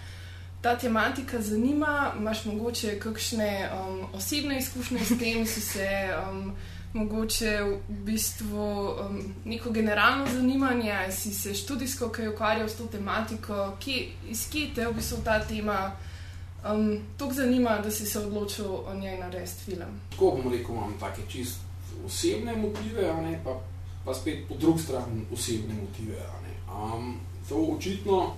ta 0.61 0.79
tematika 0.79 1.41
zanima, 1.41 2.13
imaš 2.19 2.45
mogoče 2.45 2.99
kakšne 2.99 3.71
um, 3.73 4.07
osebne 4.15 4.59
izkušnje 4.59 5.05
s 5.05 5.19
tem, 5.19 5.47
si 5.47 5.61
se 5.61 5.89
um, 6.31 6.53
mogoče 6.93 7.61
v 7.63 7.79
bistvu 7.89 8.89
um, 8.89 9.35
neko 9.45 9.71
generalno 9.71 10.27
zanimanje, 10.33 10.95
si 11.11 11.35
se 11.35 11.55
študijsko 11.55 12.09
kaj 12.09 12.29
ukvarjal 12.29 12.69
s 12.69 12.77
to 12.77 12.87
tematiko, 12.87 13.77
kje, 13.81 14.09
iz 14.29 14.49
kje 14.51 14.71
te 14.75 14.87
v 14.87 14.95
bistvu 14.95 15.19
ta 15.25 15.41
tema. 15.41 15.93
Um, 16.73 16.99
to 17.17 17.31
zanima, 17.33 17.79
da 17.79 17.91
si 17.91 18.07
se 18.07 18.19
odločil 18.19 18.67
o 18.67 18.95
njej 18.95 19.19
narediti 19.19 19.65
film. 19.65 20.01
Tako 20.11 20.31
bom 20.31 20.53
rekel, 20.53 20.75
imam 20.75 20.93
take 21.01 21.23
čist 21.29 21.57
osebne 22.07 22.57
motive, 22.57 23.15
ne, 23.23 23.41
pa 23.45 23.61
pa 24.05 24.15
spet 24.15 24.49
po 24.49 24.55
drugi 24.55 24.83
strani 24.83 25.25
osebne 25.33 25.75
motive. 25.75 26.27
Um, 26.69 27.21
to 27.49 27.57
očitno 27.57 28.33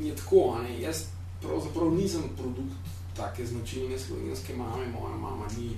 je 0.00 0.16
tako. 0.16 0.56
Jaz 0.80 1.04
pravzaprav 1.40 1.90
nisem 1.90 2.22
produkt 2.36 2.76
take 3.16 3.46
značilne 3.46 3.98
slovenske 3.98 4.56
mame, 4.56 4.86
moja 4.86 5.16
mama 5.16 5.46
ni 5.58 5.70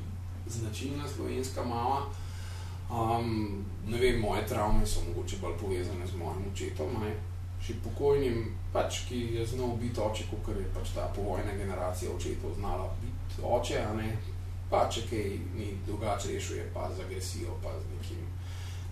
značilna 0.47 1.09
slovenska 1.09 1.65
mama. 1.65 2.01
Um, 2.91 3.65
ne 3.89 3.99
vem, 3.99 4.21
moje 4.21 4.47
travme 4.47 4.87
so 4.87 5.01
mogoče 5.09 5.37
bolj 5.41 5.59
povezane 5.61 6.07
z 6.07 6.17
mojim 6.17 6.45
očetom, 6.53 6.93
ne? 7.01 7.15
še 7.63 7.77
pokojnim, 7.85 8.51
pač, 8.73 9.05
ki 9.09 9.19
je 9.37 9.47
znal 9.47 9.77
biti 9.79 10.01
oče, 10.01 10.25
kot 10.31 10.51
je 10.51 10.67
pač 10.75 10.95
ta 10.97 11.07
povojna 11.17 11.55
generacija 11.57 12.11
očetov 12.11 12.57
znala 12.59 12.89
biti 13.01 13.43
oče, 13.43 13.79
a 13.81 13.95
ne 13.95 14.17
pa 14.73 14.87
če 14.89 15.05
kaj 15.11 15.27
ni 15.55 15.69
drugače 15.87 16.33
rešil, 16.33 16.57
je 16.57 16.67
pa 16.75 16.89
z 16.97 17.05
agresijo, 17.05 17.55
pa 17.63 17.75
z 17.77 17.85
nekim 17.93 18.23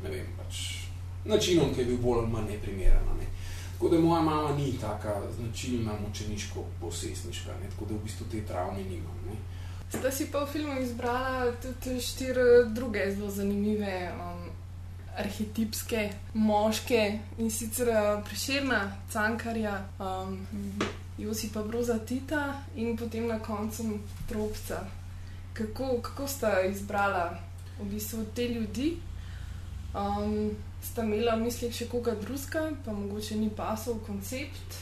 ne 0.02 0.10
vem, 0.10 0.26
pač 0.38 0.80
načinom, 1.24 1.74
ki 1.74 1.80
je 1.80 1.86
bil 1.86 1.98
bolj 2.02 2.22
ali 2.22 2.32
manj 2.32 2.50
neprimeren. 2.52 3.08
Ne. 3.18 3.26
Tako 3.72 3.88
da 3.88 4.00
moja 4.00 4.22
mama 4.22 4.56
ni 4.56 4.72
taka 4.80 5.20
značilna 5.36 5.92
močeniško 6.06 6.64
posesniška, 6.80 7.52
ne. 7.62 7.70
tako 7.70 7.84
da 7.84 7.94
v 7.94 8.04
bistvu 8.04 8.26
te 8.32 8.42
travme 8.46 8.84
nimam. 8.84 9.16
Ne. 9.26 9.36
Zdaj 9.98 10.12
si 10.12 10.30
pa 10.30 10.44
v 10.44 10.52
filmu 10.52 10.80
izbrala 10.80 11.52
tudi 11.62 12.00
štiri 12.00 12.70
druge 12.74 13.10
zelo 13.10 13.30
zanimive 13.30 14.12
um, 14.14 14.44
arhetipske 15.16 16.10
moške 16.34 17.18
in 17.38 17.50
sicer 17.50 17.88
uh, 17.88 18.24
Preširna, 18.24 18.96
Cankarja, 19.12 19.80
um, 19.98 20.38
Josipa 21.18 21.62
Broza 21.62 21.98
Tita 21.98 22.62
in 22.76 22.96
potem 22.96 23.26
na 23.26 23.38
koncu 23.38 23.98
Tropca. 24.28 24.86
Kako, 25.52 25.98
kako 26.02 26.28
sta 26.28 26.60
izbrala 26.62 27.38
v 27.80 27.90
bistvu 27.90 28.24
te 28.34 28.48
ljudi? 28.48 28.96
Um, 29.94 30.56
sta 30.82 31.02
imela 31.02 31.34
v 31.34 31.48
mislih 31.48 31.74
še 31.74 31.88
koga 31.90 32.14
drugega, 32.14 32.68
pa 32.84 32.94
mogoče 32.94 33.36
ni 33.40 33.50
pasal 33.50 33.98
koncept. 34.06 34.78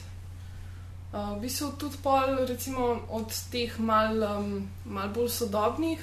Uh, 1.09 1.39
v 1.39 1.47
bistvu 1.47 1.71
tudi 1.81 1.97
pol, 2.05 2.45
recimo, 2.49 2.91
od 3.17 3.33
teh 3.49 3.79
mal, 3.81 4.21
um, 4.21 4.51
mal 4.85 5.09
bolj 5.09 5.31
sodobnih, 5.39 6.03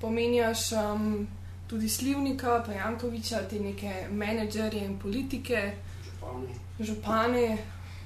pomenjaš 0.00 0.70
um, 0.80 1.26
tudi 1.68 1.88
Slivnika, 1.88 2.62
pa 2.64 2.72
Jankoviča, 2.78 3.44
te 3.50 3.60
neke 3.60 4.08
menedžerje 4.08 4.86
in 4.88 4.96
politike, 4.98 5.60
župane, 6.06 6.56
župane 6.80 7.44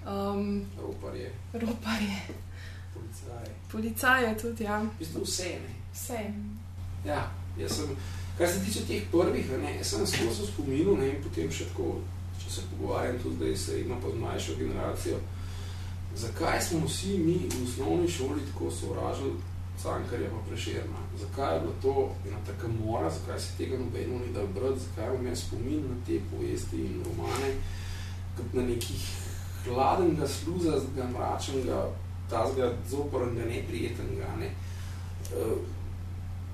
um, 0.03 0.67
roparje. 0.83 1.31
roparje. 1.53 2.19
Policaje. 2.95 3.55
Policaje 3.71 4.35
tudi, 4.43 4.67
ja. 4.67 4.83
V 4.83 4.99
bistvu 4.99 5.23
vse. 5.23 5.55
Ne? 5.63 5.73
Vse. 5.95 6.21
Ja, 7.07 7.23
jaz 7.59 7.79
sem. 7.79 7.97
Kar 8.39 8.49
se 8.49 8.65
tiče 8.65 8.81
teh 8.89 9.03
prvih, 9.11 9.51
ne, 9.63 9.85
sem 9.85 10.07
skozi 10.07 10.47
spominil 10.47 10.97
ne, 10.99 11.09
in 11.09 11.23
potem 11.23 11.51
še 11.55 11.69
tako, 11.71 12.01
če 12.43 12.51
se 12.51 12.63
pogovarjam 12.73 13.21
tudi 13.23 13.37
zdaj 13.37 13.57
s 13.57 13.67
srednjo 13.69 13.99
pa 14.03 14.11
z 14.11 14.21
mlajšo 14.23 14.57
generacijo, 14.59 15.19
zakaj 16.19 16.63
smo 16.63 16.81
vsi 16.87 17.19
mi 17.19 17.37
v 17.47 17.61
osnovni 17.63 18.09
šoli 18.11 18.47
tako 18.53 18.71
sovražili 18.71 19.37
Cankarja 19.83 20.31
pa 20.31 20.41
Prešerna? 20.49 21.01
Zakaj 21.21 21.55
je 21.55 21.61
bilo 21.61 21.75
to 21.83 21.95
ena 22.29 22.39
taka 22.47 22.69
mora, 22.69 23.11
zakaj 23.11 23.39
se 23.41 23.57
tega 23.59 23.79
nobeno 23.79 24.19
ni 24.19 24.33
dal 24.35 24.47
brati, 24.55 24.81
zakaj 24.81 25.15
vam 25.15 25.27
je 25.27 25.37
spomin 25.37 25.87
na 25.91 25.97
te 26.07 26.19
povesti 26.31 26.77
in 26.77 27.03
romane, 27.07 27.55
kot 28.37 28.55
na 28.55 28.67
nekih 28.67 29.07
hladenega, 29.65 30.29
sluzastega, 30.29 31.09
mračnega 31.15 31.87
tazga 32.31 32.73
zopornega, 32.91 33.47
neprijetnega. 33.47 34.35
Ne. 34.41 34.51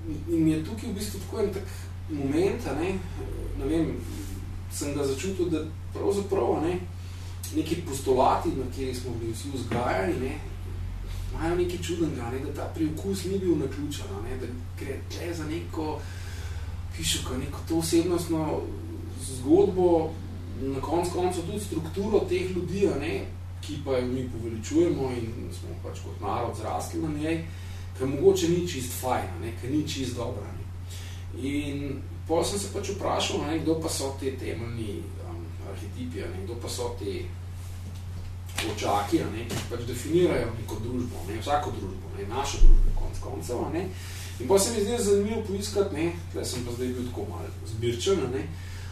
Uh, 0.07 0.33
in 0.33 0.47
je 0.47 0.63
tukaj 0.63 0.89
v 0.89 0.93
bistvu 0.93 1.19
tako 1.19 1.43
en 1.43 1.53
tak 1.53 1.67
moment, 2.09 2.65
ne, 2.81 2.93
ne 3.59 3.65
vem, 3.65 3.91
sem 4.71 4.93
ga 4.95 5.05
začutil, 5.05 5.49
da 5.49 5.63
pravzaprav 5.93 6.61
ne, 6.63 6.79
neki 7.55 7.81
postulati, 7.87 8.49
na 8.57 8.65
kateri 8.65 8.95
smo 8.95 9.11
bili 9.19 9.33
vsi 9.33 9.51
vzgajani, 9.53 10.19
ne, 10.19 10.39
imajo 11.31 11.55
nekaj 11.55 11.79
čudnega, 11.83 12.31
ne, 12.31 12.39
da 12.45 12.53
ta 12.53 12.71
priokus 12.75 13.25
ni 13.25 13.39
bil 13.39 13.57
naključen, 13.59 14.17
ne, 14.23 14.37
da 14.41 14.47
gre 14.79 14.99
tle 15.09 15.33
za 15.33 15.45
neko 15.45 15.99
pišo, 16.97 17.37
neko 17.37 17.59
to 17.67 17.77
osebnostno 17.77 18.61
zgodbo, 19.21 20.09
na 20.61 20.81
konc 20.81 21.09
koncu 21.13 21.41
tudi 21.41 21.59
strukturo 21.59 22.19
teh 22.29 22.51
ljudi, 22.55 22.87
ne, 22.99 23.25
ki 23.61 23.77
pa 23.85 23.97
jo 23.97 24.07
mi 24.07 24.29
poveličujemo 24.29 25.11
in 25.11 25.49
smo 25.53 25.69
pač 25.83 25.99
kot 26.03 26.21
narod 26.21 26.57
zrastli 26.57 27.01
na 27.01 27.09
njej, 27.17 27.43
ker 27.97 28.07
mogoče 28.07 28.49
ni 28.49 28.67
čist 28.67 28.93
fajna, 29.01 29.39
ne, 29.41 29.53
ker 29.61 29.71
ni 29.71 29.83
čist 29.87 30.15
dobra. 30.15 30.47
Ne. 30.47 30.65
In 31.47 32.01
potem 32.27 32.51
sem 32.51 32.59
se 32.59 32.73
pač 32.73 32.93
vprašal, 32.95 33.45
ne, 33.47 33.59
kdo 33.59 33.77
pa 33.81 33.89
so 33.89 34.13
te 34.19 34.33
temeljni 34.39 35.01
um, 35.27 35.43
arhetipi, 35.69 36.25
ne, 36.25 36.45
kdo 36.45 36.57
pa 36.61 36.69
so 36.69 36.95
te 36.99 37.21
očaki, 38.71 39.21
ne, 39.33 39.45
ki 39.49 39.67
pač 39.69 39.85
definirajo 39.89 40.49
neko 40.59 40.79
družbo, 40.83 41.27
ne, 41.27 41.39
vsako 41.41 41.75
družbo, 41.77 42.15
ne, 42.17 42.27
našo 42.29 42.63
družbo, 42.65 42.95
konc 42.99 43.21
koncev. 43.23 43.63
Ne. 43.73 43.87
In 44.39 44.47
potem 44.47 44.65
se 44.65 44.73
mi 44.73 44.85
zdi 44.85 45.03
zanimivo 45.03 45.43
poiskati, 45.47 45.95
ne, 45.95 46.11
tle 46.33 46.45
sem 46.45 46.65
pa 46.65 46.73
zdaj 46.75 46.93
bil 46.95 47.09
tako 47.09 47.27
malo 47.29 47.49
zbirčen, 47.73 48.23
ne, 48.33 48.45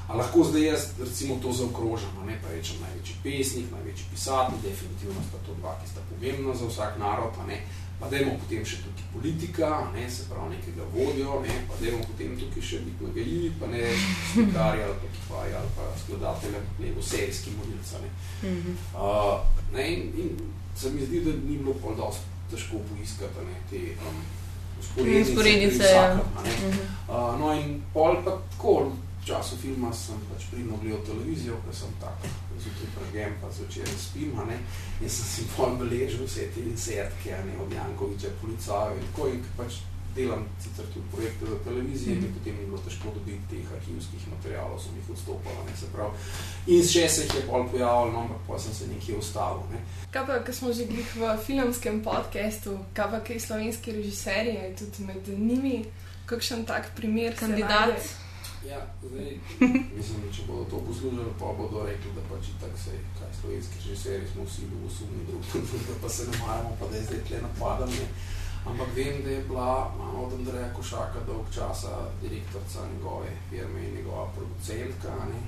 a 0.10 0.18
lahko 0.18 0.44
zdaj 0.44 0.64
jaz 0.65 0.88
recimo 0.99 1.38
to 1.41 1.53
zaokrožam, 1.53 2.26
ne, 2.26 2.40
pa 2.41 2.49
rečem 2.49 2.81
največji 2.81 3.15
pesnik, 3.23 3.65
največji 3.72 4.06
pisatelj, 4.11 4.64
definitivno 4.64 5.22
sta 5.27 5.38
to 5.45 5.53
dva, 5.60 5.76
ki 5.81 5.90
sta 5.91 6.02
pomembna 6.10 6.56
za 6.56 6.65
vsak 6.65 6.98
narod, 6.98 7.30
pa 7.38 7.45
ne, 7.45 7.60
pa 7.99 8.10
dajmo 8.10 8.34
potem 8.41 8.65
še 8.65 8.80
tukaj 8.81 9.06
politika, 9.14 9.69
ne, 9.94 10.07
se 10.10 10.26
pravi 10.30 10.56
nekega 10.56 10.88
vodjo, 10.95 11.36
ne, 11.45 11.57
pa 11.69 11.77
dajmo 11.81 11.99
potem 12.07 12.34
tukaj 12.41 12.65
še 12.72 12.80
biti 12.88 13.06
nagajivi, 13.06 13.52
pa 13.60 13.69
ne 13.69 13.84
slikarja 14.31 14.88
ali 14.88 14.98
pa 15.03 15.11
kipaja 15.18 15.61
ali 15.61 15.73
pa 15.76 15.90
skladatelja, 16.02 16.61
nego 16.80 17.06
serijski 17.11 17.53
morilca. 17.60 18.02
Ne. 18.02 18.10
Uh, 18.95 19.36
ne, 19.76 19.86
in, 19.94 20.10
in 20.23 20.34
se 20.76 20.90
mi 20.95 21.06
zdi, 21.06 21.22
da 21.27 21.36
ni 21.38 21.60
bilo 21.60 21.76
pol 21.84 21.94
dosti 21.99 22.38
težko 22.49 22.81
poiskati 22.90 23.45
ne, 23.45 23.60
te 23.69 23.84
um, 24.07 24.18
usporednice. 24.80 25.30
Usporednice, 25.30 25.94
ja. 25.94 26.15
Mm 26.15 26.49
-hmm. 26.49 26.90
uh, 27.14 27.40
no 27.40 27.53
in 27.53 27.81
pol 27.94 28.23
pa 28.26 28.40
tako, 28.52 28.91
času 29.30 29.57
filma 29.61 29.91
sem 29.93 30.18
pač 30.30 30.47
pridno 30.51 30.77
gledal 30.81 31.03
televizijo, 31.06 31.60
ker 31.65 31.76
sem 31.76 31.93
tako 32.01 32.31
zjutraj 32.64 32.89
pregem, 32.95 33.35
pa 33.41 33.51
zvečer 33.53 33.91
spim, 33.97 34.34
a 34.41 34.47
ne, 34.49 34.57
in 35.01 35.10
sem 35.10 35.27
si 35.34 35.45
pol 35.56 35.77
beležil 35.80 36.26
vse 36.26 36.49
te 36.56 36.65
insertke, 36.65 37.35
a 37.38 37.43
ne, 37.45 37.56
od 37.61 37.73
Jankoviča, 37.73 38.34
policajo 38.41 38.97
in 38.97 39.07
tako, 39.11 39.30
in 39.35 39.45
pač 39.57 39.81
delam 40.15 40.47
sicer 40.64 40.88
tudi 40.93 41.06
projekte 41.14 41.45
za 41.45 41.57
televizijo, 41.64 42.15
mm. 42.15 42.26
in 42.26 42.34
potem 42.34 42.56
ni 42.57 42.65
bilo 42.65 42.80
težko 42.85 43.11
dobiti 43.15 43.49
teh 43.51 43.73
arhivskih 43.77 44.23
materialov, 44.34 44.80
sem 44.81 44.95
jih 44.97 45.11
odstopala, 45.14 45.65
ne, 45.68 45.76
se 45.77 45.89
pravi. 45.93 46.23
In 46.76 46.88
še 46.91 47.03
se 47.07 47.27
jih 47.27 47.35
je 47.38 47.43
pol 47.47 47.68
pojavilo, 47.72 48.14
no, 48.15 48.23
ampak 48.26 48.47
pa 48.47 48.57
sem 48.64 48.73
se 48.73 48.88
nekje 48.89 49.19
ustavil, 49.19 49.61
ne. 49.73 49.84
Kaj 50.14 50.26
pa, 50.26 50.39
ko 50.45 50.56
smo 50.57 50.73
že 50.73 50.88
glih 50.89 51.11
v 51.22 51.35
filmskem 51.45 52.01
podcastu, 52.06 52.80
kaj 52.97 53.11
pa 53.14 53.22
kaj 53.30 53.43
slovenski 53.45 53.93
režiserji, 53.99 54.57
je 54.57 54.73
tudi 54.81 55.06
med 55.06 55.30
njimi, 55.30 55.77
kakšen 56.26 56.65
tak 56.65 56.91
primer 56.97 57.38
Kandidat. 57.38 57.93
se 57.93 57.93
najde? 57.93 58.28
Ja, 58.68 58.80
zdaj, 59.03 59.38
mislim, 59.98 60.23
če 60.36 60.44
bodo 60.48 60.65
to 60.72 60.80
poslužili, 60.88 61.31
pa 61.40 61.53
bodo 61.56 61.86
rekli, 61.88 62.11
da 62.15 62.23
pač 62.27 62.49
tak 62.60 62.73
se, 62.77 62.98
kaj 63.19 63.31
slovenski 63.41 63.80
režiserji 63.86 64.27
smo 64.34 64.44
vsi 64.44 64.68
ljubosumni 64.72 65.23
drug, 65.30 65.69
da 65.88 65.95
pa 66.02 66.10
se 66.10 66.27
ne 66.27 66.38
maramo, 66.41 66.76
pa 66.80 66.88
da 66.91 66.98
je 66.98 67.03
zdaj 67.03 67.22
tle 67.27 67.40
napadam. 67.45 67.90
Ne. 67.90 68.07
Ampak 68.65 68.88
vem, 68.95 69.22
da 69.23 69.30
je 69.30 69.45
bila 69.48 69.94
mama 69.98 70.26
od 70.26 70.34
Andreja 70.34 70.73
Košaka 70.73 71.23
dolg 71.27 71.48
časa 71.56 71.94
direktorca 72.22 72.84
njegove 72.94 73.31
firme 73.49 73.86
in 73.88 73.95
njegova 73.95 74.27
producentka. 74.36 75.15
Ne. 75.31 75.40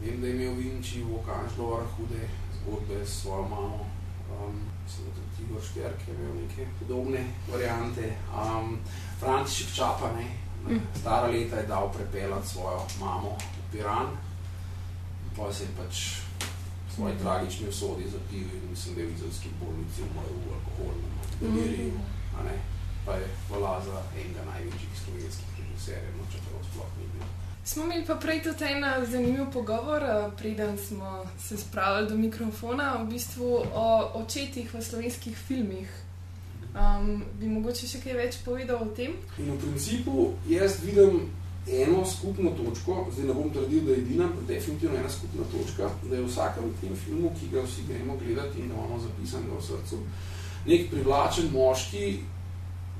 Vem, 0.00 0.20
da 0.20 0.26
je 0.26 0.34
imel 0.36 0.54
Vinči 0.54 1.04
v 1.04 1.20
Okanžlovar 1.20 1.84
hude 1.96 2.28
zgodbe 2.56 3.04
s 3.04 3.20
svojo 3.20 3.42
mamo. 3.48 3.86
Um, 4.32 4.56
mislim, 4.84 5.06
da 5.06 5.12
tudi 5.14 5.44
Igor 5.44 5.62
Šterk 5.62 6.08
je 6.08 6.14
imel 6.14 6.34
neke 6.42 6.66
podobne 6.78 7.24
variante. 7.52 8.16
Um, 8.32 8.78
František 9.20 9.74
Čapa, 9.74 10.12
ne, 10.16 10.45
stara 11.00 11.26
leta 11.26 11.56
je 11.56 11.66
dal 11.66 11.92
prepeljati 11.92 12.48
svojo 12.48 12.82
mamo 13.00 13.36
v 13.38 13.72
Piran, 13.72 14.06
pa 15.36 15.52
se 15.52 15.64
je 15.64 15.68
pač 15.78 15.94
svoje 16.94 17.14
Mhm. 17.14 17.22
tragične 17.22 17.68
usodi 17.68 18.04
zapil 18.08 18.46
in 18.56 18.70
mislim, 18.70 18.94
da 18.94 19.00
je 19.00 19.06
v 19.06 19.14
izolski 19.14 19.48
bolnici 19.60 20.02
umrl 20.02 20.34
v 20.46 20.54
alkoholnem 20.54 21.12
deliriju, 21.40 21.92
ne, 22.44 22.56
pa 23.06 23.12
je 23.12 23.26
hvala 23.48 23.82
za 23.84 24.02
enega 24.16 24.44
največjih 24.44 24.92
slovenskih 25.04 25.48
režiserjev, 25.58 26.16
no, 26.16 26.24
čeprav 26.32 26.64
sploh 26.72 26.90
ni 26.98 27.06
bil. 27.12 27.26
Smo 27.64 27.84
imeli 27.84 28.06
pa 28.06 28.14
prej 28.14 28.42
tudi 28.42 28.64
en 28.64 28.84
eh, 28.84 29.06
zanimiv 29.06 29.50
pogovor, 29.52 30.02
eh, 30.02 30.30
preden 30.36 30.78
smo 30.78 31.24
se 31.38 31.56
spravili 31.56 32.08
do 32.08 32.16
mikrofona, 32.16 32.96
v 33.02 33.06
bistvu 33.06 33.50
o 33.74 33.86
očetih 34.14 34.74
v 34.74 34.82
slovenskih 34.82 35.36
filmih. 35.38 35.88
Um, 36.76 37.22
bi 37.40 37.48
mogoče 37.48 37.88
še 37.88 38.02
kaj 38.04 38.14
več 38.18 38.38
povedal 38.44 38.82
o 38.84 38.90
tem? 38.92 39.14
In 39.40 39.54
v 39.54 39.60
principu 39.62 40.34
jaz 40.50 40.82
vidim 40.84 41.30
eno 41.66 42.02
skupno 42.04 42.52
točko, 42.58 43.06
zdaj 43.14 43.26
ne 43.26 43.34
bom 43.34 43.48
trdil, 43.50 43.86
da 43.86 43.94
je 43.94 44.02
edina, 44.02 44.28
definitivno 44.48 44.98
ena 44.98 45.08
skupna 45.10 45.46
točka, 45.50 45.88
da 46.04 46.16
je 46.16 46.22
v 46.22 46.28
vsakem 46.28 46.68
tem 46.82 46.92
filmu, 46.96 47.32
ki 47.40 47.48
ga 47.54 47.64
vsi 47.64 47.86
gremo 47.88 48.18
gledati 48.20 48.60
in 48.60 48.68
ga 48.68 48.76
imamo 48.76 49.00
zapisanega 49.02 49.56
v 49.56 49.64
srcu, 49.70 50.02
nek 50.66 50.86
privlačen 50.92 51.48
moški, 51.54 52.04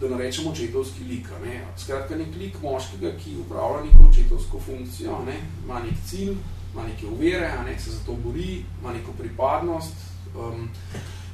da 0.01 0.09
ne 0.09 0.19
rečemo 0.24 0.51
očetovski 0.51 1.05
lik. 1.05 1.28
Ne? 1.44 1.61
Skratka, 1.77 2.16
nek 2.16 2.35
lik 2.40 2.57
moškega, 2.62 3.12
ki 3.20 3.36
upravlja 3.44 3.85
neko 3.85 4.09
očetovsko 4.09 4.61
funkcijo, 4.61 5.20
ne? 5.28 5.36
ima 5.65 5.85
nek 5.85 6.01
cilj, 6.09 6.35
ima 6.73 6.89
neke 6.89 7.07
uvere, 7.07 7.53
ne? 7.69 7.78
se 7.78 7.90
za 7.90 8.05
to 8.07 8.16
bori, 8.24 8.62
ima 8.81 8.93
neko 8.97 9.12
pripadnost 9.20 9.94
um, 10.35 10.69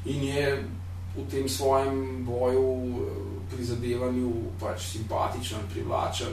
in 0.05 0.23
je 0.27 0.65
v 1.17 1.29
tem 1.29 1.49
svojem 1.49 2.25
boju, 2.25 2.73
eh, 3.05 3.33
prizadevanju 3.53 4.33
pač 4.61 4.97
simpatičen, 4.97 5.69
privlačen 5.73 6.33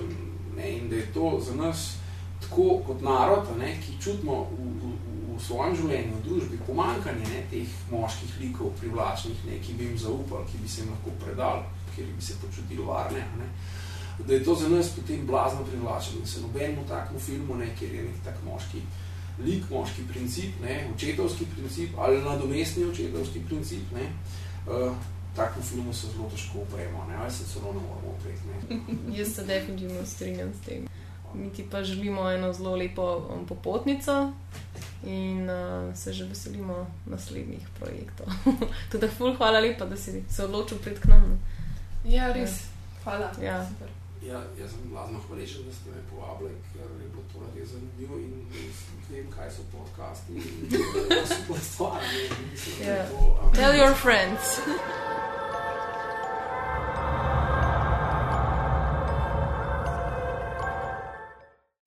ne? 0.56 0.78
in 0.78 0.90
da 0.90 0.96
je 0.96 1.14
to 1.14 1.40
za 1.44 1.56
nas 1.56 1.98
tako 2.40 2.80
kot 2.88 3.02
narod, 3.02 3.44
ne? 3.60 3.76
ki 3.84 4.00
čutimo 4.00 4.48
v, 4.52 4.64
v, 4.80 4.94
v 5.36 5.42
svojem 5.44 5.76
življenju, 5.76 6.16
v 6.16 6.24
družbi, 6.24 6.62
pomankanje 6.68 7.28
ne? 7.28 7.44
teh 7.52 7.68
moških 7.92 8.40
likov 8.40 8.72
privlačnih, 8.80 9.44
ne? 9.52 9.60
ki 9.60 9.76
bi 9.76 9.90
jim 9.90 9.98
zaupali, 10.00 10.48
ki 10.48 10.64
bi 10.64 10.72
se 10.72 10.82
jim 10.82 10.96
lahko 10.96 11.12
predali, 11.20 11.68
kjer 11.96 12.08
bi 12.16 12.24
se 12.24 12.40
počutili 12.40 12.88
varne. 12.88 13.28
Ne? 13.36 13.52
Da 14.20 14.34
je 14.34 14.44
to 14.44 14.56
za 14.56 14.70
nas 14.72 14.90
potem 14.96 15.28
blazno 15.28 15.64
privlačeno, 15.68 16.24
da 16.24 16.28
se 16.28 16.42
nobenemu 16.42 16.88
takmu 16.88 17.20
filmu, 17.20 17.56
ne, 17.56 17.70
kjer 17.80 17.94
je 17.96 18.04
nek 18.04 18.18
tak 18.24 18.40
moški 18.44 18.82
lik, 19.40 19.70
moški 19.72 20.04
princip, 20.08 20.58
ne, 20.64 20.82
očetovski 20.96 21.46
princip 21.56 21.96
ali 21.98 22.20
nadomestni 22.24 22.84
očetovski 22.84 23.40
princip, 23.48 23.94
ne, 23.96 24.04
uh, 24.04 24.49
takmu 25.36 25.64
filmu 25.64 25.94
se 25.94 26.08
zelo 26.08 26.30
težko 26.30 26.60
upremo, 26.60 27.06
ne, 27.10 27.16
ali 27.16 27.32
se 27.32 27.44
celo 27.54 27.74
ne 27.74 27.80
moramo 27.80 28.16
upreti. 28.20 28.42
Ne. 28.48 29.18
Jaz 29.18 29.36
se 29.36 29.44
definitivno 29.44 30.06
strinjam 30.06 30.54
s 30.54 30.66
tem. 30.66 30.88
Mi 31.34 31.50
ti 31.54 31.66
pa 31.72 31.84
želimo 31.84 32.32
eno 32.32 32.54
zelo 32.54 32.76
lepo 32.76 33.18
um, 33.18 33.46
popotnico 33.46 34.32
in 35.04 35.50
uh, 35.50 35.96
se 35.96 36.14
že 36.14 36.26
veselimo 36.26 36.88
naslednjih 37.06 37.68
projektov. 37.80 38.28
Tudi, 38.92 39.08
ful, 39.18 39.36
hvala 39.38 39.60
lepa, 39.60 39.86
da 39.86 39.98
si 39.98 40.24
se 40.30 40.44
odločil 40.44 40.78
priti 40.78 41.02
k 41.02 41.06
nam. 41.06 41.40
Ja, 42.06 42.34
res. 42.34 42.64
Hvala. 43.04 43.32
Ja. 43.42 43.68
Super. 43.68 43.99
Ja, 44.22 44.44
jaz 44.60 44.72
sem 44.72 44.90
blazno 44.90 45.20
hvaležen, 45.28 45.66
da 45.66 45.72
ste 45.74 45.90
me 45.90 46.02
povabili, 46.10 46.52
ker 46.74 46.82
je 47.02 47.08
bilo 47.10 47.24
to 47.34 47.40
res 47.56 47.70
zanimivo 47.70 48.18
in 48.18 48.34
vem, 49.10 49.32
kaj 49.32 49.52
so 49.52 49.64
podcasti. 49.72 50.34
In 50.34 50.70
to 51.08 51.14
je 51.14 51.26
super 51.28 51.60
stvar. 51.62 52.02
ne, 52.04 52.52
mislim, 52.52 52.76
da 52.80 52.84
je 52.84 52.98
Yeah. 52.98 53.10
to, 53.10 53.52
Tell 53.54 53.74
your 53.76 53.94
friends. 53.96 54.60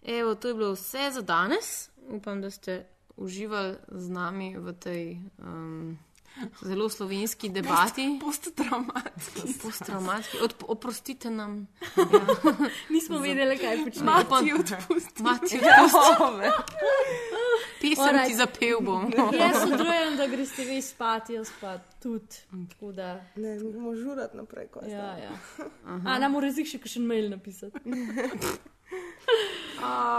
Evo, 0.02 0.34
to 0.34 0.48
je 0.48 0.54
bilo 0.54 0.72
vse 0.72 1.10
za 1.12 1.20
danes. 1.22 1.90
Upam, 2.08 2.40
da 2.40 2.50
ste 2.50 2.86
uživali 3.16 3.76
z 3.88 4.10
nami 4.10 4.56
v 4.58 4.72
tej 4.72 5.18
um, 5.38 5.98
zelo 6.62 6.88
slovenski 6.88 7.48
debati. 7.48 8.18
Posttraumatski. 8.20 9.54
Posttraumatski. 9.62 10.36
Od, 10.38 10.54
oprostite 10.62 11.30
nam. 11.30 11.66
Nismo 12.90 13.16
Za- 13.16 13.22
vedeli, 13.22 13.58
kaj 13.58 13.84
počnemo. 13.84 14.10
Mati, 14.12 14.52
odpusti. 14.52 15.22
Mati, 15.22 15.56
Ja. 15.56 15.84
odpusti. 15.84 16.72
Pesem 17.80 18.04
Alright. 18.04 18.26
ti 18.26 18.34
zapel 18.34 18.80
bom. 18.80 19.12
Jaz 19.32 19.62
sodelujem, 19.62 20.16
da 20.16 20.26
greste 20.26 20.64
vi 20.64 20.82
spat, 20.82 21.30
jaz 21.30 21.48
pa 21.60 21.78
tudi. 22.02 22.36
Tako 22.70 22.92
da. 22.92 23.20
Ne, 23.36 23.58
moramo 23.58 23.94
žurati 23.94 24.36
naprej, 24.36 24.68
Ja, 24.84 25.16
ja. 25.18 25.30
A 26.06 26.18
nam 26.18 26.32
mora 26.32 26.48
še 26.64 26.78
kakšen 26.78 27.02
mail 27.02 27.30
napisati. 27.30 27.78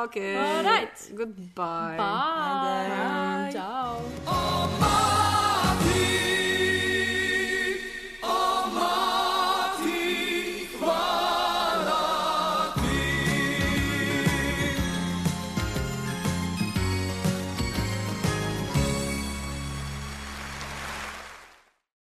Okay. 0.03 0.35
Alright. 0.35 1.11
Goodbye. 1.11 1.95
Bye. 1.95 2.89
Bye. 2.89 3.51
Ciao. 3.53 5.09
Peace. 5.83 6.42